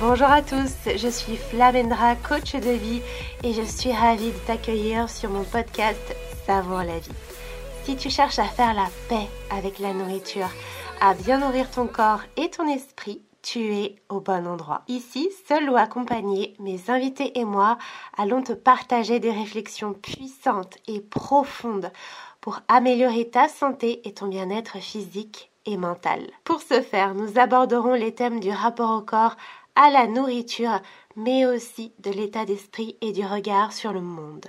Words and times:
Bonjour 0.00 0.26
à 0.26 0.42
tous, 0.42 0.72
je 0.86 1.08
suis 1.08 1.36
Flavendra, 1.36 2.16
coach 2.16 2.54
de 2.54 2.70
vie 2.70 3.00
et 3.42 3.52
je 3.52 3.62
suis 3.62 3.92
ravie 3.92 4.32
de 4.32 4.38
t'accueillir 4.46 5.08
sur 5.08 5.30
mon 5.30 5.44
podcast 5.44 6.16
Savoir 6.46 6.84
la 6.84 6.98
vie. 6.98 7.10
Si 7.84 7.96
tu 7.96 8.10
cherches 8.10 8.38
à 8.38 8.44
faire 8.44 8.74
la 8.74 8.88
paix 9.08 9.28
avec 9.50 9.78
la 9.78 9.92
nourriture, 9.92 10.48
à 11.00 11.14
bien 11.14 11.38
nourrir 11.38 11.70
ton 11.70 11.86
corps 11.86 12.22
et 12.36 12.50
ton 12.50 12.68
esprit, 12.68 13.22
tu 13.42 13.74
es 13.74 13.96
au 14.08 14.20
bon 14.20 14.46
endroit. 14.46 14.82
Ici, 14.88 15.30
seul 15.46 15.70
ou 15.70 15.76
accompagné, 15.76 16.54
mes 16.58 16.90
invités 16.90 17.38
et 17.38 17.44
moi 17.44 17.78
allons 18.16 18.42
te 18.42 18.52
partager 18.52 19.20
des 19.20 19.32
réflexions 19.32 19.92
puissantes 19.92 20.78
et 20.88 21.00
profondes 21.00 21.92
pour 22.40 22.60
améliorer 22.68 23.28
ta 23.30 23.48
santé 23.48 24.06
et 24.08 24.12
ton 24.12 24.26
bien-être 24.26 24.78
physique 24.78 25.50
et. 25.66 26.30
Pour 26.44 26.62
ce 26.62 26.80
faire, 26.80 27.14
nous 27.14 27.38
aborderons 27.38 27.94
les 27.94 28.14
thèmes 28.14 28.40
du 28.40 28.50
rapport 28.50 28.90
au 28.90 29.02
corps, 29.02 29.36
à 29.76 29.90
la 29.90 30.06
nourriture, 30.06 30.80
mais 31.16 31.46
aussi 31.46 31.92
de 31.98 32.10
l'état 32.10 32.44
d'esprit 32.44 32.96
et 33.00 33.12
du 33.12 33.24
regard 33.24 33.72
sur 33.72 33.92
le 33.92 34.00
monde. 34.00 34.46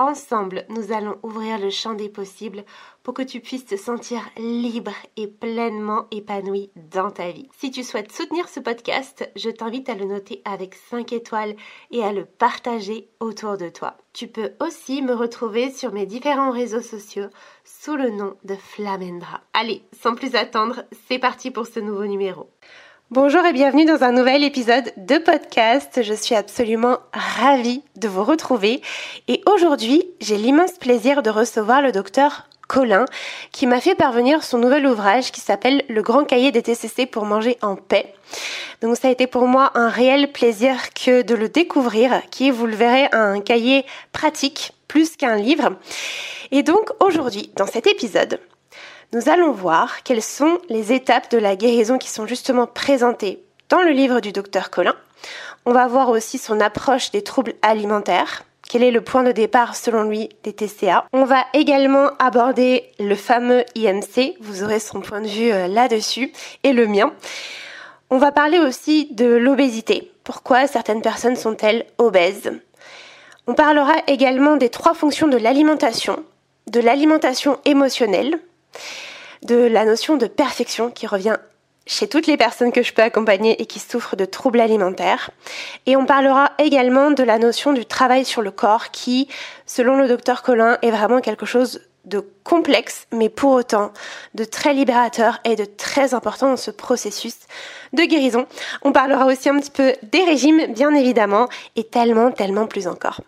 Ensemble, 0.00 0.64
nous 0.68 0.92
allons 0.92 1.18
ouvrir 1.24 1.58
le 1.58 1.70
champ 1.70 1.94
des 1.94 2.08
possibles 2.08 2.64
pour 3.02 3.14
que 3.14 3.22
tu 3.22 3.40
puisses 3.40 3.66
te 3.66 3.76
sentir 3.76 4.30
libre 4.36 4.92
et 5.16 5.26
pleinement 5.26 6.06
épanoui 6.12 6.70
dans 6.76 7.10
ta 7.10 7.32
vie. 7.32 7.48
Si 7.58 7.72
tu 7.72 7.82
souhaites 7.82 8.12
soutenir 8.12 8.48
ce 8.48 8.60
podcast, 8.60 9.28
je 9.34 9.50
t'invite 9.50 9.88
à 9.88 9.96
le 9.96 10.04
noter 10.04 10.40
avec 10.44 10.76
5 10.76 11.12
étoiles 11.12 11.56
et 11.90 12.04
à 12.04 12.12
le 12.12 12.26
partager 12.26 13.08
autour 13.18 13.56
de 13.56 13.70
toi. 13.70 13.96
Tu 14.12 14.28
peux 14.28 14.52
aussi 14.60 15.02
me 15.02 15.14
retrouver 15.14 15.72
sur 15.72 15.92
mes 15.92 16.06
différents 16.06 16.52
réseaux 16.52 16.80
sociaux 16.80 17.28
sous 17.64 17.96
le 17.96 18.10
nom 18.10 18.36
de 18.44 18.54
Flamendra. 18.54 19.40
Allez, 19.52 19.82
sans 20.00 20.14
plus 20.14 20.36
attendre, 20.36 20.84
c'est 21.08 21.18
parti 21.18 21.50
pour 21.50 21.66
ce 21.66 21.80
nouveau 21.80 22.06
numéro. 22.06 22.48
Bonjour 23.10 23.42
et 23.46 23.54
bienvenue 23.54 23.86
dans 23.86 24.04
un 24.04 24.12
nouvel 24.12 24.44
épisode 24.44 24.92
de 24.98 25.16
podcast. 25.16 26.02
Je 26.02 26.12
suis 26.12 26.34
absolument 26.34 26.98
ravie 27.14 27.82
de 27.96 28.06
vous 28.06 28.22
retrouver 28.22 28.82
et 29.28 29.40
aujourd'hui 29.50 30.04
j'ai 30.20 30.36
l'immense 30.36 30.72
plaisir 30.72 31.22
de 31.22 31.30
recevoir 31.30 31.80
le 31.80 31.90
docteur 31.90 32.50
Colin 32.68 33.06
qui 33.50 33.66
m'a 33.66 33.80
fait 33.80 33.94
parvenir 33.94 34.44
son 34.44 34.58
nouvel 34.58 34.86
ouvrage 34.86 35.32
qui 35.32 35.40
s'appelle 35.40 35.84
Le 35.88 36.02
grand 36.02 36.26
cahier 36.26 36.52
des 36.52 36.60
TCC 36.60 37.06
pour 37.06 37.24
manger 37.24 37.56
en 37.62 37.76
paix. 37.76 38.12
Donc 38.82 38.98
ça 38.98 39.08
a 39.08 39.10
été 39.10 39.26
pour 39.26 39.46
moi 39.46 39.70
un 39.74 39.88
réel 39.88 40.30
plaisir 40.30 40.76
que 40.92 41.22
de 41.22 41.34
le 41.34 41.48
découvrir 41.48 42.20
qui 42.30 42.48
est, 42.48 42.50
vous 42.50 42.66
le 42.66 42.76
verrez, 42.76 43.08
un 43.12 43.40
cahier 43.40 43.86
pratique 44.12 44.72
plus 44.86 45.16
qu'un 45.16 45.36
livre. 45.36 45.76
Et 46.50 46.62
donc 46.62 46.90
aujourd'hui, 47.00 47.52
dans 47.56 47.66
cet 47.66 47.86
épisode, 47.86 48.38
nous 49.12 49.30
allons 49.30 49.52
voir 49.52 50.02
quelles 50.02 50.22
sont 50.22 50.58
les 50.68 50.92
étapes 50.92 51.30
de 51.30 51.38
la 51.38 51.56
guérison 51.56 51.96
qui 51.96 52.10
sont 52.10 52.26
justement 52.26 52.66
présentées 52.66 53.42
dans 53.70 53.80
le 53.80 53.90
livre 53.90 54.20
du 54.20 54.32
docteur 54.32 54.68
Colin. 54.68 54.94
On 55.64 55.72
va 55.72 55.86
voir 55.86 56.10
aussi 56.10 56.36
son 56.36 56.60
approche 56.60 57.10
des 57.10 57.22
troubles 57.22 57.54
alimentaires, 57.62 58.44
quel 58.68 58.82
est 58.82 58.90
le 58.90 59.00
point 59.00 59.22
de 59.22 59.32
départ 59.32 59.76
selon 59.76 60.02
lui 60.02 60.28
des 60.42 60.52
TCA. 60.52 61.06
On 61.14 61.24
va 61.24 61.44
également 61.54 62.10
aborder 62.18 62.84
le 62.98 63.14
fameux 63.14 63.64
IMC, 63.74 64.36
vous 64.40 64.62
aurez 64.62 64.78
son 64.78 65.00
point 65.00 65.22
de 65.22 65.28
vue 65.28 65.52
euh, 65.52 65.68
là-dessus, 65.68 66.32
et 66.62 66.74
le 66.74 66.86
mien. 66.86 67.14
On 68.10 68.18
va 68.18 68.30
parler 68.30 68.58
aussi 68.58 69.08
de 69.12 69.26
l'obésité. 69.26 70.12
Pourquoi 70.22 70.66
certaines 70.66 71.02
personnes 71.02 71.36
sont-elles 71.36 71.86
obèses? 71.96 72.52
On 73.46 73.54
parlera 73.54 73.94
également 74.06 74.56
des 74.56 74.68
trois 74.68 74.92
fonctions 74.92 75.28
de 75.28 75.38
l'alimentation, 75.38 76.22
de 76.66 76.80
l'alimentation 76.80 77.58
émotionnelle, 77.64 78.38
de 79.42 79.56
la 79.56 79.84
notion 79.84 80.16
de 80.16 80.26
perfection 80.26 80.90
qui 80.90 81.06
revient 81.06 81.36
chez 81.86 82.06
toutes 82.06 82.26
les 82.26 82.36
personnes 82.36 82.70
que 82.70 82.82
je 82.82 82.92
peux 82.92 83.02
accompagner 83.02 83.60
et 83.62 83.66
qui 83.66 83.78
souffrent 83.78 84.14
de 84.14 84.26
troubles 84.26 84.60
alimentaires. 84.60 85.30
Et 85.86 85.96
on 85.96 86.04
parlera 86.04 86.52
également 86.58 87.10
de 87.10 87.22
la 87.22 87.38
notion 87.38 87.72
du 87.72 87.86
travail 87.86 88.24
sur 88.24 88.42
le 88.42 88.50
corps 88.50 88.90
qui, 88.90 89.26
selon 89.64 89.96
le 89.96 90.06
docteur 90.06 90.42
Colin, 90.42 90.78
est 90.82 90.90
vraiment 90.90 91.20
quelque 91.20 91.46
chose 91.46 91.80
de 92.08 92.24
complexe, 92.44 93.06
mais 93.12 93.28
pour 93.28 93.52
autant 93.52 93.92
de 94.34 94.44
très 94.44 94.72
libérateur 94.72 95.38
et 95.44 95.56
de 95.56 95.64
très 95.64 96.14
important 96.14 96.48
dans 96.50 96.56
ce 96.56 96.70
processus 96.70 97.36
de 97.92 98.02
guérison. 98.02 98.46
On 98.82 98.92
parlera 98.92 99.26
aussi 99.26 99.48
un 99.48 99.58
petit 99.58 99.70
peu 99.70 99.92
des 100.10 100.24
régimes, 100.24 100.72
bien 100.72 100.94
évidemment, 100.94 101.48
et 101.76 101.84
tellement, 101.84 102.30
tellement 102.30 102.66
plus 102.66 102.86
encore. 102.86 103.20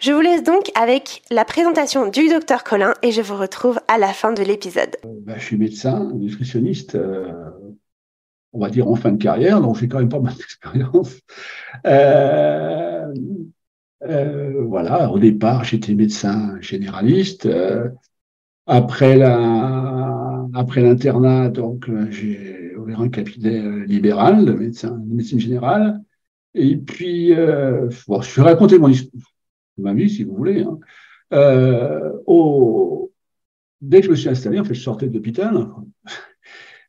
Je 0.00 0.12
vous 0.12 0.20
laisse 0.20 0.42
donc 0.42 0.70
avec 0.80 1.22
la 1.30 1.44
présentation 1.44 2.08
du 2.08 2.28
docteur 2.28 2.64
Colin 2.64 2.94
et 3.02 3.12
je 3.12 3.22
vous 3.22 3.36
retrouve 3.36 3.80
à 3.88 3.98
la 3.98 4.08
fin 4.08 4.32
de 4.32 4.42
l'épisode. 4.42 4.96
Bah, 5.04 5.34
je 5.36 5.44
suis 5.44 5.56
médecin, 5.56 6.10
nutritionniste, 6.14 6.94
euh, 6.94 7.32
on 8.52 8.60
va 8.60 8.70
dire 8.70 8.88
en 8.88 8.94
fin 8.94 9.12
de 9.12 9.22
carrière, 9.22 9.60
donc 9.60 9.76
j'ai 9.78 9.88
quand 9.88 9.98
même 9.98 10.08
pas 10.08 10.20
mal 10.20 10.34
d'expérience. 10.38 11.20
Euh, 14.06 14.62
voilà, 14.66 15.10
au 15.10 15.18
départ, 15.18 15.64
j'étais 15.64 15.94
médecin 15.94 16.60
généraliste. 16.60 17.48
Après 18.66 19.16
la, 19.16 20.46
après 20.54 20.82
l'internat, 20.82 21.50
donc 21.50 21.88
euh, 21.88 22.10
j'ai 22.10 22.74
ouvert 22.76 23.00
un 23.00 23.08
cabinet 23.08 23.60
euh, 23.60 23.84
libéral 23.84 24.44
de, 24.44 24.52
médecin, 24.52 24.96
de 24.96 25.14
médecine 25.14 25.40
générale. 25.40 26.00
Et 26.54 26.76
puis, 26.76 27.34
euh, 27.34 27.88
bon, 28.08 28.22
je 28.22 28.40
vais 28.40 28.42
raconter 28.42 28.78
mon 28.78 28.88
histoire, 28.88 29.22
ma 29.78 29.92
vie, 29.92 30.08
si 30.08 30.24
vous 30.24 30.34
voulez. 30.34 30.62
Hein. 30.62 30.78
Euh, 31.32 32.12
au, 32.26 33.12
dès 33.80 34.00
que 34.00 34.06
je 34.06 34.10
me 34.10 34.16
suis 34.16 34.28
installé, 34.28 34.58
en 34.60 34.64
fait, 34.64 34.74
je 34.74 34.80
sortais 34.80 35.08
de 35.08 35.14
l'hôpital. 35.14 35.66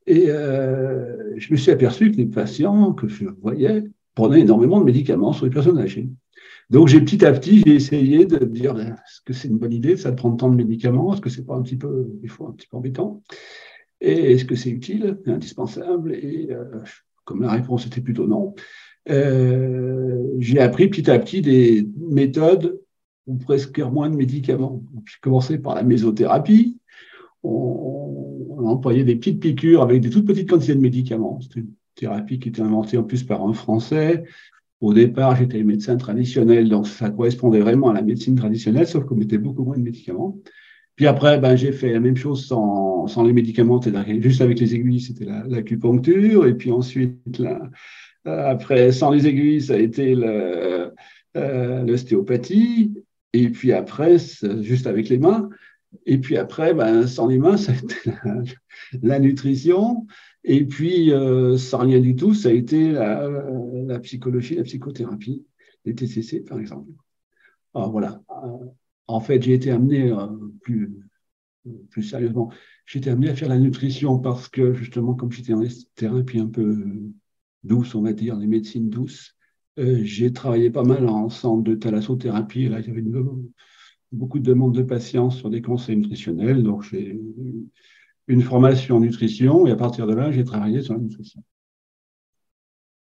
Et 0.08 0.30
euh, 0.30 1.34
je 1.38 1.52
me 1.52 1.58
suis 1.58 1.72
aperçu 1.72 2.12
que 2.12 2.18
les 2.18 2.28
patients 2.28 2.94
que 2.94 3.08
je 3.08 3.26
voyais 3.26 3.84
prenaient 4.14 4.42
énormément 4.42 4.80
de 4.80 4.86
médicaments 4.86 5.34
sur 5.34 5.46
les 5.46 5.52
personnes 5.52 5.80
âgées. 5.80 6.10
Donc, 6.70 6.88
j'ai 6.88 7.00
petit 7.00 7.24
à 7.26 7.32
petit, 7.32 7.64
j'ai 7.66 7.76
essayé 7.76 8.26
de 8.26 8.44
dire, 8.46 8.74
ben, 8.74 8.94
est-ce 8.94 9.22
que 9.22 9.34
c'est 9.34 9.48
une 9.48 9.58
bonne 9.58 9.74
idée, 9.74 9.98
ça 9.98 10.12
de 10.12 10.16
prendre 10.16 10.38
tant 10.38 10.50
de 10.50 10.56
médicaments? 10.56 11.14
Est-ce 11.14 11.22
que 11.22 11.30
c'est 11.30 11.46
pas 11.46 11.56
un 11.56 11.62
petit 11.62 11.78
peu, 11.78 12.08
des 12.22 12.28
fois, 12.28 12.50
un 12.50 12.52
petit 12.54 12.68
peu 12.68 12.78
embêtant? 12.78 13.22
Et 14.02 14.34
est-ce 14.34 14.46
que 14.46 14.56
c'est 14.56 14.72
utile, 14.72 15.20
indispensable 15.26 16.14
Et 16.14 16.48
euh, 16.52 16.64
comme 17.24 17.42
la 17.42 17.52
réponse 17.52 17.86
était 17.88 18.02
plutôt 18.02 18.28
non, 18.28 18.56
euh, 19.10 20.24
j'ai 20.40 20.60
appris 20.60 20.90
petit 20.90 21.10
à 21.10 21.20
petit 21.20 21.42
des 21.42 21.88
méthodes 21.98 22.80
ou 23.28 23.38
presque 23.38 23.80
moins 23.80 24.10
de 24.10 24.16
médicaments. 24.16 24.84
J'ai 25.06 25.18
commencé 25.22 25.58
par 25.58 25.76
la 25.76 25.84
mésothérapie. 25.84 26.78
On, 27.44 28.48
on 28.58 28.66
employait 28.68 29.04
des 29.04 29.16
petites 29.16 29.40
piqûres 29.40 29.82
avec 29.82 30.02
des 30.02 30.10
toutes 30.10 30.26
petites 30.26 30.50
quantités 30.50 30.76
de 30.76 30.82
médicaments. 30.82 31.40
C'était 31.42 31.62
une 31.62 31.74
thérapie 31.96 32.40
qui 32.40 32.50
était 32.50 32.62
inventée 32.62 32.98
en 32.98 33.04
plus 33.04 33.24
par 33.24 33.44
un 33.44 33.54
Français 33.54 34.24
au 34.82 34.94
départ, 34.94 35.36
j'étais 35.36 35.64
médecin 35.64 35.98
traditionnel, 35.98 36.70
donc 36.70 36.88
ça 36.88 37.10
correspondait 37.10 37.60
vraiment 37.60 37.90
à 37.90 37.94
la 37.94 38.02
médecine 38.02 38.36
traditionnelle, 38.36 38.88
sauf 38.88 39.06
qu'on 39.06 39.16
mettait 39.16 39.38
beaucoup 39.38 39.64
moins 39.64 39.78
de 39.78 39.84
médicaments. 39.84 40.38
Puis 40.96 41.08
après, 41.08 41.40
ben, 41.40 41.56
j'ai 41.56 41.72
fait 41.72 41.92
la 41.92 42.00
même 42.00 42.16
chose 42.16 42.46
sans, 42.46 43.24
les 43.24 43.34
médicaments, 43.34 43.82
juste 44.20 44.42
avec 44.42 44.60
les 44.60 44.76
aiguilles, 44.76 45.02
c'était 45.02 45.26
l'acupuncture. 45.26 46.46
et 46.46 46.54
puis 46.54 46.72
ensuite, 46.72 47.42
euh, 47.42 48.50
après, 48.50 48.92
sans 48.92 49.12
les 49.12 49.28
aiguilles, 49.28 49.62
ça 49.62 49.74
a 49.74 49.78
été 49.78 50.16
euh, 50.16 50.90
l'ostéopathie. 51.84 52.94
et 53.34 53.50
puis 53.50 53.74
après, 53.74 54.18
juste 54.62 54.88
avec 54.88 55.10
les 55.10 55.18
mains. 55.18 55.50
Et 56.06 56.18
puis 56.18 56.38
après, 56.38 56.74
ben, 56.74 57.08
sans 57.08 57.28
les 57.28 57.38
mains, 57.38 57.58
ça 57.58 57.74
a 57.74 57.76
été 57.76 57.96
la 59.02 59.20
nutrition. 59.20 60.06
Et 60.48 60.64
puis, 60.64 61.12
euh, 61.12 61.58
sans 61.58 61.80
rien 61.80 62.00
du 62.00 62.16
tout, 62.16 62.36
ça 62.36 62.50
a 62.50 62.52
été 62.52 62.92
la, 62.92 64.00
psychologie, 64.00 64.56
la 64.56 64.64
psychothérapie, 64.64 65.44
les 65.86 65.96
TCC, 65.96 66.42
par 66.42 66.60
exemple. 66.60 66.92
Alors, 67.74 67.92
voilà. 67.92 68.22
Euh, 68.30 68.66
en 69.08 69.20
fait, 69.20 69.42
j'ai 69.42 69.54
été 69.54 69.72
amené 69.72 70.12
euh, 70.12 70.28
plus, 70.62 70.96
plus 71.90 72.04
sérieusement, 72.04 72.52
j'ai 72.86 73.00
été 73.00 73.10
amené 73.10 73.30
à 73.30 73.36
faire 73.36 73.50
la 73.50 73.58
nutrition 73.58 74.20
parce 74.20 74.48
que, 74.48 74.76
justement, 74.76 75.16
comme 75.16 75.32
j'étais 75.32 75.54
en 75.54 75.64
thérapie 75.96 76.40
un 76.40 76.48
peu 76.48 76.86
douce, 77.64 77.96
on 77.96 78.04
va 78.04 78.14
dire, 78.14 78.36
les 78.36 78.48
médecines 78.48 78.92
douces, 78.92 79.36
j'ai 79.78 80.32
travaillé 80.32 80.70
pas 80.70 80.84
mal 80.84 81.10
en 81.10 81.30
centre 81.30 81.64
de 81.64 81.74
thalassothérapie. 81.74 82.70
Là, 82.70 82.82
il 82.82 82.88
y 82.88 82.92
avait 82.92 83.04
beaucoup 84.12 84.38
de 84.38 84.44
demandes 84.44 84.76
de 84.76 84.84
patients 84.84 85.32
sur 85.32 85.50
des 85.50 85.64
conseils 85.64 85.98
nutritionnels. 85.98 86.62
Donc, 86.62 86.84
j'ai 86.84 87.20
une 88.28 88.42
formation 88.42 88.98
en 88.98 89.00
nutrition 89.00 89.68
et 89.68 89.72
à 89.72 89.76
partir 89.76 90.08
de 90.08 90.14
là, 90.14 90.32
j'ai 90.32 90.44
travaillé 90.44 90.82
sur 90.82 90.94
la 90.94 91.00
nutrition. 91.00 91.44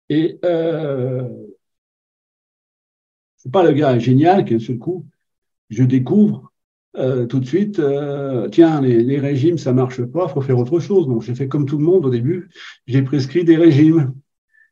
Et 0.09 0.39
euh, 0.45 1.29
c'est 3.37 3.53
pas 3.53 3.63
le 3.63 3.73
gars 3.73 3.99
génial 3.99 4.45
qu'un 4.45 4.59
seul 4.59 4.79
coup, 4.79 5.07
je 5.71 5.85
découvre 5.85 6.53
euh, 6.97 7.27
tout 7.27 7.39
de 7.39 7.47
suite, 7.47 7.79
euh, 7.79 8.49
tiens, 8.49 8.81
les, 8.81 9.19
régimes, 9.19 9.59
ça 9.59 9.73
marche 9.73 10.03
pas, 10.03 10.27
il 10.29 10.33
faut 10.33 10.41
faire 10.41 10.59
autre 10.59 10.81
chose. 10.81 11.07
Donc 11.07 11.23
j'ai 11.23 11.35
fait 11.35 11.49
comme 11.49 11.67
tout 11.67 11.79
le 11.79 11.85
monde 11.85 12.07
au 12.07 12.11
début, 12.11 12.49
j'ai 12.87 13.03
prescrit 13.03 13.45
des 13.45 13.57
régimes. 13.57 14.15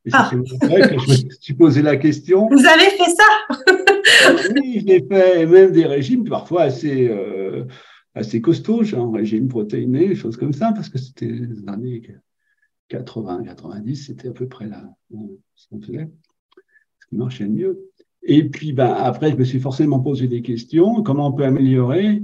Et 0.05 0.11
c'est 0.11 0.17
ah. 0.17 0.31
vrai 0.63 0.83
que 0.89 0.99
je 0.99 1.11
me 1.11 1.31
suis 1.41 1.55
posé 1.55 1.83
la 1.83 1.97
question. 1.97 2.49
Vous 2.49 2.67
avez 2.67 2.91
fait 2.91 3.11
ça? 3.11 3.65
Oui, 4.55 4.85
j'ai 4.87 5.05
fait 5.07 5.47
même 5.47 5.73
des 5.73 5.85
régimes 5.85 6.29
parfois 6.29 6.63
assez 6.63 7.09
euh, 7.09 7.65
assez 8.17 8.41
costaud, 8.41 8.83
genre 8.83 9.13
régime 9.13 9.47
protéiné, 9.47 10.15
choses 10.15 10.39
comme 10.39 10.55
ça, 10.55 10.73
parce 10.73 10.89
que 10.89 10.99
c'était 10.99 11.31
des 11.31 11.69
années 11.69 12.03
80, 12.89 13.45
90, 13.45 14.07
c'était 14.07 14.29
à 14.29 14.33
peu 14.33 14.49
près 14.49 14.67
là 14.67 14.91
ce 15.55 15.69
qu'on 15.69 15.81
faisait, 15.81 16.09
ce 16.99 17.07
qui 17.09 17.17
marchait 17.17 17.45
le 17.45 17.51
mieux. 17.51 17.91
Et 18.23 18.49
puis, 18.49 18.73
ben, 18.73 18.91
après, 18.91 19.31
je 19.31 19.37
me 19.37 19.45
suis 19.45 19.61
forcément 19.61 20.01
posé 20.01 20.29
des 20.29 20.43
questions. 20.43 21.03
Comment 21.03 21.29
on 21.29 21.33
peut 21.33 21.45
améliorer 21.45 22.23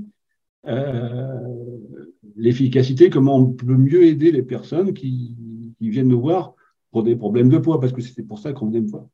euh, 0.67 1.79
l'efficacité 2.37 3.11
Comment 3.11 3.37
on 3.37 3.53
peut 3.53 3.77
mieux 3.77 4.05
aider 4.05 4.33
les 4.33 4.43
personnes 4.43 4.95
qui, 4.95 5.37
viennent 5.79 6.09
nous 6.09 6.21
voir 6.21 6.55
pour 6.91 7.03
des 7.03 7.17
problèmes 7.17 7.51
de 7.51 7.59
poids 7.59 7.81
Parce 7.81 7.93
que 7.93 8.01
c'était 8.01 8.23
pour 8.23 8.39
ça 8.39 8.53
qu'on 8.53 8.67
venait 8.69 8.81
me 8.81 8.89
voir. 8.89 9.07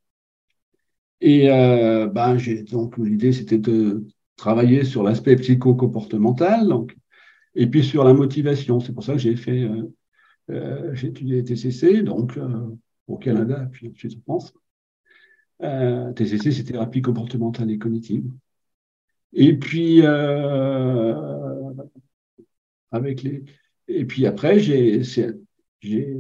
Et 1.20 1.50
euh, 1.50 2.06
ben, 2.06 2.38
j'ai 2.38 2.62
donc 2.62 2.96
l'idée, 2.98 3.32
c'était 3.32 3.58
de 3.58 4.06
travailler 4.38 4.84
sur 4.84 5.02
l'aspect 5.02 5.36
psycho-comportemental, 5.36 6.66
donc, 6.66 6.96
et 7.54 7.66
puis 7.66 7.84
sur 7.84 8.04
la 8.04 8.14
motivation. 8.14 8.80
C'est 8.80 8.94
pour 8.94 9.04
ça 9.04 9.12
que 9.12 9.18
j'ai 9.18 9.36
fait, 9.36 9.64
euh, 9.64 9.92
euh 10.50 10.94
j'ai 10.94 11.08
étudié 11.08 11.44
TCC, 11.44 12.02
donc 12.02 12.38
au 13.06 13.18
Canada, 13.18 13.68
puis 13.70 13.88
ensuite 13.88 14.16
en 14.16 14.22
France. 14.22 14.54
Euh, 15.62 16.12
TCC, 16.12 16.52
c'est 16.52 16.64
thérapie 16.64 17.02
comportementale 17.02 17.70
et 17.70 17.78
cognitive. 17.78 18.24
Et 19.32 19.58
puis, 19.58 20.00
euh, 20.02 21.14
avec 22.92 23.22
les, 23.22 23.44
et 23.88 24.04
puis 24.04 24.24
après, 24.26 24.60
j'ai, 24.60 25.02
j'ai 25.80 26.16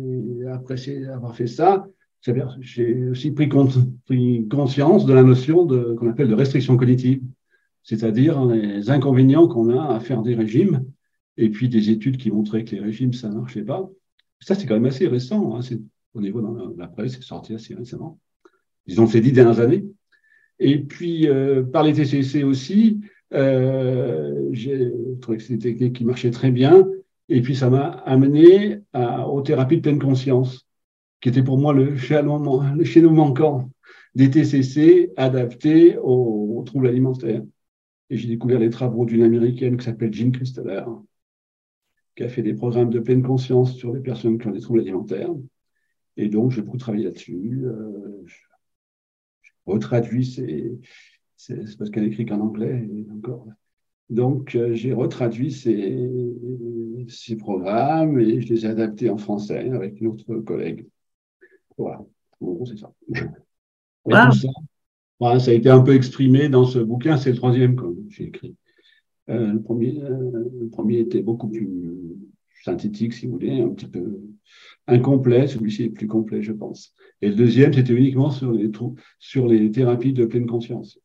après 0.50 0.76
avoir 1.06 1.36
fait 1.36 1.46
ça, 1.46 1.86
j'ai 2.60 3.08
aussi 3.08 3.30
pris, 3.30 3.48
pris, 4.06 4.48
conscience 4.48 5.06
de 5.06 5.12
la 5.12 5.22
notion 5.22 5.64
de, 5.64 5.94
qu'on 5.94 6.10
appelle 6.10 6.28
de 6.28 6.34
restriction 6.34 6.76
cognitive, 6.76 7.22
c'est-à-dire 7.82 8.44
les 8.46 8.90
inconvénients 8.90 9.48
qu'on 9.48 9.70
a 9.76 9.94
à 9.94 10.00
faire 10.00 10.22
des 10.22 10.34
régimes, 10.34 10.84
et 11.36 11.50
puis 11.50 11.68
des 11.68 11.90
études 11.90 12.16
qui 12.16 12.30
montraient 12.30 12.64
que 12.64 12.74
les 12.74 12.82
régimes, 12.82 13.12
ça 13.12 13.28
ne 13.28 13.34
marchait 13.36 13.62
pas. 13.62 13.88
Ça, 14.40 14.54
c'est 14.54 14.66
quand 14.66 14.74
même 14.74 14.86
assez 14.86 15.06
récent. 15.06 15.56
Hein, 15.56 15.62
c'est, 15.62 15.80
au 16.14 16.20
niveau 16.20 16.40
de 16.40 16.78
la 16.78 16.88
presse, 16.88 17.12
c'est 17.14 17.22
sorti 17.22 17.54
assez 17.54 17.74
récemment 17.74 18.18
disons 18.88 19.06
ces 19.06 19.20
dix 19.20 19.32
dernières 19.32 19.60
années. 19.60 19.84
Et 20.58 20.78
puis, 20.78 21.28
euh, 21.28 21.62
par 21.62 21.84
les 21.84 21.92
TCC 21.92 22.42
aussi, 22.42 23.00
euh, 23.34 24.48
j'ai 24.50 24.90
trouvé 25.20 25.36
que 25.36 25.44
c'était 25.44 25.54
une 25.54 25.60
technique 25.60 25.96
qui 25.96 26.04
marchait 26.04 26.30
très 26.32 26.50
bien. 26.50 26.88
Et 27.28 27.42
puis, 27.42 27.54
ça 27.54 27.70
m'a 27.70 27.86
amené 28.06 28.80
aux 28.94 29.42
thérapies 29.42 29.76
de 29.76 29.82
pleine 29.82 29.98
conscience, 29.98 30.66
qui 31.20 31.28
était 31.28 31.42
pour 31.42 31.58
moi 31.58 31.74
le 31.74 31.96
chaînon 31.96 32.40
manquant 33.10 33.70
des 34.14 34.30
TCC 34.30 35.12
adaptés 35.16 35.98
aux, 36.02 36.62
troubles 36.66 36.88
alimentaires. 36.88 37.42
Et 38.10 38.16
j'ai 38.16 38.28
découvert 38.28 38.58
les 38.58 38.70
travaux 38.70 39.04
d'une 39.04 39.22
américaine 39.22 39.76
qui 39.76 39.84
s'appelle 39.84 40.12
Jean 40.12 40.32
Christeller, 40.32 40.84
qui 42.16 42.22
a 42.24 42.28
fait 42.28 42.42
des 42.42 42.54
programmes 42.54 42.90
de 42.90 43.00
pleine 43.00 43.22
conscience 43.22 43.74
sur 43.74 43.92
les 43.92 44.00
personnes 44.00 44.38
qui 44.38 44.46
ont 44.46 44.52
des 44.52 44.60
troubles 44.60 44.80
alimentaires. 44.80 45.30
Et 46.16 46.28
donc, 46.28 46.50
j'ai 46.50 46.62
beaucoup 46.62 46.78
travaillé 46.78 47.04
là-dessus. 47.04 47.62
Euh, 47.64 48.24
retraduit 49.66 50.24
c'est 51.36 51.78
parce 51.78 51.90
qu'elle 51.90 52.04
écrit 52.04 52.26
qu'en 52.26 52.40
anglais 52.40 52.88
encore. 53.12 53.46
Donc, 54.10 54.54
euh, 54.54 54.74
j'ai 54.74 54.92
retraduit 54.92 55.52
ces, 55.52 56.08
ces, 57.08 57.36
programmes 57.36 58.18
et 58.18 58.40
je 58.40 58.48
les 58.48 58.64
ai 58.64 58.68
adaptés 58.68 59.10
en 59.10 59.18
français 59.18 59.70
avec 59.70 60.00
une 60.00 60.08
autre 60.08 60.34
collègue. 60.38 60.88
Voilà, 61.76 61.98
en 62.40 62.46
gros, 62.46 62.66
c'est 62.66 62.78
ça. 62.78 62.92
ça, 64.10 64.30
ça 65.20 65.50
a 65.50 65.54
été 65.54 65.68
un 65.68 65.80
peu 65.80 65.94
exprimé 65.94 66.48
dans 66.48 66.64
ce 66.64 66.78
bouquin, 66.78 67.16
c'est 67.16 67.30
le 67.30 67.36
troisième 67.36 67.76
que 67.76 67.86
j'ai 68.08 68.24
écrit. 68.24 68.56
Euh, 69.30 69.52
le, 69.52 69.60
premier, 69.60 70.00
euh, 70.02 70.48
le 70.60 70.68
premier 70.68 71.00
était 71.00 71.22
beaucoup 71.22 71.48
plus 71.48 71.68
synthétique, 72.64 73.12
si 73.12 73.26
vous 73.26 73.32
voulez, 73.32 73.60
un 73.60 73.68
petit 73.68 73.86
peu 73.86 74.20
incomplet. 74.86 75.46
Celui-ci 75.46 75.84
est 75.84 75.90
plus 75.90 76.06
complet, 76.06 76.42
je 76.42 76.52
pense. 76.52 76.94
Et 77.20 77.28
le 77.28 77.34
deuxième, 77.34 77.72
c'était 77.72 77.92
uniquement 77.92 78.30
sur 78.30 78.52
les, 78.52 78.70
sur 79.18 79.46
les 79.46 79.70
thérapies 79.70 80.12
de 80.12 80.24
pleine 80.24 80.46
conscience. 80.46 80.98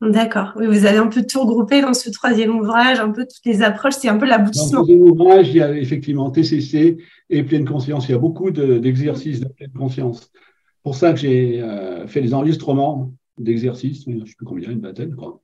D'accord. 0.00 0.52
Oui, 0.56 0.66
vous 0.66 0.86
avez 0.86 0.98
un 0.98 1.08
peu 1.08 1.24
tout 1.28 1.40
regroupé 1.40 1.80
dans 1.80 1.92
ce 1.92 2.08
troisième 2.10 2.56
ouvrage, 2.56 3.00
un 3.00 3.10
peu 3.10 3.22
toutes 3.22 3.44
les 3.44 3.62
approches, 3.62 3.94
c'est 3.94 4.08
un 4.08 4.16
peu 4.16 4.26
l'aboutissement. 4.26 4.80
Dans 4.80 4.86
ce 4.86 4.92
troisième 4.92 5.02
ouvrage, 5.02 5.48
il 5.48 5.56
y 5.56 5.60
a 5.60 5.76
effectivement 5.76 6.30
TCC 6.30 6.98
et 7.30 7.42
pleine 7.42 7.64
conscience. 7.64 8.08
Il 8.08 8.12
y 8.12 8.14
a 8.14 8.18
beaucoup 8.18 8.52
d'exercices 8.52 9.40
de, 9.40 9.48
pleine 9.48 9.72
conscience. 9.72 10.30
Pour 10.82 10.94
ça 10.94 11.12
que 11.12 11.18
j'ai 11.18 11.60
euh, 11.60 12.06
fait 12.06 12.20
les 12.20 12.34
enregistrements 12.34 13.12
d'exercices, 13.38 14.04
je 14.06 14.10
ne 14.10 14.24
sais 14.24 14.34
plus 14.34 14.46
combien, 14.46 14.70
une 14.70 14.80
vingtaine, 14.80 15.14
quoi, 15.14 15.40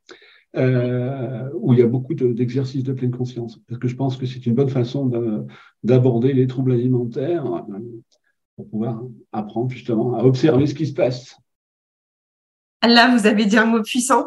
euh, 0.57 1.49
où 1.55 1.73
il 1.73 1.81
y 1.81 1.83
a 1.83 1.87
beaucoup 1.87 2.15
d'exercices 2.15 2.85
de, 2.85 2.93
pleine 2.93 3.11
conscience. 3.11 3.59
Parce 3.69 3.81
que 3.81 3.89
je 3.89 3.97
pense 3.97 4.17
que 4.17 4.27
c'est 4.27 4.47
une 4.47 4.55
bonne 4.55 4.69
façon 4.69 5.11
d'aborder 5.83 6.33
les 6.33 6.47
troubles 6.47 6.73
alimentaires 6.73 7.47
euh, 7.47 7.79
pour 8.57 8.69
pouvoir 8.69 9.03
apprendre 9.33 9.71
justement 9.71 10.15
à 10.15 10.25
observer 10.25 10.67
ce 10.67 10.75
qui 10.75 10.87
se 10.87 10.93
passe. 10.93 11.37
Là, 12.87 13.17
vous 13.17 13.27
avez 13.27 13.47
dit 13.47 13.57
un 13.57 13.67
mot 13.67 13.83
puissant, 13.83 14.27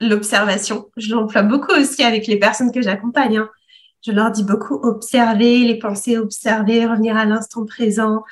l'observation. 0.00 0.90
Je 0.96 1.14
l'emploie 1.14 1.42
beaucoup 1.42 1.72
aussi 1.72 2.02
avec 2.02 2.26
les 2.26 2.38
personnes 2.38 2.72
que 2.72 2.82
j'accompagne. 2.82 3.38
Hein. 3.38 3.48
Je 4.04 4.12
leur 4.12 4.30
dis 4.30 4.44
beaucoup 4.44 4.74
observer 4.74 5.64
les 5.64 5.78
pensées, 5.78 6.18
observer, 6.18 6.84
revenir 6.86 7.16
à 7.16 7.24
l'instant 7.24 7.64
présent. 7.64 8.24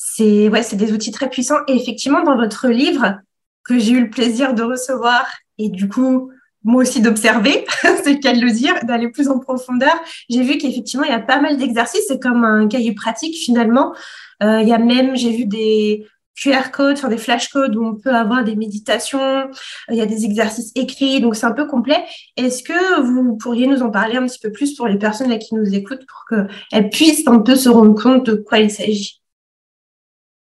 C'est 0.00 0.48
ouais, 0.48 0.62
c'est 0.62 0.76
des 0.76 0.92
outils 0.92 1.10
très 1.10 1.28
puissants. 1.28 1.58
Et 1.66 1.74
effectivement, 1.74 2.22
dans 2.22 2.36
votre 2.36 2.68
livre, 2.68 3.18
que 3.64 3.78
j'ai 3.78 3.92
eu 3.92 4.00
le 4.00 4.10
plaisir 4.10 4.54
de 4.54 4.62
recevoir 4.62 5.26
et 5.58 5.68
du 5.68 5.88
coup, 5.88 6.30
moi 6.64 6.82
aussi 6.82 7.02
d'observer, 7.02 7.66
c'est 7.82 8.12
le 8.12 8.18
cas 8.18 8.32
le 8.32 8.50
dire, 8.50 8.74
d'aller 8.84 9.10
plus 9.10 9.28
en 9.28 9.40
profondeur. 9.40 9.92
J'ai 10.30 10.42
vu 10.42 10.56
qu'effectivement, 10.56 11.04
il 11.04 11.10
y 11.10 11.14
a 11.14 11.20
pas 11.20 11.40
mal 11.40 11.56
d'exercices. 11.56 12.04
C'est 12.06 12.22
comme 12.22 12.44
un 12.44 12.68
cahier 12.68 12.94
pratique 12.94 13.36
finalement. 13.36 13.92
Euh, 14.42 14.62
il 14.62 14.68
y 14.68 14.72
a 14.72 14.78
même, 14.78 15.16
j'ai 15.16 15.32
vu 15.32 15.46
des 15.46 16.06
QR 16.40 16.70
codes, 16.72 16.96
enfin 16.96 17.08
des 17.08 17.18
flashcodes 17.18 17.74
où 17.74 17.84
on 17.84 17.96
peut 17.96 18.14
avoir 18.14 18.44
des 18.44 18.54
méditations. 18.54 19.50
Il 19.90 19.96
y 19.96 20.00
a 20.00 20.06
des 20.06 20.24
exercices 20.24 20.70
écrits, 20.76 21.20
donc 21.20 21.34
c'est 21.34 21.46
un 21.46 21.52
peu 21.52 21.66
complet. 21.66 22.04
Est-ce 22.36 22.62
que 22.62 23.00
vous 23.02 23.36
pourriez 23.36 23.66
nous 23.66 23.82
en 23.82 23.90
parler 23.90 24.16
un 24.16 24.26
petit 24.26 24.38
peu 24.38 24.52
plus 24.52 24.74
pour 24.76 24.86
les 24.86 24.98
personnes 24.98 25.36
qui 25.40 25.56
nous 25.56 25.74
écoutent 25.74 26.06
pour 26.06 26.24
qu'elles 26.28 26.90
puissent 26.90 27.26
un 27.26 27.40
peu 27.40 27.56
se 27.56 27.68
rendre 27.68 28.00
compte 28.00 28.26
de 28.26 28.34
quoi 28.34 28.60
il 28.60 28.70
s'agit? 28.70 29.20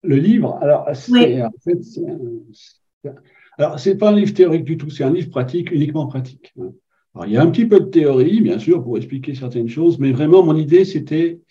Le 0.03 0.15
livre, 0.15 0.57
alors, 0.61 0.87
c'est 0.93 1.41
en 1.41 1.51
fait, 1.63 1.79
alors, 3.57 3.77
pas 3.99 4.09
un 4.09 4.15
livre 4.15 4.33
théorique 4.33 4.63
du 4.63 4.77
tout, 4.77 4.89
c'est 4.89 5.03
un 5.03 5.11
livre 5.11 5.29
pratique, 5.29 5.71
uniquement 5.71 6.07
pratique. 6.07 6.53
Alors, 7.13 7.27
il 7.27 7.33
y 7.33 7.37
a 7.37 7.41
un 7.41 7.51
petit 7.51 7.65
peu 7.65 7.81
de 7.81 7.85
théorie, 7.85 8.39
bien 8.39 8.57
sûr, 8.57 8.81
pour 8.81 8.97
expliquer 8.97 9.35
certaines 9.35 9.67
choses, 9.67 9.99
mais 9.99 10.13
vraiment, 10.13 10.43
mon 10.43 10.55
idée, 10.55 10.85
c'était 10.85 11.41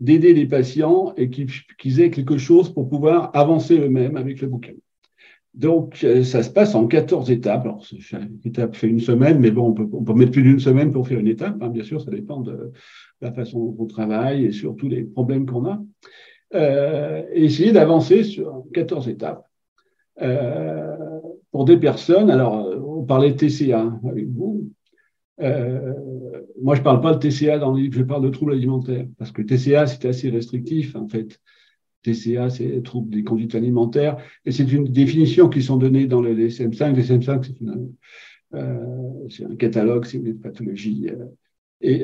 d'aider 0.00 0.32
les 0.32 0.46
patients 0.46 1.12
et 1.16 1.28
qu'ils 1.28 2.00
aient 2.00 2.10
quelque 2.10 2.38
chose 2.38 2.72
pour 2.72 2.88
pouvoir 2.88 3.30
avancer 3.34 3.78
eux-mêmes 3.78 4.16
avec 4.16 4.40
le 4.40 4.48
bouquin. 4.48 4.72
Donc, 5.52 6.04
euh, 6.04 6.22
ça 6.22 6.42
se 6.42 6.50
passe 6.50 6.74
en 6.74 6.86
14 6.86 7.30
étapes. 7.30 7.64
Alors, 7.64 7.84
chaque 7.98 8.30
étape 8.44 8.76
fait 8.76 8.86
une 8.86 9.00
semaine, 9.00 9.40
mais 9.40 9.50
bon, 9.50 9.68
on 9.68 9.72
peut, 9.72 9.88
on 9.92 10.04
peut 10.04 10.14
mettre 10.14 10.30
plus 10.30 10.44
d'une 10.44 10.60
semaine 10.60 10.92
pour 10.92 11.06
faire 11.06 11.18
une 11.18 11.26
étape. 11.26 11.60
Hein. 11.60 11.68
Bien 11.68 11.82
sûr, 11.82 12.00
ça 12.00 12.10
dépend 12.10 12.40
de 12.40 12.72
la 13.20 13.32
façon 13.32 13.58
dont 13.58 13.76
on 13.78 13.86
travaille 13.86 14.44
et 14.44 14.52
surtout 14.52 14.88
les 14.88 15.02
problèmes 15.02 15.46
qu'on 15.46 15.66
a. 15.66 15.82
Euh, 16.54 17.24
essayer 17.32 17.72
d'avancer 17.72 18.24
sur 18.24 18.64
14 18.72 19.08
étapes. 19.08 19.46
Euh, 20.22 20.96
pour 21.50 21.66
des 21.66 21.76
personnes, 21.76 22.30
alors 22.30 22.66
euh, 22.66 22.78
on 22.78 23.04
parlait 23.04 23.32
de 23.32 23.36
TCA 23.36 23.92
avec 24.08 24.28
vous. 24.28 24.70
Moi, 25.40 26.74
je 26.74 26.80
ne 26.80 26.84
parle 26.84 27.00
pas 27.00 27.14
de 27.14 27.28
TCA 27.28 27.58
dans 27.58 27.72
le 27.72 27.82
livre, 27.82 27.94
je 27.94 28.02
parle 28.02 28.24
de 28.24 28.30
troubles 28.30 28.52
alimentaires, 28.52 29.06
parce 29.18 29.30
que 29.30 29.42
TCA, 29.42 29.86
c'est 29.86 30.06
assez 30.06 30.30
restrictif, 30.30 30.96
en 30.96 31.06
fait. 31.06 31.38
TCA, 32.02 32.50
c'est 32.50 32.82
troubles 32.82 33.10
des 33.10 33.22
conduites 33.22 33.54
alimentaires, 33.54 34.16
et 34.44 34.50
c'est 34.50 34.70
une 34.72 34.84
définition 34.84 35.48
qui 35.48 35.62
sont 35.62 35.76
données 35.76 36.06
dans 36.06 36.22
le 36.22 36.34
DSM-5. 36.34 36.96
Le 36.96 37.02
DSM-5, 37.02 37.44
c'est 37.44 38.58
euh, 38.58 39.46
un 39.48 39.56
catalogue, 39.56 40.06
voulez, 40.06 40.32
de 40.32 40.38
pathologies. 40.38 41.08
Et 41.80 42.02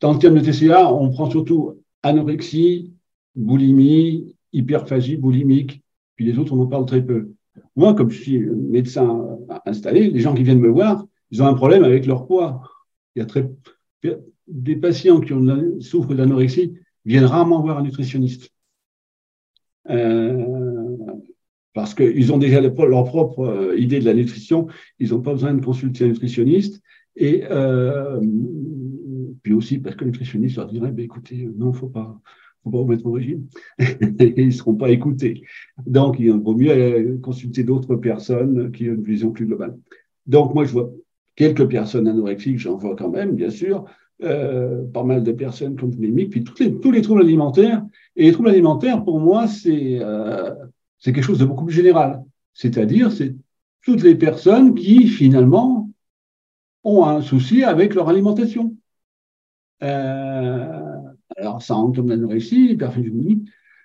dans 0.00 0.12
le 0.12 0.18
terme 0.18 0.40
de 0.40 0.50
TCA, 0.50 0.92
on 0.92 1.10
prend 1.10 1.30
surtout 1.30 1.83
anorexie, 2.04 2.92
boulimie, 3.34 4.36
hyperphagie 4.52 5.16
boulimique, 5.16 5.82
puis 6.14 6.24
les 6.24 6.38
autres, 6.38 6.52
on 6.52 6.62
en 6.62 6.66
parle 6.66 6.86
très 6.86 7.04
peu. 7.04 7.32
Moi, 7.74 7.94
comme 7.94 8.10
je 8.10 8.22
suis 8.22 8.38
médecin 8.38 9.38
installé, 9.66 10.08
les 10.10 10.20
gens 10.20 10.34
qui 10.34 10.44
viennent 10.44 10.60
me 10.60 10.68
voir, 10.68 11.04
ils 11.30 11.42
ont 11.42 11.46
un 11.46 11.54
problème 11.54 11.82
avec 11.82 12.06
leur 12.06 12.26
poids. 12.26 12.62
Il 13.16 13.20
y 13.20 13.22
a 13.22 13.26
très, 13.26 13.50
des 14.46 14.76
patients 14.76 15.20
qui 15.20 15.32
souffrent 15.80 16.14
d'anorexie 16.14 16.74
viennent 17.04 17.24
rarement 17.24 17.60
voir 17.60 17.78
un 17.78 17.82
nutritionniste. 17.82 18.50
Euh, 19.90 20.44
parce 21.74 21.94
qu'ils 21.94 22.32
ont 22.32 22.38
déjà 22.38 22.60
leur 22.60 23.04
propre 23.04 23.40
euh, 23.40 23.76
idée 23.76 23.98
de 23.98 24.04
la 24.04 24.14
nutrition, 24.14 24.68
ils 25.00 25.10
n'ont 25.10 25.20
pas 25.20 25.32
besoin 25.32 25.52
de 25.54 25.64
consulter 25.64 26.04
un 26.04 26.08
nutritionniste. 26.08 26.80
Et 27.16 27.44
euh, 27.50 28.20
puis 29.44 29.52
aussi 29.52 29.78
parce 29.78 29.94
que 29.94 30.04
le 30.04 30.10
nutritionniste 30.10 30.56
leur 30.56 30.66
dirait, 30.66 30.90
bah, 30.90 31.02
écoutez, 31.02 31.48
non, 31.56 31.66
il 31.66 31.74
ne 31.74 31.76
faut 31.76 31.88
pas, 31.88 32.18
faut 32.64 32.70
pas 32.70 32.78
remettre 32.78 33.06
au 33.06 33.12
régime. 33.12 33.46
ils 33.78 34.46
ne 34.46 34.50
seront 34.50 34.74
pas 34.74 34.90
écoutés. 34.90 35.42
Donc, 35.86 36.16
il 36.18 36.32
vaut 36.32 36.56
mieux 36.56 37.18
consulter 37.22 37.62
d'autres 37.62 37.94
personnes 37.94 38.72
qui 38.72 38.88
ont 38.88 38.94
une 38.94 39.04
vision 39.04 39.30
plus 39.30 39.46
globale. 39.46 39.76
Donc, 40.26 40.54
moi, 40.54 40.64
je 40.64 40.72
vois 40.72 40.90
quelques 41.36 41.68
personnes 41.68 42.08
anorexiques, 42.08 42.58
j'en 42.58 42.76
vois 42.76 42.96
quand 42.96 43.10
même, 43.10 43.36
bien 43.36 43.50
sûr, 43.50 43.84
euh, 44.22 44.82
pas 44.86 45.04
mal 45.04 45.22
de 45.22 45.32
personnes 45.32 45.76
comme 45.76 45.90
boulimiques, 45.90 46.30
puis 46.30 46.44
les, 46.60 46.80
tous 46.80 46.90
les 46.90 47.02
troubles 47.02 47.20
alimentaires. 47.22 47.84
Et 48.16 48.24
les 48.24 48.32
troubles 48.32 48.48
alimentaires, 48.48 49.04
pour 49.04 49.20
moi, 49.20 49.46
c'est 49.46 49.98
euh, 50.00 50.54
quelque 51.02 51.20
chose 51.20 51.38
de 51.38 51.44
beaucoup 51.44 51.66
plus 51.66 51.74
général. 51.74 52.22
C'est-à-dire, 52.54 53.12
c'est 53.12 53.34
toutes 53.82 54.02
les 54.02 54.14
personnes 54.14 54.74
qui, 54.74 55.06
finalement, 55.08 55.90
ont 56.82 57.04
un 57.04 57.20
souci 57.20 57.62
avec 57.62 57.94
leur 57.94 58.08
alimentation. 58.08 58.74
Euh, 59.84 61.00
alors, 61.36 61.62
ça 61.62 61.74
englobe 61.74 62.08
l'anorexie, 62.08 62.68
l'hyperphagie, 62.68 63.44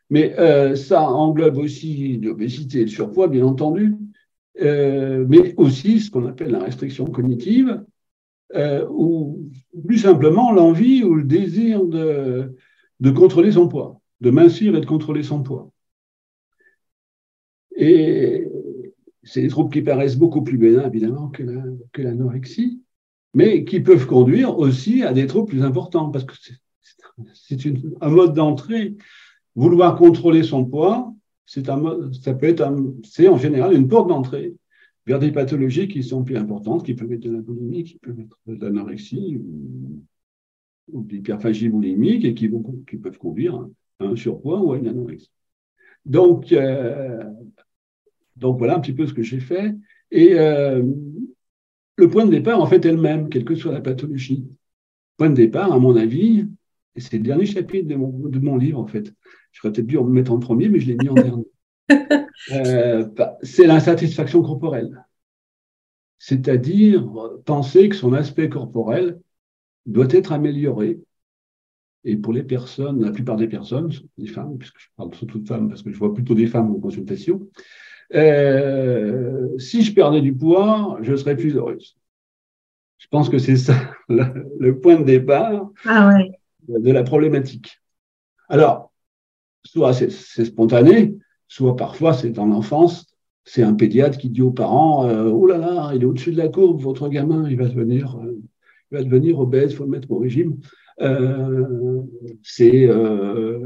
mais 0.09 0.37
euh, 0.39 0.75
ça 0.75 1.01
englobe 1.03 1.57
aussi 1.57 2.17
l'obésité 2.17 2.79
et 2.79 2.85
le 2.85 2.87
surpoids, 2.87 3.27
bien 3.27 3.45
entendu, 3.45 3.95
euh, 4.61 5.25
mais 5.27 5.53
aussi 5.57 5.99
ce 5.99 6.09
qu'on 6.09 6.25
appelle 6.27 6.51
la 6.51 6.63
restriction 6.63 7.05
cognitive, 7.05 7.83
ou 8.89 9.51
plus 9.85 9.99
simplement 9.99 10.51
l'envie 10.51 11.03
ou 11.03 11.13
le 11.13 11.23
désir 11.23 11.85
de, 11.85 12.55
contrôler 13.15 13.51
son 13.51 13.67
poids, 13.67 14.01
de 14.21 14.31
mincir 14.31 14.75
et 14.75 14.81
de 14.81 14.85
contrôler 14.87 15.21
son 15.21 15.43
poids. 15.43 15.71
Et 17.75 18.47
c'est 19.23 19.41
des 19.41 19.49
troubles 19.49 19.71
qui 19.71 19.81
paraissent 19.83 20.17
beaucoup 20.17 20.41
plus 20.41 20.57
bénins, 20.57 20.87
évidemment, 20.87 21.29
que 21.29 22.01
l'anorexie, 22.01 22.81
mais 23.33 23.63
qui 23.63 23.79
peuvent 23.79 24.05
conduire 24.05 24.57
aussi 24.57 25.03
à 25.03 25.13
des 25.13 25.27
troubles 25.27 25.49
plus 25.49 25.63
importants, 25.63 26.09
parce 26.09 26.25
que 26.25 26.33
c'est 27.33 27.61
un 28.01 28.09
mode 28.09 28.33
d'entrée. 28.33 28.95
Vouloir 29.55 29.95
contrôler 29.97 30.43
son 30.43 30.65
poids, 30.65 31.13
c'est 31.45 31.69
un, 31.69 32.11
ça 32.13 32.33
peut 32.33 32.47
être, 32.47 32.71
c'est 33.03 33.27
en 33.27 33.37
général 33.37 33.73
une 33.73 33.87
porte 33.87 34.07
d'entrée 34.07 34.55
vers 35.05 35.19
des 35.19 35.31
pathologies 35.31 35.87
qui 35.87 36.03
sont 36.03 36.23
plus 36.23 36.37
importantes, 36.37 36.85
qui 36.85 36.93
peuvent 36.93 37.11
être 37.11 37.23
de 37.23 37.31
la 37.31 37.41
boulimie, 37.41 37.83
qui 37.83 37.97
peuvent 37.97 38.19
être 38.19 38.37
de 38.45 38.65
l'anorexie 38.65 39.37
ou, 39.37 40.03
ou 40.91 41.03
de 41.03 41.13
l'hyperphagie 41.13 41.69
boulimique 41.69 42.25
et 42.25 42.33
qui, 42.33 42.47
vont, 42.47 42.63
qui 42.87 42.97
peuvent 42.97 43.17
conduire 43.17 43.55
à 43.99 44.05
un 44.05 44.15
surpoids 44.15 44.61
ou 44.61 44.73
à 44.73 44.77
une 44.77 44.87
anorexie. 44.87 45.31
Donc, 46.05 46.51
euh, 46.51 47.23
donc 48.37 48.57
voilà 48.59 48.77
un 48.77 48.79
petit 48.79 48.93
peu 48.93 49.07
ce 49.07 49.13
que 49.13 49.23
j'ai 49.23 49.39
fait. 49.39 49.75
Et 50.11 50.33
euh, 50.39 50.83
le 51.99 52.09
point 52.09 52.25
de 52.25 52.31
départ, 52.31 52.59
en 52.61 52.67
fait, 52.67 52.85
est 52.85 52.91
le 52.91 53.01
même, 53.01 53.29
quelle 53.29 53.45
que 53.45 53.55
soit 53.55 53.71
la 53.71 53.81
pathologie. 53.81 54.47
Point 55.17 55.29
de 55.29 55.35
départ, 55.35 55.71
à 55.71 55.79
mon 55.79 55.95
avis, 55.95 56.47
et 56.95 57.01
c'est 57.01 57.17
le 57.17 57.23
dernier 57.23 57.45
chapitre 57.45 57.87
de 57.87 57.95
mon, 57.95 58.09
de 58.27 58.39
mon 58.39 58.57
livre, 58.57 58.79
en 58.79 58.87
fait. 58.87 59.13
J'aurais 59.51 59.73
peut-être 59.73 59.87
dû 59.87 59.97
en 59.97 60.03
mettre 60.05 60.31
en 60.31 60.39
premier, 60.39 60.69
mais 60.69 60.79
je 60.79 60.87
l'ai 60.87 60.95
mis 60.95 61.09
en 61.09 61.15
dernier. 61.15 61.45
Euh, 62.53 63.03
bah, 63.03 63.37
c'est 63.43 63.67
l'insatisfaction 63.67 64.41
corporelle. 64.41 65.05
C'est-à-dire 66.19 67.05
penser 67.45 67.89
que 67.89 67.95
son 67.95 68.13
aspect 68.13 68.47
corporel 68.47 69.19
doit 69.85 70.07
être 70.09 70.31
amélioré. 70.31 70.99
Et 72.05 72.15
pour 72.15 72.31
les 72.31 72.43
personnes, 72.43 73.01
la 73.03 73.11
plupart 73.11 73.35
des 73.35 73.47
personnes, 73.47 73.91
les 74.17 74.27
femmes, 74.27 74.57
puisque 74.57 74.79
je 74.79 74.87
parle 74.95 75.13
surtout 75.15 75.39
de 75.39 75.47
femmes 75.47 75.67
parce 75.67 75.83
que 75.83 75.91
je 75.91 75.97
vois 75.97 76.13
plutôt 76.13 76.33
des 76.33 76.47
femmes 76.47 76.71
en 76.71 76.79
consultation, 76.79 77.49
euh, 78.15 79.57
si 79.57 79.83
je 79.83 79.93
perdais 79.93 80.21
du 80.21 80.33
poids, 80.33 80.97
je 81.01 81.15
serais 81.15 81.35
plus 81.35 81.55
heureuse. 81.55 81.95
Je 82.97 83.07
pense 83.07 83.29
que 83.29 83.37
c'est 83.37 83.55
ça 83.55 83.75
le, 84.09 84.79
point 84.79 84.99
de 84.99 85.05
départ 85.05 85.69
ah 85.85 86.17
de 86.67 86.91
la 86.91 87.03
problématique. 87.03 87.81
Alors, 88.49 88.91
soit 89.63 89.93
c'est 89.93 90.09
spontané, 90.45 91.15
soit 91.47 91.75
parfois 91.75 92.13
c'est 92.13 92.31
dans 92.31 92.45
l'enfance, 92.45 93.05
c'est 93.45 93.63
un 93.63 93.73
pédiatre 93.73 94.17
qui 94.17 94.29
dit 94.29 94.41
aux 94.41 94.51
parents 94.51 95.07
euh, 95.07 95.29
Oh 95.29 95.45
là 95.47 95.57
là, 95.57 95.91
il 95.95 96.01
est 96.01 96.05
au-dessus 96.05 96.31
de 96.31 96.37
la 96.37 96.49
courbe, 96.49 96.81
votre 96.81 97.09
gamin, 97.09 97.49
il 97.49 97.57
va 97.57 97.67
devenir, 97.67 98.17
euh, 98.17 98.39
il 98.91 98.97
va 98.97 99.03
devenir 99.03 99.39
obèse, 99.39 99.71
il 99.71 99.75
faut 99.75 99.85
le 99.85 99.91
mettre 99.91 100.11
au 100.11 100.17
régime. 100.17 100.57
c'est 102.43 102.89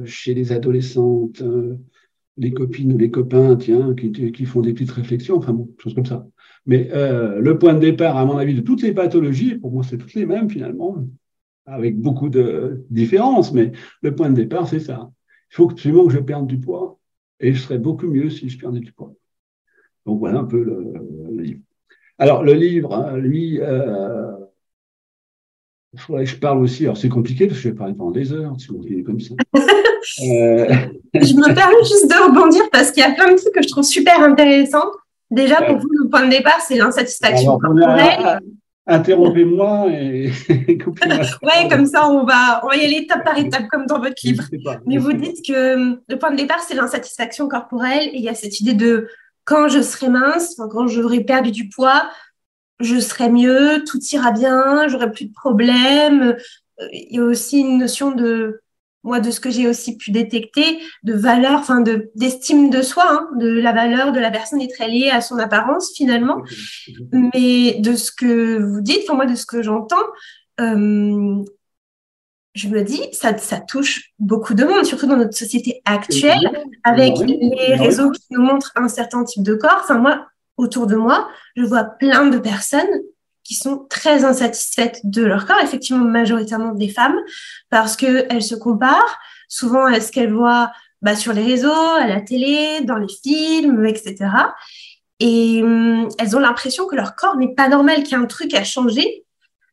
chez 0.06 0.34
les 0.34 0.52
adolescentes, 0.52 1.42
les 2.38 2.52
copines 2.52 2.94
ou 2.94 2.98
les 2.98 3.12
copains, 3.12 3.56
tiens, 3.56 3.94
qui, 3.94 4.12
qui 4.12 4.46
font 4.46 4.62
des 4.62 4.74
petites 4.74 4.92
réflexions, 4.92 5.38
enfin 5.38 5.54
bon, 5.54 5.70
choses 5.78 5.94
comme 5.94 6.06
ça. 6.06 6.28
Mais 6.66 6.90
euh, 6.94 7.40
le 7.40 7.58
point 7.58 7.74
de 7.74 7.80
départ, 7.80 8.18
à 8.18 8.26
mon 8.26 8.38
avis, 8.38 8.56
de 8.56 8.62
toutes 8.62 8.82
les 8.82 8.94
pathologies, 8.94 9.56
pour 9.56 9.72
moi, 9.72 9.84
c'est 9.84 9.98
toutes 9.98 10.14
les 10.14 10.26
mêmes 10.26 10.50
finalement, 10.50 10.98
avec 11.66 12.00
beaucoup 12.00 12.30
de 12.30 12.86
différences, 12.90 13.54
mais 13.54 13.72
le 14.02 14.16
point 14.16 14.30
de 14.30 14.36
départ, 14.36 14.68
c'est 14.68 14.80
ça. 14.80 15.12
Il 15.52 15.56
faut 15.56 15.70
absolument 15.70 16.08
que 16.08 16.14
je 16.14 16.20
perde 16.20 16.48
du 16.48 16.60
poids, 16.60 17.00
et 17.40 17.54
je 17.54 17.62
serais 17.62 17.78
beaucoup 17.78 18.08
mieux 18.08 18.30
si 18.30 18.50
je 18.50 18.58
perdais 18.58 18.80
du 18.80 18.92
poids. 18.92 19.14
Donc 20.06 20.20
voilà 20.20 20.40
un 20.40 20.46
peu 20.46 20.64
le, 20.64 21.42
livre. 21.42 21.62
Alors 22.18 22.44
le 22.44 22.54
livre, 22.54 22.94
hein, 22.94 23.18
lui, 23.18 23.60
euh, 23.60 24.32
il 25.94 26.00
faudrait 26.00 26.24
que 26.24 26.30
je 26.30 26.36
parle 26.38 26.60
aussi. 26.60 26.84
Alors 26.84 26.98
c'est 26.98 27.10
compliqué 27.10 27.48
parce 27.48 27.60
que 27.60 27.64
je 27.64 27.70
vais 27.70 27.76
parler 27.76 27.94
pendant 27.94 28.12
des 28.12 28.34
heures, 28.34 28.54
si 28.58 28.68
vous 28.68 28.84
comme 29.06 29.20
ça. 29.20 29.36
Euh, 30.22 30.68
je 31.14 31.34
me 31.34 31.56
permets 31.56 31.84
juste 31.86 32.10
de 32.10 32.26
rebondir 32.26 32.62
parce 32.74 32.92
qu'il 32.92 33.02
y 33.02 33.06
a 33.06 33.12
plein 33.12 33.32
de 33.32 33.38
trucs 33.38 33.54
que 33.54 33.64
je 33.64 33.70
trouve 33.70 33.86
super 33.86 34.20
intéressants. 34.20 34.92
Déjà, 35.32 35.62
pour 35.62 35.78
vous, 35.78 35.88
le 35.92 36.10
point 36.10 36.26
de 36.26 36.30
départ, 36.30 36.60
c'est 36.60 36.76
l'insatisfaction 36.76 37.58
corporelle. 37.58 38.42
Interrompez-moi 38.86 39.88
et 39.92 40.30
coupez-moi. 40.84 41.18
ouais, 41.44 41.70
comme 41.70 41.86
ça, 41.86 42.10
on 42.10 42.26
va, 42.26 42.60
on 42.64 42.68
va 42.68 42.76
y 42.76 42.84
aller 42.84 42.98
étape 42.98 43.24
par 43.24 43.38
étape, 43.38 43.68
comme 43.72 43.86
dans 43.86 44.00
votre 44.00 44.22
livre. 44.26 44.44
Mais 44.86 44.98
vous 44.98 45.14
dites 45.14 45.38
que 45.48 45.76
hum, 45.76 46.00
le 46.10 46.20
point 46.20 46.32
de 46.32 46.38
départ, 46.38 46.60
c'est 46.60 46.76
l'insatisfaction 46.76 47.48
corporelle. 47.48 48.10
Et 48.10 48.18
il 48.18 48.24
y 48.24 48.30
a 48.30 48.36
cette 48.36 48.60
idée 48.60 48.74
de 48.74 49.08
quand 49.46 49.70
je 49.70 49.82
serai 49.82 50.10
mince, 50.10 50.56
quand 50.70 50.88
j'aurai 50.88 51.22
perdu 51.22 51.52
du 51.52 51.70
poids, 51.70 52.10
je 52.80 53.00
serai 53.00 53.30
mieux, 53.30 53.84
tout 53.86 54.00
ira 54.12 54.32
bien, 54.32 54.88
j'aurai 54.88 55.12
plus 55.12 55.26
de 55.26 55.34
problèmes. 55.34 56.36
Euh, 56.80 56.88
il 56.92 57.16
y 57.16 57.20
a 57.20 57.24
aussi 57.24 57.60
une 57.60 57.78
notion 57.78 58.12
de 58.12 58.62
moi, 59.04 59.20
de 59.20 59.32
ce 59.32 59.40
que 59.40 59.50
j'ai 59.50 59.68
aussi 59.68 59.98
pu 59.98 60.12
détecter, 60.12 60.80
de 61.04 61.14
valeur, 61.14 61.60
enfin, 61.60 61.82
de, 61.82 62.10
d'estime 62.16 62.70
de 62.70 62.82
soi, 62.82 63.04
hein, 63.06 63.30
de 63.36 63.50
la 63.50 63.74
valeur 63.74 64.14
de 64.14 64.20
la 64.20 64.32
personne 64.32 64.62
est 64.62 64.74
très 64.74 64.88
liée 64.88 65.10
à 65.10 65.20
son 65.20 65.40
apparence 65.40 65.92
finalement. 65.94 66.42
Mais 67.12 67.80
de 67.80 67.96
ce 67.96 68.12
que 68.12 68.64
vous 68.64 68.82
dites, 68.82 69.02
enfin, 69.04 69.16
moi, 69.16 69.26
de 69.26 69.36
ce 69.36 69.46
que 69.46 69.62
j'entends, 69.62 70.06
euh, 70.62 71.44
je 72.56 72.68
me 72.70 72.82
dis, 72.82 73.02
ça, 73.12 73.38
ça 73.38 73.60
touche 73.60 74.14
beaucoup 74.20 74.54
de 74.54 74.64
monde, 74.64 74.86
surtout 74.86 75.08
dans 75.08 75.18
notre 75.18 75.36
société 75.36 75.82
actuelle, 75.86 76.50
avec 76.84 77.14
les 77.18 77.76
réseaux 77.76 78.12
qui 78.12 78.24
nous 78.30 78.42
montrent 78.42 78.72
un 78.76 78.88
certain 78.88 79.24
type 79.26 79.44
de 79.44 79.56
corps. 79.56 79.82
Enfin, 79.84 79.98
moi, 79.98 80.28
autour 80.58 80.88
de 80.88 80.96
moi, 80.96 81.30
je 81.56 81.64
vois 81.64 81.84
plein 81.84 82.28
de 82.28 82.38
personnes 82.38 83.02
qui 83.44 83.56
sont 83.56 83.86
très 83.90 84.24
insatisfaites 84.24 85.02
de 85.04 85.24
leur 85.24 85.46
corps, 85.46 85.60
effectivement 85.62 86.04
majoritairement 86.04 86.74
des 86.74 86.90
femmes, 86.90 87.20
parce 87.70 87.96
qu'elles 87.96 88.44
se 88.44 88.56
comparent 88.56 89.20
souvent 89.50 89.86
à 89.86 90.00
ce 90.00 90.12
qu'elles 90.12 90.34
voient 90.34 90.72
bah, 91.02 91.16
sur 91.16 91.34
les 91.34 91.44
réseaux, 91.44 91.70
à 91.72 92.08
la 92.08 92.22
télé, 92.22 92.82
dans 92.82 92.96
les 92.96 93.14
films, 93.24 93.86
etc. 93.86 94.30
Et 95.20 95.62
hum, 95.62 96.08
elles 96.18 96.36
ont 96.36 96.40
l'impression 96.40 96.88
que 96.88 96.96
leur 96.96 97.16
corps 97.16 97.36
n'est 97.36 97.54
pas 97.54 97.68
normal, 97.68 98.04
qu'il 98.04 98.14
y 98.14 98.16
a 98.16 98.20
un 98.20 98.26
truc 98.26 98.54
à 98.54 98.64
changer. 98.64 99.26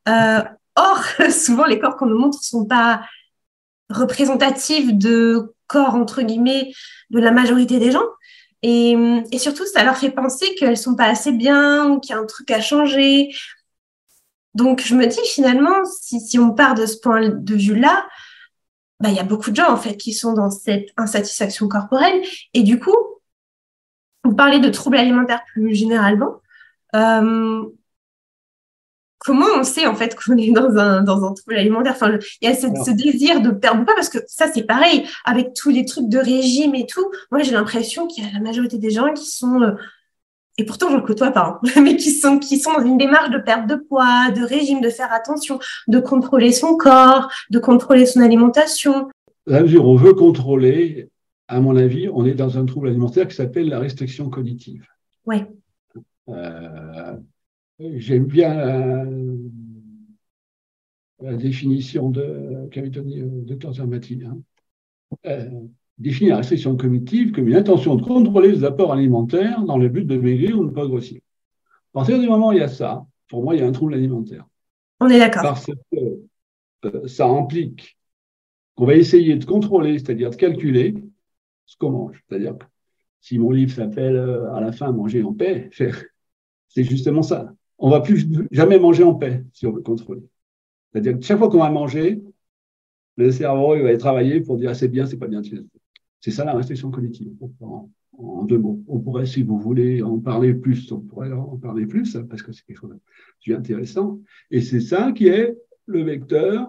Euh, 0.09 0.43
or, 0.77 1.03
souvent, 1.31 1.67
les 1.67 1.79
corps 1.79 1.97
qu'on 1.97 2.07
nous 2.07 2.19
montre 2.19 2.39
ne 2.39 2.43
sont 2.43 2.67
pas 2.67 3.03
représentatifs 3.89 4.93
de 4.93 5.55
corps, 5.67 5.95
entre 5.95 6.23
guillemets, 6.23 6.73
de 7.11 7.21
la 7.21 7.31
majorité 7.31 7.79
des 7.79 7.93
gens. 7.93 8.07
Et, 8.63 8.95
hum, 8.95 9.25
et 9.33 9.39
surtout, 9.39 9.65
ça 9.67 9.85
leur 9.85 9.97
fait 9.97 10.11
penser 10.11 10.55
qu'elles 10.57 10.77
sont 10.77 10.95
pas 10.95 11.07
assez 11.07 11.33
bien, 11.33 11.91
ou 11.91 12.01
qu'il 12.01 12.15
y 12.15 12.19
a 12.19 12.21
un 12.21 12.27
truc 12.27 12.51
à 12.51 12.61
changer, 12.61 13.31
donc, 14.55 14.81
je 14.81 14.95
me 14.95 15.07
dis 15.07 15.21
finalement, 15.27 15.85
si, 15.85 16.39
on 16.39 16.53
part 16.53 16.75
de 16.75 16.87
ce 16.87 16.99
point 16.99 17.29
de 17.29 17.55
vue-là, 17.55 18.07
bah, 18.99 19.09
il 19.11 19.15
y 19.15 19.21
a 19.21 19.25
beaucoup 19.25 19.51
de 19.51 19.57
gens 19.57 19.71
en 19.73 19.77
fait 19.77 19.97
qui 19.97 20.13
sont 20.13 20.35
dans 20.35 20.51
cette 20.51 20.89
insatisfaction 20.97 21.69
corporelle. 21.69 22.23
Et 22.53 22.63
du 22.63 22.79
coup, 22.81 22.97
vous 24.25 24.35
parlez 24.35 24.59
de 24.59 24.69
troubles 24.69 24.99
alimentaires 24.99 25.45
plus 25.53 25.75
généralement. 25.75 26.41
Euh, 26.95 27.63
comment 29.21 29.47
on 29.57 29.63
sait 29.63 29.87
en 29.87 29.95
fait 29.95 30.17
qu'on 30.17 30.37
est 30.37 30.51
dans 30.51 30.77
un, 30.77 31.03
dans 31.03 31.25
un 31.25 31.33
trouble 31.33 31.57
alimentaire? 31.57 31.93
Enfin, 31.95 32.19
il 32.41 32.49
y 32.49 32.53
a 32.53 32.55
ce 32.55 32.91
désir 32.91 33.41
de 33.41 33.51
perdre 33.51 33.85
pas 33.85 33.95
parce 33.95 34.09
que 34.09 34.19
ça 34.27 34.47
c'est 34.53 34.65
pareil 34.65 35.07
avec 35.25 35.55
tous 35.55 35.71
les 35.71 35.85
trucs 35.85 36.09
de 36.09 36.19
régime 36.19 36.75
et 36.75 36.87
tout. 36.87 37.11
Moi, 37.31 37.43
j'ai 37.43 37.53
l'impression 37.53 38.07
qu'il 38.07 38.25
y 38.25 38.27
a 38.27 38.33
la 38.33 38.41
majorité 38.41 38.79
des 38.79 38.91
gens 38.91 39.13
qui 39.13 39.27
sont 39.27 39.63
euh, 39.63 39.73
et 40.59 40.65
pourtant 40.65 40.91
je 40.91 40.97
ne 40.97 41.01
côtoie 41.01 41.31
pas, 41.31 41.61
hein, 41.65 41.81
mais 41.83 41.97
qui 41.97 42.11
sont, 42.11 42.39
qui 42.39 42.59
sont 42.59 42.73
dans 42.73 42.85
une 42.85 42.99
démarche 42.99 43.31
de 43.31 43.39
perte 43.39 43.67
de 43.67 43.77
poids, 43.77 44.31
de 44.31 44.45
régime, 44.45 44.81
de 44.81 44.91
faire 44.91 45.13
attention, 45.13 45.59
de 45.89 46.01
contrôler 46.01 46.53
son 46.53 46.77
corps, 46.77 47.31
de 47.51 47.59
contrôler 47.59 48.07
son 48.07 48.21
alimentation. 48.21 49.09
La 49.47 49.63
mesure 49.63 49.87
on 49.87 49.97
veut 49.97 50.15
contrôler, 50.15 51.09
à 51.49 51.61
mon 51.61 51.77
avis, 51.77 52.09
on 52.13 52.27
est 52.27 52.35
dans 52.35 52.59
un 52.59 52.67
trouble 52.67 52.89
alimentaire 52.89 53.27
qui 53.27 53.37
s'appelle 53.37 53.69
la 53.69 53.79
restriction 53.79 54.29
cognitive. 54.29 54.87
Oui. 55.27 55.45
Euh, 56.29 57.17
j'aime 57.81 58.25
bien 58.25 58.55
la, 61.21 61.35
définition 61.37 62.13
qu'avait 62.71 62.91
donnée 62.91 63.17
le 63.17 63.27
euh, 63.27 63.43
docteur 63.43 63.75
Zermati. 63.75 64.21
Hein. 64.25 64.39
Euh, 65.27 65.49
définit 65.99 66.31
la 66.31 66.39
restriction 66.39 66.77
cognitive 66.77 67.33
comme 67.33 67.49
une 67.49 67.57
intention 67.57 67.95
de 67.95 68.03
contrôler 68.03 68.53
les 68.53 68.65
apports 68.65 68.93
alimentaires 68.93 69.63
dans 69.65 69.77
le 69.77 69.89
but 69.89 70.05
de 70.05 70.17
maigrir 70.17 70.59
ou 70.59 70.65
de 70.65 70.71
ne 70.71 70.75
pas 70.75 70.87
grossir. 70.87 71.21
À 71.93 71.99
partir 72.01 72.19
du 72.19 72.29
moment 72.29 72.49
où 72.49 72.53
il 72.53 72.59
y 72.59 72.63
a 72.63 72.69
ça, 72.69 73.07
pour 73.29 73.43
moi, 73.43 73.55
il 73.55 73.61
y 73.61 73.63
a 73.63 73.67
un 73.67 73.73
trouble 73.73 73.95
alimentaire. 73.95 74.47
On 75.01 75.09
est 75.09 75.19
d'accord. 75.19 75.43
Parce 75.43 75.67
que 75.93 77.07
ça 77.07 77.27
implique 77.27 77.99
qu'on 78.75 78.87
va 78.87 78.95
essayer 78.95 79.37
de 79.37 79.45
contrôler, 79.45 79.99
c'est-à-dire 79.99 80.31
de 80.31 80.37
calculer 80.37 80.95
ce 81.67 81.77
qu'on 81.77 81.91
mange. 81.91 82.23
C'est-à-dire 82.29 82.57
que 82.57 82.65
si 83.21 83.39
mon 83.39 83.51
livre 83.51 83.75
s'appelle 83.75 84.17
euh, 84.17 84.53
à 84.55 84.61
la 84.61 84.73
fin 84.73 84.93
Manger 84.93 85.23
en 85.23 85.35
paix, 85.35 85.71
c'est 86.69 86.85
justement 86.85 87.23
ça. 87.23 87.53
On 87.81 87.91
va 87.91 88.01
plus 88.01 88.29
jamais 88.51 88.79
manger 88.79 89.03
en 89.03 89.15
paix 89.15 89.43
si 89.53 89.67
on 89.67 89.73
veut 89.73 89.81
contrôler. 89.81 90.23
C'est-à-dire 90.93 91.19
que 91.19 91.25
chaque 91.25 91.39
fois 91.39 91.49
qu'on 91.49 91.59
va 91.59 91.71
manger, 91.71 92.23
le 93.17 93.33
cerveau 93.33 93.75
il 93.75 93.83
va 93.83 93.97
travailler 93.97 94.41
pour 94.41 94.59
dire 94.59 94.77
c'est 94.77 94.89
bien, 94.89 95.07
c'est 95.07 95.17
pas 95.17 95.29
bien. 95.29 95.41
C'est 96.21 96.31
ça 96.31 96.45
la 96.45 96.55
restriction 96.55 96.91
cognitive. 96.91 97.33
En, 97.61 97.91
en, 98.19 98.45
deux 98.45 98.59
mots. 98.59 98.83
On 98.87 99.01
pourrait, 99.01 99.25
si 99.25 99.43
vous 99.43 99.59
voulez 99.59 100.03
en 100.03 100.19
parler 100.19 100.53
plus, 100.53 100.93
on 100.93 101.01
pourrait 101.01 101.33
en 101.33 101.57
parler 101.57 101.87
plus 101.87 102.17
parce 102.29 102.43
que 102.43 102.53
c'est 102.53 102.65
quelque 102.67 102.81
chose 102.81 102.97
d'intéressant. 103.47 104.21
Et 104.51 104.61
c'est 104.61 104.81
ça 104.81 105.13
qui 105.13 105.29
est 105.29 105.57
le 105.87 106.03
vecteur, 106.03 106.69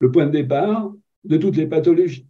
le 0.00 0.10
point 0.10 0.26
de 0.26 0.32
départ 0.32 0.92
de 1.22 1.36
toutes 1.36 1.56
les 1.56 1.66
pathologies. 1.66 2.26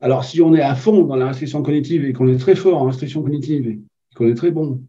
Alors, 0.00 0.24
si 0.24 0.40
on 0.40 0.54
est 0.54 0.62
à 0.62 0.74
fond 0.74 1.04
dans 1.04 1.16
la 1.16 1.28
restriction 1.28 1.62
cognitive 1.62 2.04
et 2.04 2.12
qu'on 2.12 2.26
est 2.26 2.38
très 2.38 2.56
fort 2.56 2.82
en 2.82 2.86
restriction 2.86 3.22
cognitive 3.22 3.68
et 3.68 3.80
qu'on 4.16 4.26
est 4.26 4.34
très 4.34 4.50
bon, 4.50 4.82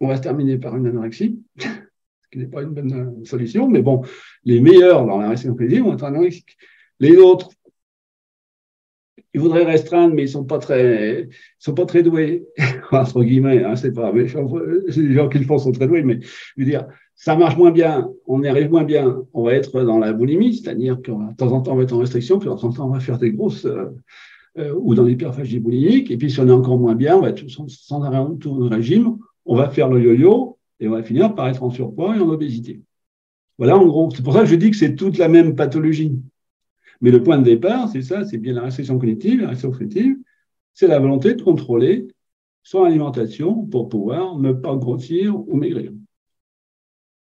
on 0.00 0.08
va 0.08 0.16
se 0.16 0.22
terminer 0.22 0.58
par 0.58 0.76
une 0.76 0.86
anorexie, 0.86 1.40
ce 1.58 2.28
qui 2.30 2.38
n'est 2.38 2.46
pas 2.46 2.62
une 2.62 2.70
bonne 2.70 2.92
euh, 2.92 3.24
solution, 3.24 3.68
mais 3.68 3.82
bon, 3.82 4.02
les 4.44 4.60
meilleurs 4.60 5.06
dans 5.06 5.18
la 5.18 5.34
cognitive 5.34 5.82
vont 5.82 5.94
être 5.94 6.04
anorexiques. 6.04 6.56
Les 7.00 7.16
autres, 7.16 7.50
ils 9.34 9.40
voudraient 9.40 9.64
restreindre, 9.64 10.14
mais 10.14 10.22
ils 10.22 10.28
sont 10.28 10.46
sont 11.58 11.74
pas 11.74 11.86
très 11.86 12.02
doués, 12.02 12.46
entre 12.92 13.22
guillemets, 13.24 13.64
hein, 13.64 13.76
c'est 13.76 13.92
pas 13.92 14.12
méchant, 14.12 14.48
les 14.56 15.14
gens 15.14 15.28
qui 15.28 15.38
le 15.38 15.44
font 15.44 15.58
sont 15.58 15.72
très 15.72 15.88
doués, 15.88 16.02
mais 16.02 16.20
je 16.22 16.62
veux 16.62 16.64
dire, 16.64 16.86
ça 17.16 17.36
marche 17.36 17.56
moins 17.56 17.72
bien, 17.72 18.08
on 18.26 18.42
y 18.42 18.48
arrive 18.48 18.70
moins 18.70 18.84
bien, 18.84 19.22
on 19.32 19.44
va 19.44 19.54
être 19.54 19.82
dans 19.82 19.98
la 19.98 20.12
boulimie, 20.12 20.54
c'est-à-dire 20.54 21.00
que 21.02 21.10
de 21.10 21.36
temps 21.36 21.52
en 21.52 21.62
temps 21.62 21.72
on 21.72 21.76
va 21.76 21.82
être 21.82 21.92
en 21.92 21.98
restriction, 21.98 22.38
puis 22.38 22.48
de 22.48 22.54
temps 22.54 22.64
en 22.64 22.72
temps 22.72 22.86
on 22.86 22.92
va 22.92 23.00
faire 23.00 23.18
des 23.18 23.32
grosses 23.32 23.66
euh, 23.66 23.86
euh, 24.58 24.72
ou 24.76 24.94
dans 24.94 25.04
l'hyperphagie 25.04 25.58
boulimique, 25.58 26.10
et 26.10 26.16
puis 26.16 26.30
si 26.30 26.38
on 26.40 26.48
est 26.48 26.52
encore 26.52 26.78
moins 26.78 26.94
bien, 26.94 27.16
on 27.16 27.20
va 27.20 27.30
être 27.30 27.48
sans, 27.48 27.68
sans 27.68 28.02
arrêt 28.02 28.18
tout 28.38 28.56
le 28.56 28.66
régime, 28.66 29.18
on 29.44 29.56
va 29.56 29.70
faire 29.70 29.88
le 29.88 30.00
yo-yo 30.00 30.58
et 30.80 30.88
on 30.88 30.92
va 30.92 31.02
finir 31.02 31.34
par 31.34 31.48
être 31.48 31.62
en 31.62 31.70
surpoids 31.70 32.16
et 32.16 32.20
en 32.20 32.28
obésité. 32.28 32.82
Voilà 33.58 33.76
en 33.76 33.86
gros. 33.86 34.10
C'est 34.14 34.22
pour 34.22 34.32
ça 34.32 34.40
que 34.40 34.46
je 34.46 34.56
dis 34.56 34.70
que 34.70 34.76
c'est 34.76 34.94
toute 34.94 35.18
la 35.18 35.28
même 35.28 35.54
pathologie. 35.54 36.18
Mais 37.00 37.10
le 37.10 37.22
point 37.22 37.38
de 37.38 37.44
départ, 37.44 37.88
c'est 37.88 38.02
ça, 38.02 38.24
c'est 38.24 38.38
bien 38.38 38.54
la 38.54 38.62
restriction 38.62 38.98
cognitive, 38.98 39.42
la 39.42 39.48
restriction 39.48 39.78
cognitive, 39.78 40.16
c'est 40.72 40.86
la 40.86 40.98
volonté 40.98 41.34
de 41.34 41.42
contrôler 41.42 42.08
son 42.62 42.84
alimentation 42.84 43.66
pour 43.66 43.88
pouvoir 43.88 44.38
ne 44.38 44.52
pas 44.52 44.74
grossir 44.74 45.36
ou 45.36 45.56
maigrir. 45.56 45.92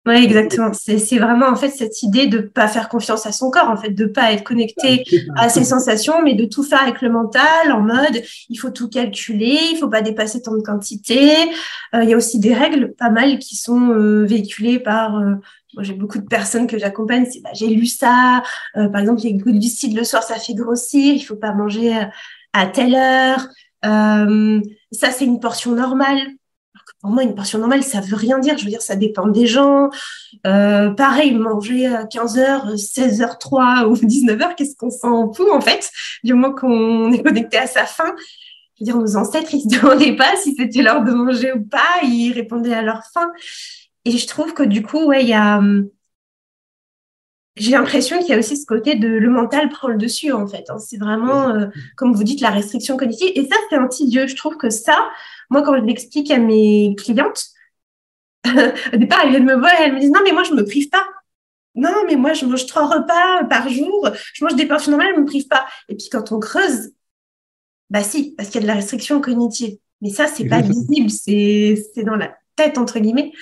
Oui, 0.06 0.14
exactement. 0.22 0.70
C'est 0.72 1.18
vraiment 1.18 1.46
en 1.48 1.56
fait 1.56 1.70
cette 1.70 2.04
idée 2.04 2.28
de 2.28 2.38
ne 2.38 2.42
pas 2.42 2.68
faire 2.68 2.88
confiance 2.88 3.26
à 3.26 3.32
son 3.32 3.50
corps, 3.50 3.68
en 3.68 3.76
fait, 3.76 3.90
de 3.90 4.04
ne 4.04 4.08
pas 4.08 4.32
être 4.32 4.44
connecté 4.44 5.02
à 5.34 5.48
ses 5.48 5.64
sensations, 5.64 6.22
mais 6.22 6.34
de 6.34 6.44
tout 6.44 6.62
faire 6.62 6.80
avec 6.80 7.02
le 7.02 7.10
mental, 7.10 7.72
en 7.72 7.80
mode 7.80 8.22
il 8.48 8.56
faut 8.56 8.70
tout 8.70 8.88
calculer, 8.88 9.58
il 9.72 9.76
faut 9.78 9.88
pas 9.88 10.02
dépasser 10.02 10.40
tant 10.42 10.54
de 10.54 10.62
quantité. 10.62 11.32
Euh, 11.92 12.04
il 12.04 12.08
y 12.08 12.14
a 12.14 12.16
aussi 12.16 12.38
des 12.38 12.54
règles 12.54 12.94
pas 12.94 13.10
mal 13.10 13.40
qui 13.40 13.56
sont 13.56 13.90
euh, 13.90 14.24
véhiculées 14.24 14.78
par 14.78 15.18
euh, 15.18 15.34
j'ai 15.80 15.94
beaucoup 15.94 16.18
de 16.18 16.26
personnes 16.26 16.68
que 16.68 16.78
j'accompagne, 16.78 17.26
c'est 17.28 17.42
bah, 17.42 17.50
j'ai 17.52 17.66
lu 17.66 17.84
ça, 17.84 18.42
par 18.74 18.98
exemple, 18.98 19.20
les 19.22 19.60
cidre 19.62 19.98
le 19.98 20.04
soir, 20.04 20.22
ça 20.22 20.36
fait 20.36 20.54
grossir, 20.54 21.12
il 21.14 21.20
faut 21.20 21.36
pas 21.36 21.52
manger 21.52 21.92
à 22.54 22.66
telle 22.66 22.94
heure. 22.94 23.46
ça, 23.82 25.10
c'est 25.10 25.26
une 25.26 25.38
portion 25.38 25.72
normale 25.72 26.18
pour 27.06 27.14
moi, 27.14 27.22
une 27.22 27.36
portion 27.36 27.60
normale, 27.60 27.84
ça 27.84 28.00
veut 28.00 28.16
rien 28.16 28.40
dire. 28.40 28.58
Je 28.58 28.64
veux 28.64 28.70
dire, 28.70 28.82
ça 28.82 28.96
dépend 28.96 29.28
des 29.28 29.46
gens. 29.46 29.90
Euh, 30.44 30.90
pareil, 30.90 31.32
manger 31.34 31.86
à 31.86 32.02
15h, 32.02 32.74
16h3 32.74 33.86
ou 33.86 33.94
19h, 33.94 34.56
qu'est-ce 34.56 34.74
qu'on 34.74 34.90
s'en 34.90 35.32
fout, 35.32 35.46
en 35.52 35.60
fait, 35.60 35.88
du 36.24 36.34
moment 36.34 36.52
qu'on 36.52 37.12
est 37.12 37.22
connecté 37.22 37.58
à 37.58 37.68
sa 37.68 37.86
faim. 37.86 38.12
Je 38.74 38.84
veux 38.84 38.86
dire, 38.86 38.96
nos 38.96 39.16
ancêtres, 39.16 39.54
ils 39.54 39.60
se 39.60 39.68
demandaient 39.80 40.16
pas 40.16 40.34
si 40.36 40.56
c'était 40.56 40.82
l'heure 40.82 41.04
de 41.04 41.12
manger 41.12 41.52
ou 41.52 41.62
pas, 41.62 42.02
ils 42.02 42.32
répondaient 42.32 42.74
à 42.74 42.82
leur 42.82 43.02
faim. 43.14 43.30
Et 44.04 44.18
je 44.18 44.26
trouve 44.26 44.52
que 44.52 44.64
du 44.64 44.82
coup, 44.82 45.04
ouais, 45.04 45.22
il 45.22 45.28
y 45.28 45.34
a, 45.34 45.58
hum, 45.58 45.88
j'ai 47.56 47.70
l'impression 47.70 48.18
qu'il 48.18 48.28
y 48.28 48.32
a 48.34 48.38
aussi 48.38 48.56
ce 48.56 48.66
côté 48.66 48.96
de 48.96 49.08
le 49.08 49.30
mental 49.30 49.68
prend 49.70 49.88
le 49.88 49.96
dessus 49.96 50.30
en 50.32 50.46
fait. 50.46 50.64
Hein. 50.68 50.78
C'est 50.78 50.98
vraiment, 50.98 51.48
euh, 51.50 51.66
comme 51.96 52.12
vous 52.12 52.24
dites, 52.24 52.40
la 52.40 52.50
restriction 52.50 52.96
cognitive. 52.96 53.32
Et 53.34 53.46
ça, 53.48 53.56
c'est 53.70 53.76
insidieux. 53.76 54.26
Je 54.26 54.36
trouve 54.36 54.56
que 54.56 54.68
ça, 54.68 55.10
moi, 55.48 55.62
quand 55.62 55.74
je 55.76 55.82
l'explique 55.82 56.30
à 56.30 56.38
mes 56.38 56.94
clientes, 56.98 57.46
au 58.46 58.96
départ, 58.96 59.20
elles 59.24 59.30
viennent 59.30 59.46
me 59.46 59.56
voir 59.56 59.72
et 59.80 59.84
elles 59.84 59.94
me 59.94 60.00
disent 60.00 60.12
non, 60.12 60.20
mais 60.22 60.32
moi, 60.32 60.42
je 60.44 60.52
me 60.52 60.64
prive 60.64 60.90
pas. 60.90 61.06
Non, 61.74 62.04
mais 62.06 62.16
moi, 62.16 62.32
je 62.34 62.44
mange 62.46 62.66
trois 62.66 62.86
repas 62.86 63.44
par 63.44 63.68
jour. 63.68 64.08
Je 64.34 64.44
mange 64.44 64.54
des 64.54 64.66
portions 64.66 64.90
normales, 64.90 65.14
je 65.14 65.20
me 65.20 65.26
prive 65.26 65.48
pas. 65.48 65.66
Et 65.88 65.96
puis 65.96 66.08
quand 66.10 66.32
on 66.32 66.40
creuse, 66.40 66.92
bah 67.90 68.02
si, 68.02 68.34
parce 68.34 68.48
qu'il 68.48 68.56
y 68.56 68.58
a 68.58 68.62
de 68.62 68.66
la 68.66 68.74
restriction 68.74 69.20
cognitive. 69.20 69.78
Mais 70.02 70.10
ça, 70.10 70.26
c'est 70.26 70.46
pas 70.46 70.60
visible, 70.60 71.10
c'est 71.10 72.04
dans 72.04 72.16
la 72.16 72.36
tête 72.54 72.76
entre 72.76 72.98
guillemets. 72.98 73.32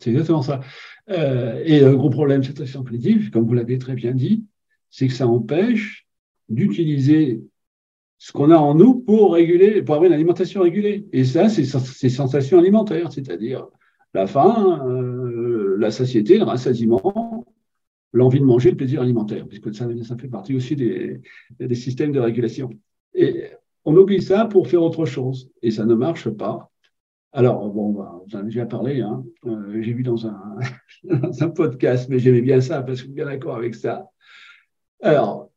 C'est 0.00 0.10
exactement 0.10 0.42
ça. 0.42 0.60
Euh, 1.10 1.62
et 1.64 1.80
le 1.80 1.96
gros 1.96 2.10
problème 2.10 2.40
de 2.40 2.46
cette 2.46 2.58
restriction 2.58 2.84
cognitive, 2.84 3.30
comme 3.30 3.46
vous 3.46 3.54
l'avez 3.54 3.78
très 3.78 3.94
bien 3.94 4.12
dit, 4.12 4.44
c'est 4.90 5.06
que 5.06 5.14
ça 5.14 5.26
empêche 5.26 6.06
d'utiliser 6.48 7.42
ce 8.18 8.32
qu'on 8.32 8.50
a 8.50 8.56
en 8.56 8.74
nous 8.74 8.94
pour 8.94 9.34
réguler, 9.34 9.82
pour 9.82 9.94
avoir 9.94 10.08
une 10.08 10.14
alimentation 10.14 10.62
régulée. 10.62 11.06
Et 11.12 11.24
ça, 11.24 11.48
c'est 11.48 11.64
ces 11.64 12.08
sensations 12.08 12.58
alimentaires, 12.58 13.12
c'est-à-dire 13.12 13.66
la 14.14 14.26
faim, 14.26 14.82
euh, 14.86 15.76
la 15.78 15.90
satiété, 15.90 16.38
le 16.38 16.44
rassasiement, 16.44 17.46
l'envie 18.12 18.40
de 18.40 18.44
manger, 18.44 18.70
le 18.70 18.76
plaisir 18.76 19.02
alimentaire, 19.02 19.46
puisque 19.46 19.74
ça, 19.74 19.86
fait 20.18 20.28
partie 20.28 20.54
aussi 20.54 20.76
des, 20.76 21.20
systèmes 21.74 22.12
de 22.12 22.20
régulation. 22.20 22.70
Et 23.14 23.44
on 23.84 23.96
oublie 23.96 24.22
ça 24.22 24.46
pour 24.46 24.68
faire 24.68 24.82
autre 24.82 25.04
chose, 25.04 25.50
et 25.62 25.70
ça 25.70 25.84
ne 25.84 25.94
marche 25.94 26.28
pas. 26.30 26.70
Alors, 27.32 27.68
bon, 27.70 27.92
bah, 27.92 28.22
j'en 28.26 28.40
ai 28.40 28.44
déjà 28.44 28.66
parlé, 28.66 29.00
hein. 29.00 29.24
Euh, 29.46 29.82
j'ai 29.82 29.92
vu 29.92 30.02
dans 30.04 30.26
un, 30.26 31.48
podcast, 31.50 32.08
mais 32.08 32.18
j'aimais 32.18 32.40
bien 32.40 32.60
ça 32.60 32.82
parce 32.82 32.92
que 32.92 32.96
je 32.98 33.02
suis 33.04 33.12
bien 33.12 33.26
d'accord 33.26 33.56
avec 33.56 33.74
ça. 33.74 34.08
Alors, 35.02 35.50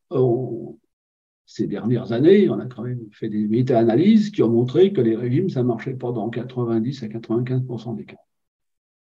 ces 1.45 1.67
dernières 1.67 2.11
années, 2.11 2.49
on 2.49 2.59
a 2.59 2.65
quand 2.65 2.83
même 2.83 3.07
fait 3.11 3.29
des 3.29 3.47
méta-analyses 3.47 4.31
qui 4.31 4.43
ont 4.43 4.49
montré 4.49 4.93
que 4.93 5.01
les 5.01 5.15
régimes, 5.15 5.49
ça 5.49 5.63
marchait 5.63 5.93
pas 5.95 6.11
dans 6.11 6.29
90 6.29 7.03
à 7.03 7.07
95% 7.07 7.95
des 7.95 8.05
cas. 8.05 8.17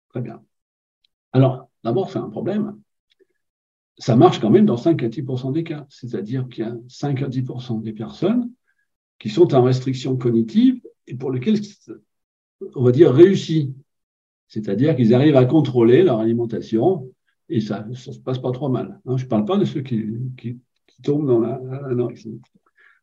Très 0.09 0.21
bien. 0.21 0.43
Alors, 1.31 1.69
d'abord, 1.83 2.11
c'est 2.11 2.19
un 2.19 2.29
problème. 2.29 2.79
Ça 3.97 4.15
marche 4.15 4.39
quand 4.39 4.49
même 4.49 4.65
dans 4.65 4.77
5 4.77 5.03
à 5.03 5.09
10% 5.09 5.51
des 5.51 5.63
cas. 5.63 5.85
C'est-à-dire 5.89 6.47
qu'il 6.49 6.63
y 6.63 6.67
a 6.67 6.75
5 6.87 7.21
à 7.21 7.27
10% 7.27 7.81
des 7.81 7.93
personnes 7.93 8.51
qui 9.19 9.29
sont 9.29 9.53
en 9.53 9.63
restriction 9.63 10.17
cognitive 10.17 10.81
et 11.07 11.15
pour 11.15 11.31
lesquelles, 11.31 11.59
on 12.75 12.83
va 12.83 12.91
dire, 12.91 13.13
réussi. 13.13 13.73
C'est-à-dire 14.47 14.95
qu'ils 14.95 15.13
arrivent 15.13 15.35
à 15.35 15.45
contrôler 15.45 16.03
leur 16.03 16.19
alimentation 16.19 17.09
et 17.49 17.59
ça 17.59 17.83
ne 17.87 17.95
se 17.95 18.11
passe 18.19 18.39
pas 18.39 18.51
trop 18.51 18.69
mal. 18.69 18.99
Hein. 19.05 19.17
Je 19.17 19.23
ne 19.23 19.29
parle 19.29 19.45
pas 19.45 19.57
de 19.57 19.65
ceux 19.65 19.81
qui, 19.81 20.59
tombent 21.01 21.27
dans 21.27 21.39
l'anorexie. 21.39 22.39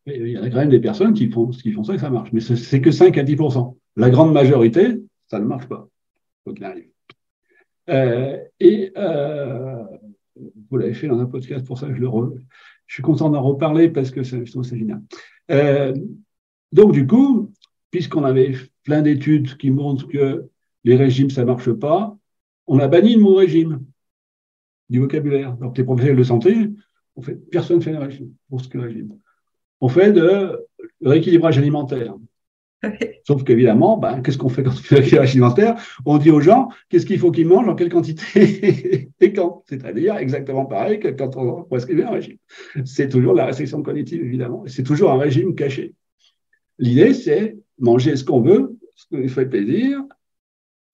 Il 0.06 0.28
y 0.28 0.36
a 0.36 0.48
quand 0.48 0.56
même 0.56 0.70
des 0.70 0.80
personnes 0.80 1.12
qui 1.12 1.28
font, 1.28 1.48
qui 1.48 1.72
font 1.72 1.84
ça 1.84 1.94
et 1.94 1.98
ça 1.98 2.08
marche. 2.08 2.32
Mais 2.32 2.40
c'est 2.40 2.80
que 2.80 2.90
5 2.90 3.18
à 3.18 3.22
10% 3.22 3.76
La 3.96 4.10
grande 4.10 4.32
majorité, 4.32 5.02
ça 5.28 5.38
ne 5.38 5.44
marche 5.44 5.68
pas. 5.68 5.88
Faut 6.44 6.54
qu'il 6.54 6.64
arrive. 6.64 6.88
Euh, 7.90 8.38
et 8.58 8.92
euh, 8.96 9.84
vous 10.70 10.76
l'avez 10.76 10.94
fait 10.94 11.08
dans 11.08 11.18
un 11.18 11.26
podcast, 11.26 11.66
pour 11.66 11.78
ça 11.78 11.88
je, 11.92 12.04
suis 12.86 13.02
content 13.02 13.30
d'en 13.30 13.42
reparler 13.42 13.88
parce 13.88 14.10
que 14.10 14.22
je 14.22 14.50
trouve 14.50 14.62
c'est 14.64 14.78
génial. 14.78 15.02
Euh, 15.50 15.94
donc, 16.72 16.92
du 16.92 17.06
coup, 17.06 17.52
puisqu'on 17.90 18.24
avait 18.24 18.54
plein 18.84 19.02
d'études 19.02 19.56
qui 19.56 19.70
montrent 19.70 20.08
que 20.08 20.46
les 20.84 20.96
régimes, 20.96 21.30
ça 21.30 21.42
ne 21.42 21.46
marche 21.46 21.72
pas, 21.72 22.16
on 22.66 22.78
a 22.78 22.88
banni 22.88 23.14
le 23.14 23.20
mot 23.20 23.34
régime 23.34 23.84
du 24.88 24.98
vocabulaire. 25.00 25.56
Donc, 25.56 25.76
les 25.76 25.84
professionnels 25.84 26.18
de 26.18 26.22
santé 26.22 26.70
on 27.16 27.22
fait, 27.22 27.34
personne 27.50 27.78
ne 27.78 27.82
fait 27.82 27.92
de 27.92 27.96
régime 27.96 28.32
pour 28.48 28.60
ce 28.60 28.68
que 28.68 28.78
régime. 28.78 29.18
On 29.80 29.88
fait 29.88 30.12
de 30.12 30.66
rééquilibrage 31.02 31.58
alimentaire. 31.58 32.14
Sauf 33.26 33.44
qu'évidemment, 33.44 33.98
ben, 33.98 34.22
qu'est-ce 34.22 34.38
qu'on 34.38 34.48
fait 34.48 34.62
quand 34.62 34.70
on 34.70 34.74
fait 34.74 34.96
rééquilibrage 34.96 35.30
alimentaire? 35.30 36.00
On 36.06 36.18
dit 36.18 36.30
aux 36.30 36.40
gens 36.40 36.68
qu'est-ce 36.88 37.06
qu'il 37.06 37.18
faut 37.18 37.30
qu'ils 37.30 37.46
mangent, 37.46 37.68
en 37.68 37.74
quelle 37.74 37.90
quantité 37.90 39.10
et 39.20 39.32
quand? 39.32 39.64
C'est-à-dire 39.68 40.16
exactement 40.16 40.64
pareil 40.66 40.98
que 40.98 41.08
quand 41.08 41.36
on 41.36 41.64
prescrit 41.64 42.02
un 42.02 42.10
régime. 42.10 42.38
C'est 42.84 43.08
toujours 43.08 43.34
la 43.34 43.46
restriction 43.46 43.82
cognitive, 43.82 44.22
évidemment. 44.22 44.64
C'est 44.66 44.82
toujours 44.82 45.10
un 45.10 45.18
régime 45.18 45.54
caché. 45.54 45.94
L'idée, 46.78 47.12
c'est 47.12 47.58
manger 47.80 48.16
ce 48.16 48.24
qu'on 48.24 48.40
veut, 48.40 48.78
ce 48.94 49.06
qui 49.06 49.16
nous 49.16 49.28
fait 49.28 49.46
plaisir, 49.46 50.02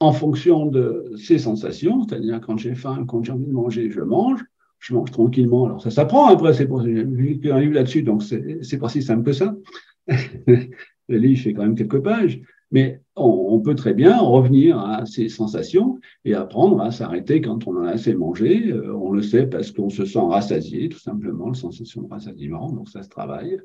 en 0.01 0.13
fonction 0.13 0.67
de 0.67 1.13
ses 1.17 1.39
sensations, 1.39 2.05
c'est-à-dire 2.05 2.41
quand 2.41 2.57
j'ai 2.57 2.75
faim, 2.75 3.05
quand 3.07 3.25
j'ai 3.25 3.33
envie 3.33 3.47
de 3.47 3.53
manger, 3.53 3.91
je 3.91 4.01
mange 4.01 4.43
je 4.79 4.95
mange 4.95 5.11
tranquillement. 5.11 5.67
Alors 5.67 5.83
ça 5.83 5.91
s'apprend 5.91 6.27
après, 6.27 6.55
c'est 6.55 6.67
pour 6.67 6.83
j'ai 6.83 7.05
vu 7.05 7.41
un 7.51 7.61
livre 7.61 7.75
là-dessus, 7.75 8.03
donc 8.03 8.23
c'est 8.23 8.79
pas 8.79 8.89
si 8.89 9.03
simple 9.03 9.25
que 9.25 9.33
ça. 9.33 9.57
le 10.07 10.69
livre 11.09 11.41
fait 11.41 11.55
quand 11.55 11.63
même 11.63 11.75
quelques 11.75 12.03
pages. 12.03 12.41
Mais 12.73 13.01
on, 13.15 13.61
peut 13.61 13.77
très 13.77 13.95
bien 13.95 14.19
revenir 14.19 14.79
à 14.79 15.07
ces 15.07 15.29
sensations 15.29 16.01
et 16.25 16.35
apprendre 16.35 16.81
à 16.81 16.91
s'arrêter 16.91 17.41
quand 17.41 17.67
on 17.69 17.77
en 17.77 17.85
a 17.85 17.91
assez 17.91 18.13
mangé. 18.15 18.73
Euh, 18.73 18.93
on 18.93 19.13
le 19.13 19.23
sait 19.23 19.47
parce 19.47 19.71
qu'on 19.71 19.89
se 19.89 20.05
sent 20.05 20.19
rassasié, 20.21 20.89
tout 20.89 20.99
simplement, 20.99 21.49
la 21.49 21.55
sensation 21.55 22.03
de 22.03 22.09
rassasiement, 22.09 22.71
donc 22.73 22.89
ça 22.89 23.05
se 23.05 23.09
travaille. 23.09 23.59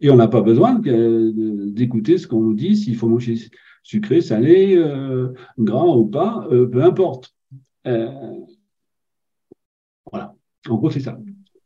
Et 0.00 0.10
on 0.10 0.16
n'a 0.16 0.28
pas 0.28 0.42
besoin 0.42 0.78
d'écouter 0.78 2.18
ce 2.18 2.26
qu'on 2.26 2.40
nous 2.40 2.54
dit, 2.54 2.76
s'il 2.76 2.96
faut 2.96 3.08
manger 3.08 3.36
sucré, 3.82 4.20
salé, 4.20 4.76
euh, 4.76 5.32
gras 5.58 5.86
ou 5.86 6.06
pas, 6.06 6.46
euh, 6.50 6.66
peu 6.68 6.82
importe. 6.82 7.34
voilà, 10.10 10.34
en 10.68 10.76
gros, 10.76 10.90
c'est 10.90 11.00
ça. 11.00 11.18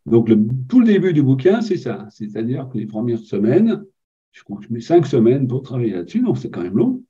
Donc, 0.06 0.28
le, 0.28 0.38
tout 0.68 0.80
le 0.80 0.86
début 0.86 1.12
du 1.12 1.22
bouquin, 1.22 1.60
c'est 1.60 1.76
ça. 1.76 2.06
C'est-à-dire 2.10 2.68
que 2.68 2.78
les 2.78 2.86
premières 2.86 3.18
semaines, 3.18 3.84
je 4.32 4.42
que 4.42 4.62
je 4.62 4.72
mets 4.72 4.80
cinq 4.80 5.06
semaines 5.06 5.46
pour 5.46 5.62
travailler 5.62 5.92
là-dessus, 5.92 6.20
donc 6.20 6.38
c'est 6.38 6.50
quand 6.50 6.62
même 6.62 6.76
long. 6.76 7.02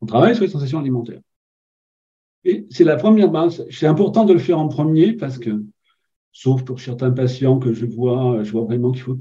On 0.00 0.06
travaille 0.06 0.34
sur 0.34 0.44
les 0.44 0.50
sensations 0.50 0.78
alimentaires. 0.78 1.20
Et 2.44 2.66
c'est 2.70 2.84
la 2.84 2.96
première 2.96 3.30
base. 3.30 3.66
C'est 3.70 3.86
important 3.86 4.24
de 4.24 4.32
le 4.32 4.38
faire 4.38 4.58
en 4.58 4.68
premier 4.68 5.12
parce 5.14 5.38
que, 5.38 5.64
sauf 6.32 6.62
pour 6.64 6.80
certains 6.80 7.10
patients 7.10 7.58
que 7.58 7.72
je 7.72 7.86
vois, 7.86 8.42
je 8.42 8.52
vois 8.52 8.64
vraiment 8.64 8.92
qu'il 8.92 9.02
faut 9.02 9.16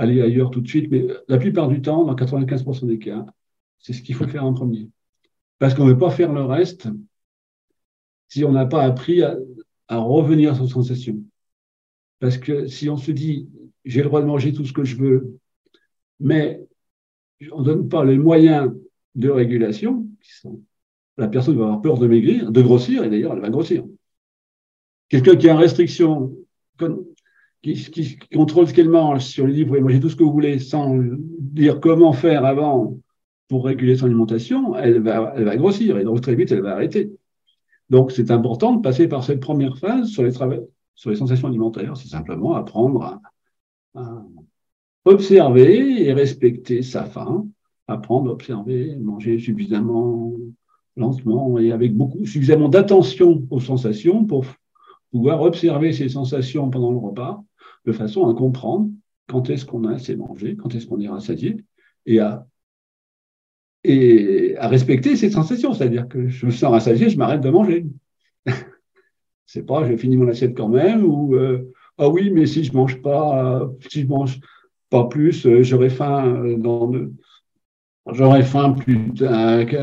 aller 0.00 0.22
ailleurs 0.22 0.50
tout 0.50 0.60
de 0.60 0.68
suite, 0.68 0.90
mais 0.90 1.06
la 1.28 1.36
plupart 1.36 1.68
du 1.68 1.82
temps, 1.82 2.04
dans 2.04 2.14
95% 2.14 2.86
des 2.86 2.98
cas, 2.98 3.26
c'est 3.78 3.92
ce 3.92 4.02
qu'il 4.02 4.14
faut 4.14 4.26
faire 4.26 4.44
en 4.44 4.54
premier. 4.54 4.88
Parce 5.58 5.74
qu'on 5.74 5.84
ne 5.84 5.92
veut 5.92 5.98
pas 5.98 6.10
faire 6.10 6.32
le 6.32 6.42
reste 6.42 6.88
si 8.28 8.44
on 8.44 8.52
n'a 8.52 8.64
pas 8.64 8.82
appris 8.82 9.22
à, 9.22 9.36
à 9.88 9.98
revenir 9.98 10.56
sur 10.56 10.68
sensations. 10.68 11.18
Parce 12.18 12.38
que 12.38 12.66
si 12.66 12.88
on 12.88 12.96
se 12.96 13.10
dit, 13.10 13.48
j'ai 13.84 14.00
le 14.00 14.06
droit 14.06 14.22
de 14.22 14.26
manger 14.26 14.52
tout 14.52 14.64
ce 14.64 14.72
que 14.72 14.84
je 14.84 14.96
veux, 14.96 15.38
mais 16.18 16.62
on 17.52 17.60
ne 17.60 17.64
donne 17.64 17.88
pas 17.88 18.04
les 18.04 18.18
moyens 18.18 18.72
de 19.14 19.28
régulation, 19.28 20.06
la 21.18 21.28
personne 21.28 21.56
va 21.56 21.64
avoir 21.64 21.82
peur 21.82 21.98
de 21.98 22.06
maigrir, 22.06 22.50
de 22.50 22.62
grossir, 22.62 23.04
et 23.04 23.10
d'ailleurs, 23.10 23.34
elle 23.34 23.40
va 23.40 23.50
grossir. 23.50 23.84
Quelqu'un 25.08 25.36
qui 25.36 25.48
a 25.48 25.52
une 25.52 25.58
restriction, 25.58 26.34
qui, 27.62 28.18
contrôle 28.32 28.68
ce 28.68 28.74
qu'elle 28.74 28.88
mange, 28.88 29.24
si 29.24 29.40
on 29.40 29.46
lui 29.46 29.54
dit, 29.54 29.62
vous 29.62 29.68
pouvez 29.68 29.80
manger 29.80 30.00
tout 30.00 30.08
ce 30.08 30.16
que 30.16 30.24
vous 30.24 30.32
voulez, 30.32 30.58
sans 30.58 30.96
dire 31.38 31.80
comment 31.80 32.12
faire 32.12 32.44
avant 32.44 32.98
pour 33.48 33.64
réguler 33.64 33.96
son 33.96 34.06
alimentation, 34.06 34.76
elle 34.76 35.00
va, 35.00 35.56
grossir, 35.56 35.98
et 35.98 36.04
donc 36.04 36.20
très 36.20 36.34
vite, 36.34 36.52
elle 36.52 36.62
va 36.62 36.72
arrêter. 36.72 37.12
Donc, 37.90 38.12
c'est 38.12 38.30
important 38.30 38.74
de 38.76 38.80
passer 38.80 39.08
par 39.08 39.24
cette 39.24 39.40
première 39.40 39.76
phase 39.76 40.08
sur 40.08 40.22
les, 40.22 40.32
sensations 40.94 41.48
alimentaires, 41.48 41.96
c'est 41.96 42.08
simplement 42.08 42.54
apprendre 42.54 43.20
à 43.94 44.24
observer 45.04 46.06
et 46.06 46.12
respecter 46.12 46.82
sa 46.82 47.04
faim, 47.04 47.46
apprendre, 47.88 48.30
observer, 48.30 48.94
manger 48.96 49.38
suffisamment 49.38 50.32
lentement 50.96 51.58
et 51.58 51.72
avec 51.72 51.96
beaucoup, 51.96 52.24
suffisamment 52.24 52.68
d'attention 52.68 53.46
aux 53.50 53.60
sensations 53.60 54.24
pour 54.24 54.44
pouvoir 55.10 55.42
observer 55.42 55.92
ces 55.92 56.08
sensations 56.08 56.70
pendant 56.70 56.92
le 56.92 56.98
repas 56.98 57.42
de 57.84 57.92
façon 57.92 58.28
à 58.28 58.34
comprendre 58.34 58.90
quand 59.26 59.48
est-ce 59.50 59.64
qu'on 59.64 59.84
a 59.84 59.94
assez 59.94 60.16
mangé, 60.16 60.56
quand 60.56 60.74
est-ce 60.74 60.86
qu'on 60.86 61.00
est 61.00 61.08
rassasié 61.08 61.64
et 62.06 62.20
à, 62.20 62.46
et 63.84 64.56
à 64.58 64.68
respecter 64.68 65.16
ces 65.16 65.30
sensations. 65.30 65.72
C'est-à-dire 65.72 66.08
que 66.08 66.28
je 66.28 66.46
me 66.46 66.50
sens 66.50 66.70
rassasié, 66.70 67.08
je 67.08 67.16
m'arrête 67.16 67.40
de 67.40 67.50
manger. 67.50 67.86
C'est 69.46 69.66
pas, 69.66 69.86
j'ai 69.86 69.96
fini 69.96 70.16
mon 70.16 70.28
assiette 70.28 70.56
quand 70.56 70.68
même 70.68 71.04
ou 71.04 71.34
euh, 71.34 71.72
ah 71.98 72.08
oui, 72.08 72.30
mais 72.30 72.46
si 72.46 72.64
je 72.64 72.72
mange 72.72 73.00
pas, 73.02 73.62
euh, 73.62 73.68
si 73.90 74.02
je 74.02 74.06
mange 74.06 74.40
pas 74.90 75.08
plus, 75.08 75.46
euh, 75.46 75.62
j'aurai 75.62 75.90
faim 75.90 76.56
dans 76.58 76.90
J'aurai 78.12 78.42
faim 78.42 78.72
plus 78.72 79.12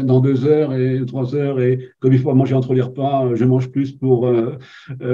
dans 0.04 0.20
deux 0.20 0.46
heures 0.46 0.74
et 0.74 1.06
trois 1.06 1.36
heures 1.36 1.60
et 1.60 1.90
comme 2.00 2.14
il 2.14 2.20
faut 2.20 2.34
manger 2.34 2.56
entre 2.56 2.74
les 2.74 2.82
repas, 2.82 3.26
euh, 3.26 3.36
je 3.36 3.46
mange 3.46 3.70
plus 3.70 3.92
pour, 3.92 4.30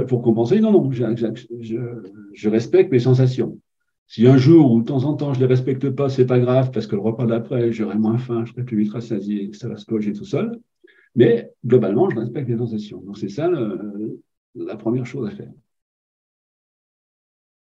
pour 0.08 0.22
compenser. 0.22 0.60
Non, 0.60 0.72
non, 0.72 0.92
je, 0.92 2.50
respecte 2.50 2.92
mes 2.92 3.00
sensations. 3.00 3.60
Si 4.08 4.28
un 4.28 4.38
jour 4.38 4.72
ou 4.72 4.82
de 4.82 4.86
temps 4.86 5.06
en 5.06 5.14
temps 5.14 5.34
je 5.34 5.40
les 5.40 5.46
respecte 5.46 5.90
pas, 5.90 6.10
c'est 6.10 6.26
pas 6.26 6.40
grave 6.40 6.72
parce 6.72 6.88
que 6.88 6.96
le 6.96 7.02
repas 7.02 7.26
d'après, 7.26 7.72
j'aurai 7.72 7.98
moins 7.98 8.18
faim, 8.18 8.44
je 8.46 8.52
serai 8.52 8.64
plus 8.64 8.78
vite 8.78 8.94
rassasié, 8.94 9.52
ça 9.54 9.68
va 9.68 9.78
se 9.78 9.86
coller 9.86 10.14
tout 10.14 10.26
seul. 10.26 10.60
Mais 11.16 11.52
globalement, 11.66 12.10
je 12.10 12.18
respecte 12.18 12.50
les 12.50 12.58
sensations. 12.58 13.02
Donc 13.02 13.18
c'est 13.18 13.30
ça 13.30 13.50
la 14.56 14.76
première 14.76 15.06
chose 15.06 15.28
à 15.28 15.32
faire. 15.32 15.52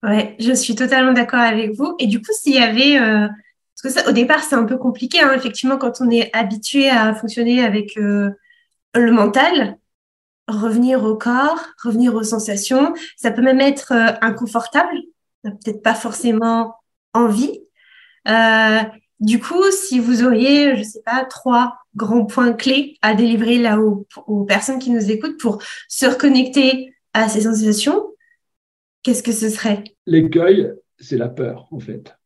Ouais, 0.02 0.36
je 0.38 0.52
suis 0.52 0.74
totalement 0.74 1.12
d'accord 1.12 1.40
avec 1.40 1.72
vous. 1.74 1.94
Et 1.98 2.06
du 2.06 2.18
coup, 2.18 2.32
s'il 2.32 2.54
y 2.54 2.58
avait, 2.58 2.98
euh, 2.98 3.26
parce 3.74 3.94
que 3.94 4.00
ça, 4.00 4.08
au 4.08 4.12
départ, 4.12 4.42
c'est 4.42 4.54
un 4.54 4.64
peu 4.64 4.76
compliqué, 4.76 5.20
hein, 5.20 5.32
effectivement, 5.34 5.78
quand 5.78 6.00
on 6.00 6.10
est 6.10 6.34
habitué 6.34 6.88
à 6.88 7.14
fonctionner 7.14 7.64
avec 7.64 7.96
euh, 7.96 8.30
le 8.94 9.12
mental, 9.12 9.78
revenir 10.48 11.04
au 11.04 11.16
corps, 11.16 11.60
revenir 11.82 12.14
aux 12.14 12.22
sensations, 12.22 12.94
ça 13.16 13.30
peut 13.30 13.42
même 13.42 13.60
être 13.60 13.92
euh, 13.92 14.12
inconfortable, 14.20 14.96
peut-être 15.42 15.82
pas 15.82 15.94
forcément 15.94 16.74
envie. 17.12 17.60
du 19.20 19.40
coup, 19.40 19.62
si 19.70 19.98
vous 19.98 20.24
auriez, 20.24 20.76
je 20.76 20.82
sais 20.82 21.02
pas, 21.04 21.24
trois 21.24 21.78
grands 21.94 22.26
points 22.26 22.52
clés 22.52 22.98
à 23.02 23.14
délivrer 23.14 23.58
là 23.58 23.78
aux 23.78 24.44
personnes 24.44 24.78
qui 24.78 24.90
nous 24.90 25.10
écoutent 25.10 25.38
pour 25.38 25.62
se 25.88 26.06
reconnecter 26.06 26.94
à 27.12 27.28
ces 27.28 27.42
sensations, 27.42 28.14
Qu'est-ce 29.04 29.22
que 29.22 29.32
ce 29.32 29.50
serait? 29.50 29.84
L'écueil, 30.06 30.72
c'est 30.98 31.18
la 31.18 31.28
peur, 31.28 31.68
en 31.70 31.78
fait. 31.78 32.16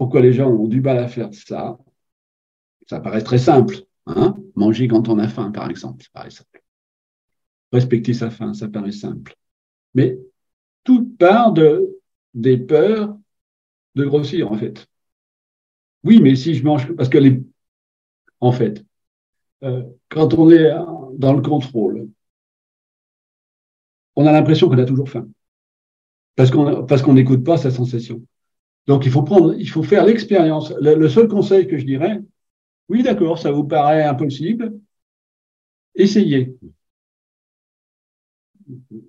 Pourquoi 0.00 0.22
les 0.22 0.32
gens 0.32 0.48
ont 0.48 0.66
du 0.66 0.80
mal 0.80 0.96
à 0.96 1.08
faire 1.08 1.28
ça? 1.34 1.76
Ça 2.88 3.00
paraît 3.00 3.22
très 3.22 3.36
simple. 3.36 3.76
Hein? 4.06 4.34
Manger 4.56 4.88
quand 4.88 5.10
on 5.10 5.18
a 5.18 5.28
faim, 5.28 5.50
par 5.50 5.68
exemple, 5.68 6.02
ça 6.02 6.08
paraît 6.14 6.30
simple. 6.30 6.62
Respecter 7.70 8.14
sa 8.14 8.30
faim, 8.30 8.54
ça 8.54 8.66
paraît 8.66 8.92
simple. 8.92 9.36
Mais 9.92 10.18
tout 10.84 11.04
part 11.18 11.52
de, 11.52 11.98
des 12.32 12.56
peurs 12.56 13.14
de 13.94 14.06
grossir, 14.06 14.50
en 14.50 14.56
fait. 14.56 14.88
Oui, 16.02 16.22
mais 16.22 16.34
si 16.34 16.54
je 16.54 16.64
mange, 16.64 16.90
parce 16.94 17.10
que 17.10 17.18
les, 17.18 17.42
en 18.40 18.52
fait, 18.52 18.82
euh, 19.64 19.82
quand 20.08 20.32
on 20.32 20.48
est 20.48 20.70
dans 21.18 21.34
le 21.34 21.42
contrôle, 21.42 22.08
on 24.16 24.26
a 24.26 24.32
l'impression 24.32 24.70
qu'on 24.70 24.78
a 24.78 24.86
toujours 24.86 25.10
faim 25.10 25.28
parce 26.36 26.50
qu'on 26.50 26.86
parce 26.86 27.02
qu'on 27.02 27.12
n'écoute 27.12 27.44
pas 27.44 27.58
sa 27.58 27.70
sensation. 27.70 28.22
Donc 28.86 29.06
il 29.06 29.12
faut 29.12 29.22
prendre, 29.22 29.54
il 29.58 29.68
faut 29.68 29.82
faire 29.82 30.04
l'expérience. 30.04 30.72
Le, 30.80 31.08
seul 31.08 31.28
conseil 31.28 31.66
que 31.66 31.78
je 31.78 31.84
dirais, 31.84 32.20
oui 32.88 33.02
d'accord, 33.02 33.38
ça 33.38 33.52
vous 33.52 33.64
paraît 33.64 34.04
impossible, 34.04 34.78
essayez. 35.94 36.56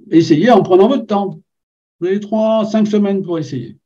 Essayez 0.09 0.51
en 0.51 0.63
prenant 0.63 0.87
votre 0.87 1.05
temps. 1.05 1.41
Vous 1.99 2.07
avez 2.07 2.19
trois, 2.19 2.65
cinq 2.65 2.87
semaines 2.87 3.21
pour 3.23 3.37
essayer. 3.39 3.77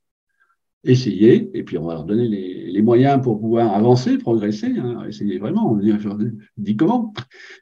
Essayez, 0.84 1.50
et 1.54 1.64
puis 1.64 1.78
on 1.78 1.86
va 1.86 1.96
leur 1.96 2.04
donner 2.06 2.28
les, 2.28 2.82
moyens 2.82 3.22
pour 3.22 3.40
pouvoir 3.40 3.74
avancer, 3.74 4.18
progresser. 4.18 4.78
Hein. 4.78 5.06
Essayez 5.08 5.40
vraiment, 5.40 5.80
je 5.82 6.32
dis 6.58 6.76
comment, 6.76 7.14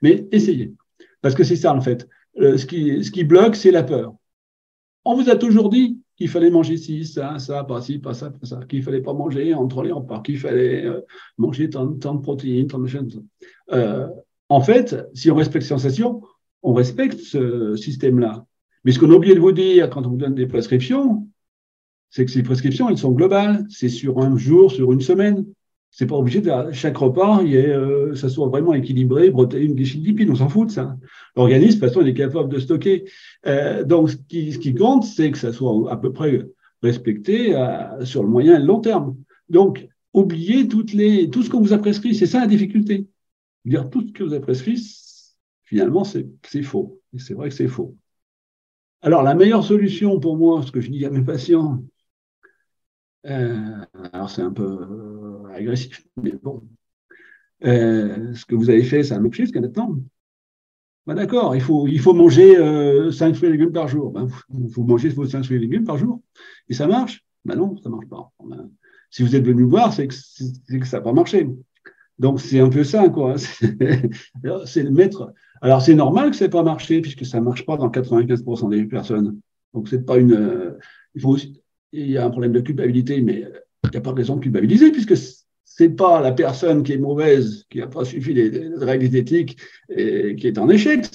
mais 0.02 0.28
essayez. 0.32 0.74
Parce 1.22 1.34
que 1.34 1.44
c'est 1.44 1.56
ça 1.56 1.74
en 1.74 1.82
fait. 1.82 2.08
Euh, 2.40 2.58
ce, 2.58 2.66
qui, 2.66 3.04
ce 3.04 3.12
qui 3.12 3.24
bloque, 3.24 3.56
c'est 3.56 3.72
la 3.72 3.84
peur. 3.84 4.16
On 5.06 5.16
vous 5.16 5.30
a 5.30 5.36
toujours 5.36 5.70
dit 5.70 6.03
qu'il 6.24 6.32
fallait 6.32 6.50
manger 6.50 6.78
ci, 6.78 7.06
ça, 7.06 7.38
ça, 7.38 7.66
pas 7.66 7.82
ci, 7.82 8.00
pas 8.00 8.14
ça, 8.14 8.30
pas 8.30 8.46
ça, 8.46 8.62
qu'il 8.70 8.82
fallait 8.82 9.02
pas 9.02 9.12
manger 9.12 9.54
entre 9.54 9.84
les 9.84 9.92
repas, 9.92 10.22
qu'il 10.22 10.40
fallait 10.40 10.86
euh, 10.86 11.02
manger 11.38 11.70
tant, 11.70 11.86
de 11.86 12.22
protéines, 12.22 12.68
tant 12.68 12.80
de 12.80 12.88
choses. 12.88 13.22
Euh, 13.74 14.08
en 14.48 14.62
fait, 14.62 14.96
si 15.14 15.30
on 15.30 15.36
respecte 15.36 15.64
ces 15.64 15.70
sensations, 15.70 16.22
on 16.62 16.74
respecte 16.74 17.20
ce 17.20 17.76
système-là. 17.76 18.46
Mais 18.86 18.94
ce 18.94 19.00
qu'on 19.00 19.12
a 19.12 19.16
oublié 19.16 19.36
de 19.36 19.42
vous 19.42 19.52
dire 19.52 19.90
quand 19.90 20.08
on 20.08 20.12
vous 20.12 20.16
donne 20.16 20.34
des 20.34 20.48
prescriptions, 20.48 21.28
c'est 22.10 22.24
que 22.24 22.32
ces 22.32 22.42
prescriptions, 22.42 22.88
elles 22.88 22.98
sont 22.98 23.12
globales. 23.12 23.66
C'est 23.70 23.90
sur 23.90 24.20
un 24.20 24.38
jour, 24.38 24.72
sur 24.72 24.94
une 24.94 25.02
semaine. 25.02 25.46
C'est 25.96 26.08
pas 26.08 26.16
obligé 26.16 26.42
de 26.42 26.52
chaque 26.72 26.98
repas, 26.98 27.44
il 27.44 27.52
y 27.52 27.58
euh, 27.58 28.16
ça 28.16 28.28
soit 28.28 28.48
vraiment 28.48 28.74
équilibré, 28.74 29.30
protéines, 29.30 29.76
glucides, 29.76 30.04
lipides, 30.04 30.32
on 30.32 30.36
s'en 30.36 30.50
fout 30.50 30.70
de 30.70 30.72
ça. 30.72 30.98
L'organisme, 31.36 31.76
de 31.76 31.86
toute 31.86 31.90
façon, 31.90 32.02
il 32.02 32.08
est 32.10 32.16
capable 32.16 32.52
de 32.52 32.58
stocker. 32.58 33.06
Euh, 33.46 33.84
donc, 33.84 34.10
ce 34.10 34.16
qui, 34.16 34.52
ce 34.54 34.58
qui 34.58 34.74
compte, 34.74 35.04
c'est 35.04 35.30
que 35.30 35.38
ça 35.38 35.54
soit 35.54 35.94
à 35.94 35.98
peu 35.98 36.12
près 36.12 36.48
respecté 36.82 37.56
euh, 37.56 38.04
sur 38.06 38.24
le 38.24 38.30
moyen 38.30 38.56
et 38.56 38.60
le 38.60 38.66
long 38.66 38.80
terme. 38.80 39.16
Donc, 39.50 39.88
oubliez 40.14 40.68
toutes 40.68 40.94
les, 40.94 41.30
tout 41.30 41.44
ce 41.44 41.52
qu'on 41.52 41.62
vous 41.62 41.74
a 41.74 41.78
prescrit. 41.78 42.16
C'est 42.16 42.26
ça 42.26 42.40
la 42.40 42.48
difficulté. 42.48 43.06
Dire 43.64 43.88
tout 43.92 44.02
ce 44.08 44.12
que 44.14 44.24
vous 44.24 44.34
a 44.34 44.40
prescrit, 44.40 44.82
finalement, 45.64 46.04
c'est 46.04 46.64
faux. 46.64 47.00
Et 47.14 47.20
c'est 47.20 47.36
vrai 47.36 47.50
que 47.50 47.56
c'est 47.56 47.68
faux. 47.68 47.96
Alors, 49.04 49.22
la 49.22 49.36
meilleure 49.36 49.64
solution 49.64 50.20
pour 50.20 50.38
moi, 50.38 50.64
ce 50.64 50.72
que 50.72 50.82
je 50.82 50.90
dis 50.90 51.06
à 51.06 51.12
mes 51.12 51.22
patients, 51.22 51.84
euh, 53.26 53.86
alors 54.12 54.30
c'est 54.30 54.42
un 54.42 54.52
peu 54.52 54.64
euh, 54.64 55.23
agressif, 55.54 56.06
mais 56.22 56.34
bon. 56.42 56.64
Euh, 57.64 58.34
ce 58.34 58.46
que 58.46 58.56
vous 58.56 58.70
avez 58.70 58.84
fait, 58.84 59.04
c'est 59.04 59.14
un 59.14 59.24
objet 59.24 59.44
jusqu'à 59.44 59.62
maintenant. 59.62 59.98
Ben 61.06 61.16
D'accord, 61.16 61.56
il 61.56 61.62
faut, 61.62 61.88
il 61.88 62.00
faut 62.00 62.14
manger 62.14 62.56
5 63.12 63.36
fruits 63.36 63.50
et 63.50 63.52
légumes 63.52 63.74
par 63.74 63.88
jour. 63.88 64.12
Ben, 64.12 64.28
vous 64.50 64.84
mangez 64.84 65.10
vos 65.10 65.26
5 65.26 65.44
fruits 65.44 65.58
et 65.58 65.60
légumes 65.60 65.84
par 65.84 65.98
jour. 65.98 66.22
Et 66.70 66.74
ça 66.74 66.88
marche? 66.88 67.26
Ben 67.46 67.56
non, 67.56 67.76
ça 67.78 67.90
ne 67.90 67.96
marche 67.96 68.08
pas. 68.08 68.32
Si 69.10 69.22
vous 69.22 69.36
êtes 69.36 69.46
venu 69.46 69.64
voir, 69.64 69.94
c'est 69.94 70.08
que, 70.08 70.16
que, 70.80 70.86
ça 70.86 70.98
n'a 70.98 71.04
pas 71.04 71.14
marché. 71.14 71.48
Donc 72.20 72.40
c'est 72.40 72.60
un 72.60 72.70
peu 72.70 72.84
ça, 72.84 73.10
quoi. 73.10 73.36
C'est 74.66 74.84
le 74.84 74.92
maître. 74.92 75.34
Alors 75.62 75.82
c'est 75.82 75.96
normal 75.96 76.32
que 76.32 76.36
ça 76.36 76.46
n'ait 76.46 76.50
pas 76.50 76.64
marché, 76.64 77.02
puisque 77.02 77.26
ça 77.26 77.40
ne 77.40 77.46
marche 77.46 77.66
pas 77.66 77.78
dans 77.78 77.90
95% 77.90 78.70
des 78.70 78.86
personnes. 78.86 79.40
Donc 79.74 79.90
c'est 79.90 80.06
pas 80.06 80.18
une. 80.18 80.34
Euh, 80.34 80.78
il, 81.16 81.22
faut 81.22 81.38
il 81.92 82.10
y 82.10 82.18
a 82.18 82.26
un 82.26 82.30
problème 82.30 82.54
de 82.54 82.60
culpabilité, 82.62 83.22
mais 83.22 83.46
il 83.84 83.90
n'y 83.90 83.98
a 83.98 84.02
pas 84.02 84.12
de 84.12 84.18
raison 84.18 84.36
de 84.38 84.42
culpabiliser, 84.42 84.92
puisque 84.92 85.16
c'est 85.76 85.90
pas 85.90 86.22
la 86.22 86.32
personne 86.32 86.84
qui 86.84 86.94
est 86.94 86.98
mauvaise, 86.98 87.66
qui 87.68 87.80
n'a 87.80 87.88
pas 87.88 88.06
suffi 88.06 88.32
les, 88.34 88.70
règles 88.78 89.16
éthiques 89.16 89.58
et 89.90 90.36
qui 90.36 90.48
est 90.48 90.60
en 90.60 90.70
échec, 90.70 91.06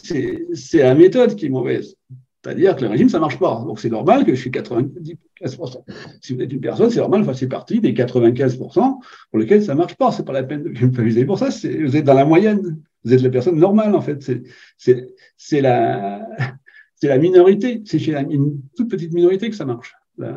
c'est 0.53 0.79
la 0.79 0.97
méthode 0.97 1.37
qui 1.37 1.47
est 1.47 1.49
mauvaise. 1.49 1.95
C'est-à-dire 2.43 2.75
que 2.75 2.83
le 2.83 2.89
régime, 2.89 3.09
ça 3.09 3.21
marche 3.21 3.39
pas. 3.39 3.63
Donc 3.65 3.79
c'est 3.79 3.91
normal 3.91 4.25
que 4.25 4.35
je 4.35 4.41
suis 4.41 4.51
95%. 4.51 5.85
Si 6.21 6.35
vous 6.35 6.43
êtes 6.43 6.53
une 6.53 6.61
personne, 6.61 6.91
c'est 6.91 6.99
normal 6.99 7.21
vous 7.21 7.29
fassiez 7.29 7.47
partie 7.47 7.81
des 7.81 7.93
95% 7.93 8.99
pour 9.31 9.39
lesquels 9.39 9.63
ça 9.63 9.77
marche 9.77 9.95
pas. 9.95 10.11
C'est 10.11 10.25
pas 10.25 10.33
la 10.33 10.43
peine 10.43 10.65
de 10.65 10.71
culpabiliser 10.71 11.25
pour 11.25 11.39
ça. 11.39 11.51
Vous 11.51 11.97
êtes 11.97 12.05
dans 12.05 12.15
la 12.15 12.25
moyenne. 12.25 12.81
Vous 13.05 13.15
êtes 13.15 13.23
la 13.23 13.31
personne 13.31 13.59
normale, 13.59 13.95
en 13.95 14.01
fait. 14.01 14.29
C'est 14.77 15.61
la, 15.61 16.27
la 17.03 17.19
minorité. 17.19 17.83
C'est 17.85 18.01
chez 18.01 18.17
une 18.17 18.61
toute 18.77 18.91
petite 18.91 19.13
minorité 19.13 19.51
que 19.51 19.57
ça 19.57 19.65
marche, 19.65 19.95
la, 20.17 20.37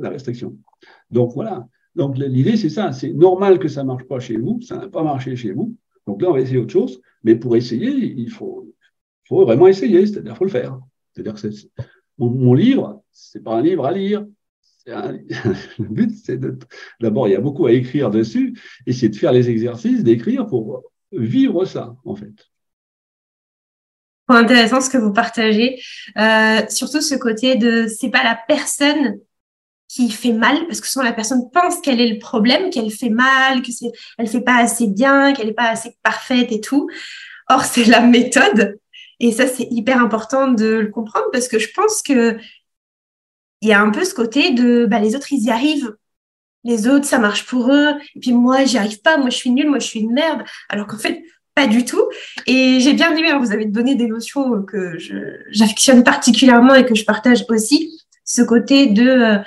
la 0.00 0.10
restriction. 0.10 0.56
Donc 1.10 1.34
voilà. 1.34 1.68
Donc 1.94 2.18
l'idée, 2.18 2.56
c'est 2.56 2.68
ça. 2.68 2.92
C'est 2.92 3.12
normal 3.12 3.58
que 3.58 3.68
ça 3.68 3.84
marche 3.84 4.04
pas 4.04 4.20
chez 4.20 4.36
vous. 4.36 4.60
Ça 4.62 4.76
n'a 4.76 4.88
pas 4.88 5.02
marché 5.02 5.36
chez 5.36 5.52
vous. 5.52 5.74
Donc 6.06 6.22
là, 6.22 6.30
on 6.30 6.32
va 6.32 6.40
essayer 6.40 6.58
autre 6.58 6.72
chose. 6.72 7.00
Mais 7.24 7.36
pour 7.36 7.56
essayer, 7.56 7.90
il 7.90 8.30
faut, 8.30 8.66
vraiment 9.30 9.66
essayer. 9.66 10.06
C'est-à-dire, 10.06 10.36
faut 10.36 10.44
le 10.44 10.50
faire. 10.50 10.78
C'est-à-dire 11.12 11.34
que 11.34 11.48
mon, 12.18 12.54
livre, 12.54 13.02
c'est 13.12 13.42
pas 13.42 13.54
un 13.54 13.62
livre 13.62 13.84
à 13.86 13.92
lire. 13.92 14.26
le 14.86 15.88
but, 15.88 16.10
c'est. 16.24 16.40
D'abord, 17.00 17.28
il 17.28 17.32
y 17.32 17.36
a 17.36 17.40
beaucoup 17.40 17.66
à 17.66 17.72
écrire 17.72 18.10
dessus, 18.10 18.58
et 18.86 18.92
c'est 18.92 19.08
de 19.08 19.16
faire 19.16 19.30
les 19.30 19.48
exercices, 19.48 20.02
d'écrire 20.02 20.46
pour 20.46 20.90
vivre 21.12 21.64
ça, 21.64 21.94
en 22.04 22.16
fait. 22.16 22.32
Intéressant 24.28 24.80
ce 24.80 24.90
que 24.90 24.98
vous 24.98 25.12
partagez, 25.12 25.80
euh, 26.16 26.60
surtout 26.68 27.00
ce 27.00 27.16
côté 27.16 27.56
de 27.56 27.86
c'est 27.88 28.10
pas 28.10 28.22
la 28.22 28.38
personne 28.48 29.18
qui 29.90 30.10
fait 30.10 30.32
mal 30.32 30.66
parce 30.66 30.80
que 30.80 30.86
souvent 30.86 31.04
la 31.04 31.12
personne 31.12 31.50
pense 31.52 31.80
qu'elle 31.80 32.00
est 32.00 32.12
le 32.12 32.18
problème, 32.18 32.70
qu'elle 32.70 32.90
fait 32.90 33.10
mal, 33.10 33.62
que 33.62 33.72
c'est 33.72 33.90
elle 34.18 34.28
fait 34.28 34.40
pas 34.40 34.56
assez 34.56 34.86
bien, 34.86 35.32
qu'elle 35.32 35.48
est 35.48 35.54
pas 35.54 35.70
assez 35.70 35.96
parfaite 36.02 36.52
et 36.52 36.60
tout. 36.60 36.88
Or 37.48 37.64
c'est 37.64 37.84
la 37.84 38.00
méthode 38.00 38.78
et 39.20 39.32
ça, 39.32 39.46
c'est 39.46 39.68
hyper 39.70 40.02
important 40.02 40.48
de 40.48 40.66
le 40.66 40.88
comprendre 40.88 41.26
parce 41.30 41.46
que 41.46 41.58
je 41.58 41.68
pense 41.74 42.02
que 42.02 42.38
il 43.60 43.68
y 43.68 43.72
a 43.72 43.80
un 43.80 43.90
peu 43.90 44.04
ce 44.04 44.14
côté 44.14 44.52
de 44.52 44.86
bah, 44.86 44.98
les 44.98 45.14
autres, 45.14 45.32
ils 45.32 45.44
y 45.44 45.50
arrivent. 45.50 45.94
Les 46.64 46.88
autres, 46.88 47.04
ça 47.04 47.18
marche 47.18 47.44
pour 47.46 47.70
eux. 47.70 47.90
Et 48.16 48.20
puis 48.20 48.32
moi, 48.32 48.64
j'y 48.64 48.78
arrive 48.78 49.02
pas. 49.02 49.18
Moi, 49.18 49.28
je 49.28 49.36
suis 49.36 49.50
nulle. 49.50 49.68
Moi, 49.68 49.78
je 49.78 49.86
suis 49.86 50.00
une 50.00 50.12
merde. 50.12 50.42
Alors 50.70 50.86
qu'en 50.86 50.96
fait, 50.96 51.22
pas 51.54 51.66
du 51.66 51.84
tout. 51.84 52.02
Et 52.46 52.80
j'ai 52.80 52.94
bien 52.94 53.14
aimé, 53.14 53.30
hein, 53.30 53.38
vous 53.38 53.52
avez 53.52 53.66
donné 53.66 53.94
des 53.94 54.06
notions 54.06 54.62
que 54.62 54.96
j'affectionne 55.50 56.02
particulièrement 56.02 56.74
et 56.74 56.86
que 56.86 56.94
je 56.94 57.04
partage 57.04 57.44
aussi. 57.50 58.00
Ce 58.24 58.40
côté 58.40 58.86
de, 58.86 59.08
euh, 59.08 59.38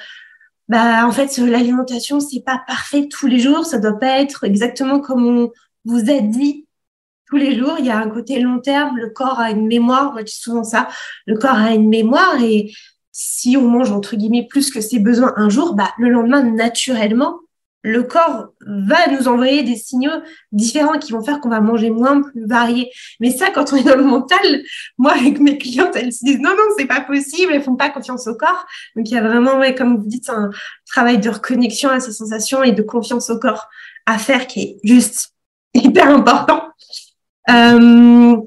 bah, 0.70 1.06
en 1.06 1.12
fait, 1.12 1.38
l'alimentation, 1.38 2.20
c'est 2.20 2.42
pas 2.42 2.62
parfait 2.66 3.08
tous 3.10 3.28
les 3.28 3.40
jours. 3.40 3.66
Ça 3.66 3.80
doit 3.80 4.00
pas 4.00 4.22
être 4.22 4.44
exactement 4.44 5.00
comme 5.00 5.26
on 5.26 5.52
vous 5.86 6.10
a 6.10 6.20
dit 6.20 6.68
tous 7.28 7.38
les 7.38 7.58
jours, 7.58 7.78
il 7.80 7.86
y 7.86 7.90
a 7.90 7.98
un 7.98 8.10
côté 8.10 8.40
long 8.40 8.60
terme, 8.60 8.98
le 8.98 9.10
corps 9.10 9.40
a 9.40 9.50
une 9.50 9.66
mémoire, 9.66 10.12
moi 10.12 10.22
je 10.22 10.26
dis 10.26 10.36
souvent 10.40 10.64
ça, 10.64 10.88
le 11.26 11.36
corps 11.36 11.56
a 11.56 11.74
une 11.74 11.90
mémoire. 11.90 12.42
Et 12.44 12.72
si 13.12 13.58
on 13.58 13.68
mange 13.68 13.92
entre 13.92 14.16
guillemets 14.16 14.48
plus 14.48 14.70
que 14.70 14.82
ses 14.82 15.00
besoins 15.00 15.34
un 15.38 15.50
jour, 15.50 15.74
bah, 15.74 15.92
le 15.98 16.10
lendemain, 16.10 16.44
naturellement, 16.44 17.40
le 17.84 18.04
corps 18.04 18.48
va 18.66 19.08
nous 19.12 19.28
envoyer 19.28 19.62
des 19.64 19.76
signaux 19.76 20.12
différents 20.54 20.98
qui 20.98 21.12
vont 21.12 21.22
faire 21.22 21.42
qu'on 21.42 21.50
va 21.50 21.60
manger 21.60 21.90
moins, 21.90 22.22
plus 22.22 22.48
varié. 22.48 22.90
Mais 23.20 23.30
ça, 23.30 23.50
quand 23.50 23.74
on 23.74 23.76
est 23.76 23.84
dans 23.84 23.98
le 23.98 24.06
mental, 24.06 24.64
moi, 24.98 25.12
avec 25.12 25.40
mes 25.40 25.58
clientes, 25.58 25.96
elles 25.96 26.14
se 26.14 26.24
disent 26.24 26.40
non, 26.40 26.52
non, 26.52 26.64
c'est 26.78 26.86
pas 26.86 27.02
possible, 27.02 27.52
elles 27.54 27.62
font 27.62 27.76
pas 27.76 27.90
confiance 27.90 28.26
au 28.28 28.36
corps. 28.36 28.66
Donc, 28.96 29.10
il 29.10 29.14
y 29.14 29.18
a 29.18 29.22
vraiment, 29.22 29.60
ouais, 29.60 29.76
comme 29.76 29.98
vous 29.98 30.08
dites, 30.08 30.30
un 30.30 30.50
travail 30.86 31.20
de 31.20 31.30
reconnexion 31.30 31.90
à 31.90 32.00
ces 32.00 32.14
sensations 32.14 32.64
et 32.64 32.72
de 32.72 32.82
confiance 32.82 33.30
au 33.30 33.38
corps 33.38 33.68
à 34.06 34.18
faire 34.18 34.48
qui 34.48 34.62
est 34.62 34.78
juste 34.84 35.34
hyper 35.74 36.08
important. 36.08 36.64
Euh, 37.50 38.38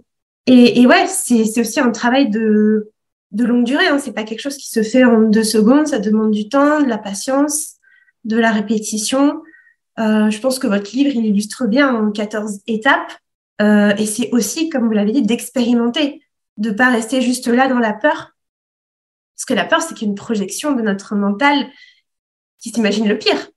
et, 0.47 0.81
et, 0.81 0.87
ouais, 0.87 1.07
c'est 1.09 1.61
aussi 1.61 1.81
un 1.81 1.91
travail 1.91 2.31
de, 2.31 2.91
de 3.33 3.45
longue 3.45 3.65
durée. 3.65 3.89
Hein. 3.89 3.99
C'est 3.99 4.13
pas 4.13 4.25
quelque 4.25 4.41
chose 4.41 4.57
qui 4.57 4.71
se 4.71 4.83
fait 4.83 5.05
en 5.05 5.23
deux 5.23 5.45
secondes. 5.45 5.89
Ça 5.89 5.99
demande 5.99 6.31
du 6.31 6.49
temps, 6.49 6.81
de 6.81 6.89
la 6.89 6.99
patience, 6.99 7.76
de 8.27 8.37
la 8.37 8.53
répétition. 8.53 9.43
Euh, 9.99 10.31
je 10.31 10.41
pense 10.41 10.59
que 10.59 10.67
votre 10.67 10.95
livre, 10.95 11.13
il 11.15 11.25
illustre 11.25 11.67
bien 11.67 11.95
en 11.95 12.13
14 12.13 12.61
étapes. 12.67 13.13
Euh, 13.63 13.95
et 13.97 14.05
c'est 14.05 14.31
aussi, 14.33 14.69
comme 14.69 14.87
vous 14.87 14.93
l'avez 14.93 15.13
dit, 15.13 15.23
d'expérimenter, 15.23 16.23
de 16.59 16.71
pas 16.71 16.91
rester 16.91 17.23
juste 17.23 17.47
là 17.47 17.69
dans 17.69 17.79
la 17.79 17.95
peur. 17.95 18.37
Parce 19.35 19.45
que 19.47 19.55
la 19.55 19.65
peur, 19.65 19.81
c'est 19.81 19.95
qu'une 19.95 20.15
projection 20.15 20.75
de 20.75 20.83
notre 20.83 21.15
mental 21.15 21.67
qui 22.59 22.71
s'imagine 22.71 23.09
le 23.09 23.19
pire. 23.19 23.51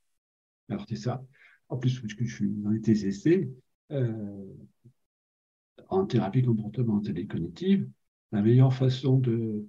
Alors, 0.70 0.86
c'est 0.88 0.96
ça. 0.96 1.22
En 1.70 1.78
plus, 1.78 2.02
je 2.06 2.26
suis 2.26 2.50
dans 2.50 2.70
les 2.70 2.82
TCC, 2.82 3.50
euh, 3.92 4.46
en 5.88 6.06
thérapie 6.06 6.44
comportementale 6.44 7.18
et 7.18 7.28
cognitive, 7.28 7.88
la 8.32 8.42
meilleure 8.42 8.74
façon 8.74 9.18
de 9.18 9.66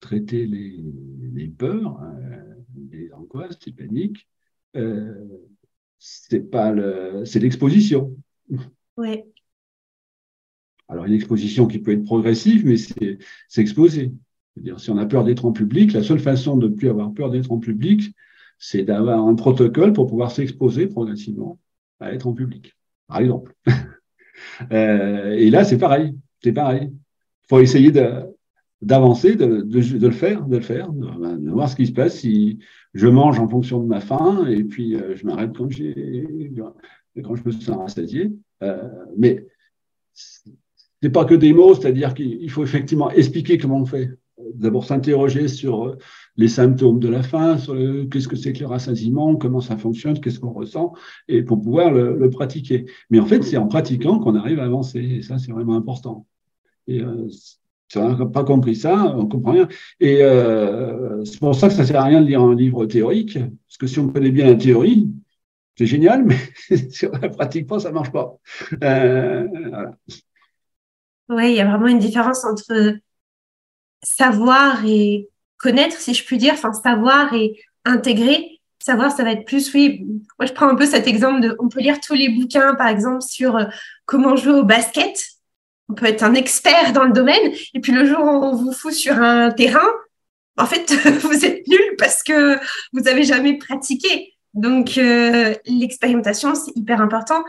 traiter 0.00 0.46
les, 0.46 1.48
peurs, 1.56 2.02
euh, 2.02 2.54
les 2.90 3.12
angoisses, 3.12 3.58
les 3.66 3.72
paniques, 3.72 4.28
euh, 4.76 5.26
c'est 5.98 6.50
pas 6.50 6.72
le, 6.72 7.24
c'est 7.24 7.38
l'exposition. 7.38 8.16
Oui. 8.96 9.22
Alors 10.88 11.04
une 11.06 11.14
exposition 11.14 11.66
qui 11.66 11.78
peut 11.78 11.92
être 11.92 12.04
progressive, 12.04 12.66
mais 12.66 12.76
c'est 12.76 13.18
s'exposer. 13.48 14.12
dire 14.56 14.78
si 14.78 14.90
on 14.90 14.98
a 14.98 15.06
peur 15.06 15.24
d'être 15.24 15.44
en 15.44 15.52
public, 15.52 15.92
la 15.92 16.02
seule 16.02 16.20
façon 16.20 16.56
de 16.56 16.68
ne 16.68 16.74
plus 16.74 16.88
avoir 16.88 17.12
peur 17.12 17.30
d'être 17.30 17.52
en 17.52 17.58
public, 17.58 18.14
c'est 18.58 18.84
d'avoir 18.84 19.26
un 19.26 19.34
protocole 19.34 19.92
pour 19.92 20.06
pouvoir 20.06 20.30
s'exposer 20.30 20.86
progressivement 20.86 21.58
à 22.00 22.12
être 22.12 22.26
en 22.26 22.34
public, 22.34 22.76
par 23.08 23.18
exemple. 23.18 23.54
Euh, 24.72 25.32
et 25.32 25.50
là, 25.50 25.62
c'est 25.62 25.78
pareil. 25.78 26.14
C'est 26.42 26.52
pareil. 26.52 26.90
Il 26.92 27.48
faut 27.48 27.60
essayer 27.60 27.92
d'avancer, 28.82 29.36
de, 29.36 29.46
le 29.46 30.10
faire, 30.10 30.44
de 30.46 30.56
le 30.56 30.62
faire, 30.62 30.92
de, 30.92 31.50
voir 31.50 31.68
ce 31.68 31.76
qui 31.76 31.86
se 31.86 31.92
passe 31.92 32.18
si 32.18 32.58
je 32.94 33.06
mange 33.06 33.38
en 33.38 33.48
fonction 33.48 33.80
de 33.80 33.86
ma 33.86 34.00
faim 34.00 34.44
et 34.48 34.64
puis 34.64 34.96
euh, 34.96 35.14
je 35.16 35.24
m'arrête 35.24 35.52
quand 35.56 35.68
quand 37.22 37.34
je 37.36 37.42
me 37.44 37.52
sens 37.52 37.76
rassasié. 37.76 38.32
Euh, 38.62 38.88
mais 39.16 39.46
c'est 40.14 41.10
pas 41.10 41.24
que 41.24 41.34
des 41.34 41.52
mots, 41.52 41.74
c'est-à-dire 41.74 42.14
qu'il 42.14 42.50
faut 42.50 42.64
effectivement 42.64 43.10
expliquer 43.10 43.58
comment 43.58 43.78
on 43.78 43.86
fait. 43.86 44.10
D'abord 44.54 44.84
s'interroger 44.84 45.46
sur 45.46 45.96
les 46.36 46.48
symptômes 46.48 46.98
de 46.98 47.08
la 47.08 47.22
faim, 47.22 47.58
sur 47.58 47.76
qu'est-ce 48.10 48.26
que 48.26 48.34
c'est 48.34 48.52
que 48.52 48.60
le 48.60 48.66
rassasiement, 48.66 49.36
comment 49.36 49.60
ça 49.60 49.76
fonctionne, 49.76 50.18
qu'est-ce 50.20 50.40
qu'on 50.40 50.52
ressent, 50.52 50.94
et 51.28 51.42
pour 51.42 51.60
pouvoir 51.60 51.92
le, 51.92 52.28
pratiquer. 52.30 52.86
Mais 53.10 53.20
en 53.20 53.26
fait, 53.26 53.42
c'est 53.42 53.56
en 53.56 53.68
pratiquant 53.68 54.18
qu'on 54.18 54.34
arrive 54.34 54.58
à 54.58 54.64
avancer, 54.64 55.00
et 55.00 55.22
ça, 55.22 55.38
c'est 55.38 55.52
vraiment 55.52 55.76
important. 55.76 56.26
Euh, 56.88 57.28
si 57.92 57.98
on 57.98 58.16
n'a 58.16 58.24
pas 58.24 58.42
compris 58.42 58.74
ça, 58.74 59.04
on 59.04 59.26
comprend 59.26 59.52
rien. 59.52 59.68
Et 60.00 60.22
euh, 60.22 61.22
c'est 61.26 61.38
pour 61.38 61.54
ça 61.54 61.68
que 61.68 61.74
ça 61.74 61.84
sert 61.84 62.00
à 62.00 62.04
rien 62.04 62.22
de 62.22 62.26
lire 62.26 62.40
un 62.40 62.54
livre 62.54 62.86
théorique, 62.86 63.34
parce 63.34 63.76
que 63.78 63.86
si 63.86 63.98
on 63.98 64.08
connaît 64.08 64.30
bien 64.30 64.46
la 64.46 64.54
théorie, 64.54 65.10
c'est 65.76 65.84
génial, 65.84 66.24
mais 66.24 66.38
si 66.90 67.04
on 67.06 67.12
ne 67.12 67.18
la 67.18 67.28
pratique 67.28 67.66
pas, 67.66 67.80
ça 67.80 67.90
ne 67.90 67.94
marche 67.94 68.10
pas. 68.10 68.34
Euh, 68.82 69.46
Oui, 71.28 71.50
il 71.50 71.56
y 71.56 71.60
a 71.60 71.68
vraiment 71.68 71.88
une 71.88 71.98
différence 71.98 72.46
entre 72.46 72.94
savoir 74.02 74.82
et 74.86 75.28
connaître, 75.58 75.98
si 75.98 76.14
je 76.14 76.24
puis 76.24 76.38
dire, 76.38 76.54
enfin 76.54 76.72
savoir 76.72 77.34
et 77.34 77.60
intégrer. 77.84 78.60
Savoir, 78.78 79.12
ça 79.12 79.22
va 79.22 79.32
être 79.32 79.44
plus, 79.44 79.72
oui. 79.74 80.06
Moi, 80.38 80.46
je 80.46 80.52
prends 80.54 80.68
un 80.68 80.76
peu 80.76 80.86
cet 80.86 81.06
exemple 81.06 81.42
de, 81.42 81.54
on 81.58 81.68
peut 81.68 81.80
lire 81.80 82.00
tous 82.00 82.14
les 82.14 82.30
bouquins, 82.30 82.74
par 82.74 82.88
exemple, 82.88 83.20
sur 83.20 83.56
euh, 83.56 83.64
comment 84.06 84.34
jouer 84.34 84.54
au 84.54 84.64
basket. 84.64 85.14
On 85.88 85.94
peut 85.94 86.06
être 86.06 86.22
un 86.22 86.34
expert 86.34 86.92
dans 86.92 87.04
le 87.04 87.12
domaine, 87.12 87.52
et 87.74 87.80
puis 87.80 87.92
le 87.92 88.06
jour 88.06 88.20
où 88.20 88.44
on 88.44 88.54
vous 88.54 88.72
fout 88.72 88.92
sur 88.92 89.14
un 89.14 89.50
terrain, 89.50 89.86
en 90.56 90.66
fait, 90.66 90.92
vous 91.22 91.44
êtes 91.44 91.66
nul 91.66 91.96
parce 91.98 92.22
que 92.22 92.56
vous 92.92 93.08
avez 93.08 93.24
jamais 93.24 93.58
pratiqué. 93.58 94.34
Donc, 94.54 94.98
euh, 94.98 95.54
l'expérimentation, 95.66 96.54
c'est 96.54 96.76
hyper 96.76 97.00
important. 97.00 97.42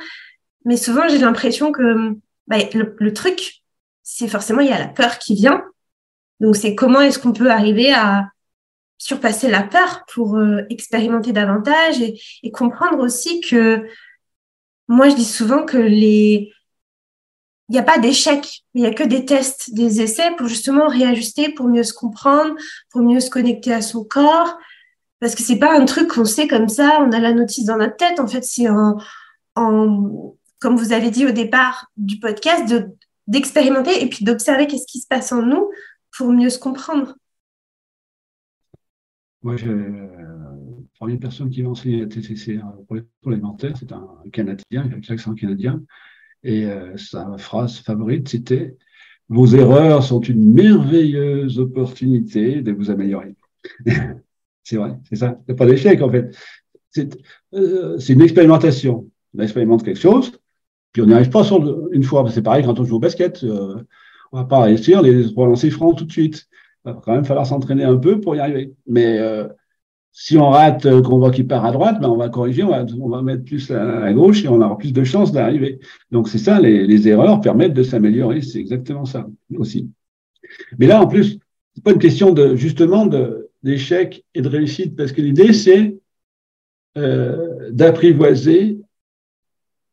Mais 0.65 0.78
souvent, 0.78 1.08
j'ai 1.10 1.17
l'impression 1.17 1.72
que 1.72 2.15
bah, 2.48 2.58
le, 2.74 2.96
le, 2.98 3.13
truc, 3.13 3.62
c'est 4.04 4.30
forcément, 4.30 4.62
il 4.62 4.69
y 4.69 4.74
a 4.74 4.80
la 4.80 4.88
peur 4.88 5.19
qui 5.19 5.36
vient. 5.36 5.63
Donc, 6.39 6.56
c'est 6.56 6.76
comment 6.76 7.02
est-ce 7.02 7.19
qu'on 7.19 7.34
peut 7.34 7.52
arriver 7.52 7.91
à 7.93 8.28
surpasser 9.04 9.50
la 9.50 9.63
peur 9.63 10.06
pour 10.13 10.38
euh, 10.38 10.62
expérimenter 10.69 11.34
davantage 11.34 12.02
et, 12.02 12.52
comprendre 12.52 13.00
aussi 13.00 13.41
que 13.41 13.86
moi, 14.88 15.10
je 15.10 15.15
dis 15.15 15.26
souvent 15.26 15.65
que 15.65 15.78
les, 15.78 16.54
il 17.74 17.78
n'y 17.78 17.80
a 17.80 17.84
pas 17.84 17.98
d'échec, 17.98 18.62
il 18.76 18.82
n'y 18.82 18.88
a 18.88 18.94
que 18.94 19.02
des 19.02 19.26
tests, 19.26 19.74
des 19.74 20.00
essais 20.00 20.30
pour 20.38 20.48
justement 20.48 20.88
réajuster, 20.88 21.52
pour 21.56 21.68
mieux 21.68 21.82
se 21.82 21.92
comprendre, 21.92 22.54
pour 22.92 23.02
mieux 23.02 23.20
se 23.20 23.32
connecter 23.32 23.74
à 23.74 23.82
son 23.82 24.04
corps. 24.04 24.60
Parce 25.20 25.34
que 25.34 25.42
c'est 25.42 25.58
pas 25.58 25.76
un 25.76 25.86
truc 25.86 26.08
qu'on 26.08 26.24
sait 26.24 26.48
comme 26.48 26.70
ça, 26.70 27.00
on 27.02 27.12
a 27.12 27.20
la 27.20 27.34
notice 27.34 27.66
dans 27.66 27.78
notre 27.78 27.96
tête. 27.96 28.20
En 28.20 28.28
fait, 28.28 28.44
c'est 28.44 28.70
en, 28.70 28.98
en 29.56 30.36
comme 30.60 30.78
vous 30.78 30.94
avez 30.94 31.10
dit 31.10 31.26
au 31.26 31.32
départ 31.32 31.88
du 31.98 32.20
podcast, 32.20 32.72
d'expérimenter 33.26 34.04
et 34.04 34.08
puis 34.08 34.24
d'observer 34.24 34.68
qu'est-ce 34.68 34.86
qui 34.86 35.00
se 35.00 35.08
passe 35.08 35.32
en 35.32 35.42
nous 35.42 35.72
pour 36.16 36.32
mieux 36.32 36.52
se 36.52 36.60
comprendre. 36.60 37.16
Moi, 39.42 39.58
j'ai 39.58 39.76
première 41.00 41.20
personne 41.20 41.50
qui 41.50 41.64
m'a 41.64 41.70
enseigné 41.70 42.02
la 42.02 42.06
TCC 42.06 42.60
pour 42.88 42.98
les 42.98 43.04
alimentaires, 43.26 43.76
c'est 43.80 43.92
un 43.92 44.08
Canadien, 44.32 44.64
il 44.72 44.94
a 44.94 44.98
l'accent 45.10 45.34
canadien, 45.34 45.82
et 46.43 46.65
euh, 46.65 46.97
sa 46.97 47.38
phrase 47.38 47.77
favorite, 47.79 48.27
c'était 48.29 48.75
Vos 49.29 49.47
erreurs 49.47 50.03
sont 50.03 50.19
une 50.19 50.53
merveilleuse 50.53 51.58
opportunité 51.60 52.62
de 52.62 52.71
vous 52.71 52.91
améliorer. 52.91 53.36
c'est 54.63 54.75
vrai, 54.75 54.97
c'est 55.10 55.15
ça. 55.15 55.39
Il 55.39 55.51
n'y 55.51 55.53
a 55.53 55.58
pas 55.58 55.65
d'échec, 55.65 56.01
en 56.01 56.12
fait. 56.12 56.36
Euh, 57.53 57.97
c'est 57.99 58.13
une 58.13 58.21
expérimentation. 58.21 59.10
On 59.36 59.41
expérimente 59.41 59.84
quelque 59.84 59.99
chose, 59.99 60.34
puis 60.91 61.01
on 61.01 61.08
n'y 61.08 61.13
arrive 61.13 61.29
pas 61.29 61.43
sur 61.43 61.89
une 61.91 62.03
fois. 62.03 62.29
C'est 62.29 62.43
pareil 62.43 62.63
quand 62.63 62.79
on 62.79 62.84
joue 62.84 62.97
au 62.97 62.99
basket. 62.99 63.43
Euh, 63.43 63.82
on 64.32 64.38
va 64.38 64.45
pas 64.45 64.62
réussir 64.62 65.01
les 65.01 65.32
trois 65.32 65.47
lancers 65.47 65.71
francs 65.71 65.97
tout 65.97 66.06
de 66.06 66.12
suite. 66.12 66.45
Il 66.86 66.91
va 66.91 67.01
quand 67.03 67.13
même 67.13 67.25
falloir 67.25 67.47
s'entraîner 67.47 67.84
un 67.84 67.97
peu 67.97 68.19
pour 68.19 68.36
y 68.36 68.39
arriver. 68.39 68.73
Mais 68.86 69.17
euh, 69.19 69.47
si 70.13 70.38
on 70.38 70.49
rate, 70.52 70.86
euh, 70.86 71.02
qu'on 71.02 71.17
voit 71.17 71.32
qu'il 71.32 71.47
part 71.47 71.65
à 71.65 71.71
droite, 71.71 71.99
ben 71.99 72.08
on 72.08 72.17
va 72.17 72.30
corriger, 72.30 72.63
on 72.63 73.10
va, 73.10 73.21
mettre 73.23 73.43
plus 73.43 73.71
à, 73.71 74.13
gauche 74.13 74.45
et 74.45 74.47
on 74.47 74.62
aura 74.62 74.78
plus 74.78 74.93
de 74.93 75.04
chances 75.04 75.32
d'arriver. 75.32 75.80
Donc 76.12 76.30
c'est 76.30 76.38
ça, 76.38 76.60
les, 76.60 76.86
les, 76.86 77.08
erreurs 77.08 77.41
permettent 77.41 77.73
de 77.73 77.82
s'améliorer. 77.82 78.41
C'est 78.41 78.60
exactement 78.60 79.06
ça 79.06 79.28
aussi. 79.58 79.89
Mais 80.78 80.86
là, 80.86 81.02
en 81.02 81.08
plus, 81.08 81.39
c'est 81.73 81.84
pas 81.84 81.91
une 81.91 81.99
question 81.99 82.32
de 82.32 82.56
justement 82.56 83.10
d'échec 83.63 84.23
et 84.36 84.41
de 84.41 84.47
réussite, 84.47 84.95
parce 84.95 85.12
que 85.12 85.21
l'idée 85.21 85.52
c'est 85.52 85.97
euh, 86.95 87.71
d'apprivoiser 87.71 88.78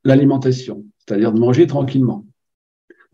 l'alimentation, 0.05 0.85
c'est-à-dire 0.99 1.33
de 1.33 1.41
manger 1.41 1.67
tranquillement. 1.67 2.27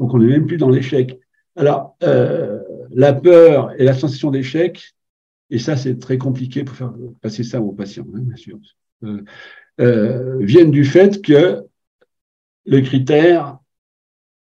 Donc 0.01 0.13
on 0.13 0.19
n'est 0.19 0.27
même 0.27 0.47
plus 0.47 0.57
dans 0.57 0.71
l'échec. 0.71 1.21
Alors, 1.55 1.97
euh, 2.03 2.61
la 2.91 3.13
peur 3.13 3.71
et 3.79 3.85
la 3.85 3.95
sensation 3.95 4.33
d'échec, 4.33 4.96
et 5.51 5.59
ça 5.59 5.77
c'est 5.77 5.99
très 5.99 6.19
compliqué 6.19 6.65
pour 6.65 6.77
faire 6.77 6.93
passer 7.21 7.45
ça 7.45 7.61
aux 7.61 7.73
patients, 7.73 8.07
hein, 8.15 8.21
bien 8.21 8.37
sûr, 8.37 8.59
euh, 9.05 9.23
euh, 9.81 10.39
viennent 10.41 10.71
du 10.71 10.85
fait 10.85 11.23
que 11.23 11.65
le 12.65 12.81
critère 12.81 13.59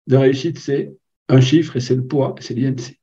de 0.07 0.17
réussite, 0.17 0.59
c'est 0.59 0.93
un 1.29 1.39
chiffre 1.39 1.77
et 1.77 1.79
c'est 1.79 1.95
le 1.95 2.05
poids, 2.05 2.35
c'est 2.39 2.53
l'IMC. 2.53 2.99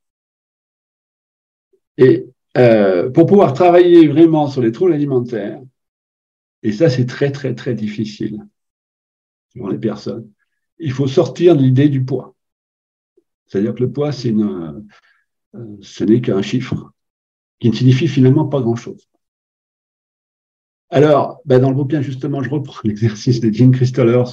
Et 1.97 2.27
euh, 2.57 3.09
pour 3.09 3.25
pouvoir 3.25 3.53
travailler 3.53 4.07
vraiment 4.07 4.47
sur 4.47 4.61
les 4.61 4.71
troubles 4.71 4.93
alimentaires, 4.93 5.61
et 6.63 6.71
ça 6.71 6.89
c'est 6.89 7.05
très 7.05 7.31
très 7.31 7.55
très 7.55 7.73
difficile 7.73 8.39
pour 9.55 9.69
les 9.69 9.79
personnes, 9.79 10.29
il 10.77 10.91
faut 10.91 11.07
sortir 11.07 11.55
de 11.55 11.63
l'idée 11.63 11.89
du 11.89 12.03
poids. 12.03 12.35
C'est-à-dire 13.47 13.73
que 13.73 13.83
le 13.83 13.91
poids, 13.91 14.11
c'est 14.11 14.33
ce 15.81 16.03
n'est 16.03 16.21
qu'un 16.21 16.41
chiffre 16.41 16.91
qui 17.59 17.69
ne 17.69 17.75
signifie 17.75 18.07
finalement 18.07 18.45
pas 18.45 18.61
grand-chose. 18.61 19.07
Alors, 20.89 21.41
ben 21.45 21.59
dans 21.59 21.69
le 21.69 21.75
bouquin, 21.75 22.01
justement, 22.01 22.41
je 22.41 22.49
reprends 22.49 22.79
l'exercice 22.83 23.39
de 23.39 23.49
Jim 23.49 23.71
Christoller 23.71 24.23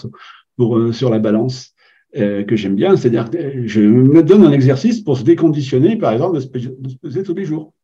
pour, 0.56 0.78
euh, 0.78 0.92
sur 0.92 1.10
la 1.10 1.18
balance, 1.18 1.74
euh, 2.16 2.44
que 2.44 2.54
j'aime 2.54 2.76
bien. 2.76 2.96
C'est-à-dire 2.96 3.28
que 3.30 3.66
je 3.66 3.80
me 3.80 4.22
donne 4.22 4.44
un 4.44 4.52
exercice 4.52 5.00
pour 5.00 5.18
se 5.18 5.24
déconditionner, 5.24 5.96
par 5.96 6.12
exemple, 6.12 6.36
de 6.36 6.40
se, 6.40 6.48
peser 7.02 7.22
tous 7.22 7.34
les 7.34 7.44
jours. 7.44 7.74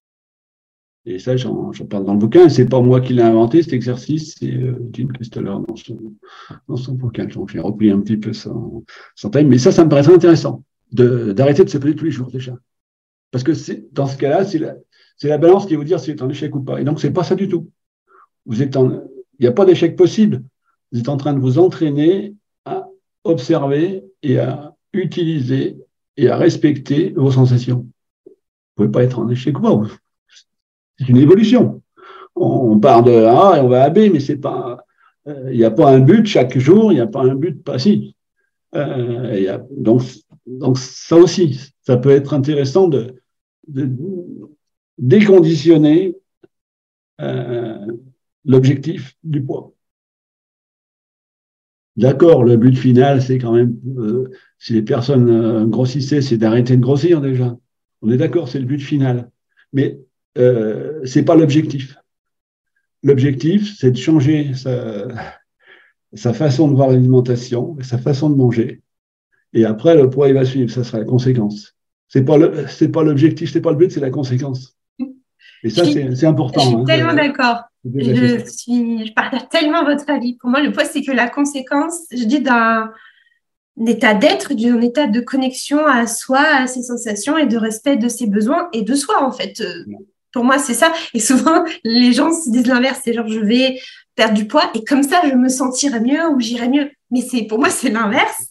Et 1.07 1.19
ça, 1.19 1.35
j'en 1.37 1.73
parle 1.89 2.05
dans 2.05 2.13
le 2.13 2.19
bouquin. 2.19 2.49
C'est 2.49 2.69
pas 2.69 2.81
moi 2.81 3.01
qui 3.01 3.15
l'ai 3.15 3.23
inventé, 3.23 3.63
cet 3.63 3.73
exercice, 3.73 4.37
c'est 4.39 4.53
Jim 4.93 5.09
Christoller 5.15 5.57
dans 5.67 5.75
son, 5.75 5.99
dans 6.69 6.77
son 6.77 6.93
bouquin. 6.93 7.25
Donc, 7.25 7.51
j'ai 7.51 7.59
repris 7.59 7.91
un 7.91 8.01
petit 8.01 8.19
peu 8.19 8.35
son, 8.35 8.85
son 9.17 9.31
thème. 9.31 9.49
Mais 9.49 9.59
ça, 9.59 9.73
ça 9.73 9.85
me 9.85 9.89
paraît 9.89 10.03
très 10.03 10.15
intéressant 10.15 10.63
d'arrêter 10.93 11.63
de, 11.63 11.65
de 11.65 11.71
se 11.71 11.79
peser 11.79 11.97
tous 11.97 12.05
les 12.05 12.11
jours 12.11 12.31
déjà. 12.31 12.55
Parce 13.31 13.45
que 13.45 13.53
dans 13.93 14.07
ce 14.07 14.17
cas-là, 14.19 14.45
c'est 14.45 14.61
la, 15.23 15.29
la, 15.31 15.39
balance 15.39 15.67
qui 15.67 15.75
va 15.75 15.79
vous 15.79 15.85
dire 15.85 16.01
si 16.01 16.07
c'est 16.07 16.23
un 16.23 16.29
échec 16.29 16.55
ou 16.55 16.61
pas. 16.61 16.81
Et 16.81 16.85
donc, 16.85 17.01
c'est 17.01 17.13
pas 17.13 17.25
ça 17.25 17.35
du 17.35 17.49
tout. 17.49 17.71
Vous 18.47 18.63
êtes 18.63 18.77
en, 18.77 18.91
il 19.39 19.45
n'y 19.45 19.47
a 19.47 19.53
pas 19.53 19.65
d'échec 19.65 19.97
possible. 19.97 20.43
Vous 20.93 21.01
êtes 21.01 21.09
en 21.09 21.17
train 21.17 21.33
de 21.33 21.41
vous 21.41 21.59
entraîner 21.59 22.35
à 22.65 22.87
observer 23.25 24.05
et 24.23 24.39
à 24.39 24.75
utiliser 24.93 25.79
et 26.17 26.29
à 26.29 26.37
respecter 26.37 27.15
vos 27.17 27.31
sensations. 27.31 27.87
Vous 28.27 28.33
ne 28.85 28.89
pouvez 28.89 28.91
pas 28.91 29.03
être 29.03 29.19
en 29.19 29.29
échec 29.29 29.59
ou 29.59 29.63
pas. 29.63 29.81
C'est 30.99 31.09
une 31.09 31.17
évolution. 31.17 31.83
On 32.35 32.79
part 32.79 33.03
de 33.03 33.13
A 33.13 33.57
et 33.57 33.61
on 33.61 33.69
va 33.69 33.85
à 33.85 33.91
B, 33.91 34.11
mais 34.13 34.21
c'est 34.21 34.37
pas, 34.37 34.85
euh, 35.27 35.49
il 35.51 35.57
n'y 35.57 35.65
a 35.65 35.71
pas 35.71 35.91
un 35.91 36.01
but 36.01 36.27
chaque 36.27 36.59
jour, 36.59 36.93
il 36.93 36.97
n'y 36.97 37.01
a 37.01 37.07
pas 37.07 37.23
un 37.23 37.35
but 37.35 37.63
passif. 37.63 38.13
Euh, 38.75 39.59
donc, 39.71 40.03
donc 40.47 40.79
ça 40.79 41.17
aussi, 41.17 41.59
ça 41.83 41.97
peut 41.97 42.11
être 42.11 42.35
intéressant 42.35 42.89
de, 42.89 43.17
déconditionner 45.01 46.17
euh, 47.21 47.87
l'objectif 48.45 49.17
du 49.25 49.43
poids. 49.43 49.73
D'accord, 51.97 52.45
le 52.45 52.57
but 52.57 52.77
final, 52.77 53.21
c'est 53.21 53.39
quand 53.39 53.53
même, 53.53 53.77
euh, 53.99 54.31
si 54.59 54.73
les 54.73 54.83
personnes 54.83 55.29
euh, 55.29 55.67
grossissaient, 55.67 56.23
c'est 56.23 56.39
d'arrêter 56.39 56.77
de 56.77 56.83
grossir 56.83 57.21
déjà. 57.21 57.57
On 58.01 58.11
est 58.11 58.17
d'accord, 58.17 58.49
c'est 58.49 58.61
le 58.61 58.65
but 58.65 58.81
final. 58.81 59.31
Mais 59.73 60.01
euh, 60.39 61.05
c'est 61.05 61.25
pas 61.25 61.35
l'objectif. 61.35 61.97
L'objectif, 63.03 63.77
c'est 63.79 63.91
de 63.91 63.97
changer 63.97 64.53
sa, 64.55 66.33
façon 66.33 66.69
de 66.69 66.75
voir 66.75 66.89
l'alimentation, 66.91 67.77
sa 67.83 67.99
façon 67.99 68.31
de 68.31 68.37
manger, 68.37 68.83
et 69.53 69.65
après, 69.65 69.97
le 69.97 70.09
poids, 70.09 70.29
il 70.29 70.35
va 70.35 70.45
suivre. 70.45 70.71
Ça 70.71 70.85
sera 70.85 70.99
la 70.99 71.05
conséquence. 71.05 71.75
C'est 72.09 72.25
pas 72.25 72.39
c'est 72.69 72.91
pas 72.91 73.03
l'objectif, 73.03 73.53
c'est 73.53 73.61
pas 73.61 73.73
le 73.73 73.77
but, 73.79 73.91
c'est 73.91 74.01
la 74.01 74.11
conséquce. 74.11 74.77
Et 75.63 75.71
ça, 75.71 75.85
c'est 75.85 76.27
important. 76.27 76.61
Je 76.61 76.67
suis 76.67 76.77
hein, 76.77 76.85
tellement 76.85 77.15
d'accord. 77.15 77.63
Je 77.85 78.45
suis, 78.47 79.07
je 79.07 79.13
partage 79.13 79.49
tellement 79.51 79.85
votre 79.85 80.09
avis. 80.09 80.37
Pour 80.37 80.51
moi, 80.51 80.61
le 80.61 80.73
poids, 80.73 80.85
c'est 80.85 81.03
que 81.03 81.13
la 81.13 81.29
conséquence, 81.29 82.01
je 82.11 82.25
dis, 82.25 82.41
d'un 82.41 82.93
état 83.87 84.15
d'être, 84.15 84.55
d'un 84.55 84.81
état 84.81 85.07
de 85.07 85.21
connexion 85.21 85.87
à 85.87 86.07
soi, 86.07 86.41
à 86.41 86.67
ses 86.67 86.83
sensations 86.83 87.39
et 87.39 87.47
de 87.47 87.57
respect 87.57 87.97
de 87.97 88.09
ses 88.09 88.27
besoins 88.27 88.69
et 88.73 88.83
de 88.83 88.95
soi, 88.95 89.23
en 89.23 89.33
fait. 89.33 89.61
Euh, 89.61 89.85
pour 90.33 90.45
moi, 90.45 90.59
c'est 90.59 90.75
ça. 90.75 90.93
Et 91.15 91.21
souvent, 91.21 91.65
les 91.85 92.13
gens 92.13 92.33
se 92.33 92.51
disent 92.51 92.67
l'inverse. 92.67 93.01
C'est 93.05 93.13
genre, 93.13 93.29
je 93.29 93.41
vais 93.41 93.79
perdre 94.15 94.35
du 94.35 94.47
poids 94.47 94.71
et 94.75 94.85
comme 94.85 95.03
ça, 95.03 95.23
je 95.29 95.35
me 95.35 95.49
sentirai 95.49 96.01
mieux 96.01 96.29
ou 96.29 96.41
j'irai 96.41 96.69
mieux. 96.69 96.91
Mais 97.11 97.23
c'est 97.23 97.43
pour 97.43 97.59
moi, 97.59 97.71
c'est 97.71 97.91
l'inverse. 97.91 98.47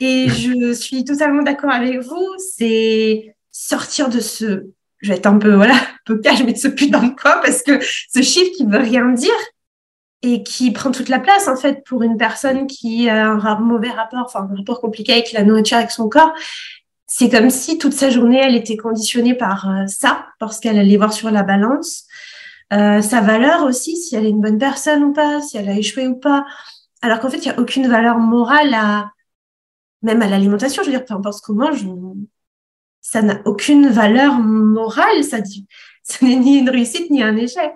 Et 0.00 0.28
je 0.28 0.72
suis 0.72 1.04
totalement 1.04 1.42
d'accord 1.42 1.70
avec 1.70 2.00
vous. 2.00 2.28
C'est 2.38 3.34
sortir 3.50 4.08
de 4.08 4.20
ce, 4.20 4.66
je 5.00 5.10
vais 5.10 5.18
être 5.18 5.26
un 5.26 5.38
peu, 5.38 5.54
voilà, 5.54 5.74
un 5.74 5.98
peu 6.04 6.18
cash, 6.18 6.42
mais 6.44 6.52
de 6.52 6.58
ce 6.58 6.68
putain 6.68 7.02
de 7.02 7.14
quoi, 7.14 7.40
parce 7.42 7.62
que 7.62 7.80
ce 7.82 8.22
chiffre 8.22 8.50
qui 8.56 8.64
veut 8.64 8.78
rien 8.78 9.08
dire 9.10 9.30
et 10.22 10.42
qui 10.42 10.70
prend 10.72 10.90
toute 10.90 11.08
la 11.08 11.20
place, 11.20 11.48
en 11.48 11.56
fait, 11.56 11.84
pour 11.84 12.02
une 12.02 12.16
personne 12.16 12.66
qui 12.66 13.08
a 13.08 13.30
un 13.30 13.60
mauvais 13.60 13.90
rapport, 13.90 14.24
enfin, 14.24 14.48
un 14.50 14.56
rapport 14.56 14.80
compliqué 14.80 15.12
avec 15.12 15.32
la 15.32 15.44
nourriture, 15.44 15.76
avec 15.76 15.90
son 15.90 16.08
corps. 16.08 16.32
C'est 17.06 17.28
comme 17.28 17.50
si 17.50 17.78
toute 17.78 17.92
sa 17.92 18.10
journée, 18.10 18.40
elle 18.42 18.56
était 18.56 18.76
conditionnée 18.76 19.34
par 19.34 19.70
euh, 19.70 19.86
ça, 19.86 20.26
parce 20.40 20.58
qu'elle 20.58 20.78
allait 20.78 20.96
voir 20.96 21.12
sur 21.12 21.30
la 21.30 21.42
balance. 21.42 22.04
Euh, 22.72 23.00
sa 23.00 23.20
valeur 23.20 23.62
aussi, 23.62 23.96
si 23.96 24.16
elle 24.16 24.26
est 24.26 24.30
une 24.30 24.40
bonne 24.40 24.58
personne 24.58 25.04
ou 25.04 25.12
pas, 25.12 25.40
si 25.40 25.56
elle 25.56 25.68
a 25.68 25.76
échoué 25.76 26.08
ou 26.08 26.16
pas. 26.16 26.44
Alors 27.02 27.20
qu'en 27.20 27.30
fait, 27.30 27.38
il 27.38 27.48
n'y 27.48 27.54
a 27.54 27.60
aucune 27.60 27.86
valeur 27.86 28.18
morale 28.18 28.74
à, 28.74 29.10
même 30.02 30.22
à 30.22 30.26
l'alimentation. 30.26 30.82
Je 30.82 30.90
veux 30.90 30.96
dire, 30.96 31.04
peu 31.04 31.14
importe 31.14 31.38
ce 31.38 31.42
qu'on 31.42 31.54
mange, 31.54 31.84
ça 33.08 33.22
n'a 33.22 33.40
aucune 33.44 33.88
valeur 33.88 34.40
morale. 34.40 35.22
Ça, 35.22 35.38
n'est 36.22 36.36
ni 36.36 36.58
une 36.58 36.70
réussite 36.70 37.08
ni 37.08 37.22
un 37.22 37.36
échec. 37.36 37.72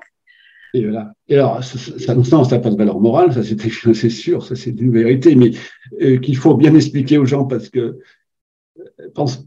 Et 0.74 0.82
voilà. 0.82 1.12
Alors, 1.30 1.62
ça, 1.62 1.78
ça, 1.78 2.24
ça 2.24 2.56
n'a 2.56 2.58
pas 2.58 2.70
de 2.70 2.76
valeur 2.76 3.00
morale, 3.00 3.32
ça 3.32 3.42
c'est 3.94 4.10
sûr, 4.10 4.44
ça 4.44 4.56
c'est 4.56 4.70
une 4.70 4.92
vérité, 4.92 5.36
mais 5.36 5.52
euh, 6.00 6.18
qu'il 6.18 6.36
faut 6.36 6.54
bien 6.54 6.74
expliquer 6.74 7.18
aux 7.18 7.26
gens 7.26 7.44
parce 7.44 7.68
que 7.68 7.98
euh, 8.78 8.82
pense, 9.14 9.46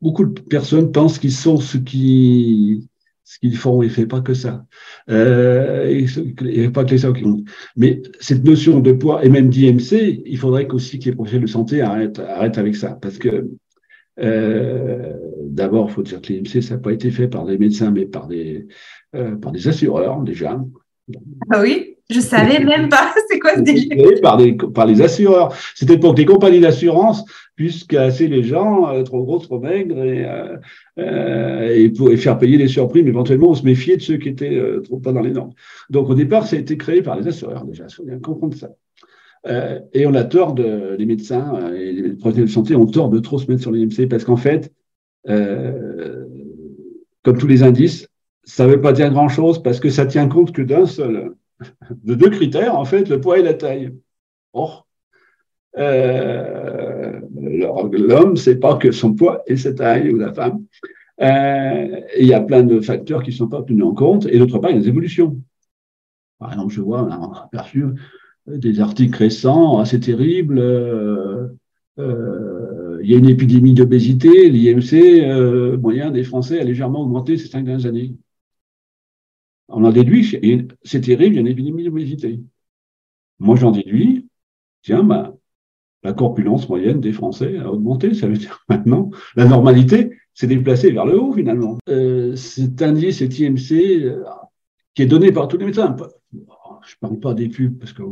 beaucoup 0.00 0.24
de 0.24 0.40
personnes 0.40 0.92
pensent 0.92 1.18
qu'ils 1.18 1.32
sont 1.32 1.56
ce 1.56 1.76
qui 1.76 2.88
ce 3.30 3.38
qu'ils 3.38 3.56
font, 3.56 3.80
il 3.80 3.90
fait 3.90 4.06
pas 4.06 4.20
que 4.20 4.34
ça. 4.34 4.64
Euh, 5.08 5.88
il 5.88 6.34
n'y 6.44 6.66
a 6.66 6.70
pas 6.72 6.84
que 6.84 6.90
les 6.90 6.98
ça 6.98 7.12
qui. 7.12 7.24
Mais 7.76 8.02
cette 8.18 8.42
notion 8.42 8.80
de 8.80 8.90
poids 8.90 9.24
et 9.24 9.28
même 9.28 9.50
d'IMC, 9.50 10.22
il 10.26 10.36
faudrait 10.36 10.66
qu'aussi 10.66 10.98
que 10.98 11.04
les 11.04 11.12
professionnels 11.12 11.46
de 11.46 11.50
santé 11.52 11.80
arrêtent, 11.80 12.18
arrêtent 12.18 12.58
avec 12.58 12.74
ça. 12.74 12.98
Parce 13.00 13.18
que 13.18 13.48
euh, 14.18 15.12
d'abord, 15.44 15.86
il 15.90 15.92
faut 15.92 16.02
dire 16.02 16.20
que 16.20 16.32
l'IMC, 16.32 16.60
ça 16.60 16.74
n'a 16.74 16.80
pas 16.80 16.90
été 16.90 17.12
fait 17.12 17.28
par 17.28 17.44
des 17.44 17.56
médecins, 17.56 17.92
mais 17.92 18.04
par 18.04 18.26
des, 18.26 18.66
euh, 19.14 19.36
par 19.36 19.52
des 19.52 19.68
assureurs 19.68 20.22
déjà. 20.22 20.60
Ah 21.52 21.60
oui? 21.62 21.98
Je 22.10 22.18
savais 22.18 22.58
même 22.64 22.88
pas 22.88 23.14
c'est 23.30 23.38
quoi 23.38 23.54
ce 23.54 23.60
délire? 23.60 24.20
Par, 24.22 24.40
par 24.74 24.86
les 24.86 25.00
assureurs. 25.02 25.54
C'était 25.76 25.98
pour 25.98 26.16
que 26.16 26.18
les 26.18 26.26
compagnies 26.26 26.58
d'assurance 26.58 27.24
puissent 27.60 27.84
casser 27.84 28.26
les 28.26 28.42
gens 28.42 28.88
euh, 28.88 29.02
trop 29.02 29.22
gros, 29.22 29.38
trop 29.38 29.60
maigres 29.60 30.02
et, 30.02 30.24
euh, 30.24 30.56
euh, 30.98 31.90
pour, 31.94 32.10
faire 32.12 32.38
payer 32.38 32.56
des 32.56 32.68
surprimes. 32.68 33.06
Éventuellement, 33.06 33.50
on 33.50 33.54
se 33.54 33.66
méfiait 33.66 33.98
de 33.98 34.02
ceux 34.02 34.16
qui 34.16 34.30
étaient 34.30 34.58
trop 34.82 34.98
pas 34.98 35.12
dans 35.12 35.20
les 35.20 35.32
normes. 35.32 35.52
Donc 35.90 36.08
au 36.08 36.14
départ, 36.14 36.46
ça 36.46 36.56
a 36.56 36.58
été 36.58 36.78
créé 36.78 37.02
par 37.02 37.20
les 37.20 37.28
assureurs 37.28 37.66
déjà. 37.66 37.84
Il 37.86 37.94
faut 37.94 38.04
bien 38.04 38.18
comprendre 38.18 38.56
ça. 38.56 38.70
Et 39.92 40.06
on 40.06 40.14
a 40.14 40.24
tort 40.24 40.54
de, 40.54 40.96
les 40.98 41.04
médecins 41.04 41.70
et 41.74 41.92
les 41.92 42.12
professionnels 42.14 42.48
de 42.48 42.52
santé 42.52 42.74
ont 42.76 42.86
tort 42.86 43.10
de 43.10 43.18
trop 43.18 43.38
se 43.38 43.50
mettre 43.50 43.60
sur 43.60 43.72
l'IMC 43.72 44.08
parce 44.08 44.24
qu'en 44.24 44.38
fait, 44.38 44.72
comme 45.26 46.28
tous 47.38 47.46
les 47.46 47.62
indices, 47.62 48.08
ça 48.44 48.66
ne 48.66 48.70
veut 48.72 48.80
pas 48.80 48.94
dire 48.94 49.10
grand-chose 49.10 49.62
parce 49.62 49.80
que 49.80 49.90
ça 49.90 50.06
tient 50.06 50.28
compte 50.28 50.52
que 50.52 50.62
d'un 50.62 50.86
seul, 50.86 51.34
de 52.04 52.14
deux 52.14 52.30
critères, 52.30 52.78
en 52.78 52.86
fait, 52.86 53.10
le 53.10 53.20
poids 53.20 53.38
et 53.38 53.42
la 53.42 53.52
taille. 53.52 53.92
Or, 54.54 54.86
euh, 55.78 56.89
l'homme, 57.40 58.36
c'est 58.36 58.58
pas 58.58 58.76
que 58.76 58.92
son 58.92 59.14
poids 59.14 59.42
et 59.46 59.56
sa 59.56 59.72
taille, 59.72 60.10
ou 60.10 60.16
la 60.16 60.32
femme. 60.32 60.64
Euh, 61.20 62.00
il 62.18 62.26
y 62.26 62.34
a 62.34 62.40
plein 62.40 62.62
de 62.62 62.80
facteurs 62.80 63.22
qui 63.22 63.30
ne 63.30 63.36
sont 63.36 63.48
pas 63.48 63.62
tenus 63.62 63.84
en 63.84 63.94
compte, 63.94 64.26
et 64.26 64.38
d'autre 64.38 64.58
part, 64.58 64.70
il 64.70 64.76
y 64.76 64.78
a 64.78 64.82
des 64.82 64.88
évolutions. 64.88 65.40
Par 66.38 66.52
exemple, 66.52 66.72
je 66.72 66.80
vois, 66.80 67.02
on 67.02 67.10
a 67.10 67.44
aperçu 67.44 67.84
des 68.46 68.80
articles 68.80 69.16
récents 69.16 69.78
assez 69.78 70.00
terribles. 70.00 70.58
Euh, 70.58 71.48
euh, 71.98 72.98
il 73.02 73.10
y 73.10 73.14
a 73.14 73.18
une 73.18 73.28
épidémie 73.28 73.74
d'obésité. 73.74 74.48
L'IMC 74.50 74.94
euh, 74.94 75.76
moyen 75.78 76.10
des 76.10 76.24
Français 76.24 76.60
a 76.60 76.64
légèrement 76.64 77.02
augmenté 77.02 77.36
ces 77.36 77.48
cinq 77.48 77.64
dernières 77.64 77.86
années. 77.86 78.16
On 79.68 79.84
en 79.84 79.92
déduit, 79.92 80.24
c'est 80.82 81.00
terrible, 81.00 81.34
il 81.34 81.36
y 81.36 81.38
a 81.38 81.40
une 81.42 81.46
épidémie 81.46 81.84
d'obésité. 81.84 82.40
Moi, 83.38 83.56
j'en 83.56 83.70
déduis, 83.70 84.26
tiens, 84.82 85.04
bah, 85.04 85.36
la 86.02 86.12
corpulence 86.12 86.68
moyenne 86.68 87.00
des 87.00 87.12
Français 87.12 87.58
a 87.58 87.70
augmenté. 87.70 88.14
Ça 88.14 88.26
veut 88.26 88.36
dire 88.36 88.64
maintenant, 88.68 89.10
la 89.36 89.44
normalité 89.44 90.10
s'est 90.34 90.46
déplacée 90.46 90.90
vers 90.90 91.04
le 91.06 91.20
haut, 91.20 91.32
finalement. 91.32 91.78
Euh, 91.88 92.34
cet 92.36 92.80
indice, 92.82 93.18
cet 93.18 93.38
IMC, 93.38 93.72
euh, 93.72 94.22
qui 94.94 95.02
est 95.02 95.06
donné 95.06 95.32
par 95.32 95.48
tous 95.48 95.58
les 95.58 95.66
médecins, 95.66 95.94
je 96.86 96.94
parle 97.00 97.20
pas 97.20 97.34
des 97.34 97.48
pubs 97.48 97.78
parce 97.78 97.92
que 97.92 98.02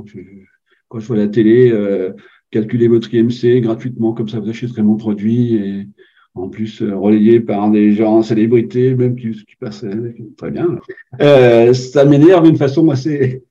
quand 0.89 0.99
je 0.99 1.07
vois 1.07 1.17
la 1.17 1.29
télé, 1.29 1.71
euh, 1.71 2.13
calculez 2.51 2.89
votre 2.89 3.13
IMC 3.13 3.61
gratuitement, 3.61 4.13
comme 4.13 4.29
ça 4.29 4.41
vous 4.41 4.49
achèterez 4.49 4.83
mon 4.83 4.97
produit 4.97 5.55
et 5.55 5.89
en 6.35 6.49
plus 6.49 6.83
euh, 6.83 6.97
relayé 6.97 7.41
par 7.41 7.71
des 7.71 7.93
gens 7.93 8.23
célébrités, 8.23 8.95
même 8.95 9.17
qui, 9.17 9.33
qui 9.33 9.57
passent 9.61 9.85
très 10.37 10.51
bien. 10.51 10.79
Euh, 11.21 11.73
ça 11.75 12.05
m'énerve 12.05 12.45
d'une 12.45 12.57
façon 12.57 12.89
assez, 12.91 13.43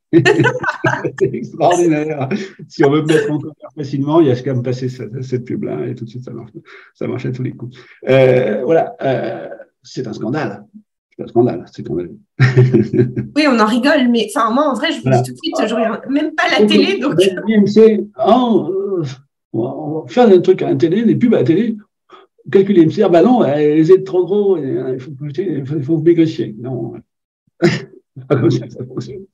extraordinaire. 1.21 2.29
Si 2.67 2.83
on 2.83 2.91
veut 2.91 3.01
me 3.01 3.07
mettre 3.07 3.31
en 3.31 3.39
colère 3.39 3.69
facilement, 3.75 4.21
il 4.21 4.27
y 4.27 4.31
a 4.31 4.35
qu'à 4.35 4.53
me 4.53 4.61
passer 4.61 4.89
cette, 4.89 5.21
cette 5.23 5.45
pub-là 5.45 5.87
et 5.87 5.95
tout 5.95 6.05
de 6.05 6.09
suite 6.09 6.23
ça 6.23 6.31
marche, 6.31 6.51
ça 6.93 7.07
marche 7.07 7.25
à 7.25 7.31
tous 7.31 7.43
les 7.43 7.51
coups. 7.51 7.77
Euh, 8.07 8.63
voilà, 8.63 8.95
euh, 9.01 9.49
c'est 9.83 10.07
un 10.07 10.13
scandale 10.13 10.65
c'est 11.17 11.23
un 11.23 11.27
scandale, 11.27 11.65
c'est 11.71 11.83
scandaleux. 11.83 12.17
oui, 13.35 13.45
on 13.47 13.59
en 13.59 13.65
rigole, 13.65 14.07
mais 14.09 14.27
enfin, 14.35 14.51
moi, 14.51 14.69
en 14.69 14.75
vrai, 14.75 14.91
je 14.91 15.01
vous 15.01 15.09
dis 15.09 15.23
tout 15.23 15.33
de 15.33 15.37
suite, 15.37 15.55
je 15.67 15.73
regarde 15.73 16.01
même 16.09 16.35
pas 16.35 16.43
la 16.59 16.65
télé. 16.65 16.99
Donc... 16.99 17.15
Oh, 18.23 18.69
euh, 18.69 19.03
on 19.53 20.01
va 20.01 20.07
faire 20.07 20.29
des 20.29 20.41
trucs 20.41 20.61
à 20.61 20.69
la 20.69 20.75
télé, 20.75 21.03
des 21.03 21.15
pubs 21.15 21.33
à 21.33 21.39
la 21.39 21.43
télé. 21.43 21.75
Calculer 22.51 22.85
MC, 22.85 23.01
ah 23.03 23.09
bah 23.09 23.23
non, 23.23 23.43
elles 23.43 23.91
étaient 23.91 24.03
trop 24.03 24.23
gros, 24.25 24.57
il 24.57 24.99
faut, 24.99 25.11
il 25.21 25.65
faut, 25.65 25.75
il 25.75 25.83
faut 25.83 25.97
maigrissier. 25.97 26.55
Non, 26.57 26.93
pas 28.29 28.35
comme 28.35 28.51
ça, 28.51 28.69
ça 28.69 28.85
fonctionne. 28.85 29.25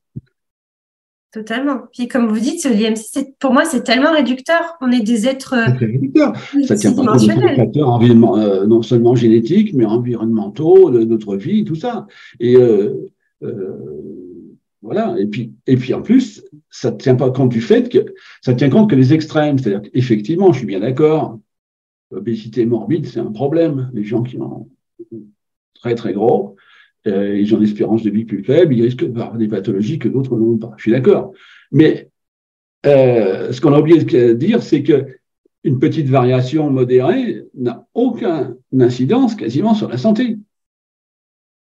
Totalement. 1.33 1.79
Puis 1.91 2.07
comme 2.07 2.27
vous 2.27 2.39
dites, 2.39 2.63
l'IMC, 2.63 3.33
pour 3.39 3.53
moi, 3.53 3.65
c'est 3.65 3.81
tellement 3.81 4.11
réducteur. 4.11 4.77
On 4.81 4.91
est 4.91 5.01
des 5.01 5.27
êtres. 5.27 5.55
C'est 5.79 5.85
réducteur. 5.85 6.33
Ça 6.67 6.75
tient 6.75 6.93
pas 6.93 7.03
compte 7.07 7.25
de 7.25 7.55
facteurs 7.55 7.99
euh, 8.03 8.67
non 8.67 8.83
seulement 8.83 9.15
génétiques, 9.15 9.73
mais 9.73 9.85
environnementaux, 9.85 10.91
de 10.91 11.03
notre 11.03 11.35
vie, 11.35 11.63
tout 11.63 11.73
ça. 11.73 12.05
Et 12.39 12.55
euh, 12.55 13.09
euh, 13.41 14.29
voilà. 14.83 15.15
Et 15.17 15.25
puis, 15.25 15.53
et 15.65 15.75
puis 15.75 15.95
en 15.95 16.03
plus, 16.03 16.43
ça 16.69 16.91
ne 16.91 16.97
tient 16.97 17.15
pas 17.15 17.31
compte 17.31 17.49
du 17.49 17.61
fait 17.61 17.89
que 17.89 18.13
ça 18.41 18.53
tient 18.53 18.69
compte 18.69 18.91
que 18.91 18.95
les 18.95 19.11
extrêmes. 19.11 19.57
C'est-à-dire 19.57 19.89
qu'effectivement, 19.89 20.53
je 20.53 20.59
suis 20.59 20.67
bien 20.67 20.81
d'accord. 20.81 21.39
L'obésité 22.11 22.67
morbide, 22.67 23.07
c'est 23.07 23.19
un 23.19 23.31
problème. 23.31 23.89
Les 23.95 24.03
gens 24.03 24.21
qui 24.21 24.37
ont 24.37 24.69
très 25.73 25.95
très 25.95 26.13
gros, 26.13 26.52
euh, 27.07 27.37
ils 27.37 27.53
ont 27.53 27.57
une 27.57 27.63
espérance 27.63 28.03
de 28.03 28.09
vie 28.09 28.25
plus 28.25 28.43
faible, 28.43 28.73
ils 28.73 28.83
risquent 28.83 29.05
d'avoir 29.05 29.37
des 29.37 29.47
pathologies 29.47 29.99
que 29.99 30.07
d'autres 30.07 30.37
n'ont 30.37 30.57
pas. 30.57 30.73
Je 30.77 30.83
suis 30.83 30.91
d'accord. 30.91 31.33
Mais 31.71 32.09
euh, 32.85 33.51
ce 33.51 33.61
qu'on 33.61 33.73
a 33.73 33.79
oublié 33.79 34.03
de 34.03 34.33
dire, 34.33 34.61
c'est 34.61 34.83
que 34.83 35.05
une 35.63 35.79
petite 35.79 36.09
variation 36.09 36.69
modérée 36.69 37.45
n'a 37.53 37.87
aucune 37.93 38.57
incidence 38.77 39.35
quasiment 39.35 39.73
sur 39.73 39.87
la 39.87 39.97
santé. 39.97 40.37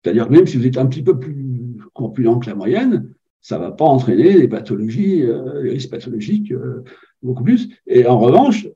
C'est-à-dire 0.04 0.28
que 0.28 0.34
même 0.34 0.48
si 0.48 0.58
vous 0.58 0.66
êtes 0.66 0.78
un 0.78 0.86
petit 0.86 1.04
peu 1.04 1.20
plus 1.20 1.78
corpulent 1.94 2.40
que 2.40 2.50
la 2.50 2.56
moyenne, 2.56 3.14
ça 3.42 3.58
ne 3.58 3.64
va 3.64 3.72
pas 3.72 3.86
entraîner 3.86 4.34
des 4.36 4.48
pathologies, 4.48 5.24
euh, 5.24 5.64
des 5.64 5.72
risques 5.72 5.90
pathologiques 5.90 6.52
euh, 6.52 6.84
beaucoup 7.22 7.44
plus. 7.44 7.70
Et 7.88 8.06
en 8.06 8.20
revanche, 8.20 8.68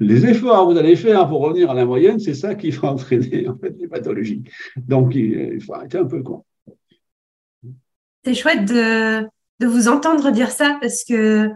les 0.00 0.26
efforts 0.26 0.68
que 0.68 0.72
vous 0.72 0.78
allez 0.78 0.96
faire 0.96 1.28
pour 1.28 1.40
revenir 1.40 1.70
à 1.70 1.74
la 1.74 1.84
moyenne, 1.84 2.18
c'est 2.18 2.34
ça 2.34 2.54
qui 2.54 2.70
va 2.70 2.92
entraîner 2.92 3.48
en 3.48 3.56
fait 3.56 3.74
les 3.78 3.88
pathologies. 3.88 4.44
Donc 4.76 5.14
il 5.14 5.60
faut 5.60 5.74
arrêter 5.74 5.98
un 5.98 6.06
peu 6.06 6.22
quoi. 6.22 6.42
C'est 8.24 8.34
chouette 8.34 8.64
de, 8.64 9.22
de, 9.60 9.66
vous 9.66 9.88
entendre 9.88 10.30
dire 10.32 10.50
ça 10.50 10.78
parce 10.80 11.04
que 11.04 11.48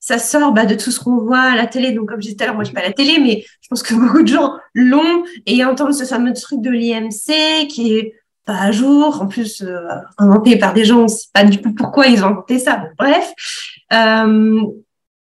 ça 0.00 0.18
sort 0.18 0.52
bah, 0.52 0.66
de 0.66 0.74
tout 0.74 0.90
ce 0.90 1.00
qu'on 1.00 1.18
voit 1.18 1.40
à 1.40 1.56
la 1.56 1.66
télé. 1.66 1.92
Donc 1.92 2.08
comme 2.08 2.20
je 2.20 2.26
disais 2.26 2.36
tout 2.36 2.42
à 2.42 2.46
l'heure, 2.46 2.56
moi 2.56 2.64
je 2.64 2.68
suis 2.68 2.74
pas 2.74 2.82
la 2.82 2.92
télé, 2.92 3.18
mais 3.20 3.44
je 3.60 3.68
pense 3.68 3.82
que 3.82 3.94
beaucoup 3.94 4.22
de 4.22 4.28
gens 4.28 4.54
l'ont 4.74 5.24
et 5.46 5.64
entendent 5.64 5.94
ce 5.94 6.04
fameux 6.04 6.32
truc 6.32 6.60
de 6.60 6.70
l'IMC 6.70 7.68
qui 7.68 7.94
est 7.94 8.14
pas 8.44 8.62
à 8.62 8.72
jour, 8.72 9.20
en 9.20 9.26
plus 9.26 9.62
euh, 9.62 9.88
inventé 10.16 10.58
par 10.58 10.72
des 10.72 10.84
gens, 10.84 11.02
on 11.02 11.08
sait 11.08 11.26
pas 11.34 11.44
du 11.44 11.60
tout 11.60 11.74
pourquoi 11.74 12.06
ils 12.06 12.24
ont 12.24 12.28
inventé 12.28 12.58
ça. 12.58 12.82
bref. 12.96 13.32
Euh, 13.92 14.62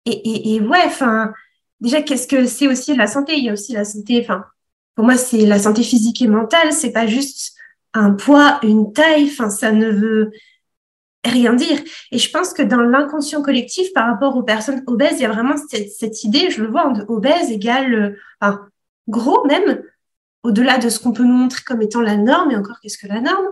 et, 0.05 0.11
et, 0.11 0.55
et 0.55 0.61
ouais, 0.61 0.83
enfin 0.85 1.33
déjà, 1.81 2.03
qu'est-ce 2.03 2.27
que 2.27 2.47
c'est 2.47 2.68
aussi 2.68 2.95
la 2.97 3.07
santé? 3.07 3.37
Il 3.37 3.45
y 3.45 3.49
a 3.49 3.53
aussi 3.53 3.72
la 3.72 3.85
santé, 3.85 4.20
enfin, 4.22 4.45
pour 4.95 5.05
moi, 5.05 5.16
c'est 5.16 5.45
la 5.47 5.59
santé 5.59 5.83
physique 5.83 6.22
et 6.22 6.29
mentale. 6.29 6.72
C'est 6.72 6.93
pas 6.93 7.07
juste 7.07 7.55
un 7.93 8.12
poids, 8.12 8.59
une 8.62 8.93
taille. 8.93 9.29
Enfin, 9.31 9.51
ça 9.51 9.72
ne 9.72 9.91
veut 9.91 10.31
rien 11.24 11.53
dire. 11.53 11.79
Et 12.12 12.18
je 12.18 12.31
pense 12.31 12.53
que 12.53 12.62
dans 12.62 12.81
l'inconscient 12.81 13.43
collectif, 13.43 13.93
par 13.93 14.07
rapport 14.07 14.37
aux 14.37 14.43
personnes 14.43 14.83
obèses, 14.87 15.18
il 15.18 15.22
y 15.22 15.27
a 15.27 15.33
vraiment 15.33 15.55
cette, 15.68 16.24
idée, 16.24 16.51
je 16.51 16.62
le 16.62 16.70
vois, 16.70 16.91
de 16.93 17.05
obèse 17.09 17.51
égale, 17.51 17.95
euh, 17.95 18.11
enfin, 18.41 18.68
gros 19.09 19.47
même, 19.47 19.83
au-delà 20.43 20.79
de 20.79 20.89
ce 20.89 20.99
qu'on 20.99 21.12
peut 21.12 21.24
nous 21.24 21.37
montrer 21.37 21.62
comme 21.64 21.83
étant 21.83 22.01
la 22.01 22.16
norme. 22.16 22.53
Et 22.53 22.57
encore, 22.57 22.81
qu'est-ce 22.81 22.99
que 22.99 23.09
la 23.09 23.20
norme? 23.20 23.47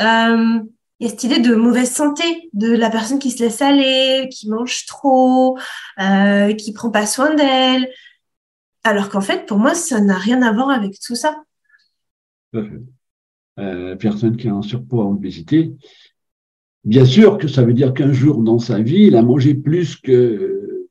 Euh, 0.00 0.60
il 1.00 1.04
y 1.04 1.06
a 1.06 1.10
cette 1.10 1.24
idée 1.24 1.38
de 1.38 1.54
mauvaise 1.54 1.92
santé, 1.92 2.24
de 2.52 2.72
la 2.72 2.90
personne 2.90 3.18
qui 3.18 3.30
se 3.30 3.42
laisse 3.42 3.62
aller, 3.62 4.28
qui 4.32 4.48
mange 4.48 4.84
trop, 4.86 5.56
euh, 6.00 6.52
qui 6.54 6.72
prend 6.72 6.90
pas 6.90 7.06
soin 7.06 7.34
d'elle. 7.34 7.88
Alors 8.82 9.08
qu'en 9.08 9.20
fait, 9.20 9.46
pour 9.46 9.58
moi, 9.58 9.74
ça 9.74 10.00
n'a 10.00 10.16
rien 10.16 10.42
à 10.42 10.52
voir 10.52 10.70
avec 10.70 10.98
tout 10.98 11.14
ça. 11.14 11.36
Euh, 12.54 13.96
personne 13.96 14.36
qui 14.36 14.48
a 14.48 14.54
un 14.54 14.62
surpoids 14.62 15.04
ou 15.04 15.12
obésité, 15.12 15.72
bien 16.84 17.04
sûr 17.04 17.38
que 17.38 17.48
ça 17.48 17.64
veut 17.64 17.74
dire 17.74 17.92
qu'un 17.92 18.12
jour 18.12 18.42
dans 18.42 18.58
sa 18.58 18.80
vie, 18.80 19.04
il 19.04 19.16
a 19.16 19.22
mangé 19.22 19.54
plus 19.54 19.96
que, 19.96 20.86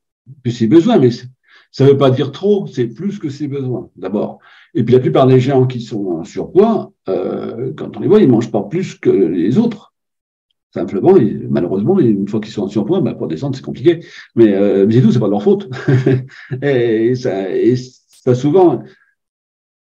ses 0.46 0.66
besoins, 0.66 0.98
mais 0.98 1.10
ça 1.10 1.84
ne 1.84 1.90
veut 1.90 1.98
pas 1.98 2.10
dire 2.10 2.32
trop, 2.32 2.66
c'est 2.66 2.86
plus 2.86 3.18
que 3.18 3.28
ses 3.28 3.48
besoins, 3.48 3.90
d'abord. 3.96 4.38
Et 4.74 4.84
puis 4.84 4.94
la 4.94 5.00
plupart 5.00 5.26
des 5.26 5.40
gens 5.40 5.66
qui 5.66 5.80
sont 5.80 6.06
en 6.06 6.24
surpoids, 6.24 6.92
euh, 7.08 7.72
quand 7.76 7.96
on 7.96 8.00
les 8.00 8.08
voit, 8.08 8.20
ils 8.20 8.28
mangent 8.28 8.50
pas 8.50 8.62
plus 8.62 8.94
que 8.94 9.10
les 9.10 9.58
autres. 9.58 9.87
Simplement, 10.70 11.14
malheureusement, 11.48 11.98
une 11.98 12.28
fois 12.28 12.40
qu'ils 12.40 12.52
sont 12.52 12.62
en 12.62 12.68
surpoids, 12.68 13.00
ben, 13.00 13.14
pour 13.14 13.26
descendre, 13.26 13.56
c'est 13.56 13.64
compliqué. 13.64 14.04
Mais, 14.34 14.52
euh, 14.54 14.88
c'est 14.90 15.00
tout, 15.00 15.12
c'est 15.12 15.18
pas 15.18 15.28
leur 15.28 15.42
faute. 15.42 15.68
et, 16.62 17.14
ça, 17.14 17.50
et 17.50 17.74
ça 17.76 18.34
souvent 18.34 18.82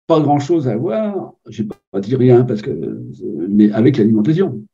pas 0.06 0.20
grand 0.20 0.38
chose 0.38 0.68
à 0.68 0.76
voir. 0.76 1.34
Je 1.48 1.62
vais 1.62 1.68
pas 1.90 2.00
dire 2.00 2.18
rien 2.18 2.44
parce 2.44 2.62
que, 2.62 3.02
mais 3.48 3.70
avec 3.72 3.98
l'alimentation, 3.98 4.64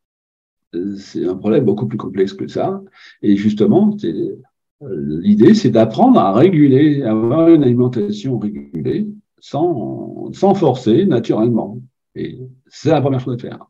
c'est 0.97 1.25
un 1.27 1.35
problème 1.35 1.65
beaucoup 1.65 1.87
plus 1.87 1.97
complexe 1.97 2.33
que 2.33 2.47
ça. 2.47 2.81
Et 3.21 3.35
justement, 3.35 3.97
l'idée, 4.81 5.53
c'est 5.53 5.71
d'apprendre 5.71 6.19
à 6.19 6.33
réguler, 6.33 7.03
à 7.03 7.11
avoir 7.11 7.49
une 7.49 7.63
alimentation 7.63 8.39
régulée, 8.39 9.07
sans, 9.39 10.31
sans 10.33 10.53
forcer, 10.53 11.05
naturellement. 11.05 11.81
Et 12.15 12.39
c'est 12.67 12.91
la 12.91 13.01
première 13.01 13.19
chose 13.19 13.35
à 13.35 13.37
faire. 13.37 13.65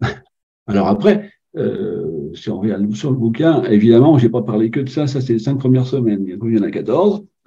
Alors 0.66 0.88
après, 0.88 1.30
euh, 1.56 2.32
si 2.34 2.50
on 2.50 2.60
regarde 2.60 2.94
sur 2.94 3.10
le 3.10 3.16
bouquin, 3.16 3.62
évidemment, 3.64 4.18
je 4.18 4.24
n'ai 4.24 4.30
pas 4.30 4.42
parlé 4.42 4.70
que 4.70 4.80
de 4.80 4.88
ça, 4.88 5.06
ça 5.06 5.20
c'est 5.20 5.34
les 5.34 5.38
cinq 5.38 5.56
premières 5.58 5.86
semaines, 5.86 6.24
il 6.26 6.56
y 6.56 6.58
en 6.58 6.62
a 6.62 6.70
14. 6.70 7.24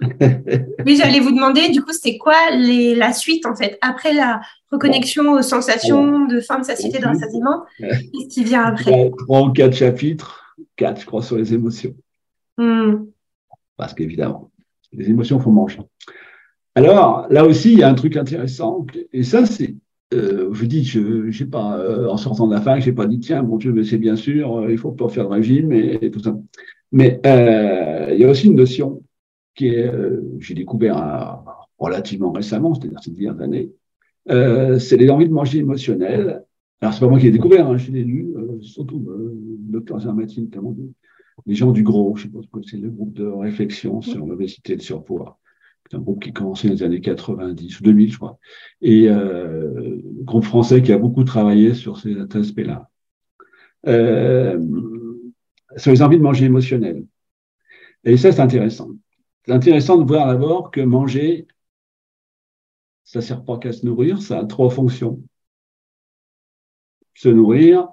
oui, 0.86 0.96
j'allais 0.96 1.20
vous 1.20 1.32
demander, 1.32 1.70
du 1.70 1.82
coup, 1.82 1.92
c'est 1.92 2.18
quoi 2.18 2.50
les, 2.56 2.94
la 2.94 3.12
suite, 3.12 3.46
en 3.46 3.54
fait, 3.54 3.78
après 3.80 4.14
la 4.14 4.40
reconnexion 4.70 5.32
aux 5.32 5.42
sensations 5.42 6.26
de 6.26 6.40
faim, 6.40 6.60
de 6.60 6.64
satiété, 6.64 7.00
de 7.00 7.06
rassasiement 7.06 7.64
Qu'est-ce 7.78 8.28
qui 8.28 8.44
vient 8.44 8.62
après? 8.62 9.10
Trois 9.26 9.42
ou 9.42 9.52
quatre 9.52 9.74
chapitres 9.74 10.48
4, 10.76 11.00
je 11.00 11.06
crois, 11.06 11.22
sur 11.22 11.36
les 11.36 11.52
émotions. 11.52 11.94
Hmm. 12.56 13.06
Parce 13.76 13.94
qu'évidemment, 13.94 14.50
les 14.92 15.10
émotions 15.10 15.38
font 15.40 15.50
manger. 15.50 15.80
Alors, 16.74 17.26
là 17.30 17.44
aussi, 17.44 17.72
il 17.72 17.78
y 17.80 17.82
a 17.82 17.88
un 17.88 17.94
truc 17.94 18.16
intéressant. 18.16 18.86
Et 19.12 19.24
ça, 19.24 19.44
c'est, 19.46 19.74
euh, 20.14 20.54
je 20.54 20.64
dis, 20.64 20.84
je 20.84 21.30
j'ai 21.30 21.44
pas, 21.44 21.78
euh, 21.78 22.08
en 22.08 22.16
sortant 22.16 22.46
de 22.46 22.54
la 22.54 22.60
fac, 22.60 22.80
j'ai 22.80 22.92
pas 22.92 23.06
dit, 23.06 23.20
tiens, 23.20 23.42
mon 23.42 23.58
Dieu, 23.58 23.72
mais 23.72 23.84
c'est 23.84 23.98
bien 23.98 24.16
sûr, 24.16 24.58
euh, 24.58 24.72
il 24.72 24.78
faut 24.78 24.92
pas 24.92 25.08
faire 25.08 25.24
de 25.28 25.34
régime 25.34 25.72
et, 25.72 26.10
tout 26.10 26.20
ça. 26.20 26.38
Mais 26.92 27.20
il 27.24 28.18
y 28.18 28.24
a 28.24 28.30
aussi 28.30 28.46
une 28.46 28.56
notion 28.56 29.02
qui 29.54 29.68
est, 29.68 29.92
j'ai 30.38 30.54
découvert 30.54 31.44
relativement 31.78 32.32
récemment, 32.32 32.74
c'est-à-dire 32.74 33.00
ces 33.02 33.10
dernières 33.10 33.40
années, 33.42 33.70
c'est 34.78 34.96
les 34.96 35.10
envies 35.10 35.28
de 35.28 35.32
manger 35.32 35.58
émotionnelles. 35.58 36.42
Alors, 36.80 36.94
c'est 36.94 37.00
pas 37.00 37.08
moi 37.08 37.18
qui 37.18 37.26
l'ai 37.26 37.32
découvert, 37.32 37.68
hein, 37.68 37.76
je 37.76 37.90
l'ai 37.90 38.04
lu, 38.04 38.34
surtout 38.62 39.04
le 39.06 39.36
docteur 39.72 40.00
Zermatin, 40.00 40.42
notamment 40.42 40.74
les 41.46 41.54
gens 41.54 41.72
du 41.72 41.82
gros, 41.82 42.16
je 42.16 42.22
sais 42.22 42.28
pas 42.28 42.40
c'est 42.66 42.78
le 42.78 42.88
groupe 42.88 43.12
de 43.12 43.26
réflexion 43.26 44.00
sur 44.00 44.24
l'obésité 44.24 44.72
et 44.72 44.76
le 44.76 44.82
surpoids. 44.82 45.38
Un 45.92 45.98
groupe 45.98 46.22
qui 46.22 46.32
commençait 46.32 46.68
dans 46.68 46.74
les 46.74 46.82
années 46.82 47.00
90 47.00 47.80
ou 47.80 47.82
2000, 47.82 48.12
je 48.12 48.16
crois. 48.18 48.38
Et 48.82 49.08
euh, 49.08 50.00
groupe 50.22 50.44
français 50.44 50.82
qui 50.82 50.92
a 50.92 50.98
beaucoup 50.98 51.24
travaillé 51.24 51.74
sur 51.74 51.98
ces 51.98 52.16
aspects-là. 52.18 52.90
Euh, 53.86 54.58
sur 55.76 55.92
les 55.92 56.02
envies 56.02 56.18
de 56.18 56.22
manger 56.22 56.46
émotionnelles. 56.46 57.04
Et 58.04 58.16
ça, 58.16 58.32
c'est 58.32 58.40
intéressant. 58.40 58.90
C'est 59.44 59.52
intéressant 59.52 59.96
de 59.96 60.06
voir 60.06 60.26
d'abord 60.26 60.70
que 60.70 60.80
manger, 60.80 61.46
ça 63.04 63.20
ne 63.20 63.24
sert 63.24 63.44
pas 63.44 63.58
qu'à 63.58 63.72
se 63.72 63.86
nourrir, 63.86 64.20
ça 64.20 64.40
a 64.40 64.44
trois 64.44 64.70
fonctions. 64.70 65.22
Se 67.14 67.28
nourrir, 67.28 67.88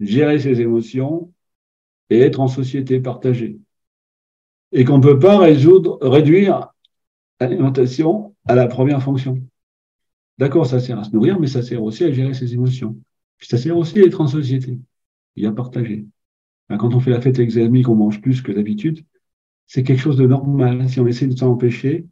gérer 0.00 0.38
ses 0.38 0.60
émotions 0.60 1.32
et 2.10 2.20
être 2.20 2.40
en 2.40 2.48
société 2.48 3.00
partagée. 3.00 3.58
Et 4.72 4.84
qu'on 4.84 4.98
ne 4.98 5.02
peut 5.02 5.18
pas 5.18 5.38
résoudre, 5.38 5.98
réduire 6.02 6.72
l'alimentation 7.40 8.34
à 8.46 8.54
la 8.54 8.66
première 8.66 9.02
fonction. 9.02 9.40
D'accord, 10.38 10.66
ça 10.66 10.80
sert 10.80 10.98
à 10.98 11.04
se 11.04 11.10
nourrir, 11.10 11.40
mais 11.40 11.46
ça 11.46 11.62
sert 11.62 11.82
aussi 11.82 12.04
à 12.04 12.12
gérer 12.12 12.34
ses 12.34 12.54
émotions. 12.54 12.96
Puis 13.38 13.48
ça 13.48 13.58
sert 13.58 13.76
aussi 13.76 14.00
à 14.00 14.04
être 14.04 14.20
en 14.20 14.26
société 14.26 14.78
et 15.36 15.46
à 15.46 15.52
partager. 15.52 16.06
Quand 16.68 16.94
on 16.94 17.00
fait 17.00 17.10
la 17.10 17.20
fête 17.20 17.38
avec 17.38 17.50
ses 17.50 17.62
amis, 17.62 17.82
qu'on 17.82 17.94
mange 17.94 18.20
plus 18.20 18.42
que 18.42 18.52
d'habitude, 18.52 19.04
c'est 19.66 19.82
quelque 19.82 20.00
chose 20.00 20.16
de 20.16 20.26
normal. 20.26 20.88
Si 20.88 21.00
on 21.00 21.06
essaie 21.06 21.26
de 21.26 21.36
s'en 21.36 21.52
empêcher, 21.52 22.06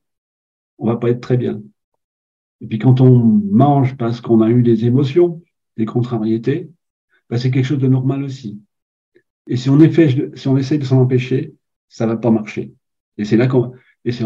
on 0.79 0.87
va 0.87 0.97
pas 0.97 1.11
être 1.11 1.21
très 1.21 1.37
bien. 1.37 1.63
Et 2.61 2.67
puis 2.67 2.79
quand 2.79 3.01
on 3.01 3.19
mange 3.19 3.97
parce 3.97 4.21
qu'on 4.21 4.41
a 4.41 4.49
eu 4.49 4.63
des 4.63 4.87
émotions, 4.87 5.43
des 5.77 5.85
contrariétés, 5.85 6.71
ben 7.29 7.37
c'est 7.37 7.51
quelque 7.51 7.65
chose 7.65 7.79
de 7.79 7.89
normal 7.89 8.23
aussi. 8.23 8.61
Et 9.47 9.57
si 9.57 9.69
on, 9.69 9.79
si 9.79 10.49
on 10.49 10.57
essaie 10.57 10.79
de 10.79 10.85
s'en 10.85 11.01
empêcher, 11.01 11.55
ça 11.89 12.07
va 12.07 12.17
pas 12.17 12.31
marcher. 12.31 12.73
Et 13.19 13.25
c'est 13.25 13.37
là 13.37 13.47
qu'on, 13.47 13.73
et 14.07 14.13
si 14.13 14.23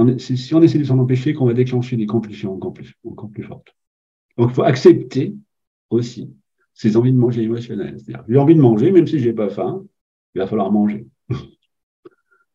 on 0.55 0.62
essaie 0.62 0.78
de 0.78 0.85
s'en 0.85 0.99
empêcher 0.99 1.33
qu'on 1.33 1.47
va 1.47 1.55
déclencher 1.55 1.97
des 1.97 2.05
compulsions 2.05 2.53
encore 2.53 2.74
plus, 2.74 2.93
encore 3.03 3.31
plus 3.31 3.43
fortes. 3.43 3.74
Donc, 4.37 4.51
il 4.51 4.55
faut 4.55 4.62
accepter 4.62 5.35
aussi 5.89 6.31
ces 6.74 6.99
envies 6.99 7.12
de 7.12 7.18
manger 7.18 7.43
émotionnelles. 7.43 7.97
C'est-à-dire, 7.99 8.22
j'ai 8.28 8.37
envie 8.37 8.55
de 8.55 8.61
manger, 8.61 8.93
même 8.93 9.07
si 9.07 9.18
j'ai 9.18 9.33
pas 9.33 9.49
faim, 9.49 9.83
il 10.35 10.41
va 10.41 10.47
falloir 10.47 10.70
manger. 10.70 11.07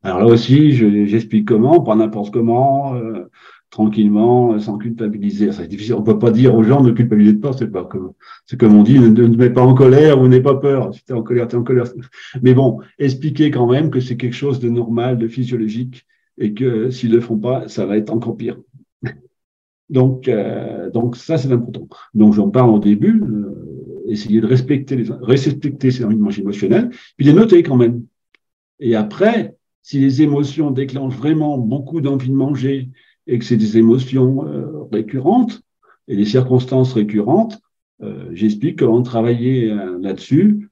Alors 0.04 0.20
là 0.20 0.28
aussi, 0.28 0.72
j'explique 1.08 1.48
comment, 1.48 1.82
pas 1.82 1.96
n'importe 1.96 2.32
comment, 2.32 2.94
euh, 2.94 3.24
tranquillement, 3.72 4.54
euh, 4.54 4.60
sans 4.60 4.78
culpabiliser. 4.78 5.52
C'est 5.52 5.68
difficile. 5.68 5.96
On 5.96 6.04
peut 6.04 6.20
pas 6.20 6.30
dire 6.30 6.54
aux 6.54 6.62
gens 6.62 6.84
ne 6.84 6.92
culpabilisez 6.92 7.38
pas. 7.38 7.54
C'est 7.54 7.72
pas 7.72 7.86
comme, 7.86 8.14
c'est 8.46 8.60
comme 8.60 8.76
on 8.76 8.84
dit, 8.84 9.00
ne, 9.00 9.08
ne, 9.08 9.36
mets 9.36 9.50
pas 9.50 9.64
en 9.64 9.74
colère 9.74 10.22
ou 10.22 10.28
n'aie 10.28 10.44
pas 10.44 10.58
peur. 10.58 10.94
Si 10.94 11.04
t'es 11.04 11.14
en 11.14 11.24
colère, 11.24 11.48
t'es 11.48 11.58
en 11.58 11.64
colère. 11.64 11.86
Mais 12.44 12.54
bon, 12.54 12.82
expliquer 13.00 13.50
quand 13.50 13.66
même 13.66 13.90
que 13.90 14.00
c'est 14.00 14.16
quelque 14.16 14.36
chose 14.36 14.60
de 14.60 14.70
normal, 14.70 15.18
de 15.18 15.28
physiologique, 15.28 16.06
et 16.38 16.54
que 16.54 16.90
s'ils 16.90 17.12
le 17.12 17.22
font 17.22 17.38
pas, 17.38 17.68
ça 17.68 17.86
va 17.86 17.98
être 17.98 18.12
encore 18.12 18.38
pire. 18.38 18.60
donc, 19.90 20.28
euh, 20.28 20.90
donc 20.90 21.16
ça 21.16 21.38
c'est 21.38 21.52
important. 21.52 21.88
Donc 22.14 22.34
j'en 22.34 22.50
parle 22.50 22.72
au 22.72 22.80
début, 22.80 23.22
euh, 23.22 24.06
essayer 24.08 24.42
de 24.42 24.48
respecter 24.48 24.96
les, 24.96 25.12
respecter 25.22 25.92
ces 25.92 26.06
envies 26.06 26.40
émotionnelles, 26.40 26.90
puis 27.18 27.26
les 27.26 27.34
noter 27.34 27.64
quand 27.64 27.78
même. 27.78 28.04
Et 28.80 28.96
après, 28.96 29.56
si 29.82 30.00
les 30.00 30.22
émotions 30.22 30.72
déclenchent 30.72 31.16
vraiment 31.16 31.58
beaucoup 31.58 32.02
d'envie 32.02 32.30
de 32.30 32.36
manger 32.36 32.90
et 33.28 33.40
que 33.40 33.46
c'est 33.46 33.58
des 33.58 33.78
émotions 33.78 34.48
euh, 34.48 34.84
récurrentes 34.92 35.62
et 36.08 36.16
des 36.16 36.26
circonstances 36.26 36.94
récurrentes, 36.94 37.60
euh, 38.02 38.30
j'explique 38.34 38.80
comment 38.80 39.02
travailler 39.04 39.72
euh, 39.72 40.00
là-dessus 40.00 40.70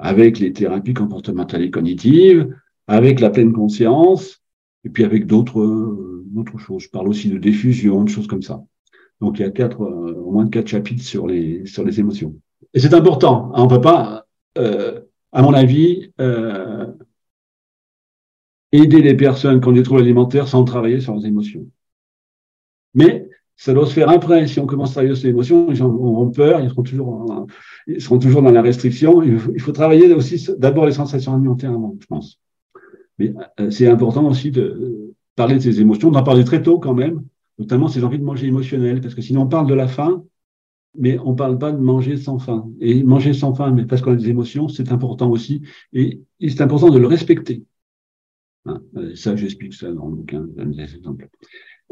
avec 0.00 0.40
les 0.40 0.52
thérapies 0.52 0.92
comportementales 0.92 1.62
et 1.62 1.70
cognitives, 1.70 2.52
avec 2.86 3.20
la 3.20 3.30
pleine 3.30 3.52
conscience, 3.52 4.42
et 4.84 4.90
puis 4.90 5.04
avec 5.04 5.26
d'autres 5.26 6.22
d'autres 6.26 6.58
choses. 6.58 6.82
Je 6.82 6.90
parle 6.90 7.08
aussi 7.08 7.30
de 7.30 7.38
diffusion, 7.38 8.04
de 8.04 8.08
choses 8.08 8.26
comme 8.26 8.42
ça. 8.42 8.62
Donc 9.20 9.38
il 9.38 9.42
y 9.42 9.44
a 9.44 9.50
quatre, 9.50 9.80
au 9.80 10.30
moins 10.32 10.48
quatre 10.48 10.68
chapitres 10.68 11.04
sur 11.04 11.26
les 11.26 11.64
sur 11.66 11.84
les 11.84 12.00
émotions. 12.00 12.34
Et 12.74 12.80
c'est 12.80 12.94
important. 12.94 13.52
On 13.54 13.68
peut 13.68 13.80
pas, 13.80 14.26
à 14.56 15.42
mon 15.42 15.54
avis, 15.54 16.10
aider 18.72 19.02
les 19.02 19.16
personnes 19.16 19.60
qui 19.60 19.68
ont 19.68 19.72
des 19.72 19.82
troubles 19.82 20.00
alimentaires 20.00 20.48
sans 20.48 20.64
travailler 20.64 21.00
sur 21.00 21.14
leurs 21.14 21.26
émotions. 21.26 21.66
Mais 22.94 23.28
ça 23.56 23.72
doit 23.72 23.86
se 23.86 23.92
faire 23.92 24.08
après. 24.08 24.46
Si 24.46 24.58
on 24.58 24.66
commence 24.66 24.90
à 24.90 24.94
travailler 24.94 25.14
sur 25.14 25.26
les 25.26 25.30
émotions, 25.30 25.70
les 25.70 25.76
gens 25.76 25.88
auront 25.88 26.30
peur, 26.30 26.60
ils 26.60 26.70
seront 26.70 26.82
toujours, 26.82 27.46
ils 27.86 28.00
seront 28.00 28.18
toujours 28.18 28.42
dans 28.42 28.50
la 28.50 28.62
restriction. 28.62 29.22
Il 29.22 29.60
faut, 29.60 29.72
travailler 29.72 30.12
aussi 30.12 30.48
d'abord 30.58 30.86
les 30.86 30.92
sensations 30.92 31.34
alimentaires 31.34 31.70
avant, 31.70 31.96
je 32.00 32.06
pense. 32.06 32.40
Mais 33.18 33.32
euh, 33.60 33.70
c'est 33.70 33.88
important 33.88 34.26
aussi 34.26 34.50
de 34.50 35.14
parler 35.36 35.56
de 35.56 35.60
ces 35.60 35.80
émotions, 35.80 36.10
d'en 36.10 36.22
parler 36.22 36.44
très 36.44 36.62
tôt 36.62 36.78
quand 36.78 36.94
même, 36.94 37.24
notamment 37.58 37.88
ces 37.88 38.04
envies 38.04 38.18
de 38.18 38.24
manger 38.24 38.46
émotionnelles, 38.46 39.00
parce 39.00 39.14
que 39.14 39.22
sinon 39.22 39.42
on 39.42 39.48
parle 39.48 39.66
de 39.66 39.74
la 39.74 39.88
faim, 39.88 40.24
mais 40.96 41.18
on 41.18 41.32
ne 41.32 41.36
parle 41.36 41.58
pas 41.58 41.72
de 41.72 41.78
manger 41.78 42.16
sans 42.16 42.38
faim. 42.38 42.70
Et 42.80 43.02
manger 43.02 43.32
sans 43.34 43.54
faim, 43.54 43.72
mais 43.72 43.84
parce 43.84 44.02
qu'on 44.02 44.12
a 44.12 44.16
des 44.16 44.28
émotions, 44.28 44.68
c'est 44.68 44.92
important 44.92 45.30
aussi. 45.30 45.62
Et, 45.92 46.22
c'est 46.40 46.60
important 46.60 46.90
de 46.90 46.98
le 46.98 47.06
respecter. 47.06 47.64
Hein, 48.66 48.80
euh, 48.96 49.14
ça, 49.14 49.36
j'explique 49.36 49.74
ça 49.74 49.92
dans 49.92 50.08
le 50.08 50.16
bouquin, 50.16 50.46
des 50.56 50.94
exemples. 50.94 51.28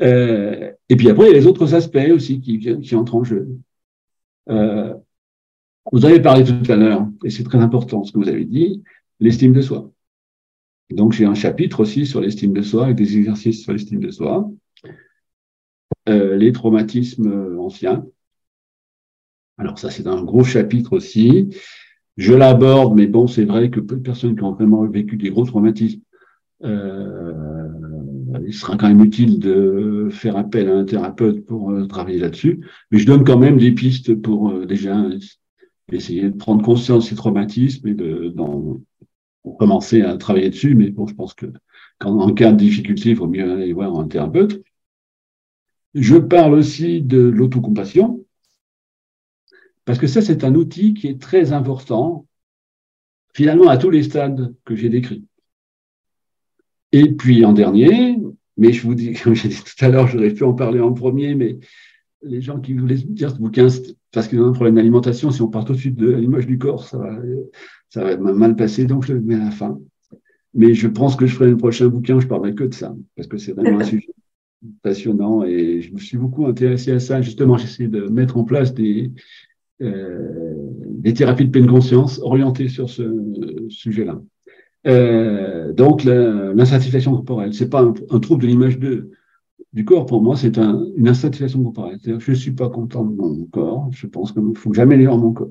Euh, 0.01 0.73
et 0.89 0.97
puis 0.97 1.09
après, 1.11 1.27
il 1.27 1.29
y 1.29 1.35
a 1.35 1.39
les 1.39 1.47
autres 1.47 1.75
aspects 1.75 2.11
aussi 2.13 2.41
qui, 2.41 2.59
qui 2.59 2.95
entrent 2.95 3.17
en 3.17 3.25
jeu. 3.25 3.49
Euh, 4.49 4.95
vous 5.91 6.05
avez 6.05 6.21
parlé 6.21 6.45
tout 6.45 6.71
à 6.71 6.77
l'heure, 6.77 7.07
et 7.25 7.31
c'est 7.31 7.45
très 7.45 7.59
important 7.59 8.05
ce 8.05 8.13
que 8.13 8.19
vous 8.19 8.29
avez 8.29 8.45
dit, 8.45 8.83
l'estime 9.21 9.53
de 9.53 9.61
soi. 9.61 9.91
Donc 10.95 11.13
j'ai 11.13 11.25
un 11.25 11.35
chapitre 11.35 11.81
aussi 11.81 12.07
sur 12.07 12.21
l'estime 12.21 12.53
de 12.53 12.63
soi, 12.63 12.85
avec 12.85 12.97
des 12.97 13.17
exercices 13.17 13.63
sur 13.63 13.73
l'estime 13.73 14.01
de 14.01 14.11
soi, 14.11 14.51
euh, 16.09 16.37
les 16.37 16.53
traumatismes 16.53 17.59
anciens. 17.59 18.05
Alors 19.59 19.79
ça, 19.79 19.91
c'est 19.91 20.07
un 20.07 20.23
gros 20.23 20.45
chapitre 20.45 20.95
aussi. 20.95 21.55
Je 22.17 22.35
l'aborde, 22.35 22.95
mais 22.95 23.07
bon, 23.07 23.27
c'est 23.27 23.45
vrai 23.45 23.71
que 23.71 23.81
peu 23.81 23.97
de 23.97 24.03
personnes 24.03 24.37
qui 24.37 24.43
ont 24.43 24.53
vraiment 24.53 24.87
vécu 24.87 25.17
des 25.17 25.31
gros 25.31 25.45
traumatismes 25.45 26.03
euh, 26.65 27.69
il 28.47 28.55
sera 28.55 28.77
quand 28.77 28.89
même 28.89 29.05
utile 29.05 29.39
de 29.39 30.09
faire 30.11 30.37
appel 30.37 30.69
à 30.69 30.77
un 30.77 30.85
thérapeute 30.85 31.45
pour 31.45 31.71
euh, 31.71 31.87
travailler 31.87 32.19
là-dessus. 32.19 32.61
Mais 32.91 32.99
je 32.99 33.07
donne 33.07 33.25
quand 33.25 33.39
même 33.39 33.59
des 33.59 33.73
pistes 33.73 34.15
pour 34.15 34.51
euh, 34.51 34.67
déjà 34.67 34.97
essayer 35.91 36.31
de 36.31 36.37
prendre 36.37 36.63
conscience 36.65 37.05
de 37.05 37.09
ces 37.11 37.17
traumatismes 37.17 37.89
et 37.89 37.95
de 37.95 38.33
commencer 39.51 40.03
à 40.03 40.17
travailler 40.17 40.51
dessus. 40.51 40.75
Mais 40.75 40.91
bon, 40.91 41.07
je 41.07 41.15
pense 41.15 41.35
que 41.35 41.47
quand 41.99 42.19
en 42.19 42.33
cas 42.35 42.53
de 42.53 42.57
difficulté, 42.57 43.11
il 43.11 43.17
vaut 43.17 43.29
mieux 43.29 43.51
aller 43.53 43.73
voir 43.73 43.97
un 43.99 44.09
thérapeute. 44.09 44.63
Je 45.95 46.17
parle 46.17 46.55
aussi 46.55 47.03
de 47.03 47.19
l'autocompassion, 47.19 48.25
parce 49.85 49.99
que 49.99 50.07
ça, 50.07 50.23
c'est 50.23 50.45
un 50.45 50.55
outil 50.55 50.95
qui 50.95 51.09
est 51.09 51.21
très 51.21 51.53
important, 51.53 52.27
finalement, 53.35 53.69
à 53.69 53.77
tous 53.77 53.91
les 53.91 54.03
stades 54.05 54.55
que 54.65 54.75
j'ai 54.75 54.89
décrits. 54.89 55.25
Et 56.93 57.13
puis 57.13 57.45
en 57.45 57.53
dernier, 57.53 58.19
mais 58.57 58.73
je 58.73 58.83
vous 58.83 58.95
dis, 58.95 59.13
comme 59.23 59.35
j'ai 59.35 59.49
dit 59.49 59.63
tout 59.63 59.85
à 59.85 59.89
l'heure, 59.89 60.07
j'aurais 60.07 60.33
pu 60.33 60.45
en 60.45 60.55
parler 60.55 60.81
en 60.81 60.93
premier, 60.93 61.35
mais 61.35 61.59
les 62.23 62.41
gens 62.41 62.61
qui 62.61 62.75
voulaient 62.75 62.97
dire 62.97 63.31
ce 63.31 63.37
bouquin, 63.37 63.69
parce 64.13 64.29
qu'ils 64.29 64.41
ont 64.41 64.49
un 64.49 64.53
problème 64.53 64.75
d'alimentation, 64.77 65.31
si 65.31 65.43
on 65.43 65.49
part 65.49 65.65
tout 65.65 65.73
de 65.73 65.79
suite 65.79 65.97
de 65.97 66.13
l'image 66.13 66.47
du 66.47 66.59
corps, 66.59 66.85
ça 66.85 66.99
va, 66.99 67.17
ça 67.89 68.05
va 68.05 68.17
mal 68.17 68.57
passer, 68.57 68.85
donc 68.85 69.07
je 69.07 69.15
le 69.15 69.21
mets 69.21 69.35
à 69.35 69.45
la 69.45 69.51
fin. 69.51 69.79
Mais 70.55 70.75
je 70.75 70.87
pense 70.87 71.17
que 71.17 71.27
je 71.27 71.35
ferai 71.35 71.51
le 71.51 71.57
prochain 71.57 71.87
bouquin, 71.87 72.21
je 72.21 72.27
parlerai 72.27 72.55
que 72.55 72.65
de 72.65 72.75
ça, 72.75 72.95
parce 73.17 73.27
que 73.27 73.39
c'est 73.39 73.53
vraiment 73.53 73.81
un 73.81 73.85
sujet 73.85 74.15
passionnant 74.83 75.43
et 75.45 75.81
je 75.81 75.93
me 75.93 75.99
suis 75.99 76.17
beaucoup 76.17 76.47
intéressé 76.47 76.93
à 76.93 77.01
ça. 77.01 77.21
Justement, 77.21 77.57
j'essaie 77.57 77.89
de 77.89 78.03
mettre 78.09 78.37
en 78.37 78.45
place 78.45 78.75
des, 78.75 79.11
euh, 79.81 80.55
des 80.89 81.15
thérapies 81.15 81.47
de 81.47 81.51
pleine 81.51 81.67
conscience 81.67 82.21
orientées 82.23 82.69
sur 82.69 82.89
ce 82.89 83.03
sujet-là. 83.69 84.21
Euh, 84.87 85.73
donc 85.73 86.05
l'insatisfaction 86.05 87.13
corporelle, 87.13 87.55
c'est 87.55 87.71
pas 87.71 87.83
un, 87.83 88.21
trouble 88.21 88.43
de 88.43 88.49
l'image 88.49 88.79
du 89.73 89.85
corps. 89.85 90.07
Pour 90.07 90.23
moi, 90.23 90.37
c'est 90.37 90.59
un, 90.59 90.87
une 90.97 91.09
insatisfaction 91.09 91.63
corporelle. 91.63 91.99
C'est-à-dire 92.01 92.21
je 92.21 92.33
suis 92.33 92.53
pas 92.53 92.69
content 92.69 93.05
de 93.05 93.15
mon 93.15 93.45
corps. 93.47 93.89
Je 93.93 94.07
pense 94.07 94.33
qu'il 94.33 94.43
faut 94.57 94.71
que 94.71 94.77
j'améliore 94.77 95.19
mon 95.19 95.33
corps. 95.33 95.51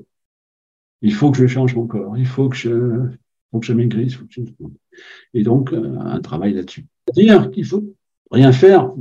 Il 1.00 1.12
faut 1.12 1.30
que 1.30 1.38
je 1.38 1.46
change 1.46 1.74
mon 1.74 1.86
corps. 1.86 2.16
Il 2.16 2.26
faut 2.26 2.48
que 2.48 2.56
je 2.56 3.08
faut 3.50 3.60
que 3.60 3.66
je 3.66 3.72
maigrisse. 3.72 4.14
Faut 4.14 4.24
que 4.24 4.32
je... 4.32 4.42
Et 5.34 5.42
donc, 5.42 5.72
euh, 5.72 5.98
un 5.98 6.20
travail 6.20 6.54
là-dessus. 6.54 6.86
C'est-à-dire 7.06 7.50
qu'il 7.50 7.64
faut 7.64 7.82
rien 8.30 8.52
faire 8.52 8.92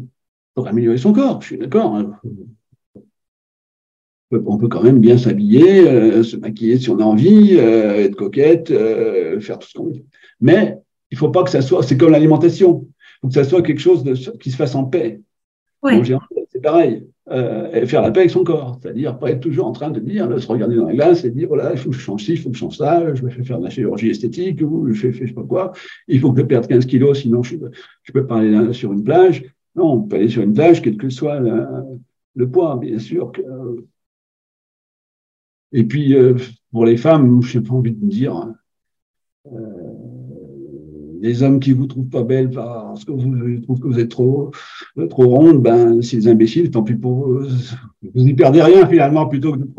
pour 0.56 0.68
améliorer 0.68 0.98
son 0.98 1.14
corps. 1.14 1.42
Je 1.42 1.48
suis 1.48 1.58
d'accord. 1.58 1.96
Hein. 1.96 2.20
On 4.32 4.58
peut 4.58 4.70
quand 4.70 4.82
même 4.82 5.00
bien 5.00 5.18
s'habiller, 5.18 5.88
euh, 5.88 6.24
se 6.24 6.38
maquiller 6.38 6.80
si 6.80 6.90
on 6.90 7.00
a 7.00 7.04
envie, 7.04 7.58
euh, 7.58 8.06
être 8.06 8.16
coquette, 8.16 8.70
faire 8.70 9.60
tout 9.60 9.68
ce 9.68 9.74
qu'on 9.78 9.88
veut. 9.88 10.06
Mais 10.40 10.78
il 11.12 11.18
faut 11.18 11.30
pas 11.30 11.44
que 11.44 11.50
ça 11.50 11.62
soit, 11.62 11.84
c'est 11.84 11.98
comme 11.98 12.12
l'alimentation. 12.12 12.88
Il 13.22 13.28
faut 13.28 13.28
que 13.28 13.34
ça 13.34 13.44
soit 13.44 13.62
quelque 13.62 13.80
chose 13.82 14.04
de, 14.04 14.14
qui 14.38 14.52
se 14.52 14.56
fasse 14.56 14.76
en 14.76 14.86
paix. 14.86 15.22
Oui. 15.84 16.02
C'est 16.50 16.62
pareil. 16.62 17.08
Euh, 17.30 17.86
faire 17.86 18.02
la 18.02 18.12
paix 18.12 18.22
avec 18.22 18.32
son 18.32 18.44
corps. 18.44 18.80
C'est-à-dire 18.82 19.18
pas 19.18 19.32
être 19.32 19.40
toujours 19.40 19.68
en 19.68 19.72
train 19.72 19.90
de 19.90 20.00
dire, 20.00 20.28
de 20.28 20.38
se 20.38 20.48
regarder 20.48 20.76
dans 20.76 20.88
la 20.88 20.94
glace 20.94 21.24
et 21.24 21.30
dire, 21.30 21.48
voilà, 21.48 21.70
oh 21.70 21.74
il 21.74 21.78
faut 21.80 21.90
que 21.92 21.96
je 21.96 22.02
change 22.02 22.24
ci, 22.24 22.34
il 22.34 22.38
faut 22.38 22.50
que 22.50 22.56
je 22.56 22.60
change 22.60 22.78
ça, 22.78 23.14
je 23.14 23.26
vais 23.26 23.44
faire 23.44 23.60
de 23.60 23.64
la 23.64 23.70
chirurgie 23.70 24.10
esthétique, 24.10 24.62
ou 24.62 24.92
je 24.92 25.00
fais, 25.00 25.12
fais 25.12 25.26
je 25.26 25.30
sais 25.30 25.36
pas 25.36 25.44
quoi, 25.44 25.72
il 26.08 26.20
faut 26.20 26.34
que 26.34 26.42
je 26.42 26.46
perde 26.46 26.68
15 26.68 26.86
kilos, 26.88 27.22
sinon 27.22 27.42
je, 27.44 27.56
je 28.04 28.12
peux 28.12 28.26
pas 28.26 28.40
aller 28.40 28.74
sur 28.74 28.92
une 28.92 29.04
plage. 29.04 29.46
Non, 29.76 29.94
on 29.94 30.02
peut 30.02 30.18
aller 30.18 30.30
sur 30.30 30.42
une 30.42 30.54
plage, 30.54 30.82
quel 30.82 30.98
que 30.98 31.10
soit 31.10 31.40
le, 31.40 32.50
poids, 32.50 32.78
bien 32.78 33.00
sûr. 33.00 33.32
Que, 33.32 33.42
et 35.72 35.86
puis, 35.86 36.16
euh, 36.16 36.36
pour 36.72 36.86
les 36.86 36.98
femmes, 36.98 37.42
je 37.42 37.60
n'ai 37.60 37.64
pas 37.64 37.74
envie 37.74 37.94
de 37.94 38.04
me 38.04 38.10
dire, 38.10 38.54
euh, 39.46 39.91
les 41.22 41.44
hommes 41.44 41.60
qui 41.60 41.72
vous 41.72 41.86
trouvent 41.86 42.10
pas 42.10 42.24
belle 42.24 42.50
parce 42.50 43.06
que 43.06 43.12
vous 43.12 43.62
trouvent 43.62 43.80
que 43.80 43.88
vous 43.88 44.00
êtes 44.00 44.10
trop, 44.10 44.52
trop 45.10 45.28
ronde, 45.28 45.62
ben, 45.62 46.02
c'est 46.02 46.18
des 46.18 46.28
imbéciles, 46.28 46.72
tant 46.72 46.84
pis 46.84 46.96
pour 46.96 47.14
vous. 47.14 47.48
Vous 48.02 48.24
n'y 48.24 48.34
perdez 48.34 48.62
rien 48.62 48.88
finalement 48.88 49.28
plutôt 49.28 49.54
que 49.54 49.60
de, 49.60 49.70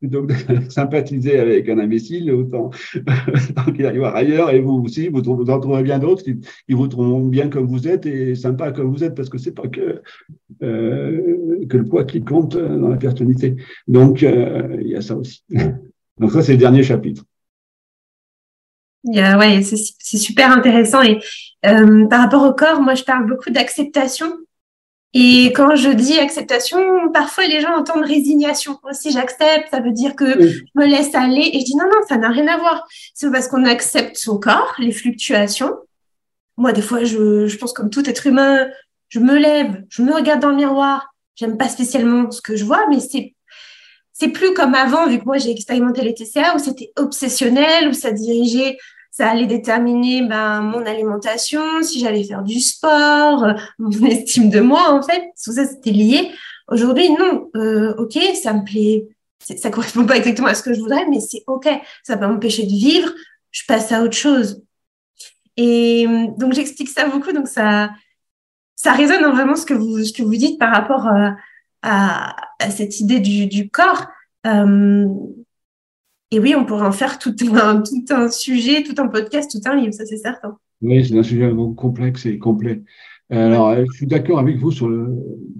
plutôt 0.00 0.22
que 0.26 0.32
de 0.32 0.60
sympathiser 0.70 1.38
avec 1.38 1.68
un 1.68 1.78
imbécile, 1.78 2.32
autant, 2.32 2.70
qu'il 3.74 3.86
arrive 3.86 4.04
ailleurs 4.04 4.50
et 4.50 4.60
vous 4.60 4.82
aussi, 4.84 5.08
vous, 5.08 5.22
vous 5.22 5.50
en 5.50 5.60
trouverez 5.60 5.82
bien 5.82 5.98
d'autres 5.98 6.24
qui, 6.24 6.40
vous 6.70 6.88
trouveront 6.88 7.26
bien 7.26 7.48
comme 7.48 7.66
vous 7.66 7.86
êtes 7.86 8.06
et 8.06 8.34
sympa 8.34 8.72
comme 8.72 8.90
vous 8.90 9.04
êtes 9.04 9.14
parce 9.14 9.28
que 9.28 9.38
c'est 9.38 9.54
pas 9.54 9.68
que, 9.68 10.00
euh, 10.62 11.66
que 11.68 11.76
le 11.76 11.84
poids 11.84 12.04
qui 12.04 12.22
compte 12.22 12.56
dans 12.56 12.88
la 12.88 12.96
personnalité. 12.96 13.56
Donc, 13.86 14.22
euh, 14.22 14.78
il 14.80 14.88
y 14.88 14.96
a 14.96 15.02
ça 15.02 15.14
aussi. 15.14 15.42
Donc 16.18 16.32
ça, 16.32 16.40
c'est 16.40 16.52
le 16.52 16.58
dernier 16.58 16.82
chapitre 16.82 17.24
ouais, 19.06 19.62
c'est 19.62 20.18
super 20.18 20.50
intéressant. 20.50 21.02
Et 21.02 21.20
euh, 21.64 22.06
par 22.06 22.20
rapport 22.20 22.42
au 22.44 22.52
corps, 22.52 22.80
moi, 22.80 22.94
je 22.94 23.04
parle 23.04 23.26
beaucoup 23.26 23.50
d'acceptation. 23.50 24.32
Et 25.14 25.46
quand 25.54 25.76
je 25.76 25.88
dis 25.88 26.18
acceptation, 26.18 27.10
parfois 27.12 27.46
les 27.46 27.60
gens 27.62 27.74
entendent 27.74 28.04
résignation. 28.04 28.78
Si 28.92 29.12
j'accepte, 29.12 29.68
ça 29.70 29.80
veut 29.80 29.92
dire 29.92 30.14
que 30.14 30.26
je 30.46 30.62
me 30.74 30.84
laisse 30.84 31.14
aller. 31.14 31.50
Et 31.54 31.60
je 31.60 31.64
dis 31.64 31.76
non, 31.76 31.86
non, 31.86 32.02
ça 32.06 32.18
n'a 32.18 32.28
rien 32.28 32.46
à 32.48 32.58
voir. 32.58 32.86
C'est 33.14 33.30
parce 33.30 33.48
qu'on 33.48 33.64
accepte 33.64 34.16
son 34.16 34.38
corps, 34.38 34.74
les 34.78 34.92
fluctuations. 34.92 35.74
Moi, 36.58 36.72
des 36.72 36.82
fois, 36.82 37.04
je, 37.04 37.46
je 37.46 37.56
pense 37.56 37.72
comme 37.72 37.88
tout 37.88 38.08
être 38.08 38.26
humain, 38.26 38.68
je 39.08 39.20
me 39.20 39.38
lève, 39.38 39.84
je 39.88 40.02
me 40.02 40.12
regarde 40.12 40.40
dans 40.40 40.50
le 40.50 40.56
miroir. 40.56 41.14
J'aime 41.34 41.56
pas 41.56 41.68
spécialement 41.68 42.30
ce 42.30 42.42
que 42.42 42.56
je 42.56 42.64
vois, 42.64 42.86
mais 42.90 43.00
c'est 43.00 43.34
c'est 44.18 44.28
plus 44.28 44.54
comme 44.54 44.74
avant, 44.74 45.06
vu 45.06 45.18
que 45.18 45.26
moi 45.26 45.36
j'ai 45.36 45.50
expérimenté 45.50 46.00
les 46.00 46.14
TCA, 46.14 46.56
où 46.56 46.58
c'était 46.58 46.90
obsessionnel, 46.96 47.88
où 47.88 47.92
ça 47.92 48.12
dirigeait 48.12 48.78
ça 49.16 49.30
allait 49.30 49.46
déterminer 49.46 50.20
ben, 50.20 50.60
mon 50.60 50.84
alimentation, 50.84 51.82
si 51.82 52.00
j'allais 52.00 52.22
faire 52.22 52.42
du 52.42 52.60
sport, 52.60 53.44
euh, 53.44 53.54
mon 53.78 53.90
estime 54.06 54.50
de 54.50 54.60
moi, 54.60 54.92
en 54.92 55.00
fait. 55.00 55.30
Tout 55.42 55.52
ça, 55.52 55.64
c'était 55.64 55.90
lié. 55.90 56.32
Aujourd'hui, 56.68 57.08
non. 57.08 57.48
Euh, 57.56 57.94
OK, 57.96 58.18
ça 58.42 58.52
me 58.52 58.62
plaît. 58.62 59.06
Ça 59.38 59.70
correspond 59.70 60.04
pas 60.04 60.18
exactement 60.18 60.48
à 60.48 60.54
ce 60.54 60.62
que 60.62 60.74
je 60.74 60.80
voudrais, 60.80 61.06
mais 61.08 61.20
c'est 61.20 61.44
OK. 61.46 61.66
Ça 62.02 62.16
va 62.16 62.28
m'empêcher 62.28 62.64
de 62.64 62.72
vivre. 62.72 63.10
Je 63.52 63.62
passe 63.66 63.90
à 63.90 64.02
autre 64.02 64.16
chose. 64.16 64.62
Et 65.56 66.06
donc, 66.36 66.52
j'explique 66.52 66.90
ça 66.90 67.08
beaucoup. 67.08 67.32
Donc, 67.32 67.48
ça, 67.48 67.88
ça 68.74 68.92
résonne 68.92 69.24
vraiment 69.32 69.56
ce 69.56 69.64
que 69.64 69.72
vous, 69.72 70.04
ce 70.04 70.12
que 70.12 70.22
vous 70.22 70.36
dites 70.36 70.58
par 70.58 70.74
rapport 70.74 71.06
euh, 71.06 71.30
à, 71.80 72.36
cette 72.70 73.00
idée 73.00 73.20
du, 73.20 73.70
corps. 73.70 74.08
Euh, 74.46 75.06
et 76.30 76.40
oui, 76.40 76.54
on 76.56 76.64
pourrait 76.64 76.86
en 76.86 76.92
faire 76.92 77.18
tout 77.18 77.34
un, 77.54 77.82
tout 77.82 78.04
un 78.10 78.28
sujet, 78.28 78.82
tout 78.82 78.94
un 78.98 79.08
podcast, 79.08 79.50
tout 79.50 79.68
un 79.68 79.76
livre, 79.76 79.92
ça 79.92 80.04
c'est 80.06 80.16
certain. 80.16 80.58
Oui, 80.82 81.04
c'est 81.06 81.18
un 81.18 81.22
sujet 81.22 81.50
complexe 81.76 82.26
et 82.26 82.38
complet. 82.38 82.82
Alors, 83.28 83.70
euh, 83.70 83.84
je 83.90 83.96
suis 83.96 84.06
d'accord 84.06 84.38
avec 84.38 84.56
vous 84.58 84.70
sur 84.70 84.88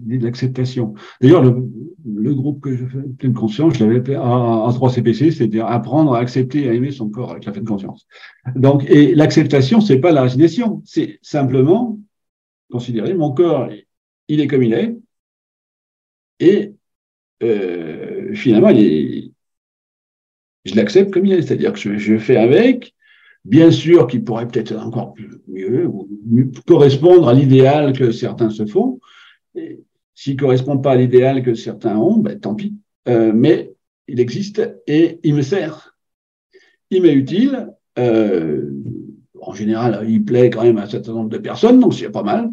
l'acceptation. 0.06 0.94
D'ailleurs, 1.20 1.42
le, 1.42 2.34
groupe 2.34 2.60
que 2.60 2.76
je 2.76 2.84
fais, 2.86 3.02
pleine 3.18 3.32
conscience, 3.32 3.74
je 3.74 3.84
l'avais 3.84 4.04
fait 4.04 4.16
en 4.16 4.72
3 4.72 4.90
CPC, 4.90 5.32
c'est-à-dire 5.32 5.66
apprendre 5.66 6.14
à 6.14 6.20
accepter 6.20 6.64
et 6.64 6.68
à 6.68 6.74
aimer 6.74 6.92
son 6.92 7.08
corps 7.08 7.32
avec 7.32 7.44
la 7.44 7.52
pleine 7.52 7.64
conscience. 7.64 8.06
Donc, 8.54 8.84
et 8.88 9.14
l'acceptation, 9.14 9.80
c'est 9.80 9.98
pas 9.98 10.12
la 10.12 10.22
résignation, 10.22 10.82
c'est 10.84 11.18
simplement 11.22 11.98
considérer 12.70 13.14
mon 13.14 13.32
corps, 13.32 13.68
il 14.28 14.40
est 14.40 14.46
comme 14.46 14.62
il 14.62 14.74
est, 14.74 14.96
et 16.38 16.74
euh, 17.42 18.32
finalement, 18.34 18.68
il 18.68 18.78
est, 18.78 19.32
je 20.66 20.74
l'accepte 20.74 21.12
comme 21.12 21.26
il 21.26 21.32
est, 21.32 21.42
c'est-à-dire 21.42 21.72
que 21.72 21.98
je, 21.98 22.18
fais 22.18 22.36
avec, 22.36 22.94
bien 23.44 23.70
sûr 23.70 24.06
qu'il 24.06 24.24
pourrait 24.24 24.48
peut-être 24.48 24.76
encore 24.76 25.14
mieux, 25.48 25.86
ou 25.86 26.08
correspondre 26.66 27.28
à 27.28 27.34
l'idéal 27.34 27.92
que 27.92 28.10
certains 28.10 28.50
se 28.50 28.66
font. 28.66 29.00
S'il 30.14 30.34
ne 30.34 30.40
correspond 30.40 30.78
pas 30.78 30.92
à 30.92 30.96
l'idéal 30.96 31.42
que 31.42 31.54
certains 31.54 31.96
ont, 31.96 32.18
ben, 32.18 32.38
tant 32.38 32.54
pis. 32.54 32.74
Euh, 33.08 33.32
mais 33.34 33.72
il 34.08 34.18
existe 34.18 34.62
et 34.86 35.20
il 35.22 35.34
me 35.34 35.42
sert. 35.42 35.96
Il 36.90 37.02
m'est 37.02 37.12
utile. 37.12 37.68
Euh, 37.98 38.70
en 39.40 39.52
général, 39.52 40.04
il 40.08 40.24
plaît 40.24 40.50
quand 40.50 40.64
même 40.64 40.78
à 40.78 40.82
un 40.82 40.88
certain 40.88 41.12
nombre 41.12 41.28
de 41.28 41.38
personnes, 41.38 41.78
donc 41.78 41.94
c'est 41.94 42.10
pas 42.10 42.22
mal. 42.22 42.50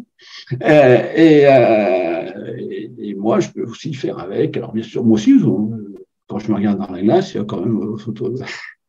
Euh, 0.62 1.12
et, 1.16 2.90
et, 2.98 3.14
moi, 3.14 3.40
je 3.40 3.48
peux 3.48 3.64
aussi 3.64 3.94
faire 3.94 4.18
avec. 4.18 4.56
Alors 4.56 4.72
bien 4.72 4.84
sûr, 4.84 5.02
moi 5.02 5.14
aussi, 5.14 5.32
quand 6.26 6.38
je 6.38 6.50
me 6.50 6.56
regarde 6.56 6.78
dans 6.78 6.90
la 6.90 7.02
glace, 7.02 7.34
il 7.34 7.38
y 7.38 7.40
a 7.40 7.44
quand 7.44 7.60
même 7.60 7.80
euh, 7.80 8.34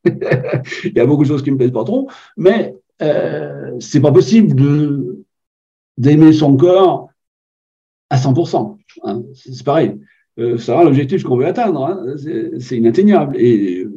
il 0.83 0.93
y 0.95 0.99
a 0.99 1.05
beaucoup 1.05 1.23
de 1.23 1.27
choses 1.27 1.43
qui 1.43 1.51
me 1.51 1.57
plaisent 1.57 1.71
pas 1.71 1.83
trop, 1.83 2.09
mais 2.37 2.75
euh, 3.01 3.75
c'est 3.79 4.01
pas 4.01 4.11
possible 4.11 4.55
d'aimer 5.97 6.33
son 6.33 6.55
corps 6.55 7.09
à 8.09 8.17
100%. 8.17 8.77
Hein. 9.03 9.23
C'est 9.33 9.63
pareil. 9.63 9.99
Euh, 10.37 10.57
ça 10.57 10.65
sera 10.65 10.83
l'objectif 10.83 11.23
qu'on 11.23 11.37
veut 11.37 11.45
atteindre. 11.45 11.85
Hein. 11.85 12.15
C'est 12.59 12.77
inatteignable. 12.77 13.35
Et, 13.37 13.87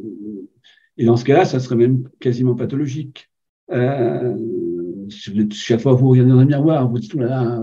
dans 0.99 1.17
ce 1.17 1.25
cas-là, 1.25 1.45
ça 1.45 1.61
serait 1.61 1.77
même 1.77 2.09
quasiment 2.21 2.55
pathologique. 2.55 3.31
Euh, 3.71 4.37
chaque 5.09 5.81
fois 5.81 5.95
que 5.95 6.01
vous 6.01 6.11
regardez 6.11 6.33
dans 6.33 6.39
un 6.39 6.45
miroir, 6.45 6.89
vous 6.89 6.99
dites, 6.99 7.13
oh 7.15 7.21
là 7.21 7.29
là, 7.29 7.63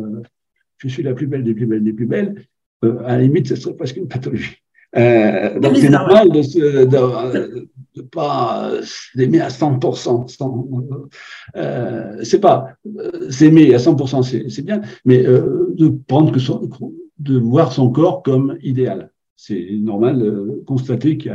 je 0.78 0.88
suis 0.88 1.03
la 1.03 1.13
plus 1.13 1.28
belle 1.28 1.43
des 1.43 1.53
plus 1.53 1.65
belles 1.65 1.84
des 1.84 1.93
plus 1.93 2.05
belles. 2.05 2.45
Euh, 2.84 2.99
à 3.05 3.17
la 3.17 3.23
limite, 3.23 3.47
ce 3.47 3.55
serait 3.55 3.76
presque 3.76 3.97
une 3.97 4.07
pathologie. 4.07 4.57
Euh, 4.98 5.60
donc 5.60 5.78
c'est 5.78 5.89
normal 5.89 6.30
de 6.30 6.39
ne 6.39 6.86
de, 6.86 7.70
de 7.96 8.02
pas 8.02 8.72
s'aimer 8.84 9.41
à 9.41 9.50
100%. 9.50 10.28
Sans, 10.28 10.70
euh, 11.56 12.24
c'est 12.24 12.39
pas 12.39 12.78
euh, 12.98 13.30
s'aimer 13.30 13.74
à 13.74 13.78
100%, 13.78 14.50
c'est 14.50 14.66
bien, 14.66 14.82
mais 15.04 15.26
euh, 15.26 15.74
de 15.74 15.89
prendre 15.89 16.32
que 16.32 16.39
son, 16.39 16.70
de 17.20 17.38
voir 17.38 17.74
son 17.74 17.91
corps 17.91 18.24
comme 18.24 18.58
idéal. 18.62 19.12
C'est 19.36 19.70
normal 19.72 20.20
de 20.20 20.64
constater 20.66 21.18
que 21.18 21.30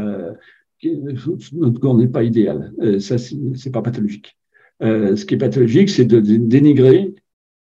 notre 1.52 1.80
corps 1.80 1.96
n'est 1.96 2.08
pas 2.08 2.22
idéal. 2.22 2.72
Euh, 2.80 2.98
ça, 2.98 3.16
c'est 3.18 3.70
pas 3.70 3.82
pathologique. 3.82 4.36
ce 4.80 5.24
qui 5.24 5.34
est 5.34 5.38
pathologique, 5.38 5.90
c'est 5.90 6.06
de, 6.06 6.20
dénigrer 6.20 7.14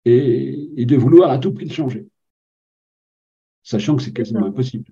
et, 0.05 0.70
et 0.76 0.84
de 0.86 0.97
vouloir 0.97 1.30
à 1.30 1.39
tout 1.39 1.53
prix 1.53 1.66
le 1.66 1.72
changer, 1.72 2.07
sachant 3.62 3.97
que 3.97 4.03
c'est 4.03 4.12
quasiment 4.12 4.47
impossible 4.47 4.84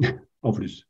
en 0.42 0.52
plus. 0.52 0.86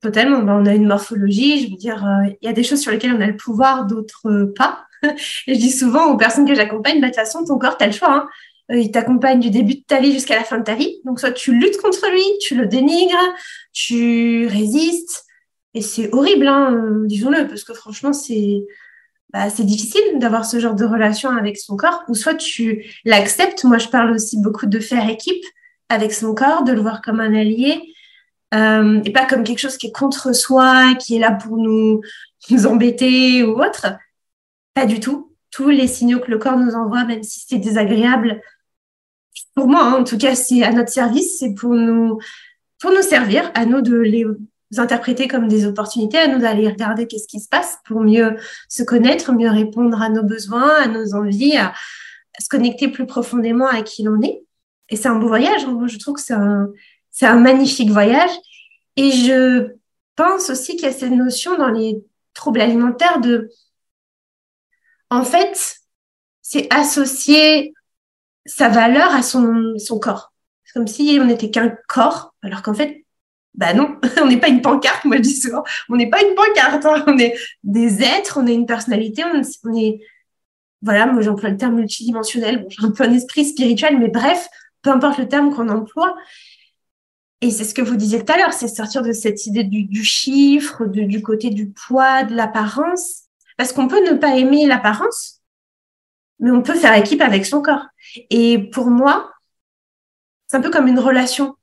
Totalement. 0.00 0.42
Ben, 0.42 0.60
on 0.62 0.66
a 0.66 0.74
une 0.74 0.86
morphologie, 0.86 1.64
je 1.64 1.70
veux 1.70 1.76
dire, 1.76 2.04
euh, 2.06 2.30
il 2.40 2.46
y 2.46 2.48
a 2.48 2.52
des 2.52 2.62
choses 2.62 2.80
sur 2.80 2.92
lesquelles 2.92 3.14
on 3.14 3.20
a 3.20 3.26
le 3.26 3.36
pouvoir, 3.36 3.86
d'autres 3.86 4.52
pas. 4.56 4.86
Et 5.02 5.54
je 5.54 5.58
dis 5.58 5.72
souvent 5.72 6.12
aux 6.12 6.16
personnes 6.16 6.46
que 6.46 6.54
j'accompagne, 6.54 7.00
bah, 7.00 7.08
de 7.08 7.12
toute 7.12 7.16
façon, 7.16 7.44
ton 7.44 7.58
corps, 7.58 7.76
tu 7.76 7.84
as 7.84 7.88
le 7.88 7.92
choix. 7.92 8.12
Hein. 8.12 8.28
Euh, 8.72 8.78
il 8.78 8.90
t'accompagne 8.90 9.40
du 9.40 9.50
début 9.50 9.76
de 9.76 9.84
ta 9.86 10.00
vie 10.00 10.12
jusqu'à 10.12 10.36
la 10.36 10.44
fin 10.44 10.58
de 10.58 10.64
ta 10.64 10.74
vie. 10.74 11.00
Donc, 11.04 11.20
soit 11.20 11.32
tu 11.32 11.54
luttes 11.54 11.78
contre 11.78 12.10
lui, 12.10 12.24
tu 12.40 12.54
le 12.56 12.66
dénigres, 12.66 13.34
tu 13.72 14.46
résistes. 14.46 15.24
Et 15.74 15.82
c'est 15.82 16.12
horrible, 16.12 16.46
hein, 16.46 16.74
euh, 16.74 17.06
disons-le, 17.06 17.46
parce 17.46 17.64
que 17.64 17.74
franchement, 17.74 18.12
c'est 18.12 18.64
bah, 19.32 19.48
difficile 19.48 20.18
d'avoir 20.18 20.44
ce 20.44 20.58
genre 20.58 20.74
de 20.74 20.84
relation 20.84 21.30
avec 21.30 21.56
son 21.58 21.76
corps. 21.76 22.02
Ou 22.08 22.14
soit 22.14 22.34
tu 22.34 22.84
l'acceptes. 23.04 23.64
Moi, 23.64 23.78
je 23.78 23.88
parle 23.88 24.12
aussi 24.12 24.40
beaucoup 24.40 24.66
de 24.66 24.78
faire 24.78 25.08
équipe 25.08 25.44
avec 25.88 26.12
son 26.12 26.34
corps, 26.34 26.64
de 26.64 26.72
le 26.72 26.80
voir 26.80 27.02
comme 27.02 27.20
un 27.20 27.34
allié 27.34 27.94
euh, 28.54 29.02
et 29.04 29.12
pas 29.12 29.26
comme 29.26 29.44
quelque 29.44 29.58
chose 29.58 29.76
qui 29.76 29.88
est 29.88 29.92
contre 29.92 30.34
soi, 30.34 30.94
qui 30.94 31.16
est 31.16 31.18
là 31.18 31.32
pour 31.32 31.56
nous, 31.56 32.00
embêter 32.66 33.42
ou 33.42 33.60
autre. 33.60 33.86
Pas 34.74 34.86
du 34.86 35.00
tout. 35.00 35.32
Tous 35.50 35.70
les 35.70 35.86
signaux 35.86 36.20
que 36.20 36.30
le 36.30 36.38
corps 36.38 36.58
nous 36.58 36.74
envoie, 36.74 37.04
même 37.04 37.22
si 37.22 37.44
c'est 37.46 37.58
désagréable, 37.58 38.40
pour 39.54 39.68
moi, 39.68 39.84
hein, 39.84 39.92
en 39.94 40.04
tout 40.04 40.18
cas, 40.18 40.34
c'est 40.34 40.62
à 40.62 40.72
notre 40.72 40.90
service, 40.92 41.38
c'est 41.38 41.54
pour 41.54 41.74
nous, 41.74 42.18
pour 42.80 42.90
nous 42.90 43.02
servir, 43.02 43.50
à 43.54 43.64
nous 43.64 43.80
de 43.80 43.96
les, 43.96 44.26
interpréter 44.78 45.28
comme 45.28 45.48
des 45.48 45.64
opportunités, 45.64 46.18
à 46.18 46.28
nous 46.28 46.40
d'aller 46.40 46.68
regarder 46.68 47.06
qu'est-ce 47.06 47.28
qui 47.28 47.40
se 47.40 47.48
passe 47.48 47.78
pour 47.86 48.00
mieux 48.00 48.36
se 48.68 48.82
connaître, 48.82 49.32
mieux 49.32 49.48
répondre 49.48 50.02
à 50.02 50.08
nos 50.08 50.24
besoins, 50.24 50.74
à 50.82 50.88
nos 50.88 51.14
envies, 51.14 51.56
à, 51.56 51.72
se 52.38 52.48
connecter 52.48 52.88
plus 52.88 53.06
profondément 53.06 53.66
à 53.66 53.80
qui 53.80 54.02
l'on 54.02 54.20
est. 54.20 54.42
Et 54.90 54.96
c'est 54.96 55.08
un 55.08 55.16
beau 55.16 55.28
voyage. 55.28 55.64
Hein. 55.64 55.86
je 55.86 55.98
trouve 55.98 56.16
que 56.16 56.20
c'est 56.20 56.34
un, 56.34 56.68
c'est 57.16 57.24
un 57.24 57.40
magnifique 57.40 57.90
voyage. 57.90 58.30
Et 58.96 59.10
je 59.10 59.74
pense 60.16 60.50
aussi 60.50 60.76
qu'il 60.76 60.84
y 60.84 60.88
a 60.88 60.92
cette 60.92 61.10
notion 61.10 61.56
dans 61.56 61.70
les 61.70 62.04
troubles 62.34 62.60
alimentaires 62.60 63.20
de, 63.20 63.50
en 65.08 65.24
fait, 65.24 65.78
c'est 66.42 66.72
associer 66.72 67.72
sa 68.44 68.68
valeur 68.68 69.14
à 69.14 69.22
son, 69.22 69.78
son 69.78 69.98
corps. 69.98 70.34
C'est 70.64 70.74
comme 70.74 70.86
si 70.86 71.18
on 71.18 71.24
n'était 71.24 71.50
qu'un 71.50 71.74
corps, 71.88 72.34
alors 72.42 72.60
qu'en 72.60 72.74
fait, 72.74 73.06
bah 73.54 73.72
non, 73.72 73.96
on 74.20 74.26
n'est 74.26 74.38
pas 74.38 74.48
une 74.48 74.60
pancarte, 74.60 75.06
moi 75.06 75.16
je 75.16 75.22
dis 75.22 75.40
souvent, 75.40 75.64
on 75.88 75.96
n'est 75.96 76.10
pas 76.10 76.22
une 76.22 76.34
pancarte, 76.34 76.84
hein. 76.84 77.02
on 77.06 77.16
est 77.16 77.34
des 77.64 78.02
êtres, 78.02 78.38
on 78.42 78.46
a 78.46 78.50
une 78.50 78.66
personnalité, 78.66 79.24
on, 79.24 79.74
est, 79.74 80.00
voilà, 80.82 81.06
moi 81.06 81.22
j'emploie 81.22 81.48
le 81.48 81.56
terme 81.56 81.76
multidimensionnel, 81.76 82.62
bon, 82.62 82.68
j'ai 82.68 82.84
un 82.84 82.90
peu 82.90 83.04
un 83.04 83.12
esprit 83.14 83.46
spirituel, 83.46 83.98
mais 83.98 84.08
bref, 84.08 84.48
peu 84.82 84.90
importe 84.90 85.16
le 85.16 85.28
terme 85.28 85.54
qu'on 85.54 85.70
emploie. 85.70 86.14
Et 87.42 87.50
c'est 87.50 87.64
ce 87.64 87.74
que 87.74 87.82
vous 87.82 87.96
disiez 87.96 88.24
tout 88.24 88.32
à 88.32 88.38
l'heure, 88.38 88.52
c'est 88.52 88.68
sortir 88.68 89.02
de 89.02 89.12
cette 89.12 89.46
idée 89.46 89.64
du, 89.64 90.04
chiffre, 90.04 90.86
du 90.86 91.22
côté 91.22 91.50
du 91.50 91.70
poids, 91.70 92.24
de 92.24 92.34
l'apparence, 92.34 93.24
parce 93.56 93.72
qu'on 93.72 93.88
peut 93.88 94.02
ne 94.10 94.16
pas 94.16 94.36
aimer 94.36 94.66
l'apparence, 94.66 95.42
mais 96.40 96.50
on 96.50 96.62
peut 96.62 96.74
faire 96.74 96.94
équipe 96.94 97.20
avec 97.20 97.44
son 97.44 97.60
corps. 97.60 97.86
Et 98.30 98.70
pour 98.70 98.86
moi, 98.86 99.32
c'est 100.46 100.56
un 100.56 100.62
peu 100.62 100.70
comme 100.70 100.88
une 100.88 100.98
relation 100.98 101.56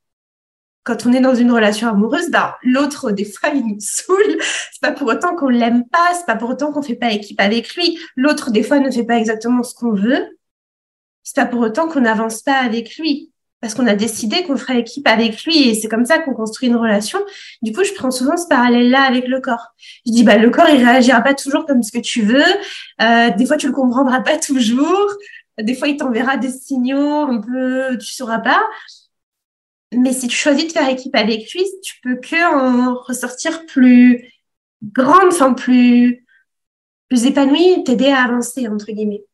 quand 0.84 1.06
on 1.06 1.12
est 1.14 1.20
dans 1.20 1.34
une 1.34 1.50
relation 1.50 1.88
amoureuse, 1.88 2.30
bah, 2.30 2.58
l'autre, 2.62 3.10
des 3.10 3.24
fois, 3.24 3.48
il 3.48 3.66
nous 3.66 3.80
saoule. 3.80 4.36
C'est 4.40 4.82
pas 4.82 4.92
pour 4.92 5.08
autant 5.08 5.34
qu'on 5.34 5.48
l'aime 5.48 5.88
pas, 5.88 6.12
c'est 6.14 6.26
pas 6.26 6.36
pour 6.36 6.50
autant 6.50 6.72
qu'on 6.72 6.82
fait 6.82 6.94
pas 6.94 7.10
équipe 7.10 7.40
avec 7.40 7.74
lui. 7.74 7.98
L'autre, 8.16 8.50
des 8.50 8.62
fois, 8.62 8.78
ne 8.78 8.90
fait 8.90 9.04
pas 9.04 9.16
exactement 9.16 9.62
ce 9.62 9.74
qu'on 9.74 9.94
veut. 9.94 10.38
C'est 11.22 11.36
pas 11.36 11.46
pour 11.46 11.60
autant 11.60 11.88
qu'on 11.88 12.02
n'avance 12.02 12.42
pas 12.42 12.58
avec 12.58 12.98
lui. 12.98 13.32
Parce 13.64 13.72
qu'on 13.72 13.86
a 13.86 13.94
décidé 13.94 14.42
qu'on 14.42 14.58
ferait 14.58 14.80
équipe 14.80 15.08
avec 15.08 15.42
lui 15.44 15.70
et 15.70 15.74
c'est 15.74 15.88
comme 15.88 16.04
ça 16.04 16.18
qu'on 16.18 16.34
construit 16.34 16.68
une 16.68 16.76
relation. 16.76 17.18
Du 17.62 17.72
coup, 17.72 17.82
je 17.82 17.94
prends 17.94 18.10
souvent 18.10 18.36
ce 18.36 18.46
parallèle-là 18.46 19.00
avec 19.00 19.26
le 19.26 19.40
corps. 19.40 19.68
Je 20.04 20.12
dis, 20.12 20.22
bah, 20.22 20.36
le 20.36 20.50
corps, 20.50 20.68
il 20.68 20.84
réagira 20.84 21.22
pas 21.22 21.32
toujours 21.32 21.64
comme 21.64 21.82
ce 21.82 21.90
que 21.90 21.98
tu 21.98 22.20
veux. 22.20 22.44
Euh, 23.00 23.30
des 23.30 23.46
fois, 23.46 23.56
tu 23.56 23.66
le 23.66 23.72
comprendras 23.72 24.20
pas 24.20 24.36
toujours. 24.36 25.10
Des 25.58 25.74
fois, 25.74 25.88
il 25.88 25.96
t'enverra 25.96 26.36
des 26.36 26.50
signaux 26.50 27.22
un 27.22 27.40
peu, 27.40 27.96
tu 27.96 28.12
sauras 28.12 28.40
pas. 28.40 28.62
Mais 29.94 30.12
si 30.12 30.28
tu 30.28 30.36
choisis 30.36 30.66
de 30.66 30.72
faire 30.72 30.86
équipe 30.90 31.16
avec 31.16 31.50
lui, 31.54 31.64
tu 31.82 31.94
peux 32.02 32.16
que 32.16 33.06
ressortir 33.06 33.64
plus 33.64 34.30
grande, 34.82 35.28
enfin 35.28 35.54
plus, 35.54 36.26
plus 37.08 37.24
épanouie, 37.24 37.82
t'aider 37.84 38.08
à 38.08 38.24
avancer, 38.24 38.68
entre 38.68 38.92
guillemets. 38.92 39.24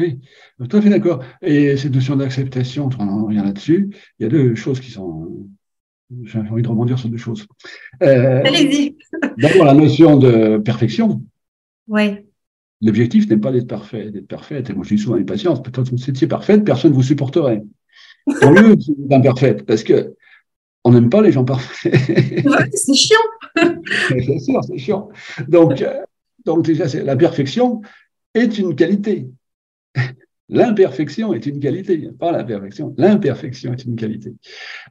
Oui, 0.00 0.18
tout 0.58 0.76
à 0.76 0.80
fait 0.80 0.88
d'accord. 0.88 1.22
Et 1.42 1.76
cette 1.76 1.94
notion 1.94 2.16
d'acceptation, 2.16 2.88
on 2.98 3.26
revient 3.26 3.42
là-dessus. 3.44 3.90
Il 4.18 4.22
y 4.22 4.26
a 4.26 4.28
deux 4.30 4.54
choses 4.54 4.80
qui 4.80 4.90
sont. 4.90 5.46
J'ai 6.24 6.38
envie 6.38 6.62
de 6.62 6.68
rebondir 6.68 6.98
sur 6.98 7.10
deux 7.10 7.18
choses. 7.18 7.46
Euh, 8.02 8.42
Allez-y. 8.44 8.96
D'abord, 9.38 9.66
la 9.66 9.74
notion 9.74 10.16
de 10.16 10.56
perfection. 10.58 11.22
Oui. 11.86 12.16
L'objectif 12.80 13.28
n'est 13.28 13.36
pas 13.36 13.52
d'être 13.52 13.68
parfait, 13.68 14.10
d'être 14.10 14.26
parfaite. 14.26 14.70
Et 14.70 14.72
moi, 14.72 14.84
je 14.84 14.94
dis 14.94 15.02
souvent 15.02 15.16
à 15.16 15.18
mes 15.18 15.24
patients, 15.24 15.54
peut-être 15.56 15.90
que 15.90 15.96
vous 15.96 16.10
étiez 16.10 16.26
parfaite, 16.26 16.64
personne 16.64 16.92
ne 16.92 16.96
vous 16.96 17.02
supporterait. 17.02 17.62
Tant 18.40 18.52
mieux 18.52 18.76
d'imparfaite, 18.96 19.66
parce 19.66 19.84
que 19.84 20.14
on 20.82 20.92
n'aime 20.92 21.10
pas 21.10 21.20
les 21.20 21.30
gens 21.30 21.44
parfaits. 21.44 21.94
c'est 22.72 22.94
chiant. 22.94 23.18
c'est 24.08 24.38
sûr, 24.38 24.64
c'est 24.64 24.78
chiant. 24.78 25.10
Donc, 25.46 25.82
euh, 25.82 26.00
donc 26.46 26.64
déjà, 26.64 26.86
la 27.02 27.16
perfection 27.16 27.82
est 28.34 28.58
une 28.58 28.74
qualité. 28.74 29.28
L'imperfection 30.48 31.32
est 31.32 31.46
une 31.46 31.60
qualité, 31.60 32.10
pas 32.18 32.32
la 32.32 32.42
perfection. 32.42 32.94
L'imperfection 32.98 33.72
est 33.72 33.84
une 33.84 33.94
qualité. 33.94 34.34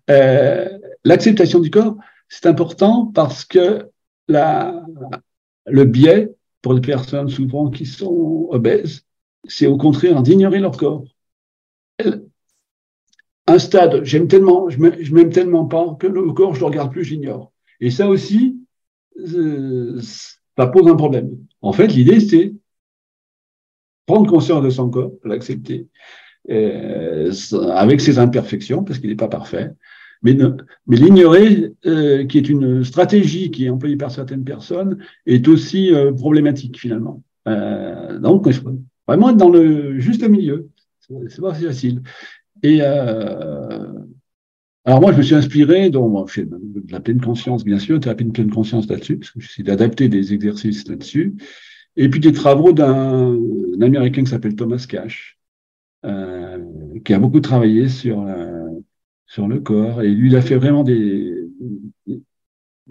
Euh, 0.10 0.70
l'acceptation 1.04 1.60
du 1.60 1.70
corps, 1.70 1.98
c'est 2.30 2.46
important 2.46 3.08
parce 3.08 3.44
que 3.44 3.90
la, 4.30 4.86
le 5.66 5.84
biais 5.84 6.32
pour 6.62 6.74
les 6.74 6.82
personnes 6.82 7.30
souvent 7.30 7.70
qui 7.70 7.86
sont 7.86 8.48
obèses, 8.52 9.06
c'est 9.46 9.68
au 9.68 9.78
contraire 9.78 10.22
d'ignorer 10.22 10.60
leur 10.60 10.78
corps 10.78 11.04
un 13.50 13.60
stade, 13.60 14.04
j'aime 14.04 14.28
tellement, 14.28 14.70
je 14.70 14.80
m'aime 14.80 15.32
tellement 15.32 15.66
pas 15.66 15.96
que 16.00 16.08
le 16.08 16.32
corps, 16.34 16.54
je 16.54 16.60
le 16.60 16.68
regarde 16.68 16.92
plus, 16.92 17.04
j'ignore. 17.04 17.52
Et 17.80 17.90
ça 17.90 18.08
aussi, 18.08 18.60
euh, 19.18 20.00
ça 20.02 20.68
pose 20.68 20.88
un 20.88 20.96
problème. 20.96 21.32
En 21.62 21.74
fait, 21.74 21.88
l'idée, 21.88 22.20
c'est 22.20 22.54
prendre 24.10 24.28
conscience 24.28 24.64
de 24.64 24.72
son 24.72 24.90
corps, 24.90 25.12
l'accepter, 25.24 25.88
euh, 26.50 27.32
avec 27.74 28.02
ses 28.02 28.18
imperfections, 28.18 28.84
parce 28.84 28.98
qu'il 28.98 29.12
n'est 29.12 29.16
pas 29.16 29.28
parfait, 29.28 29.70
mais, 30.24 30.36
l'ignorer, 30.88 31.74
euh, 31.86 32.26
qui 32.26 32.40
est 32.40 32.50
une 32.50 32.84
stratégie 32.84 33.52
qui 33.52 33.66
est 33.66 33.70
employée 33.70 33.98
par 33.98 34.10
certaines 34.10 34.44
personnes, 34.44 34.98
est 35.28 35.48
aussi 35.48 35.92
problématique 36.18 36.80
finalement. 36.80 37.22
donc, 37.46 38.50
vraiment 39.08 39.30
être 39.30 39.38
dans 39.38 39.50
le 39.50 40.00
juste 40.00 40.28
milieu, 40.28 40.70
c'est 41.28 41.42
pas 41.42 41.54
facile. 41.54 42.02
Et 42.64 42.80
euh, 42.82 43.86
alors 44.86 45.02
moi, 45.02 45.12
je 45.12 45.18
me 45.18 45.22
suis 45.22 45.36
inspiré, 45.36 45.92
donc 45.92 46.28
je 46.30 46.34
fais 46.34 46.46
de 46.46 46.92
la 46.92 47.00
pleine 47.00 47.22
conscience, 47.22 47.64
bien 47.64 47.78
sûr, 47.78 48.00
thérapie 48.00 48.26
de 48.26 48.32
pleine 48.32 48.50
conscience 48.50 48.88
là-dessus, 48.90 49.18
parce 49.18 49.32
que 49.32 49.40
j'essaie 49.40 49.62
d'adapter 49.62 50.10
des 50.10 50.34
exercices 50.34 50.88
là-dessus. 50.88 51.36
Et 51.96 52.10
puis 52.10 52.20
des 52.20 52.32
travaux 52.32 52.72
d'un 52.72 53.38
Américain 53.82 54.24
qui 54.24 54.30
s'appelle 54.30 54.56
Thomas 54.56 54.86
Cash, 54.88 55.40
euh, 56.06 56.64
qui 57.04 57.14
a 57.14 57.20
beaucoup 57.20 57.42
travaillé 57.42 57.90
sur, 57.90 58.26
sur 59.26 59.48
le 59.48 59.60
corps. 59.60 60.02
Et 60.02 60.10
lui, 60.10 60.30
il 60.30 60.36
a 60.36 60.42
fait 60.42 60.56
vraiment 60.56 60.84
des, 60.84 61.50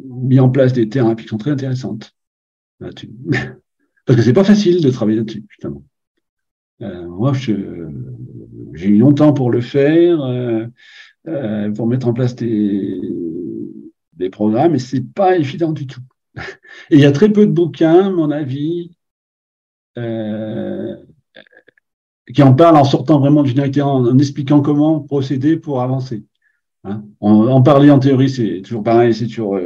mis 0.05 0.41
en 0.41 0.49
place 0.49 0.73
des 0.73 0.89
thérapies 0.89 1.25
qui 1.25 1.31
sont 1.31 1.39
très 1.39 1.51
intéressantes 1.51 2.15
là-dessus. 2.81 3.11
Parce 4.07 4.17
que 4.17 4.23
c'est 4.23 4.33
pas 4.33 4.45
facile 4.45 4.83
de 4.83 4.91
travailler 4.91 5.19
là-dessus, 5.19 5.45
justement. 5.49 5.83
Euh, 6.81 7.07
moi, 7.09 7.33
j'ai 7.35 8.89
eu 8.89 8.99
longtemps 8.99 9.33
pour 9.33 9.51
le 9.51 9.61
faire, 9.61 10.21
euh, 10.23 10.67
euh, 11.27 11.73
pour 11.73 11.87
mettre 11.87 12.07
en 12.07 12.15
place 12.15 12.35
des, 12.37 13.01
des 14.15 14.31
programmes, 14.31 14.75
et 14.75 14.79
c'est 14.79 15.05
pas 15.13 15.37
évident 15.37 15.73
du 15.73 15.87
tout. 15.87 16.01
Et 16.91 16.97
il 16.97 17.01
y 17.01 17.05
a 17.05 17.13
très 17.13 17.29
peu 17.31 17.47
de 17.47 17.53
bouquins, 17.53 18.07
à 18.07 18.11
mon 18.11 18.31
avis, 18.31 18.97
euh, 19.97 20.97
qui 22.35 22.43
en 22.43 22.55
parlent 22.55 22.77
en 22.77 22.85
sortant 22.85 23.19
vraiment 23.19 23.43
du 23.43 23.51
généralité, 23.51 23.83
en, 23.83 24.19
expliquant 24.19 24.61
comment 24.61 25.01
procéder 25.01 25.57
pour 25.57 25.83
avancer. 25.83 26.25
Hein. 26.85 27.05
en, 27.21 27.61
parler 27.63 27.91
en 27.91 27.99
théorie, 27.99 28.31
c'est 28.31 28.63
toujours 28.63 28.85
pareil, 28.85 29.13
c'est 29.13 29.27
toujours 29.27 29.59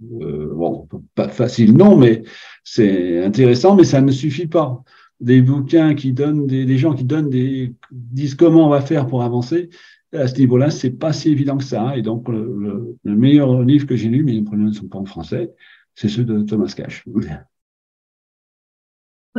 bon, 0.00 0.88
pas 1.14 1.28
facile, 1.28 1.76
non, 1.76 1.96
mais 1.96 2.22
c'est 2.64 3.22
intéressant, 3.22 3.76
mais 3.76 3.84
ça 3.84 4.00
ne 4.00 4.10
suffit 4.10 4.46
pas 4.46 4.82
des 5.20 5.42
bouquins 5.42 5.94
qui 5.94 6.12
donnent 6.12 6.46
des, 6.46 6.78
gens 6.78 6.94
qui 6.94 7.04
donnent 7.04 7.30
des 7.30 7.74
disent 7.90 8.34
comment 8.34 8.66
on 8.66 8.70
va 8.70 8.80
faire 8.80 9.06
pour 9.06 9.22
avancer 9.22 9.70
à 10.12 10.28
ce 10.28 10.38
niveau-là 10.38 10.70
c'est 10.70 10.90
pas 10.90 11.12
si 11.12 11.30
évident 11.30 11.56
que 11.56 11.64
ça 11.64 11.96
et 11.96 12.02
donc 12.02 12.28
le, 12.28 12.96
meilleur 13.04 13.62
livre 13.62 13.86
que 13.86 13.96
j'ai 13.96 14.08
lu 14.08 14.22
mais 14.22 14.32
les 14.32 14.42
premiers 14.42 14.66
ne 14.66 14.72
sont 14.72 14.86
pas 14.86 14.98
en 14.98 15.04
français 15.04 15.52
c'est 15.98 16.08
ceux 16.08 16.24
de 16.24 16.42
Thomas 16.42 16.72
Cash 16.76 17.02
oui, 17.06 17.26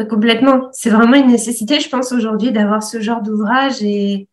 complètement 0.07 0.70
c'est 0.72 0.89
vraiment 0.89 1.16
une 1.16 1.28
nécessité 1.28 1.80
je 1.80 1.89
pense 1.89 2.12
aujourd'hui 2.12 2.51
d'avoir 2.51 2.84
ce 2.84 2.99
genre 3.01 3.22
d'ouvrage 3.22 3.82
et 3.82 4.28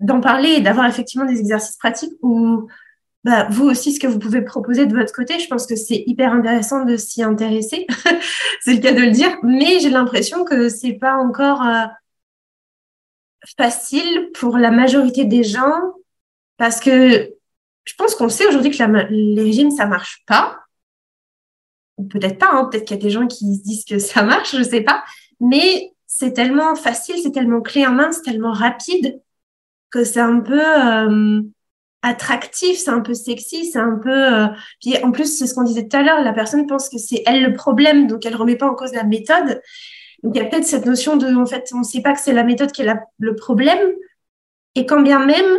d'en 0.00 0.20
parler 0.20 0.50
et 0.50 0.60
d'avoir 0.60 0.86
effectivement 0.86 1.26
des 1.26 1.38
exercices 1.38 1.76
pratiques 1.76 2.14
où 2.22 2.68
bah, 3.24 3.46
vous 3.50 3.66
aussi, 3.66 3.92
ce 3.92 4.00
que 4.00 4.08
vous 4.08 4.18
pouvez 4.18 4.42
proposer 4.42 4.86
de 4.86 4.96
votre 4.96 5.12
côté, 5.12 5.38
je 5.38 5.46
pense 5.46 5.66
que 5.66 5.76
c'est 5.76 6.02
hyper 6.06 6.32
intéressant 6.32 6.84
de 6.84 6.96
s'y 6.96 7.22
intéresser. 7.22 7.86
c'est 8.60 8.74
le 8.74 8.80
cas 8.80 8.92
de 8.92 9.00
le 9.00 9.12
dire, 9.12 9.38
mais 9.44 9.78
j'ai 9.78 9.90
l'impression 9.90 10.44
que 10.44 10.68
c'est 10.68 10.94
pas 10.94 11.14
encore 11.14 11.62
euh, 11.62 11.84
facile 13.56 14.30
pour 14.34 14.58
la 14.58 14.72
majorité 14.72 15.24
des 15.24 15.44
gens 15.44 15.80
parce 16.56 16.80
que 16.80 17.30
je 17.84 17.94
pense 17.96 18.14
qu'on 18.16 18.28
sait 18.28 18.46
aujourd'hui 18.46 18.70
que 18.70 19.10
les 19.10 19.42
régimes, 19.42 19.70
ça 19.70 19.86
marche 19.86 20.24
pas. 20.26 20.61
Peut-être 22.10 22.38
pas, 22.38 22.50
hein, 22.52 22.64
peut-être 22.64 22.84
qu'il 22.84 22.96
y 22.96 23.00
a 23.00 23.02
des 23.02 23.10
gens 23.10 23.26
qui 23.26 23.54
se 23.56 23.62
disent 23.62 23.84
que 23.84 23.98
ça 23.98 24.22
marche, 24.22 24.56
je 24.56 24.62
sais 24.62 24.80
pas. 24.80 25.04
Mais 25.40 25.92
c'est 26.06 26.32
tellement 26.32 26.74
facile, 26.74 27.16
c'est 27.22 27.32
tellement 27.32 27.60
clé 27.60 27.86
en 27.86 27.92
main, 27.92 28.12
c'est 28.12 28.22
tellement 28.22 28.52
rapide 28.52 29.20
que 29.90 30.04
c'est 30.04 30.20
un 30.20 30.40
peu. 30.40 30.60
Euh, 30.60 31.42
attractif, 32.02 32.78
c'est 32.78 32.90
un 32.90 33.00
peu 33.00 33.14
sexy, 33.14 33.66
c'est 33.66 33.78
un 33.78 33.96
peu. 33.96 34.10
Euh, 34.10 34.46
puis 34.80 34.96
en 35.02 35.12
plus, 35.12 35.38
c'est 35.38 35.46
ce 35.46 35.54
qu'on 35.54 35.62
disait 35.62 35.86
tout 35.86 35.96
à 35.96 36.02
l'heure, 36.02 36.20
la 36.20 36.32
personne 36.32 36.66
pense 36.66 36.88
que 36.88 36.98
c'est 36.98 37.22
elle 37.26 37.42
le 37.42 37.54
problème, 37.54 38.08
donc 38.08 38.26
elle 38.26 38.36
remet 38.36 38.56
pas 38.56 38.68
en 38.68 38.74
cause 38.74 38.92
la 38.92 39.04
méthode. 39.04 39.62
Donc 40.22 40.34
il 40.34 40.42
y 40.42 40.44
a 40.44 40.48
peut-être 40.48 40.66
cette 40.66 40.86
notion 40.86 41.16
de, 41.16 41.34
en 41.34 41.46
fait, 41.46 41.70
on 41.72 41.78
ne 41.78 41.84
sait 41.84 42.02
pas 42.02 42.12
que 42.12 42.20
c'est 42.20 42.32
la 42.32 42.44
méthode 42.44 42.72
qui 42.72 42.82
est 42.82 42.94
le 43.18 43.36
problème, 43.36 43.92
et 44.74 44.86
quand 44.86 45.00
bien 45.00 45.24
même, 45.24 45.58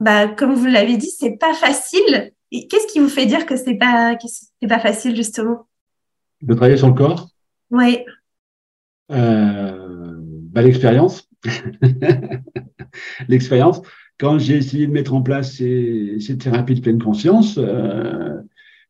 bah, 0.00 0.28
comme 0.28 0.54
vous 0.54 0.66
l'avez 0.66 0.96
dit, 0.96 1.10
c'est 1.10 1.36
pas 1.36 1.54
facile 1.54 2.32
qu'est-ce 2.50 2.86
qui 2.92 3.00
vous 3.00 3.08
fait 3.08 3.26
dire 3.26 3.46
que 3.46 3.56
c'est 3.56 3.74
pas, 3.74 4.16
pas 4.68 4.78
facile, 4.78 5.14
justement? 5.16 5.66
De 6.42 6.54
travailler 6.54 6.76
sur 6.76 6.88
le 6.88 6.94
corps? 6.94 7.28
Oui. 7.70 7.98
Euh, 9.10 10.16
bah, 10.18 10.62
l'expérience. 10.62 11.28
l'expérience. 13.28 13.82
Quand 14.18 14.38
j'ai 14.38 14.56
essayé 14.56 14.86
de 14.86 14.92
mettre 14.92 15.14
en 15.14 15.22
place 15.22 15.56
ces, 15.56 16.38
thérapies 16.38 16.74
de 16.74 16.80
pleine 16.80 17.02
conscience, 17.02 17.58
euh, 17.58 18.34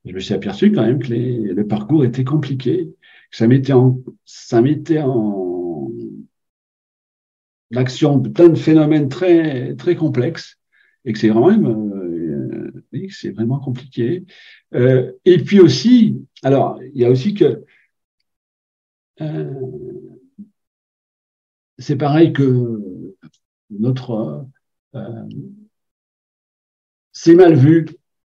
je 0.04 0.12
me 0.12 0.20
suis 0.20 0.34
aperçu 0.34 0.72
quand 0.72 0.82
même 0.82 1.00
que 1.00 1.12
le 1.12 1.66
parcours 1.66 2.04
était 2.04 2.24
compliqué. 2.24 2.94
Ça 3.30 3.46
mettait 3.46 3.74
en, 3.74 4.00
ça 4.24 4.62
mettait 4.62 5.00
en 5.00 5.90
l'action 7.70 8.20
plein 8.20 8.48
de 8.48 8.58
phénomènes 8.58 9.08
très, 9.08 9.74
très 9.74 9.96
complexes 9.96 10.58
et 11.04 11.12
que 11.12 11.18
c'est 11.18 11.28
vraiment, 11.28 11.58
euh, 12.94 13.06
c'est 13.10 13.30
vraiment 13.30 13.58
compliqué. 13.60 14.24
Euh, 14.74 15.12
et 15.24 15.38
puis 15.38 15.60
aussi, 15.60 16.24
alors, 16.42 16.80
il 16.82 17.00
y 17.00 17.04
a 17.04 17.10
aussi 17.10 17.34
que 17.34 17.64
euh, 19.20 19.50
c'est 21.78 21.96
pareil 21.96 22.32
que 22.32 23.14
notre 23.70 24.46
c'est 27.12 27.34
mal 27.34 27.54
vu 27.54 27.86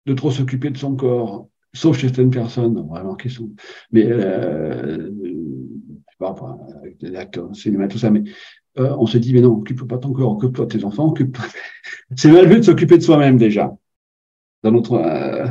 de 0.06 0.14
trop 0.14 0.32
s'occuper 0.32 0.70
de 0.70 0.78
son 0.78 0.96
corps 0.96 1.50
sauf 1.74 1.98
chez 1.98 2.08
certaines 2.08 2.30
personnes, 2.30 2.80
vraiment 2.88 3.16
qui 3.16 3.30
sont, 3.30 3.52
mais 3.92 4.06
euh, 4.06 5.10
sais 6.10 6.18
pas, 6.20 6.36
avec 6.78 7.00
des 7.00 7.16
acteurs, 7.16 7.56
cinéma, 7.56 7.88
tout 7.88 7.98
ça, 7.98 8.12
mais 8.12 8.24
euh, 8.78 8.96
on 8.98 9.06
se 9.06 9.18
dit, 9.18 9.34
mais 9.34 9.42
non, 9.42 9.54
occupe 9.54 9.88
pas 9.88 9.98
ton 9.98 10.14
corps, 10.14 10.34
occupe-toi 10.34 10.68
tes 10.68 10.84
enfants, 10.84 11.08
occupe 11.08 11.38
C'est 12.16 12.32
mal 12.32 12.48
vu 12.48 12.58
de 12.58 12.62
s'occuper 12.62 12.98
de 12.98 13.04
soi-même 13.04 13.38
déjà, 13.38 13.76
dans 14.64 14.72
notre, 14.72 14.94
euh, 14.94 15.48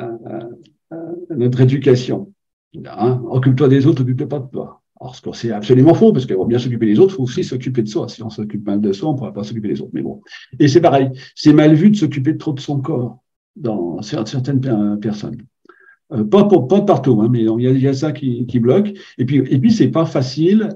euh, 0.00 0.96
notre 1.30 1.60
éducation. 1.60 2.32
Hein, 2.86 3.22
occupe-toi 3.28 3.68
des 3.68 3.86
autres, 3.86 4.02
occupe-toi 4.02 4.28
pas 4.28 4.38
de 4.40 4.48
toi. 4.50 4.82
Alors, 5.00 5.14
ce 5.14 5.22
c'est 5.32 5.52
absolument 5.52 5.94
faux, 5.94 6.12
parce 6.12 6.26
qu'on 6.26 6.44
bien 6.44 6.58
s'occuper 6.58 6.86
des 6.86 6.98
autres, 6.98 7.14
il 7.14 7.16
faut 7.16 7.22
aussi 7.22 7.44
s'occuper 7.44 7.82
de 7.82 7.88
soi. 7.88 8.08
Si 8.08 8.22
on 8.22 8.30
s'occupe 8.30 8.66
mal 8.66 8.80
de 8.80 8.92
soi, 8.92 9.10
on 9.10 9.12
ne 9.12 9.18
pourra 9.18 9.32
pas 9.32 9.44
s'occuper 9.44 9.68
des 9.68 9.80
autres. 9.80 9.92
Mais 9.92 10.02
bon. 10.02 10.22
Et 10.58 10.66
c'est 10.66 10.80
pareil. 10.80 11.10
C'est 11.36 11.52
mal 11.52 11.74
vu 11.74 11.90
de 11.90 11.96
s'occuper 11.96 12.36
trop 12.36 12.52
de 12.52 12.60
son 12.60 12.80
corps 12.80 13.22
dans 13.54 14.02
certaines 14.02 14.98
personnes. 15.00 15.36
Euh, 16.12 16.24
pas, 16.24 16.44
pas 16.44 16.80
partout, 16.80 17.20
hein, 17.20 17.28
mais 17.30 17.40
il 17.40 17.44
y, 17.44 17.66
a, 17.66 17.70
il 17.70 17.82
y, 17.82 17.88
a, 17.88 17.92
ça 17.92 18.12
qui, 18.12 18.46
qui, 18.46 18.58
bloque. 18.60 18.92
Et 19.18 19.24
puis, 19.24 19.36
et 19.36 19.58
puis 19.58 19.70
c'est 19.70 19.88
pas 19.88 20.06
facile. 20.06 20.70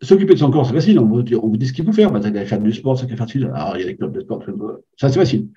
S'occuper 0.00 0.34
de 0.34 0.38
son 0.38 0.50
corps, 0.50 0.64
c'est 0.64 0.74
facile. 0.74 0.98
On 1.00 1.06
vous 1.06 1.22
dit, 1.22 1.34
on 1.34 1.48
vous 1.48 1.56
dit 1.56 1.66
ce 1.66 1.72
qu'il 1.72 1.84
faut 1.84 1.92
faire. 1.92 2.12
Bah, 2.12 2.22
ça 2.22 2.30
faire 2.30 2.60
du 2.60 2.72
sport, 2.72 2.98
ça 2.98 3.06
qu'à 3.06 3.16
faire 3.16 3.54
Alors, 3.54 3.76
il 3.76 3.80
y 3.80 3.84
a 3.84 3.86
des 3.86 3.96
clubs 3.96 4.12
de 4.12 4.20
sport. 4.20 4.42
Ça, 4.96 5.08
c'est 5.08 5.18
facile. 5.18 5.48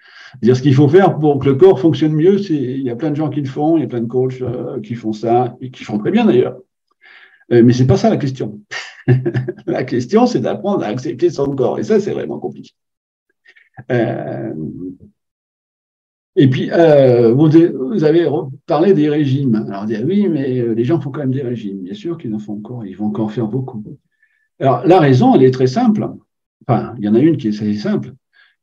Dire 0.41 0.57
ce 0.57 0.61
qu'il 0.61 0.73
faut 0.73 0.87
faire 0.87 1.19
pour 1.19 1.39
que 1.39 1.45
le 1.45 1.55
corps 1.55 1.79
fonctionne 1.79 2.13
mieux, 2.13 2.39
c'est, 2.39 2.55
il 2.55 2.81
y 2.81 2.89
a 2.89 2.95
plein 2.95 3.11
de 3.11 3.15
gens 3.15 3.29
qui 3.29 3.41
le 3.41 3.47
font. 3.47 3.77
Il 3.77 3.81
y 3.81 3.83
a 3.83 3.87
plein 3.87 4.01
de 4.01 4.07
coachs 4.07 4.41
euh, 4.41 4.79
qui 4.81 4.95
font 4.95 5.13
ça 5.13 5.55
et 5.61 5.69
qui 5.69 5.83
font 5.83 5.99
très 5.99 6.11
bien 6.11 6.25
d'ailleurs. 6.25 6.57
Euh, 7.51 7.61
mais 7.63 7.73
c'est 7.73 7.85
pas 7.85 7.97
ça 7.97 8.09
la 8.09 8.17
question. 8.17 8.61
la 9.67 9.83
question, 9.83 10.25
c'est 10.25 10.39
d'apprendre 10.39 10.83
à 10.83 10.87
accepter 10.87 11.29
son 11.29 11.55
corps. 11.55 11.79
Et 11.79 11.83
ça, 11.83 11.99
c'est 11.99 12.11
vraiment 12.11 12.39
compliqué. 12.39 12.71
Euh, 13.91 14.53
et 16.35 16.49
puis, 16.49 16.71
euh, 16.71 17.33
vous, 17.33 18.03
avez 18.03 18.27
parlé 18.65 18.93
des 18.93 19.09
régimes. 19.09 19.65
Alors, 19.67 19.85
dit, 19.85 19.97
oui, 20.03 20.27
mais 20.29 20.59
euh, 20.59 20.73
les 20.73 20.85
gens 20.85 20.99
font 21.01 21.11
quand 21.11 21.19
même 21.19 21.33
des 21.33 21.41
régimes. 21.41 21.81
Bien 21.81 21.93
sûr 21.93 22.17
qu'ils 22.17 22.33
en 22.33 22.39
font 22.39 22.53
encore, 22.53 22.85
ils 22.85 22.95
vont 22.95 23.07
encore 23.07 23.31
faire 23.31 23.47
beaucoup. 23.47 23.83
Alors, 24.61 24.85
la 24.85 24.99
raison, 24.99 25.35
elle 25.35 25.43
est 25.43 25.51
très 25.51 25.67
simple. 25.67 26.07
Enfin, 26.67 26.95
il 26.97 27.03
y 27.03 27.09
en 27.09 27.15
a 27.15 27.19
une 27.19 27.37
qui 27.37 27.47
est 27.47 27.49
assez 27.49 27.75
simple. 27.75 28.13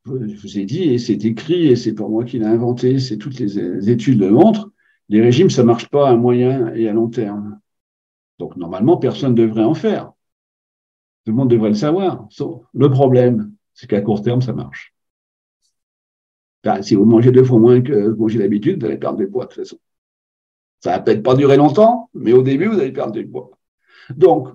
Je 0.07 0.41
vous 0.41 0.59
ai 0.59 0.65
dit, 0.65 0.85
et 0.85 0.99
c'est 0.99 1.25
écrit, 1.25 1.67
et 1.67 1.77
c'est 1.77 1.93
pour 1.93 2.09
moi 2.09 2.25
qui 2.25 2.39
l'ai 2.39 2.47
inventé, 2.47 2.99
c'est 2.99 3.19
toutes 3.19 3.39
les 3.39 3.91
études 3.91 4.21
le 4.21 4.31
montrent, 4.31 4.71
les 5.11 5.21
régimes, 5.21 5.51
ça 5.51 5.65
marche 5.65 5.89
pas 5.89 6.09
à 6.09 6.15
moyen 6.15 6.73
et 6.75 6.89
à 6.89 6.93
long 6.93 7.09
terme. 7.09 7.61
Donc, 8.39 8.57
normalement, 8.57 8.97
personne 8.97 9.33
ne 9.33 9.37
devrait 9.37 9.65
en 9.65 9.75
faire. 9.75 10.13
Tout 11.25 11.33
le 11.33 11.37
monde 11.37 11.51
devrait 11.51 11.71
le 11.71 11.75
savoir. 11.75 12.27
Le 12.73 12.91
problème, 12.91 13.53
c'est 13.75 13.87
qu'à 13.87 14.01
court 14.01 14.23
terme, 14.23 14.41
ça 14.41 14.55
marche 14.55 14.95
si 16.83 16.95
vous 16.95 17.05
mangez 17.05 17.33
deux 17.33 17.45
fois 17.45 17.59
moins 17.59 17.81
que 17.81 18.09
vous 18.09 18.17
mangez 18.17 18.39
d'habitude, 18.39 18.81
vous 18.81 18.87
allez 18.87 18.99
perdre 18.99 19.19
du 19.19 19.29
poids 19.29 19.45
de 19.45 19.51
toute 19.51 19.63
façon. 19.63 19.79
Ça 20.81 20.93
va 20.93 21.01
peut-être 21.01 21.23
pas 21.23 21.35
durer 21.35 21.57
longtemps, 21.57 22.11
mais 22.15 22.33
au 22.33 22.43
début, 22.43 22.67
vous 22.67 22.79
allez 22.79 22.93
perdre 22.93 23.13
du 23.13 23.27
poids. 23.27 23.51
Donc, 24.11 24.49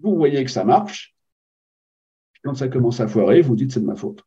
vous 0.00 0.16
voyez 0.16 0.44
que 0.44 0.50
ça 0.50 0.64
marche. 0.64 1.14
Quand 2.42 2.54
ça 2.54 2.68
commence 2.68 3.00
à 3.00 3.08
foirer, 3.08 3.40
vous 3.42 3.56
dites 3.56 3.72
c'est 3.72 3.80
de 3.80 3.86
ma 3.86 3.96
faute. 3.96 4.24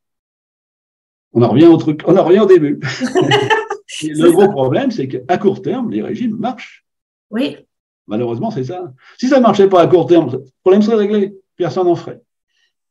On 1.33 1.41
en 1.41 1.49
revient 1.49 1.67
au 1.67 1.77
truc, 1.77 2.01
on 2.05 2.17
en 2.17 2.23
revient 2.23 2.39
au 2.39 2.45
début. 2.45 2.79
le 4.03 4.31
gros 4.31 4.49
problème, 4.49 4.91
c'est 4.91 5.07
qu'à 5.07 5.37
court 5.37 5.61
terme, 5.61 5.91
les 5.91 6.01
régimes 6.01 6.35
marchent. 6.35 6.85
Oui. 7.29 7.57
Malheureusement, 8.07 8.49
c'est 8.49 8.63
ça. 8.63 8.91
Si 9.19 9.27
ça 9.27 9.37
ne 9.37 9.43
marchait 9.43 9.69
pas 9.69 9.81
à 9.81 9.87
court 9.87 10.07
terme, 10.07 10.31
le 10.31 10.43
problème 10.63 10.81
serait 10.81 10.97
réglé. 10.97 11.35
Personne 11.55 11.85
n'en 11.85 11.95
ferait. 11.95 12.21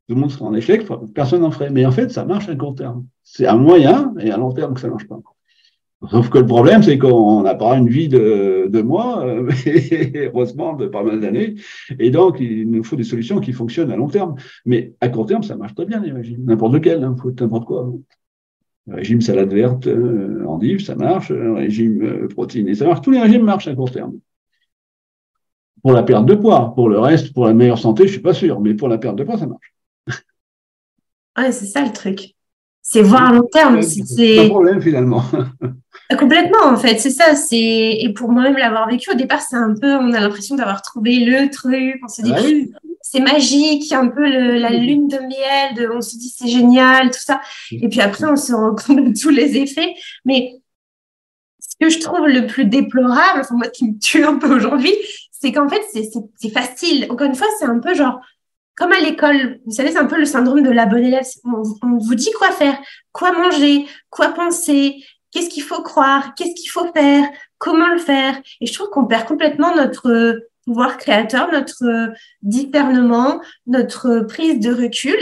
Tout 0.08 0.14
le 0.14 0.20
monde 0.20 0.30
serait 0.30 0.44
en 0.44 0.54
échec, 0.54 0.86
personne 1.14 1.42
n'en 1.42 1.50
ferait. 1.50 1.70
Mais 1.70 1.84
en 1.84 1.90
fait, 1.90 2.10
ça 2.10 2.24
marche 2.24 2.48
à 2.48 2.54
court 2.54 2.74
terme. 2.74 3.04
C'est 3.24 3.46
à 3.46 3.56
moyen 3.56 4.14
et 4.20 4.30
à 4.30 4.36
long 4.36 4.52
terme 4.52 4.74
que 4.74 4.80
ça 4.80 4.86
ne 4.86 4.92
marche 4.92 5.08
pas. 5.08 5.18
Sauf 6.06 6.30
que 6.30 6.38
le 6.38 6.46
problème, 6.46 6.82
c'est 6.82 6.96
qu'on 6.96 7.42
n'a 7.42 7.56
pas 7.56 7.76
une 7.76 7.88
vie 7.88 8.08
de, 8.08 8.68
de 8.68 8.82
mois, 8.82 9.26
euh, 9.26 9.50
heureusement 10.14 10.74
de 10.74 10.86
pas 10.86 11.02
mal 11.02 11.18
d'années, 11.18 11.56
et 11.98 12.10
donc 12.10 12.38
il 12.38 12.70
nous 12.70 12.84
faut 12.84 12.94
des 12.94 13.02
solutions 13.02 13.40
qui 13.40 13.52
fonctionnent 13.52 13.90
à 13.90 13.96
long 13.96 14.06
terme. 14.06 14.36
Mais 14.64 14.94
à 15.00 15.08
court 15.08 15.26
terme, 15.26 15.42
ça 15.42 15.56
marche 15.56 15.74
très 15.74 15.86
bien 15.86 16.00
les 16.00 16.12
régimes, 16.12 16.44
n'importe 16.44 16.74
lequel, 16.74 17.02
hein, 17.02 17.16
faut 17.20 17.32
n'importe 17.32 17.64
quoi. 17.64 17.92
Le 18.86 18.94
régime 18.94 19.20
salade 19.20 19.52
verte, 19.52 19.88
euh, 19.88 20.44
endive, 20.46 20.82
ça 20.82 20.94
marche. 20.94 21.30
Le 21.30 21.52
régime 21.52 22.02
euh, 22.02 22.28
protéiné, 22.28 22.74
ça 22.74 22.86
marche. 22.86 23.02
Tous 23.02 23.10
les 23.10 23.20
régimes 23.20 23.42
marchent 23.42 23.68
à 23.68 23.74
court 23.74 23.90
terme. 23.90 24.18
Pour 25.82 25.92
la 25.92 26.04
perte 26.04 26.26
de 26.26 26.34
poids, 26.34 26.72
pour 26.74 26.88
le 26.88 26.98
reste, 26.98 27.34
pour 27.34 27.46
la 27.46 27.54
meilleure 27.54 27.78
santé, 27.78 28.06
je 28.06 28.12
suis 28.12 28.22
pas 28.22 28.34
sûr, 28.34 28.60
mais 28.60 28.74
pour 28.74 28.88
la 28.88 28.98
perte 28.98 29.16
de 29.16 29.24
poids, 29.24 29.36
ça 29.36 29.46
marche. 29.46 29.74
Ouais, 31.36 31.52
c'est 31.52 31.66
ça 31.66 31.84
le 31.84 31.92
truc. 31.92 32.34
C'est 32.82 33.02
voir 33.02 33.28
à 33.28 33.32
long 33.34 33.46
terme. 33.52 33.82
C'est 33.82 34.46
un 34.46 34.48
problème 34.48 34.80
finalement. 34.80 35.22
Complètement, 36.16 36.64
en 36.64 36.76
fait, 36.76 36.98
c'est 36.98 37.10
ça. 37.10 37.34
C'est 37.34 37.56
et 37.56 38.12
pour 38.14 38.30
moi-même 38.30 38.56
l'avoir 38.56 38.88
vécu 38.88 39.10
au 39.10 39.14
départ, 39.14 39.42
c'est 39.42 39.56
un 39.56 39.74
peu, 39.74 39.94
on 39.94 40.12
a 40.14 40.20
l'impression 40.20 40.56
d'avoir 40.56 40.80
trouvé 40.80 41.18
le 41.18 41.50
truc. 41.50 42.00
On 42.02 42.08
se 42.08 42.22
dit, 42.22 42.72
c'est 43.02 43.20
magique, 43.20 43.92
un 43.92 44.08
peu 44.08 44.24
la 44.24 44.70
lune 44.70 45.08
de 45.08 45.18
miel. 45.18 45.74
De, 45.76 45.90
on 45.94 46.00
se 46.00 46.16
dit, 46.16 46.32
c'est 46.34 46.48
génial, 46.48 47.10
tout 47.10 47.20
ça. 47.20 47.42
Et 47.70 47.88
puis 47.88 48.00
après, 48.00 48.24
on 48.24 48.36
se 48.36 48.54
rend 48.54 48.74
compte 48.86 49.04
de 49.04 49.20
tous 49.20 49.28
les 49.28 49.58
effets. 49.58 49.94
Mais 50.24 50.54
ce 51.60 51.74
que 51.78 51.90
je 51.90 52.00
trouve 52.00 52.26
le 52.26 52.46
plus 52.46 52.64
déplorable, 52.64 53.40
enfin 53.40 53.56
moi 53.56 53.68
qui 53.68 53.86
me 53.86 53.98
tue 53.98 54.24
un 54.24 54.36
peu 54.36 54.54
aujourd'hui, 54.54 54.94
c'est 55.30 55.52
qu'en 55.52 55.68
fait, 55.68 55.82
c'est 55.92 56.50
facile. 56.50 57.06
Encore 57.10 57.26
une 57.26 57.34
fois, 57.34 57.46
c'est 57.58 57.66
un 57.66 57.78
peu 57.78 57.94
genre, 57.94 58.20
comme 58.76 58.92
à 58.92 59.00
l'école, 59.00 59.60
vous 59.66 59.72
savez, 59.72 59.92
c'est 59.92 59.98
un 59.98 60.06
peu 60.06 60.18
le 60.18 60.24
syndrome 60.24 60.62
de 60.62 60.70
la 60.70 60.86
bonne 60.86 61.04
élève. 61.04 61.24
On, 61.44 61.98
vous 61.98 62.14
dit 62.14 62.30
quoi 62.38 62.50
faire, 62.50 62.78
quoi 63.12 63.32
manger, 63.32 63.86
quoi 64.10 64.28
penser, 64.28 64.96
qu'est-ce 65.38 65.50
qu'il 65.50 65.62
faut 65.62 65.82
croire, 65.82 66.34
qu'est-ce 66.34 66.54
qu'il 66.54 66.70
faut 66.70 66.90
faire, 66.92 67.24
comment 67.58 67.88
le 67.88 67.98
faire? 67.98 68.36
Et 68.60 68.66
je 68.66 68.72
trouve 68.72 68.90
qu'on 68.90 69.06
perd 69.06 69.26
complètement 69.26 69.74
notre 69.74 70.40
pouvoir 70.64 70.98
créateur, 70.98 71.50
notre 71.52 72.12
discernement, 72.42 73.40
notre 73.66 74.20
prise 74.20 74.58
de 74.60 74.72
recul 74.72 75.16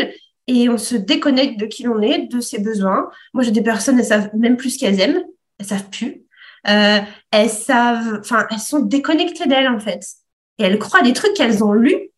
et 0.46 0.68
on 0.68 0.78
se 0.78 0.96
déconnecte 0.96 1.60
de 1.60 1.66
qui 1.66 1.82
l'on 1.82 2.00
est, 2.00 2.28
de 2.28 2.40
ses 2.40 2.60
besoins. 2.60 3.10
Moi, 3.34 3.42
j'ai 3.42 3.50
des 3.50 3.62
personnes, 3.62 3.98
elles 3.98 4.06
savent 4.06 4.30
même 4.34 4.56
plus 4.56 4.70
ce 4.70 4.78
qu'elles 4.78 5.00
aiment, 5.00 5.22
elles 5.58 5.66
savent 5.66 5.90
plus. 5.90 6.22
Euh, 6.68 7.00
elles 7.30 7.50
savent, 7.50 8.20
enfin, 8.20 8.46
elles 8.50 8.58
sont 8.58 8.80
déconnectées 8.80 9.46
d'elles 9.46 9.68
en 9.68 9.78
fait. 9.78 10.02
Et 10.58 10.64
elles 10.64 10.78
croient 10.78 11.02
des 11.02 11.12
trucs 11.12 11.34
qu'elles 11.34 11.62
ont 11.62 11.72
lus 11.72 12.10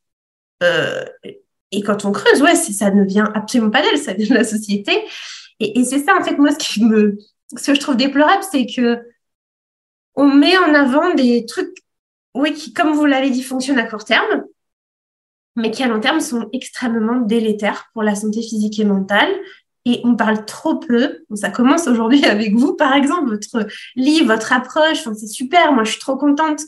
euh, 0.63 1.05
et 1.71 1.83
quand 1.83 2.05
on 2.05 2.13
creuse, 2.13 2.41
ouais, 2.43 2.55
ça 2.55 2.91
ne 2.91 3.05
vient 3.05 3.31
absolument 3.35 3.71
pas 3.71 3.83
d'elle, 3.83 3.99
ça 3.99 4.15
vient 4.15 4.27
de 4.27 4.35
la 4.35 4.45
société. 4.45 4.93
Et, 5.61 5.85
c'est 5.85 5.99
ça, 5.99 6.17
en 6.19 6.25
fait, 6.25 6.39
moi, 6.39 6.51
ce 6.53 6.59
qui 6.59 6.85
me, 6.85 7.19
ce 7.57 7.67
que 7.67 7.75
je 7.75 7.81
trouve 7.81 7.97
déplorable, 7.97 8.43
c'est 8.51 8.67
que 8.67 9.03
on 10.15 10.27
met 10.27 10.57
en 10.59 10.75
avant 10.75 11.15
des 11.15 11.47
trucs, 11.47 11.77
oui, 12.35 12.53
qui, 12.53 12.73
comme 12.73 12.93
vous 12.93 13.07
l'avez 13.07 13.31
dit, 13.31 13.43
fonctionnent 13.43 13.79
à 13.79 13.85
court 13.85 14.05
terme, 14.05 14.45
mais 15.57 15.71
qui 15.71 15.83
à 15.83 15.89
long 15.89 16.01
terme 16.01 16.21
sont 16.21 16.49
extrêmement 16.53 17.21
délétères 17.21 17.89
pour 17.93 18.03
la 18.03 18.15
santé 18.15 18.43
physique 18.43 18.79
et 18.81 18.85
mentale. 18.85 19.31
Et 19.85 20.01
on 20.05 20.17
parle 20.17 20.45
trop 20.45 20.77
peu. 20.77 21.21
ça 21.35 21.51
commence 21.51 21.87
aujourd'hui 21.87 22.25
avec 22.27 22.55
vous, 22.55 22.75
par 22.75 22.95
exemple, 22.95 23.31
votre 23.31 23.67
livre, 23.97 24.27
votre 24.27 24.53
approche. 24.53 25.05
C'est 25.15 25.27
super. 25.27 25.73
Moi, 25.73 25.85
je 25.85 25.93
suis 25.93 26.01
trop 26.01 26.17
contente 26.17 26.63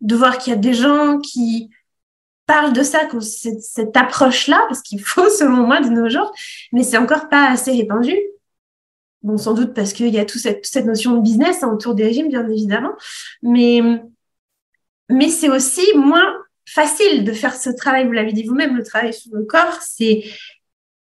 de 0.00 0.16
voir 0.16 0.38
qu'il 0.38 0.52
y 0.52 0.56
a 0.56 0.58
des 0.58 0.74
gens 0.74 1.18
qui 1.18 1.70
parle 2.46 2.72
de 2.72 2.82
ça, 2.82 3.02
cette, 3.20 3.62
cette 3.62 3.96
approche-là, 3.96 4.64
parce 4.68 4.80
qu'il 4.82 5.00
faut, 5.00 5.28
selon 5.38 5.66
moi, 5.66 5.80
de 5.80 5.88
nos 5.88 6.08
jours, 6.08 6.32
mais 6.72 6.82
c'est 6.82 6.98
encore 6.98 7.28
pas 7.28 7.50
assez 7.50 7.72
répandu. 7.72 8.16
Bon, 9.22 9.36
sans 9.36 9.54
doute 9.54 9.74
parce 9.74 9.92
qu'il 9.92 10.08
y 10.08 10.18
a 10.18 10.24
toute 10.24 10.40
cette, 10.40 10.64
cette, 10.64 10.86
notion 10.86 11.16
de 11.16 11.20
business 11.20 11.62
autour 11.62 11.94
des 11.94 12.04
régimes, 12.04 12.28
bien 12.28 12.48
évidemment, 12.48 12.92
mais, 13.42 13.82
mais 15.10 15.28
c'est 15.28 15.50
aussi 15.50 15.82
moins 15.94 16.34
facile 16.66 17.24
de 17.24 17.32
faire 17.32 17.54
ce 17.54 17.68
travail, 17.70 18.06
vous 18.06 18.12
l'avez 18.12 18.32
dit 18.32 18.44
vous-même, 18.44 18.76
le 18.76 18.82
travail 18.82 19.12
sur 19.12 19.34
le 19.34 19.44
corps, 19.44 19.78
c'est 19.82 20.24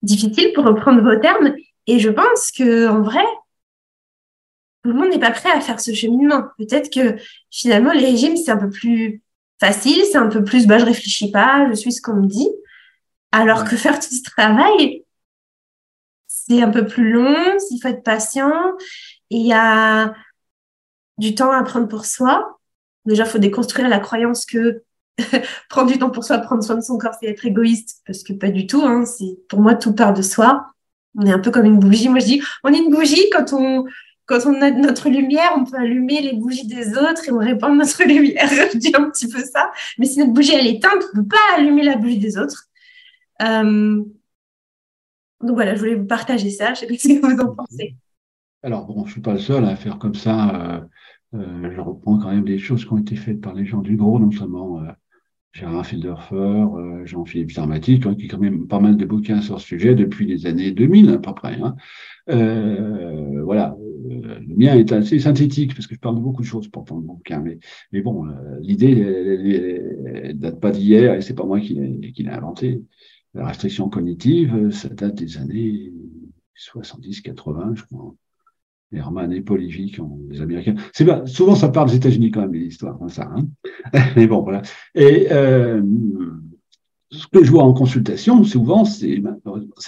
difficile 0.03 0.53
pour 0.53 0.64
reprendre 0.64 1.00
vos 1.03 1.20
termes, 1.20 1.55
et 1.86 1.98
je 2.00 2.11
pense 2.11 2.50
que 2.50 2.88
en 2.88 3.03
vrai, 3.03 3.24
le 4.84 4.94
monde 4.94 5.11
n'est 5.11 5.18
pas 5.18 5.30
prêt 5.30 5.50
à 5.50 5.61
faire 5.61 5.80
ce 5.80 5.94
cheminement. 5.94 6.44
Peut-être 6.59 6.92
que 6.92 7.16
finalement, 7.50 7.92
les 7.92 8.07
régimes, 8.07 8.36
c'est 8.36 8.50
un 8.50 8.57
peu 8.57 8.70
plus 8.70 9.22
facile, 9.61 10.03
c'est 10.11 10.18
un 10.18 10.28
peu 10.28 10.42
plus, 10.42 10.66
bah, 10.66 10.78
je 10.78 10.84
réfléchis 10.84 11.30
pas, 11.30 11.68
je 11.68 11.74
suis 11.74 11.92
ce 11.92 12.03
qu'on 12.03 12.16
me 12.16 12.26
dit. 12.26 12.48
Alors 13.30 13.64
que 13.64 13.76
faire 13.76 13.98
tout 13.98 14.14
ce 14.14 14.22
travail, 14.22 15.05
c'est 16.47 16.62
un 16.62 16.70
peu 16.70 16.86
plus 16.86 17.12
long, 17.12 17.36
il 17.70 17.78
faut 17.80 17.88
être 17.88 18.03
patient, 18.03 18.53
il 19.30 19.47
y 19.47 19.53
a 19.53 20.14
du 21.18 21.34
temps 21.34 21.53
à 21.53 21.62
prendre 21.62 21.88
pour 21.88 22.05
soi. 22.05 22.59
Déjà, 23.05 23.24
il 23.24 23.28
faut 23.28 23.38
déconstruire 23.38 23.88
la 23.88 23.99
croyance 23.99 24.47
que 24.47 24.82
prendre 25.68 25.90
du 25.90 25.99
temps 25.99 26.11
pour 26.11 26.24
soi, 26.24 26.38
prendre 26.38 26.62
soin 26.62 26.76
de 26.76 26.80
son 26.80 26.99
corps, 26.99 27.14
c'est 27.20 27.28
être 27.28 27.45
égoïste, 27.45 28.03
parce 28.07 28.22
que 28.22 28.32
pas 28.32 28.51
du 28.51 28.66
tout. 28.66 28.82
Hein. 28.82 29.05
Pour 29.49 29.61
moi 29.61 29.74
tout 29.74 29.95
part 29.95 30.14
de 30.14 30.22
soi. 30.22 30.66
On 31.16 31.26
est 31.26 31.32
un 31.32 31.38
peu 31.38 31.51
comme 31.51 31.66
une 31.66 31.78
bougie. 31.78 32.09
Moi, 32.09 32.20
je 32.20 32.24
dis, 32.24 32.43
on 32.64 32.72
est 32.72 32.78
une 32.78 32.90
bougie 32.90 33.28
quand 33.30 33.53
on 33.53 33.84
quand 34.24 34.47
on 34.47 34.62
a 34.62 34.70
notre 34.70 35.11
lumière, 35.11 35.53
on 35.57 35.64
peut 35.64 35.76
allumer 35.76 36.22
les 36.22 36.32
bougies 36.32 36.66
des 36.66 36.97
autres 36.97 37.28
et 37.28 37.32
on 37.32 37.38
répand 37.38 37.76
notre 37.76 38.03
lumière. 38.05 38.49
je 38.72 38.78
dis 38.78 38.93
un 38.95 39.11
petit 39.11 39.28
peu 39.28 39.40
ça. 39.40 39.70
Mais 39.99 40.07
si 40.07 40.18
notre 40.18 40.32
bougie 40.32 40.55
elle 40.55 40.66
est 40.66 40.76
éteinte, 40.76 41.03
on 41.12 41.18
ne 41.18 41.22
peut 41.22 41.28
pas 41.28 41.57
allumer 41.57 41.82
la 41.82 41.97
bougie 41.97 42.18
des 42.18 42.38
autres. 42.38 42.68
Euh, 43.43 44.03
donc 45.43 45.55
voilà, 45.55 45.74
je 45.74 45.80
voulais 45.80 45.95
vous 45.95 46.07
partager 46.07 46.51
ça. 46.51 46.74
Je 46.74 46.80
sais 46.80 46.86
pas 46.86 46.95
ce 46.99 47.09
que 47.09 47.26
vous 47.26 47.40
en 47.40 47.55
pensez. 47.55 47.97
Alors 48.62 48.86
bon, 48.86 49.05
je 49.07 49.12
suis 49.12 49.20
pas 49.20 49.32
le 49.32 49.38
seul 49.38 49.64
à 49.64 49.76
faire 49.76 49.99
comme 49.99 50.14
ça. 50.14 50.55
Euh, 50.55 50.80
euh, 51.34 51.72
je 51.74 51.80
reprends 51.80 52.18
quand 52.18 52.30
même 52.30 52.45
des 52.45 52.59
choses 52.59 52.84
qui 52.84 52.93
ont 52.93 52.99
été 52.99 53.16
faites 53.16 53.40
par 53.40 53.55
les 53.55 53.64
gens 53.64 53.80
du 53.80 53.97
gros, 53.97 54.18
notamment 54.18 54.82
Gérard 55.53 55.84
Filderfer, 55.84 56.34
euh, 56.36 57.05
Jean-Philippe 57.05 57.53
Sarmatique, 57.53 58.03
qui 58.16 58.24
a 58.24 58.28
quand 58.28 58.38
même 58.38 58.66
pas 58.68 58.80
mal 58.80 58.97
de 58.97 59.05
bouquins 59.05 59.43
sur 59.43 59.61
ce 59.61 59.66
sujet 59.66 59.95
depuis 59.95 60.26
les 60.26 60.47
années 60.47 60.72
2000 60.72 61.11
à 61.11 61.18
peu 61.18 61.34
près. 61.34 61.59
Hein. 61.61 61.76
Euh, 62.30 63.43
voilà, 63.45 63.76
euh, 64.11 64.38
le 64.40 64.55
mien 64.57 64.74
est 64.74 64.93
assez 64.93 65.18
synthétique 65.18 65.74
parce 65.74 65.86
que 65.86 65.95
je 65.95 66.01
parle 66.01 66.16
de 66.16 66.20
beaucoup 66.20 66.40
de 66.40 66.47
choses 66.47 66.68
pourtant 66.68 66.97
le 66.97 67.03
bouquin, 67.03 67.45
mais, 67.93 68.01
bon, 68.01 68.26
l'idée 68.61 70.32
date 70.34 70.59
pas 70.59 70.70
d'hier 70.70 71.14
et 71.14 71.20
c'est 71.20 71.34
pas 71.34 71.45
moi 71.45 71.61
qui 71.61 71.74
l'ai 71.74 72.28
inventé. 72.30 72.80
La 73.35 73.47
restriction 73.47 73.89
cognitive, 73.89 74.70
ça 74.70 74.89
date 74.89 75.14
des 75.14 75.39
années 75.39 75.93
70-80, 76.57 77.76
je 77.76 77.85
crois. 77.85 78.14
Herman 78.93 79.33
et 79.33 79.41
Paul 79.41 79.66
qui 79.66 80.01
ont 80.01 80.18
des 80.28 80.41
Américains. 80.41 80.74
C'est 80.93 81.05
pas, 81.05 81.26
souvent, 81.26 81.55
ça 81.55 81.68
parle 81.68 81.89
des 81.89 81.97
États-Unis 81.97 82.30
quand 82.30 82.43
même, 82.43 82.53
les 82.53 82.66
histoires 82.66 82.99
comme 82.99 83.09
ça. 83.09 83.30
Hein 83.35 83.47
Mais 84.16 84.26
bon, 84.26 84.43
voilà. 84.43 84.62
Et 84.95 85.28
euh, 85.30 85.83
ce 87.11 87.26
que 87.26 87.45
je 87.45 87.51
vois 87.51 87.64
en 87.64 87.72
consultation, 87.72 88.45
souvent, 88.45 88.85
c'est 88.85 89.22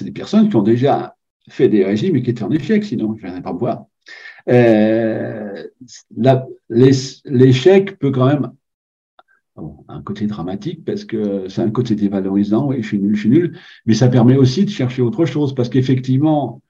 des 0.01 0.11
personnes 0.12 0.49
qui 0.49 0.57
ont 0.57 0.62
déjà 0.62 1.16
fait 1.49 1.68
des 1.68 1.84
régimes 1.84 2.16
et 2.16 2.22
qui 2.22 2.30
étaient 2.30 2.42
en 2.42 2.51
échec, 2.51 2.84
sinon 2.84 3.14
je 3.14 3.16
ne 3.16 3.20
viendrais 3.26 3.42
pas 3.42 3.53
voir. 3.53 3.84
Euh, 4.49 5.64
L'échec 6.68 7.99
peut 7.99 8.11
quand 8.11 8.26
même 8.26 8.53
un 9.88 10.02
côté 10.02 10.26
dramatique 10.26 10.84
parce 10.84 11.05
que 11.05 11.48
c'est 11.48 11.62
un 11.62 11.70
côté 11.70 11.94
dévalorisant, 11.94 12.66
oui, 12.66 12.82
je 12.82 12.88
suis 12.88 12.98
nul, 12.98 13.14
je 13.14 13.20
suis 13.20 13.30
nul, 13.30 13.59
mais 13.86 13.94
ça 13.94 14.09
permet 14.09 14.36
aussi 14.36 14.64
de 14.64 14.70
chercher 14.70 15.02
autre 15.02 15.24
chose 15.24 15.55
parce 15.55 15.68
qu'effectivement, 15.68 16.61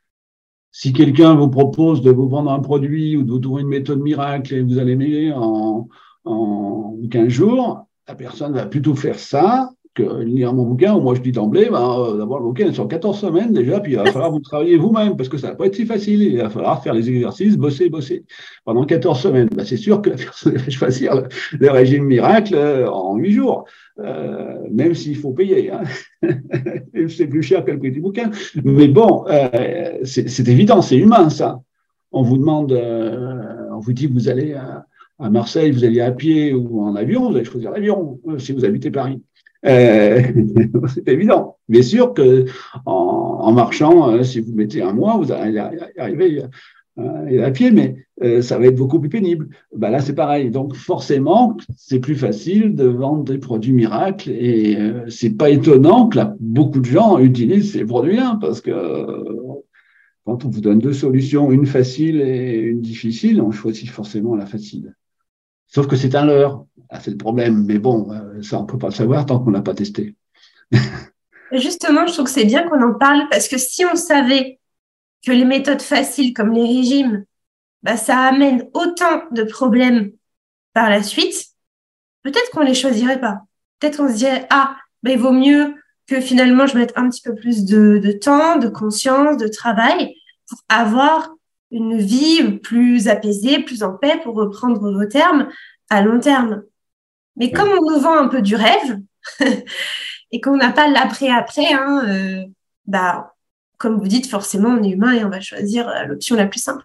si 0.70 0.92
quelqu'un 0.92 1.34
vous 1.34 1.48
propose 1.48 2.02
de 2.02 2.10
vous 2.10 2.28
vendre 2.28 2.50
un 2.50 2.60
produit 2.60 3.16
ou 3.16 3.22
de 3.22 3.30
vous 3.30 3.38
trouver 3.38 3.62
une 3.62 3.68
méthode 3.68 4.00
miracle 4.00 4.54
et 4.54 4.62
vous 4.62 4.78
allez 4.78 4.96
maigrir 4.96 5.40
en, 5.40 5.88
en 6.24 6.96
15 7.10 7.28
jours, 7.28 7.86
la 8.06 8.14
personne 8.14 8.52
va 8.52 8.66
plutôt 8.66 8.94
faire 8.94 9.18
ça 9.18 9.70
que 9.94 10.22
lire 10.22 10.52
mon 10.52 10.64
bouquin, 10.64 10.98
moi 10.98 11.14
je 11.14 11.20
dis 11.20 11.32
d'emblée, 11.32 11.68
ben, 11.70 11.98
euh, 12.00 12.18
le 12.18 12.24
bouquin 12.24 12.72
sur 12.72 12.88
14 12.88 13.18
semaines 13.18 13.52
déjà, 13.52 13.80
puis 13.80 13.92
il 13.92 13.98
va 13.98 14.06
falloir 14.06 14.30
vous 14.30 14.40
travailler 14.40 14.76
vous-même, 14.76 15.16
parce 15.16 15.28
que 15.28 15.38
ça 15.38 15.48
va 15.48 15.54
pas 15.54 15.66
être 15.66 15.76
si 15.76 15.86
facile, 15.86 16.22
il 16.22 16.38
va 16.38 16.50
falloir 16.50 16.82
faire 16.82 16.94
les 16.94 17.08
exercices, 17.08 17.56
bosser, 17.56 17.88
bosser. 17.88 18.24
Pendant 18.64 18.84
14 18.84 19.20
semaines, 19.20 19.48
ben, 19.54 19.64
c'est 19.64 19.76
sûr 19.76 20.02
que 20.02 20.10
la 20.10 20.16
personne 20.16 20.56
va 20.56 20.70
choisir 20.70 21.22
le, 21.60 21.70
régime 21.70 22.04
miracle 22.04 22.54
euh, 22.56 22.90
en 22.90 23.16
8 23.16 23.32
jours, 23.32 23.66
euh, 24.00 24.58
même 24.70 24.94
s'il 24.94 25.16
faut 25.16 25.32
payer. 25.32 25.70
Hein. 25.70 25.82
c'est 27.08 27.28
plus 27.28 27.42
cher 27.42 27.64
que 27.64 27.70
le 27.70 28.00
bouquin. 28.00 28.30
Mais 28.64 28.88
bon, 28.88 29.24
euh, 29.28 29.98
c'est 30.02 30.48
évident, 30.48 30.82
c'est 30.82 30.96
humain 30.96 31.30
ça. 31.30 31.60
On 32.10 32.22
vous 32.22 32.36
demande, 32.36 32.72
euh, 32.72 33.68
on 33.72 33.78
vous 33.78 33.92
dit 33.92 34.06
vous 34.06 34.28
allez 34.28 34.54
à, 34.54 34.86
à 35.18 35.30
Marseille, 35.30 35.70
vous 35.70 35.84
allez 35.84 36.00
à 36.00 36.10
pied 36.10 36.52
ou 36.52 36.80
en 36.80 36.96
avion, 36.96 37.30
vous 37.30 37.36
allez 37.36 37.44
choisir 37.44 37.70
l'avion 37.70 38.20
si 38.38 38.52
vous 38.52 38.64
habitez 38.64 38.90
Paris. 38.90 39.22
Euh, 39.64 40.22
c'est 40.94 41.08
évident. 41.08 41.56
Bien 41.68 41.82
sûr 41.82 42.12
que 42.14 42.46
en, 42.86 43.52
marchant, 43.52 44.10
euh, 44.10 44.22
si 44.22 44.40
vous 44.40 44.52
mettez 44.52 44.82
un 44.82 44.92
mois, 44.92 45.16
vous 45.16 45.32
allez 45.32 45.58
arriver 45.98 46.42
euh, 46.98 47.44
à 47.44 47.50
pied, 47.50 47.70
mais 47.70 47.96
ça 48.42 48.58
va 48.58 48.66
être 48.66 48.76
beaucoup 48.76 49.00
plus 49.00 49.08
pénible. 49.08 49.48
Bah 49.74 49.90
là, 49.90 50.00
c'est 50.00 50.14
pareil. 50.14 50.50
Donc 50.50 50.74
forcément, 50.74 51.56
c'est 51.76 52.00
plus 52.00 52.14
facile 52.14 52.74
de 52.74 52.84
vendre 52.84 53.24
des 53.24 53.38
produits 53.38 53.72
miracles 53.72 54.30
et 54.30 54.78
c'est 55.08 55.36
pas 55.36 55.50
étonnant 55.50 56.08
que 56.08 56.20
beaucoup 56.38 56.80
de 56.80 56.86
gens 56.86 57.18
utilisent 57.18 57.72
ces 57.72 57.84
produits-là 57.84 58.38
parce 58.40 58.60
que 58.60 58.72
quand 60.24 60.44
on 60.44 60.48
vous 60.48 60.60
donne 60.60 60.78
deux 60.78 60.92
solutions, 60.92 61.50
une 61.50 61.66
facile 61.66 62.20
et 62.20 62.56
une 62.56 62.80
difficile, 62.80 63.42
on 63.42 63.50
choisit 63.50 63.90
forcément 63.90 64.36
la 64.36 64.46
facile. 64.46 64.94
Sauf 65.74 65.88
que 65.88 65.96
c'est 65.96 66.14
un 66.14 66.24
leurre. 66.24 66.66
Ah, 66.88 67.00
c'est 67.00 67.10
le 67.10 67.16
problème. 67.16 67.64
Mais 67.64 67.78
bon, 67.78 68.12
euh, 68.12 68.40
ça, 68.42 68.58
on 68.58 68.62
ne 68.62 68.66
peut 68.66 68.78
pas 68.78 68.88
le 68.88 68.94
savoir 68.94 69.26
tant 69.26 69.40
qu'on 69.40 69.50
n'a 69.50 69.62
pas 69.62 69.74
testé. 69.74 70.14
Justement, 71.52 72.06
je 72.06 72.12
trouve 72.12 72.26
que 72.26 72.30
c'est 72.30 72.44
bien 72.44 72.68
qu'on 72.68 72.82
en 72.82 72.94
parle 72.94 73.28
parce 73.28 73.48
que 73.48 73.58
si 73.58 73.84
on 73.84 73.96
savait 73.96 74.60
que 75.26 75.32
les 75.32 75.44
méthodes 75.44 75.82
faciles 75.82 76.32
comme 76.32 76.52
les 76.52 76.64
régimes, 76.64 77.24
bah, 77.82 77.96
ça 77.96 78.18
amène 78.20 78.68
autant 78.72 79.24
de 79.32 79.42
problèmes 79.42 80.12
par 80.74 80.88
la 80.90 81.02
suite, 81.02 81.46
peut-être 82.22 82.50
qu'on 82.52 82.62
ne 82.62 82.68
les 82.68 82.74
choisirait 82.74 83.20
pas. 83.20 83.40
Peut-être 83.80 83.96
qu'on 83.96 84.08
se 84.08 84.16
dirait, 84.16 84.46
ah, 84.50 84.76
bah, 85.02 85.10
il 85.10 85.18
vaut 85.18 85.32
mieux 85.32 85.74
que 86.06 86.20
finalement 86.20 86.66
je 86.66 86.78
mette 86.78 86.92
un 86.96 87.08
petit 87.10 87.22
peu 87.22 87.34
plus 87.34 87.64
de, 87.64 87.98
de 87.98 88.12
temps, 88.12 88.58
de 88.58 88.68
conscience, 88.68 89.38
de 89.38 89.48
travail 89.48 90.14
pour 90.48 90.58
avoir 90.68 91.30
une 91.70 91.98
vie 91.98 92.58
plus 92.58 93.08
apaisée, 93.08 93.62
plus 93.62 93.82
en 93.82 93.94
paix, 93.94 94.20
pour 94.22 94.34
reprendre 94.34 94.92
vos 94.92 95.06
termes, 95.06 95.48
à 95.90 96.02
long 96.02 96.20
terme. 96.20 96.62
Mais 97.36 97.50
comme 97.50 97.68
on 97.68 97.90
nous 97.90 98.00
vend 98.00 98.16
un 98.16 98.28
peu 98.28 98.42
du 98.42 98.54
rêve 98.54 99.00
et 100.32 100.40
qu'on 100.40 100.56
n'a 100.56 100.72
pas 100.72 100.88
l'après-après, 100.88 101.72
hein, 101.72 102.04
euh, 102.08 102.44
bah, 102.86 103.34
comme 103.78 103.98
vous 103.98 104.08
dites, 104.08 104.28
forcément, 104.28 104.68
on 104.68 104.82
est 104.82 104.90
humain 104.90 105.12
et 105.12 105.24
on 105.24 105.30
va 105.30 105.40
choisir 105.40 105.88
euh, 105.88 106.04
l'option 106.04 106.36
la 106.36 106.46
plus 106.46 106.60
simple. 106.60 106.84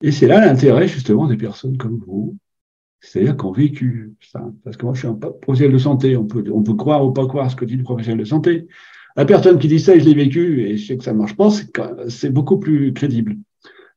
Et 0.00 0.12
c'est 0.12 0.28
là 0.28 0.40
l'intérêt 0.40 0.86
justement 0.86 1.26
des 1.26 1.36
personnes 1.36 1.76
comme 1.76 1.98
vous, 2.06 2.36
c'est-à-dire 3.00 3.36
qu'on 3.36 3.50
vécu 3.50 4.14
ça. 4.20 4.44
Parce 4.62 4.76
que 4.76 4.84
moi, 4.84 4.94
je 4.94 5.00
suis 5.00 5.08
un 5.08 5.14
professionnel 5.14 5.72
de 5.72 5.78
santé, 5.78 6.16
on 6.16 6.24
peut, 6.24 6.44
on 6.52 6.62
peut 6.62 6.74
croire 6.74 7.04
ou 7.04 7.12
pas 7.12 7.26
croire 7.26 7.50
ce 7.50 7.56
que 7.56 7.64
dit 7.64 7.76
le 7.76 7.82
professionnel 7.82 8.20
de 8.20 8.24
santé. 8.24 8.68
La 9.16 9.24
personne 9.24 9.58
qui 9.58 9.66
dit 9.66 9.80
ça, 9.80 9.98
je 9.98 10.04
l'ai 10.04 10.14
vécu 10.14 10.62
et 10.62 10.76
je 10.76 10.86
sais 10.86 10.96
que 10.96 11.02
ça 11.02 11.12
ne 11.12 11.18
marche 11.18 11.36
pas, 11.36 11.48
c'est 12.08 12.30
beaucoup 12.30 12.58
plus 12.58 12.92
crédible. 12.92 13.36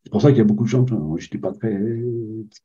C'est 0.04 0.12
pour 0.12 0.22
ça 0.22 0.30
qu'il 0.30 0.40
y 0.40 0.42
a 0.42 0.46
beaucoup 0.46 0.64
de 0.64 0.70
gens, 0.70 0.86
je 0.88 0.94
n'étais 1.26 1.38
pas 1.38 1.52
très, 1.52 1.80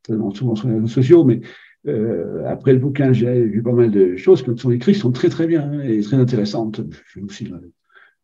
tellement 0.03 0.31
souvent 0.31 0.55
sur 0.55 0.69
les 0.69 0.75
réseaux 0.75 0.87
sociaux, 0.87 1.25
mais 1.25 1.41
euh, 1.87 2.45
après 2.47 2.73
le 2.73 2.79
bouquin, 2.79 3.13
j'ai 3.13 3.45
vu 3.45 3.63
pas 3.63 3.73
mal 3.73 3.91
de 3.91 4.17
choses 4.17 4.43
qui 4.43 4.51
sont 4.57 4.71
écrites, 4.71 4.97
sont 4.97 5.13
très 5.13 5.29
très 5.29 5.47
bien 5.47 5.81
et 5.83 6.01
très 6.01 6.17
intéressantes. 6.17 6.81
Je 7.07 7.21
aussi 7.21 7.49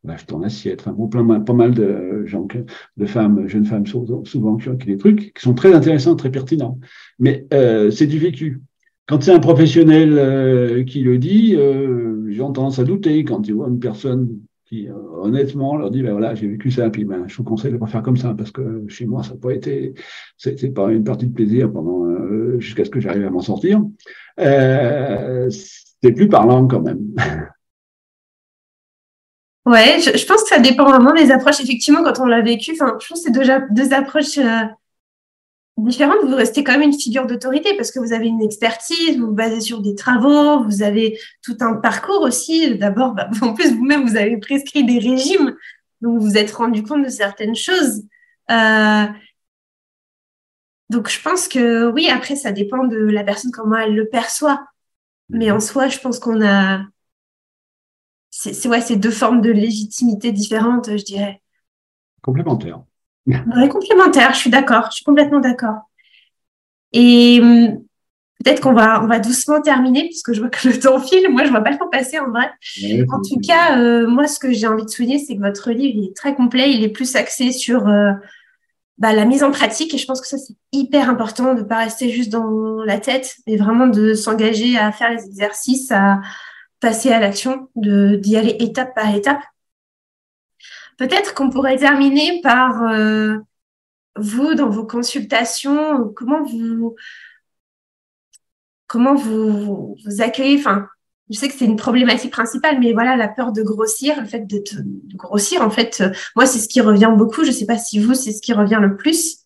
lâche 0.03 0.25
en 0.31 0.41
assiette, 0.43 0.81
enfin 0.81 0.91
bon, 0.91 1.07
pas 1.07 1.53
mal 1.53 1.73
de 1.73 2.25
gens, 2.25 2.47
de 2.97 3.05
femmes, 3.05 3.47
jeunes 3.47 3.65
femmes 3.65 3.85
souvent 3.85 4.57
qui 4.57 4.69
ont 4.69 4.73
des 4.73 4.97
trucs 4.97 5.33
qui 5.33 5.41
sont 5.41 5.53
très 5.53 5.73
intéressants, 5.73 6.15
très 6.15 6.31
pertinents. 6.31 6.79
Mais 7.19 7.45
euh, 7.53 7.89
c'est 7.91 8.07
du 8.07 8.19
vécu. 8.19 8.61
Quand 9.05 9.21
c'est 9.21 9.31
un 9.31 9.39
professionnel 9.39 10.17
euh, 10.17 10.83
qui 10.83 11.01
le 11.01 11.17
dit, 11.17 11.55
euh, 11.57 12.25
j'ai 12.29 12.37
tendance 12.37 12.79
à 12.79 12.83
douter. 12.85 13.23
Quand 13.23 13.41
tu 13.41 13.51
vois 13.51 13.67
une 13.67 13.79
personne 13.79 14.39
euh, 14.87 14.93
honnêtement, 15.21 15.75
leur 15.75 15.91
dit, 15.91 16.01
ben 16.01 16.11
voilà, 16.11 16.35
j'ai 16.35 16.47
vécu 16.47 16.71
ça, 16.71 16.89
puis 16.89 17.05
ben, 17.05 17.25
je 17.27 17.37
vous 17.37 17.43
conseille 17.43 17.71
de 17.71 17.77
pas 17.77 17.87
faire 17.87 18.01
comme 18.01 18.17
ça, 18.17 18.33
parce 18.37 18.51
que 18.51 18.85
chez 18.87 19.05
moi, 19.05 19.23
ça 19.23 19.31
n'a 19.31 19.39
pas 19.39 19.51
été, 19.51 19.93
c'est 20.37 20.73
pas 20.73 20.91
une 20.91 21.03
partie 21.03 21.27
de 21.27 21.33
plaisir 21.33 21.71
pendant, 21.71 22.05
euh, 22.05 22.59
jusqu'à 22.59 22.85
ce 22.85 22.89
que 22.89 22.99
j'arrive 22.99 23.25
à 23.25 23.29
m'en 23.29 23.41
sortir. 23.41 23.81
Euh, 24.39 25.49
c'est 25.49 26.11
plus 26.11 26.27
parlant 26.27 26.67
quand 26.67 26.81
même. 26.81 26.99
Ouais, 29.65 29.97
je, 30.01 30.25
pense 30.25 30.43
que 30.43 30.49
ça 30.49 30.59
dépend 30.59 30.83
vraiment 30.83 31.13
des 31.13 31.31
approches. 31.31 31.61
Effectivement, 31.61 32.03
quand 32.03 32.19
on 32.19 32.25
l'a 32.25 32.41
vécu, 32.41 32.75
je 32.75 32.79
pense 32.83 33.07
que 33.07 33.15
c'est 33.15 33.31
déjà 33.31 33.61
deux 33.71 33.93
approches 33.93 34.37
différente, 35.77 36.23
vous 36.23 36.35
restez 36.35 36.63
quand 36.63 36.73
même 36.73 36.89
une 36.89 36.99
figure 36.99 37.25
d'autorité 37.25 37.75
parce 37.75 37.91
que 37.91 37.99
vous 37.99 38.13
avez 38.13 38.27
une 38.27 38.41
expertise, 38.41 39.17
vous 39.17 39.27
vous 39.27 39.33
basez 39.33 39.59
sur 39.59 39.81
des 39.81 39.95
travaux, 39.95 40.63
vous 40.63 40.83
avez 40.83 41.19
tout 41.41 41.57
un 41.61 41.75
parcours 41.75 42.21
aussi. 42.21 42.77
D'abord, 42.77 43.13
bah, 43.13 43.29
en 43.41 43.53
plus, 43.53 43.73
vous-même, 43.73 44.07
vous 44.07 44.15
avez 44.15 44.37
prescrit 44.37 44.83
des 44.83 44.99
régimes, 44.99 45.55
donc 46.01 46.19
vous 46.19 46.27
vous 46.27 46.37
êtes 46.37 46.51
rendu 46.51 46.83
compte 46.83 47.03
de 47.03 47.09
certaines 47.09 47.55
choses. 47.55 48.03
Euh, 48.51 49.05
donc, 50.89 51.09
je 51.09 51.21
pense 51.21 51.47
que 51.47 51.91
oui, 51.91 52.07
après, 52.09 52.35
ça 52.35 52.51
dépend 52.51 52.85
de 52.85 52.97
la 52.97 53.23
personne, 53.23 53.51
comment 53.51 53.77
elle 53.77 53.95
le 53.95 54.07
perçoit. 54.07 54.63
Mais 55.29 55.49
en 55.49 55.59
soi, 55.59 55.87
je 55.87 55.97
pense 55.99 56.19
qu'on 56.19 56.45
a. 56.45 56.81
C'est 58.29 58.67
ouais, 58.67 58.95
deux 58.97 59.11
formes 59.11 59.41
de 59.41 59.51
légitimité 59.51 60.31
différentes, 60.31 60.89
je 60.97 61.03
dirais. 61.03 61.41
Complémentaires. 62.21 62.83
Ouais, 63.25 63.69
complémentaire, 63.69 64.33
je 64.33 64.39
suis 64.39 64.49
d'accord, 64.49 64.87
je 64.91 64.97
suis 64.97 65.05
complètement 65.05 65.39
d'accord. 65.39 65.89
Et 66.91 67.39
hum, 67.41 67.83
peut-être 68.43 68.61
qu'on 68.61 68.73
va, 68.73 69.03
on 69.03 69.07
va 69.07 69.19
doucement 69.19 69.61
terminer 69.61 70.03
puisque 70.03 70.33
je 70.33 70.39
vois 70.39 70.49
que 70.49 70.67
le 70.67 70.79
temps 70.79 70.99
file. 70.99 71.29
Moi, 71.29 71.45
je 71.45 71.49
vois 71.49 71.61
pas 71.61 71.71
le 71.71 71.77
temps 71.77 71.89
passer 71.89 72.19
en 72.19 72.29
vrai. 72.29 72.49
en 73.11 73.21
tout 73.21 73.39
cas, 73.45 73.79
euh, 73.79 74.07
moi, 74.07 74.27
ce 74.27 74.39
que 74.39 74.51
j'ai 74.51 74.67
envie 74.67 74.83
de 74.83 74.89
souligner, 74.89 75.19
c'est 75.19 75.35
que 75.35 75.41
votre 75.41 75.71
livre 75.71 75.93
il 75.95 76.05
est 76.09 76.15
très 76.15 76.35
complet. 76.35 76.71
Il 76.71 76.83
est 76.83 76.89
plus 76.89 77.15
axé 77.15 77.51
sur 77.51 77.87
euh, 77.87 78.11
bah, 78.97 79.13
la 79.13 79.25
mise 79.25 79.43
en 79.43 79.51
pratique. 79.51 79.93
Et 79.93 79.97
je 79.97 80.05
pense 80.05 80.21
que 80.21 80.27
ça, 80.27 80.37
c'est 80.37 80.55
hyper 80.71 81.09
important 81.09 81.53
de 81.53 81.61
ne 81.61 81.65
pas 81.65 81.77
rester 81.77 82.09
juste 82.09 82.31
dans 82.31 82.83
la 82.83 82.99
tête, 82.99 83.35
mais 83.47 83.55
vraiment 83.55 83.87
de 83.87 84.13
s'engager 84.13 84.77
à 84.77 84.91
faire 84.91 85.11
les 85.11 85.25
exercices, 85.25 85.91
à 85.91 86.19
passer 86.79 87.11
à 87.11 87.19
l'action, 87.19 87.69
d'y 87.75 88.35
aller 88.35 88.57
étape 88.59 88.93
par 88.93 89.13
étape. 89.15 89.39
Peut-être 90.97 91.33
qu'on 91.33 91.49
pourrait 91.49 91.77
terminer 91.77 92.41
par 92.41 92.83
euh, 92.83 93.37
vous, 94.15 94.55
dans 94.55 94.69
vos 94.69 94.85
consultations, 94.85 96.11
comment 96.15 96.43
vous, 96.43 96.95
comment 98.87 99.15
vous, 99.15 99.97
accueillez, 100.19 100.57
enfin, 100.59 100.87
je 101.29 101.39
sais 101.39 101.47
que 101.47 101.55
c'est 101.55 101.65
une 101.65 101.77
problématique 101.77 102.31
principale, 102.31 102.79
mais 102.79 102.93
voilà, 102.93 103.15
la 103.15 103.27
peur 103.27 103.51
de 103.51 103.63
grossir, 103.63 104.19
le 104.21 104.27
fait 104.27 104.45
de, 104.45 104.63
grossir, 105.15 105.61
en 105.61 105.69
fait, 105.69 106.01
euh, 106.01 106.11
moi, 106.35 106.45
c'est 106.45 106.59
ce 106.59 106.67
qui 106.67 106.81
revient 106.81 107.13
beaucoup. 107.17 107.43
Je 107.43 107.49
ne 107.49 107.53
sais 107.53 107.65
pas 107.65 107.77
si 107.77 107.99
vous, 107.99 108.13
c'est 108.13 108.31
ce 108.31 108.41
qui 108.41 108.53
revient 108.53 108.79
le 108.81 108.95
plus. 108.95 109.39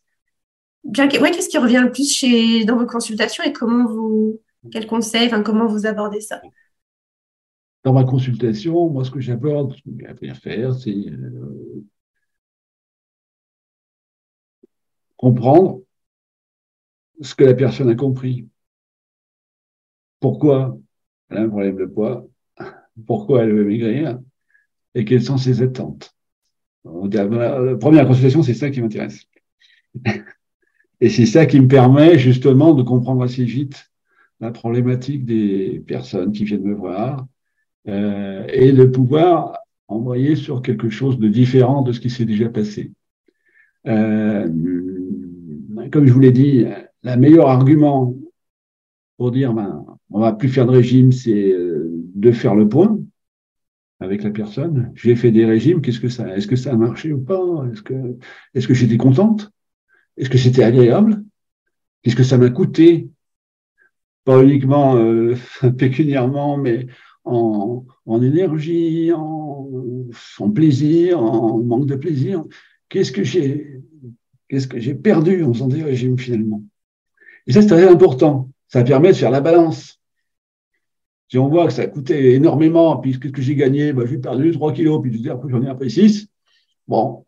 Qu'est-ce 0.94 1.50
qui 1.50 1.58
revient 1.58 1.82
le 1.84 1.92
plus 1.92 2.12
chez, 2.12 2.66
dans 2.66 2.78
vos 2.78 2.86
consultations 2.86 3.44
et 3.44 3.54
comment 3.54 3.86
vous, 3.86 4.42
enfin, 4.66 5.44
comment 5.44 5.66
vous 5.66 5.86
abordez 5.86 6.22
ça? 6.22 6.42
Dans 7.84 7.94
ma 7.94 8.04
consultation, 8.04 8.90
moi, 8.90 9.06
ce 9.06 9.12
que 9.12 9.20
j'aborde, 9.20 9.76
ce 9.76 9.82
que 9.82 9.90
j'ai 9.98 10.34
faire, 10.34 10.74
c'est 10.74 10.92
euh, 10.92 11.84
comprendre 15.16 15.82
ce 17.22 17.36
que 17.36 17.44
la 17.44 17.54
personne 17.54 17.90
a 17.90 17.96
compris. 17.96 18.48
Pourquoi 20.20 20.78
elle 21.30 21.38
a 21.38 21.42
un 21.42 21.50
problème 21.50 21.78
de 21.78 21.86
poids, 21.86 22.28
pourquoi 23.06 23.44
elle 23.44 23.54
veut 23.54 23.66
maigrir? 23.66 24.20
Et 24.96 25.06
quelles 25.06 25.24
sont 25.24 25.38
ses 25.38 25.62
attentes? 25.62 26.16
La 26.84 27.76
première 27.76 28.08
consultation, 28.08 28.44
c'est 28.44 28.54
ça 28.54 28.70
qui 28.70 28.82
m'intéresse. 28.82 29.26
Et 31.00 31.10
c'est 31.10 31.28
ça 31.28 31.46
qui 31.46 31.60
me 31.60 31.68
permet 31.68 32.18
justement 32.18 32.74
de 32.74 32.82
comprendre 32.82 33.24
assez 33.24 33.44
vite 33.44 33.92
la 34.40 34.52
problématique 34.52 35.26
des 35.26 35.84
personnes 35.86 36.32
qui 36.32 36.44
viennent 36.44 36.64
me 36.64 36.74
voir 36.74 37.28
euh, 37.88 38.46
et 38.52 38.72
de 38.72 38.86
pouvoir 38.86 39.60
envoyer 39.88 40.36
sur 40.36 40.62
quelque 40.62 40.90
chose 40.90 41.18
de 41.20 41.28
différent 41.28 41.82
de 41.82 41.92
ce 41.92 42.00
qui 42.00 42.10
s'est 42.10 42.26
déjà 42.26 42.50
passé. 42.50 42.92
Euh, 43.88 44.48
comme 45.92 46.06
je 46.06 46.12
vous 46.12 46.20
l'ai 46.20 46.32
dit, 46.32 46.66
le 47.04 47.16
meilleur 47.16 47.48
argument 47.48 48.14
pour 49.18 49.32
dire 49.32 49.54
ben, 49.54 49.86
on 50.10 50.20
va 50.20 50.34
plus 50.34 50.50
faire 50.50 50.66
de 50.66 50.72
régime, 50.72 51.12
c'est 51.12 51.52
euh, 51.52 51.90
de 52.16 52.32
faire 52.32 52.56
le 52.56 52.70
point 52.70 53.00
avec 54.00 54.24
la 54.24 54.30
personne. 54.30 54.92
J'ai 54.96 55.16
fait 55.16 55.32
des 55.32 55.46
régimes, 55.46 55.82
qu'est-ce 55.82 56.00
que 56.00 56.10
ça, 56.10 56.36
est-ce 56.36 56.48
que 56.48 56.56
ça 56.56 56.72
a 56.72 56.76
marché 56.76 57.12
ou 57.12 57.22
pas? 57.22 57.66
Est-ce 57.72 57.82
que, 57.82 58.18
est-ce 58.54 58.68
que 58.68 58.74
j'étais 58.74 58.98
contente? 58.98 59.52
Est-ce 60.18 60.30
que 60.30 60.38
c'était 60.38 60.64
agréable? 60.64 61.24
Qu'est-ce 62.02 62.16
que 62.16 62.24
ça 62.24 62.38
m'a 62.38 62.50
coûté? 62.50 63.10
Pas 64.24 64.44
uniquement 64.44 64.98
euh, 64.98 65.36
pécuniairement, 65.78 66.58
mais 66.58 66.88
en, 67.28 68.22
énergie, 68.22 69.12
en, 69.14 70.52
plaisir, 70.52 71.22
en 71.22 71.60
manque 71.60 71.86
de 71.86 71.96
plaisir. 71.96 72.44
Qu'est-ce 72.90 73.12
que 73.12 73.24
j'ai, 73.24 73.82
qu'est-ce 74.50 74.68
que 74.68 74.80
j'ai 74.80 74.96
perdu 74.96 75.44
en 75.44 75.54
faisant 75.54 75.68
des 75.68 75.84
régimes 75.84 76.18
finalement? 76.18 76.64
Et 77.46 77.54
ça, 77.54 77.62
c'est 77.62 77.68
très 77.68 77.88
important. 77.88 78.50
Ça 78.68 78.84
permet 78.84 79.10
de 79.10 79.18
faire 79.18 79.32
la 79.32 79.42
balance. 79.42 80.00
Si 81.30 81.38
on 81.38 81.50
voit 81.50 81.68
que 81.68 81.74
ça 81.74 81.82
a 81.84 81.88
coûté 81.88 82.34
énormément, 82.34 82.98
puis 82.98 83.20
qu'est-ce 83.20 83.34
que 83.34 83.42
j'ai 83.42 83.56
gagné? 83.56 83.92
Ben, 83.92 84.06
J'ai 84.08 84.18
perdu 84.18 84.52
3 84.52 84.74
kilos, 84.74 85.02
puis 85.02 85.24
j'en 85.24 85.62
ai 85.62 85.70
après 85.70 85.90
6. 85.90 86.28
Bon, 86.88 87.26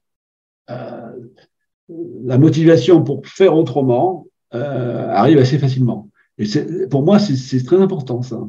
euh, 0.69 1.11
la 2.23 2.37
motivation 2.37 3.03
pour 3.03 3.25
faire 3.25 3.55
autrement 3.55 4.27
euh, 4.53 5.09
arrive 5.09 5.37
assez 5.37 5.57
facilement. 5.57 6.09
Et 6.37 6.45
pour 6.89 7.03
moi, 7.03 7.19
c'est 7.19 7.63
très 7.63 7.81
important, 7.81 8.21
ça, 8.21 8.39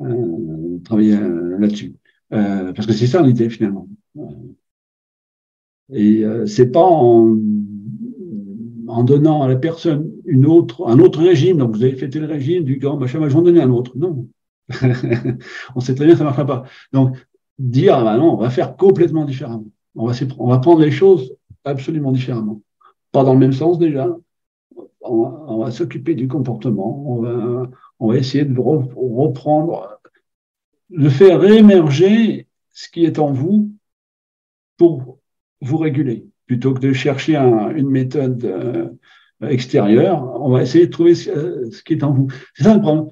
euh, 0.00 0.78
travailler 0.84 1.18
là-dessus. 1.58 1.94
parce 2.30 2.86
que 2.86 2.92
c'est 2.92 3.06
ça 3.06 3.22
l'idée, 3.22 3.50
finalement. 3.50 3.88
Et 5.92 6.24
c'est 6.46 6.70
pas 6.72 6.84
en 6.84 7.36
en 8.94 9.02
donnant 9.02 9.42
à 9.42 9.48
la 9.48 9.56
personne 9.56 10.10
une 10.24 10.46
autre, 10.46 10.86
un 10.86 10.98
autre 10.98 11.20
régime, 11.20 11.58
donc 11.58 11.74
vous 11.74 11.82
avez 11.82 11.96
fait 11.96 12.14
le 12.14 12.26
régime 12.26 12.64
du 12.64 12.78
grand 12.78 12.96
machin, 12.96 13.18
je 13.22 13.28
vais 13.28 13.34
en 13.34 13.42
donner 13.42 13.60
un 13.60 13.70
autre. 13.70 13.92
Non. 13.96 14.28
on 15.74 15.80
sait 15.80 15.94
très 15.94 16.06
bien 16.06 16.14
que 16.14 16.18
ça 16.18 16.24
ne 16.24 16.28
marchera 16.28 16.46
pas. 16.46 16.64
Donc, 16.92 17.16
dire, 17.58 17.94
ah 17.96 18.04
ben 18.04 18.18
non, 18.18 18.34
on 18.34 18.36
va 18.36 18.50
faire 18.50 18.76
complètement 18.76 19.24
différemment. 19.24 19.66
On 19.94 20.06
va, 20.06 20.14
on 20.38 20.48
va 20.48 20.58
prendre 20.58 20.80
les 20.80 20.90
choses 20.90 21.34
absolument 21.64 22.12
différemment. 22.12 22.62
Pas 23.12 23.24
dans 23.24 23.34
le 23.34 23.40
même 23.40 23.52
sens 23.52 23.78
déjà. 23.78 24.16
On 25.00 25.58
va, 25.58 25.70
s'occuper 25.70 26.14
du 26.14 26.28
comportement. 26.28 27.04
On 27.06 27.20
va, 27.20 27.68
on 27.98 28.08
va 28.08 28.16
essayer 28.16 28.44
de 28.44 28.58
reprendre, 28.58 30.00
de 30.90 31.08
faire 31.08 31.40
réémerger 31.40 32.46
ce 32.70 32.88
qui 32.88 33.04
est 33.04 33.18
en 33.18 33.32
vous 33.32 33.70
pour 34.76 35.18
vous 35.60 35.76
réguler 35.78 36.26
plutôt 36.46 36.74
que 36.74 36.80
de 36.80 36.92
chercher 36.92 37.36
une 37.36 37.88
méthode 37.88 38.44
euh, 38.44 38.88
extérieure, 39.48 40.22
on 40.40 40.50
va 40.50 40.62
essayer 40.62 40.86
de 40.86 40.90
trouver 40.90 41.14
ce, 41.14 41.82
qui 41.82 41.94
est 41.94 42.02
en 42.02 42.12
vous. 42.12 42.28
C'est 42.54 42.64
ça 42.64 42.74
le 42.74 42.80
problème. 42.80 43.10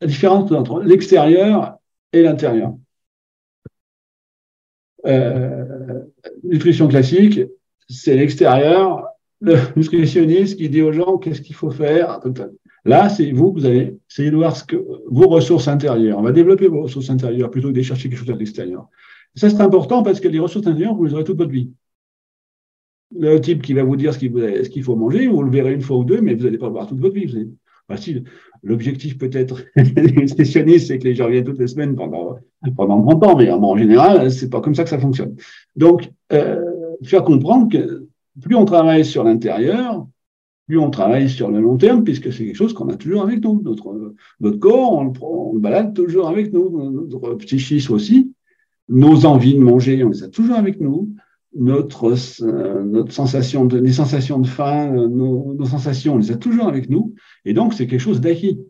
La 0.00 0.06
différence 0.06 0.50
entre 0.52 0.80
l'extérieur 0.80 1.76
et 2.12 2.22
l'intérieur. 2.22 2.74
Euh, 5.06 6.00
nutrition 6.44 6.88
classique, 6.88 7.40
c'est 7.88 8.16
l'extérieur, 8.16 9.06
le 9.40 9.56
nutritionniste 9.76 10.56
qui 10.58 10.68
dit 10.68 10.82
aux 10.82 10.92
gens 10.92 11.18
qu'est-ce 11.18 11.42
qu'il 11.42 11.54
faut 11.54 11.70
faire? 11.70 12.20
Là, 12.84 13.08
c'est 13.08 13.30
vous, 13.32 13.52
vous 13.52 13.66
allez 13.66 13.98
essayer 14.10 14.30
de 14.30 14.36
voir 14.36 14.56
ce 14.56 14.64
que, 14.64 14.76
vos 15.10 15.28
ressources 15.28 15.68
intérieures. 15.68 16.18
On 16.18 16.22
va 16.22 16.32
développer 16.32 16.68
vos 16.68 16.82
ressources 16.82 17.10
intérieures 17.10 17.50
plutôt 17.50 17.68
que 17.68 17.74
de 17.74 17.82
chercher 17.82 18.08
quelque 18.08 18.18
chose 18.18 18.30
à 18.30 18.36
l'extérieur. 18.36 18.88
Ça, 19.34 19.50
c'est 19.50 19.60
important 19.60 20.02
parce 20.02 20.20
que 20.20 20.28
les 20.28 20.38
ressources 20.38 20.66
intérieures, 20.66 20.94
vous 20.94 21.04
les 21.04 21.14
aurez 21.14 21.24
toute 21.24 21.38
votre 21.38 21.52
vie 21.52 21.70
le 23.16 23.40
type 23.40 23.62
qui 23.62 23.74
va 23.74 23.82
vous 23.82 23.96
dire 23.96 24.14
ce 24.14 24.18
qu'il 24.18 24.82
faut 24.82 24.96
manger, 24.96 25.26
vous 25.26 25.42
le 25.42 25.50
verrez 25.50 25.72
une 25.72 25.80
fois 25.80 25.96
ou 25.96 26.04
deux, 26.04 26.20
mais 26.20 26.34
vous 26.34 26.44
n'allez 26.44 26.58
pas 26.58 26.66
le 26.66 26.72
voir 26.72 26.86
toute 26.86 27.00
votre 27.00 27.14
vie. 27.14 27.48
L'objectif 28.62 29.18
peut-être 29.18 29.64
des 29.76 30.12
nutritionnistes, 30.12 30.88
c'est 30.88 30.98
que 30.98 31.04
les 31.04 31.14
gens 31.14 31.28
viennent 31.28 31.44
toutes 31.44 31.58
les 31.58 31.66
semaines 31.66 31.96
pendant, 31.96 32.36
pendant 32.76 33.02
30 33.02 33.24
ans, 33.24 33.36
mais 33.36 33.50
en 33.50 33.76
général, 33.76 34.30
c'est 34.30 34.48
pas 34.48 34.60
comme 34.60 34.74
ça 34.74 34.84
que 34.84 34.90
ça 34.90 34.98
fonctionne. 34.98 35.34
Donc, 35.74 36.10
euh, 36.32 36.64
faire 37.02 37.24
comprendre 37.24 37.70
que 37.70 38.06
plus 38.40 38.54
on 38.54 38.64
travaille 38.64 39.04
sur 39.04 39.24
l'intérieur, 39.24 40.06
plus 40.70 40.78
on 40.78 40.90
travaille 40.90 41.28
sur 41.28 41.50
le 41.50 41.60
long 41.60 41.76
terme, 41.76 42.04
puisque 42.04 42.32
c'est 42.32 42.46
quelque 42.46 42.56
chose 42.56 42.72
qu'on 42.72 42.88
a 42.88 42.96
toujours 42.96 43.22
avec 43.22 43.44
nous. 43.44 43.60
Notre, 43.62 44.58
corps, 44.58 44.92
on 44.92 45.04
le, 45.04 45.10
on 45.20 45.52
le 45.54 45.60
balade 45.60 45.94
toujours 45.94 46.28
avec 46.28 46.52
nous, 46.52 46.90
notre 46.90 47.34
psychisme 47.34 47.92
aussi. 47.92 48.32
Nos 48.88 49.26
envies 49.26 49.54
de 49.54 49.60
manger, 49.60 50.02
on 50.04 50.10
les 50.10 50.22
a 50.22 50.28
toujours 50.28 50.56
avec 50.56 50.80
nous 50.80 51.12
notre, 51.54 52.14
euh, 52.42 53.04
sensation 53.08 53.64
de, 53.64 53.78
les 53.78 53.92
sensations 53.92 54.38
de 54.38 54.46
faim, 54.46 54.94
euh, 54.94 55.08
nos, 55.08 55.64
sensations, 55.64 56.14
on 56.14 56.18
les 56.18 56.30
a 56.30 56.36
toujours 56.36 56.68
avec 56.68 56.88
nous, 56.88 57.14
et 57.44 57.54
donc 57.54 57.74
c'est 57.74 57.86
quelque 57.86 58.00
chose 58.00 58.20
d'acquis, 58.20 58.60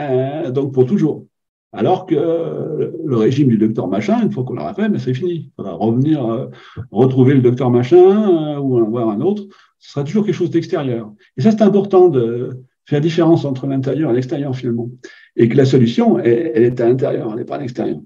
euh, 0.00 0.50
donc 0.50 0.72
pour 0.72 0.86
toujours. 0.86 1.26
Alors 1.74 2.04
que 2.04 2.14
le 2.14 3.16
régime 3.16 3.48
du 3.48 3.56
docteur 3.56 3.88
machin, 3.88 4.22
une 4.22 4.30
fois 4.30 4.44
qu'on 4.44 4.52
l'aura 4.52 4.74
fait, 4.74 4.90
ben 4.90 4.98
c'est 4.98 5.14
fini. 5.14 5.32
Il 5.32 5.52
faudra 5.56 5.72
revenir 5.72 6.50
retrouver 6.90 7.32
le 7.32 7.40
docteur 7.40 7.70
machin 7.70 8.58
ou 8.58 8.78
en 8.78 8.90
voir 8.90 9.08
un 9.08 9.22
autre. 9.22 9.44
Ce 9.82 9.90
sera 9.90 10.04
toujours 10.04 10.24
quelque 10.24 10.36
chose 10.36 10.50
d'extérieur. 10.50 11.12
Et 11.36 11.42
ça, 11.42 11.50
c'est 11.50 11.62
important 11.62 12.08
de 12.08 12.62
faire 12.86 12.98
la 12.98 13.00
différence 13.00 13.44
entre 13.44 13.66
l'intérieur 13.66 14.12
et 14.12 14.14
l'extérieur 14.14 14.54
finalement. 14.54 14.88
Et 15.34 15.48
que 15.48 15.56
la 15.56 15.64
solution, 15.64 16.20
elle, 16.20 16.62
est 16.62 16.80
à 16.80 16.86
l'intérieur, 16.86 17.30
elle 17.32 17.38
n'est 17.38 17.44
pas 17.44 17.56
à 17.56 17.58
l'extérieur. 17.58 17.98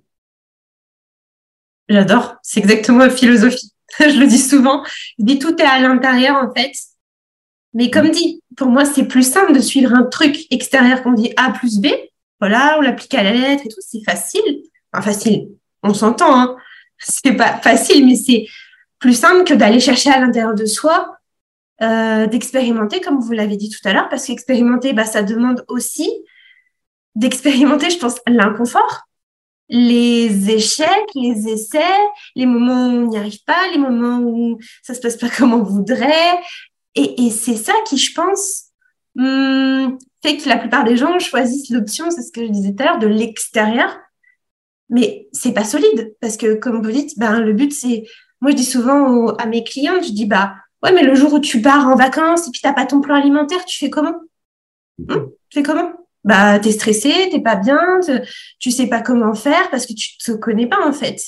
J'adore. 1.90 2.36
C'est 2.42 2.60
exactement 2.60 3.00
la 3.00 3.10
philosophie. 3.10 3.72
je 4.00 4.18
le 4.18 4.26
dis 4.26 4.38
souvent, 4.38 4.84
je 5.18 5.24
dis 5.24 5.38
tout 5.38 5.54
est 5.60 5.66
à 5.66 5.78
l'intérieur 5.78 6.36
en 6.36 6.52
fait. 6.52 6.72
Mais 7.74 7.90
comme 7.90 8.10
dit, 8.10 8.42
pour 8.56 8.68
moi, 8.68 8.86
c'est 8.86 9.04
plus 9.04 9.30
simple 9.30 9.52
de 9.52 9.60
suivre 9.60 9.92
un 9.92 10.04
truc 10.04 10.46
extérieur 10.50 11.02
qu'on 11.02 11.12
dit 11.12 11.34
A 11.36 11.52
plus 11.52 11.78
B. 11.78 11.88
Voilà, 12.40 12.76
on 12.78 12.80
l'applique 12.80 13.14
à 13.14 13.22
la 13.22 13.32
lettre 13.32 13.64
et 13.66 13.68
tout, 13.68 13.80
c'est 13.80 14.02
facile. 14.02 14.62
Enfin, 14.92 15.12
facile, 15.12 15.48
on 15.82 15.92
s'entend, 15.92 16.40
hein. 16.40 16.56
C'est 16.98 17.34
pas 17.34 17.58
facile, 17.58 18.06
mais 18.06 18.16
c'est 18.16 18.46
plus 18.98 19.12
simple 19.12 19.44
que 19.44 19.52
d'aller 19.52 19.78
chercher 19.78 20.10
à 20.10 20.20
l'intérieur 20.20 20.54
de 20.54 20.64
soi, 20.64 21.15
euh, 21.82 22.26
d'expérimenter, 22.26 23.00
comme 23.00 23.20
vous 23.20 23.32
l'avez 23.32 23.56
dit 23.56 23.70
tout 23.70 23.86
à 23.86 23.92
l'heure, 23.92 24.08
parce 24.08 24.26
qu'expérimenter, 24.26 24.92
bah, 24.92 25.04
ça 25.04 25.22
demande 25.22 25.64
aussi 25.68 26.10
d'expérimenter, 27.14 27.90
je 27.90 27.98
pense, 27.98 28.16
l'inconfort. 28.26 29.02
les 29.68 30.50
échecs, 30.50 31.10
les 31.16 31.48
essais, 31.48 31.80
les 32.36 32.46
moments 32.46 32.86
où 32.86 32.90
on 32.90 33.06
n'y 33.08 33.18
arrive 33.18 33.42
pas, 33.44 33.68
les 33.72 33.78
moments 33.78 34.20
où 34.20 34.58
ça 34.84 34.94
se 34.94 35.00
passe 35.00 35.16
pas 35.16 35.28
comme 35.28 35.54
on 35.54 35.62
voudrait. 35.64 36.38
Et, 36.94 37.30
c'est 37.30 37.56
ça 37.56 37.74
qui, 37.86 37.98
je 37.98 38.14
pense, 38.14 38.66
hum, 39.18 39.98
fait 40.22 40.36
que 40.38 40.48
la 40.48 40.56
plupart 40.56 40.84
des 40.84 40.96
gens 40.96 41.18
choisissent 41.18 41.70
l'option, 41.70 42.10
c'est 42.10 42.22
ce 42.22 42.32
que 42.32 42.46
je 42.46 42.50
disais 42.50 42.74
tout 42.74 42.82
à 42.82 42.86
l'heure, 42.86 42.98
de 42.98 43.06
l'extérieur. 43.08 43.98
Mais 44.88 45.28
c'est 45.32 45.52
pas 45.52 45.64
solide 45.64 46.14
parce 46.20 46.36
que, 46.36 46.54
comme 46.54 46.82
vous 46.82 46.92
dites, 46.92 47.18
ben, 47.18 47.40
le 47.40 47.52
but, 47.52 47.72
c'est, 47.72 48.04
moi, 48.40 48.52
je 48.52 48.56
dis 48.56 48.64
souvent 48.64 49.34
à 49.34 49.46
mes 49.46 49.64
clients, 49.64 50.00
je 50.02 50.12
dis, 50.12 50.26
bah, 50.26 50.54
ouais, 50.82 50.92
mais 50.92 51.02
le 51.02 51.14
jour 51.14 51.32
où 51.32 51.40
tu 51.40 51.60
pars 51.60 51.86
en 51.86 51.96
vacances 51.96 52.48
et 52.48 52.50
puis 52.50 52.60
t'as 52.62 52.72
pas 52.72 52.86
ton 52.86 53.00
plan 53.00 53.16
alimentaire, 53.16 53.64
tu 53.64 53.78
fais 53.78 53.90
comment? 53.90 54.14
Hum, 55.08 55.30
tu 55.50 55.58
fais 55.58 55.62
comment? 55.62 55.92
bah 56.26 56.58
t'es 56.58 56.72
stressé, 56.72 57.28
t'es 57.30 57.40
pas 57.40 57.54
bien, 57.54 58.00
tu 58.58 58.70
sais 58.72 58.88
pas 58.88 59.00
comment 59.00 59.32
faire 59.34 59.70
parce 59.70 59.86
que 59.86 59.94
tu 59.94 60.18
te 60.18 60.32
connais 60.32 60.66
pas 60.66 60.86
en 60.86 60.92
fait. 60.92 61.20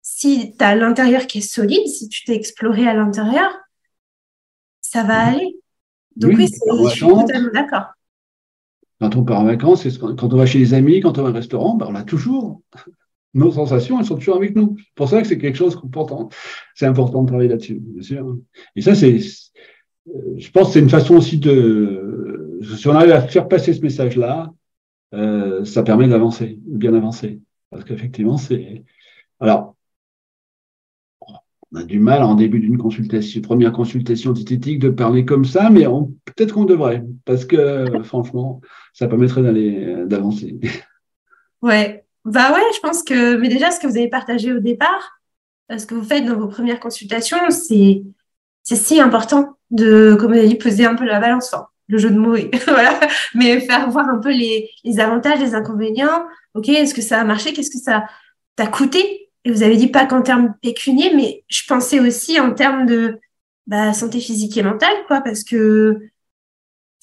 Si 0.00 0.56
tu 0.56 0.64
as 0.64 0.74
l'intérieur 0.74 1.26
qui 1.26 1.38
est 1.38 1.42
solide, 1.42 1.86
si 1.86 2.08
tu 2.08 2.24
t'es 2.24 2.34
exploré 2.34 2.88
à 2.88 2.94
l'intérieur, 2.94 3.54
ça 4.80 5.02
va 5.02 5.26
aller. 5.26 5.58
Donc 6.16 6.32
oui, 6.36 6.48
je 6.48 6.88
suis 6.88 7.06
totalement 7.06 7.50
d'accord. 7.52 7.86
Quand 9.00 9.14
on 9.16 9.24
part 9.24 9.40
en 9.40 9.44
vacances, 9.44 9.86
quand 9.98 10.32
on 10.32 10.36
va 10.36 10.46
chez 10.46 10.58
les 10.58 10.72
amis, 10.72 11.00
quand 11.00 11.18
on 11.18 11.22
va 11.22 11.30
au 11.30 11.32
restaurant, 11.32 11.74
bah, 11.74 11.86
on 11.90 11.94
a 11.94 12.02
toujours 12.02 12.62
nos 13.34 13.52
sensations, 13.52 13.98
elles 13.98 14.06
sont 14.06 14.16
toujours 14.16 14.36
avec 14.36 14.54
nous. 14.54 14.76
C'est 14.78 14.94
pour 14.94 15.08
ça 15.08 15.20
que 15.20 15.26
c'est 15.26 15.38
quelque 15.38 15.56
chose 15.56 15.78
qu'important. 15.78 16.28
C'est 16.74 16.86
important 16.86 17.22
de 17.22 17.28
travailler 17.28 17.48
là-dessus, 17.48 17.80
bien 17.80 18.02
sûr. 18.02 18.38
Et 18.76 18.80
ça, 18.80 18.94
c'est, 18.94 19.18
euh, 20.08 20.34
je 20.36 20.50
pense, 20.50 20.68
que 20.68 20.72
c'est 20.74 20.80
une 20.80 20.90
façon 20.90 21.16
aussi 21.16 21.38
de 21.38 22.60
si 22.76 22.88
on 22.88 22.92
arrive 22.92 23.12
à 23.12 23.20
faire 23.22 23.48
passer 23.48 23.74
ce 23.74 23.82
message-là, 23.82 24.52
euh, 25.14 25.64
ça 25.64 25.82
permet 25.82 26.08
d'avancer, 26.08 26.58
bien 26.64 26.94
avancer. 26.94 27.40
Parce 27.70 27.84
qu'effectivement, 27.84 28.36
c'est. 28.36 28.84
Alors, 29.40 29.74
on 31.20 31.76
a 31.76 31.82
du 31.82 31.98
mal 31.98 32.22
en 32.22 32.34
début 32.36 32.60
d'une 32.60 32.78
consultation, 32.78 33.40
première 33.40 33.72
consultation 33.72 34.32
diététique 34.32 34.78
de 34.78 34.90
parler 34.90 35.24
comme 35.24 35.44
ça, 35.44 35.70
mais 35.70 35.84
peut-être 36.24 36.54
qu'on 36.54 36.64
devrait, 36.64 37.04
parce 37.24 37.44
que 37.44 37.84
franchement, 38.04 38.60
ça 38.92 39.08
permettrait 39.08 39.42
d'aller 39.42 40.04
d'avancer. 40.06 40.58
Ouais, 41.62 42.03
bah 42.24 42.52
ouais, 42.52 42.62
je 42.74 42.80
pense 42.80 43.02
que, 43.02 43.36
mais 43.36 43.48
déjà, 43.48 43.70
ce 43.70 43.80
que 43.80 43.86
vous 43.86 43.96
avez 43.96 44.08
partagé 44.08 44.52
au 44.52 44.60
départ, 44.60 45.20
ce 45.76 45.86
que 45.86 45.94
vous 45.94 46.04
faites 46.04 46.24
dans 46.24 46.36
vos 46.36 46.48
premières 46.48 46.80
consultations, 46.80 47.50
c'est 47.50 48.02
c'est 48.62 48.76
si 48.76 49.00
important 49.00 49.58
de, 49.70 50.16
comme 50.18 50.32
vous 50.32 50.38
avez 50.38 50.48
dit, 50.48 50.56
poser 50.56 50.86
un 50.86 50.94
peu 50.94 51.04
la 51.04 51.20
balance. 51.20 51.52
Enfin, 51.52 51.68
le 51.88 51.98
jeu 51.98 52.10
de 52.10 52.18
mots, 52.18 52.36
voilà, 52.66 52.98
mais 53.34 53.60
faire 53.60 53.90
voir 53.90 54.08
un 54.08 54.18
peu 54.18 54.30
les, 54.32 54.70
les 54.84 55.00
avantages, 55.00 55.40
les 55.40 55.54
inconvénients. 55.54 56.24
Ok, 56.54 56.68
est-ce 56.70 56.94
que 56.94 57.02
ça 57.02 57.20
a 57.20 57.24
marché? 57.24 57.52
Qu'est-ce 57.52 57.70
que 57.70 57.78
ça 57.78 58.06
t'a 58.56 58.66
coûté? 58.66 59.30
Et 59.44 59.50
vous 59.50 59.62
avez 59.62 59.76
dit 59.76 59.88
pas 59.88 60.06
qu'en 60.06 60.22
termes 60.22 60.54
pécuniers, 60.62 61.12
mais 61.14 61.44
je 61.48 61.62
pensais 61.68 62.00
aussi 62.00 62.40
en 62.40 62.54
termes 62.54 62.86
de 62.86 63.20
bah, 63.66 63.92
santé 63.92 64.20
physique 64.20 64.56
et 64.56 64.62
mentale, 64.62 64.96
quoi, 65.06 65.20
parce 65.20 65.44
que, 65.44 65.98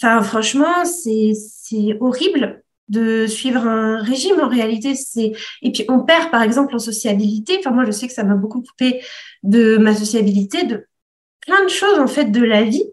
enfin, 0.02 0.22
franchement, 0.24 0.86
c'est 0.86 1.34
c'est 1.36 1.98
horrible 2.00 2.64
de 2.92 3.26
suivre 3.28 3.66
un 3.66 4.02
régime 4.02 4.40
en 4.40 4.48
réalité. 4.48 4.96
C'est 4.96 5.34
et 5.62 5.72
puis 5.72 5.86
on 5.90 6.02
perd 6.02 6.30
par 6.32 6.44
exemple 6.44 6.76
en 6.76 6.80
sociabilité. 6.80 7.58
Enfin, 7.60 7.72
moi, 7.72 7.86
je 7.86 7.92
sais 7.92 8.08
que 8.08 8.14
ça 8.14 8.24
m'a 8.24 8.36
beaucoup 8.36 8.62
coupé 8.62 9.02
de 9.44 9.78
ma 9.78 9.96
sociabilité, 9.96 10.64
de 10.64 10.88
plein 11.42 11.64
de 11.64 11.70
choses 11.70 12.00
en 12.00 12.08
fait 12.08 12.26
de 12.26 12.44
la 12.44 12.64
vie 12.64 12.86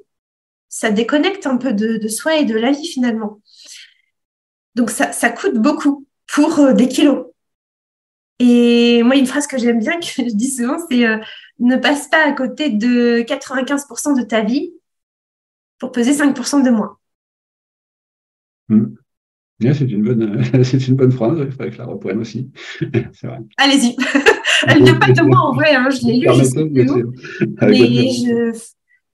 ça 0.68 0.90
déconnecte 0.90 1.46
un 1.46 1.56
peu 1.56 1.72
de, 1.72 2.06
soi 2.08 2.36
et 2.36 2.44
de 2.44 2.54
la 2.54 2.70
vie 2.72 2.86
finalement. 2.86 3.40
Donc 4.74 4.90
ça, 4.90 5.12
ça 5.12 5.30
coûte 5.30 5.56
beaucoup 5.56 6.06
pour 6.26 6.58
euh, 6.58 6.72
des 6.72 6.88
kilos. 6.88 7.26
Et 8.38 9.02
moi, 9.02 9.16
une 9.16 9.26
phrase 9.26 9.46
que 9.46 9.58
j'aime 9.58 9.80
bien, 9.80 9.98
que 9.98 10.06
je 10.06 10.34
dis 10.34 10.50
souvent, 10.50 10.78
c'est 10.88 11.04
euh, 11.06 11.18
ne 11.58 11.76
passe 11.76 12.08
pas 12.08 12.24
à 12.24 12.32
côté 12.32 12.70
de 12.70 13.22
95% 13.22 14.16
de 14.16 14.22
ta 14.22 14.42
vie 14.42 14.72
pour 15.78 15.90
peser 15.90 16.12
5% 16.12 16.62
de 16.62 16.70
moins. 16.70 16.98
C'est 19.60 19.90
une 19.90 20.02
bonne, 20.02 20.42
c'est 20.64 20.86
une 20.88 20.94
bonne 20.94 21.12
phrase. 21.12 21.38
Il 21.40 21.50
faudrait 21.50 21.68
que 21.68 21.74
je 21.74 21.78
la 21.78 21.86
reprenne 21.86 22.18
aussi. 22.18 22.50
Allez-y. 23.56 23.96
Elle 24.66 24.84
vient 24.84 24.94
pas 24.94 25.12
de 25.12 25.22
moi 25.22 25.38
en 25.38 25.54
vrai. 25.54 25.74
Hein, 25.74 25.88
je 25.90 26.06
l'ai 26.06 26.18
lu. 26.18 26.26
Mais 27.62 28.10
je, 28.10 28.58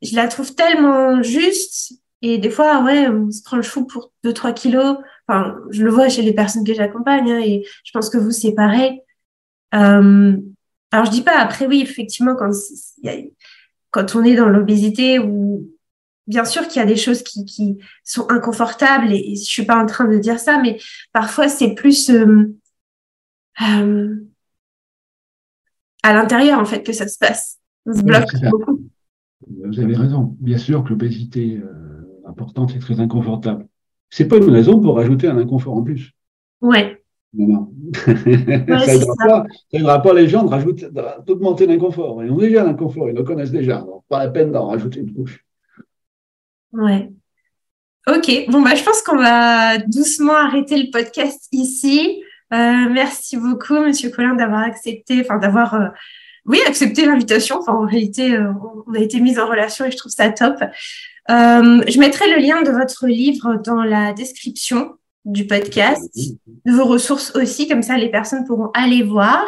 je 0.02 0.16
la 0.16 0.28
trouve 0.28 0.54
tellement 0.54 1.22
juste. 1.22 1.94
Et 2.22 2.38
des 2.38 2.50
fois, 2.50 2.82
ouais, 2.82 3.08
on 3.08 3.30
se 3.30 3.42
prend 3.42 3.56
le 3.56 3.62
chou 3.62 3.86
pour 3.86 4.12
2-3 4.24 4.54
kilos. 4.54 4.96
Enfin, 5.28 5.56
je 5.70 5.82
le 5.84 5.90
vois 5.90 6.08
chez 6.08 6.22
les 6.22 6.32
personnes 6.32 6.64
que 6.64 6.72
j'accompagne, 6.74 7.30
hein, 7.30 7.40
et 7.40 7.64
je 7.84 7.90
pense 7.92 8.08
que 8.08 8.16
vous, 8.16 8.30
c'est 8.30 8.52
pareil. 8.52 9.00
Euh, 9.74 10.34
alors, 10.90 11.06
je 11.06 11.10
dis 11.10 11.22
pas, 11.22 11.38
après, 11.38 11.66
oui, 11.66 11.82
effectivement, 11.82 12.34
quand, 12.34 12.50
quand 13.90 14.14
on 14.16 14.24
est 14.24 14.36
dans 14.36 14.48
l'obésité, 14.48 15.18
ou 15.18 15.68
bien 16.26 16.44
sûr 16.44 16.66
qu'il 16.68 16.80
y 16.80 16.82
a 16.82 16.86
des 16.86 16.96
choses 16.96 17.22
qui, 17.22 17.44
qui 17.44 17.78
sont 18.02 18.26
inconfortables, 18.30 19.12
et, 19.12 19.34
je 19.36 19.44
suis 19.44 19.64
pas 19.64 19.82
en 19.82 19.86
train 19.86 20.06
de 20.06 20.18
dire 20.18 20.38
ça, 20.38 20.60
mais 20.60 20.78
parfois, 21.12 21.48
c'est 21.48 21.74
plus 21.74 22.10
euh, 22.10 22.54
euh, 23.62 24.14
à 26.02 26.12
l'intérieur, 26.12 26.58
en 26.58 26.64
fait, 26.64 26.82
que 26.82 26.92
ça 26.92 27.08
se 27.08 27.18
passe. 27.18 27.58
On 27.86 27.94
se 27.94 28.02
bloque 28.02 28.28
beaucoup. 28.50 28.80
Vous 29.46 29.80
avez 29.80 29.94
raison. 29.94 30.36
Bien 30.40 30.58
sûr 30.58 30.84
que 30.84 30.90
l'obésité 30.90 31.60
euh, 31.62 32.20
importante 32.26 32.74
est 32.74 32.78
très 32.78 33.00
inconfortable. 33.00 33.66
C'est 34.08 34.26
pas 34.26 34.36
une 34.36 34.50
raison 34.50 34.80
pour 34.80 34.96
rajouter 34.96 35.28
un 35.28 35.36
inconfort 35.36 35.74
en 35.74 35.82
plus. 35.82 36.12
Ouais. 36.60 37.02
Non, 37.36 37.72
ça 37.94 38.14
n'aidera 39.72 40.00
pas, 40.00 40.14
les 40.14 40.28
gens 40.28 40.44
de 40.44 40.50
rajouter, 40.50 40.86
d'augmenter 41.26 41.66
l'inconfort. 41.66 42.22
Ils 42.22 42.30
ont 42.30 42.36
déjà 42.36 42.62
l'inconfort, 42.62 43.10
ils 43.10 43.16
le 43.16 43.24
connaissent 43.24 43.50
déjà. 43.50 43.80
Donc, 43.80 44.04
pas 44.08 44.24
la 44.24 44.30
peine 44.30 44.52
d'en 44.52 44.68
rajouter 44.68 45.00
une 45.00 45.12
couche. 45.12 45.44
Ouais. 46.74 47.10
Ok. 48.06 48.46
Bon, 48.48 48.60
bah, 48.60 48.74
je 48.74 48.82
pense 48.82 49.02
qu'on 49.02 49.16
va 49.16 49.78
doucement 49.78 50.34
arrêter 50.34 50.76
le 50.76 50.90
podcast 50.90 51.48
ici. 51.52 52.22
Euh, 52.52 52.88
merci 52.90 53.36
beaucoup, 53.36 53.74
Monsieur 53.74 54.10
Colin, 54.10 54.34
d'avoir 54.34 54.60
accepté, 54.60 55.22
enfin, 55.22 55.38
d'avoir 55.38 55.74
euh, 55.74 55.88
oui, 56.46 56.58
accepter 56.66 57.06
l'invitation. 57.06 57.58
Enfin, 57.58 57.72
en 57.72 57.86
réalité, 57.86 58.34
euh, 58.34 58.52
on 58.86 58.94
a 58.94 58.98
été 58.98 59.20
mis 59.20 59.38
en 59.38 59.46
relation 59.46 59.84
et 59.84 59.90
je 59.90 59.96
trouve 59.96 60.12
ça 60.12 60.28
top. 60.30 60.56
Euh, 61.30 61.82
je 61.88 61.98
mettrai 61.98 62.30
le 62.30 62.40
lien 62.40 62.62
de 62.62 62.70
votre 62.70 63.06
livre 63.06 63.56
dans 63.64 63.82
la 63.82 64.12
description 64.12 64.92
du 65.24 65.46
podcast, 65.46 66.14
de 66.66 66.72
vos 66.72 66.84
ressources 66.84 67.34
aussi, 67.34 67.66
comme 67.66 67.82
ça 67.82 67.96
les 67.96 68.10
personnes 68.10 68.44
pourront 68.44 68.70
aller 68.74 69.02
voir. 69.02 69.46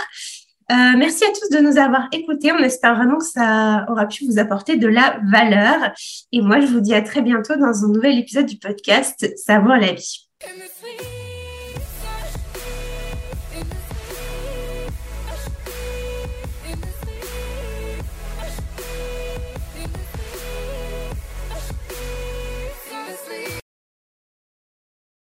Euh, 0.73 0.75
merci 0.97 1.25
à 1.25 1.29
tous 1.29 1.57
de 1.57 1.63
nous 1.63 1.79
avoir 1.79 2.09
écoutés. 2.13 2.51
On 2.53 2.59
espère 2.59 2.97
vraiment 2.97 3.19
que 3.19 3.25
ça 3.25 3.87
aura 3.89 4.07
pu 4.07 4.27
vous 4.27 4.39
apporter 4.39 4.77
de 4.77 4.89
la 4.89 5.21
valeur. 5.31 5.93
Et 6.33 6.41
moi, 6.41 6.61
je 6.61 6.67
vous 6.67 6.81
dis 6.81 6.95
à 6.95 7.03
très 7.03 7.23
bientôt 7.23 7.55
dans 7.55 7.85
un 7.85 7.89
nouvel 7.89 8.19
épisode 8.19 8.47
du 8.47 8.59
podcast 8.59 9.33
Savoir 9.37 9.79
la 9.79 9.93
vie. 9.93 10.29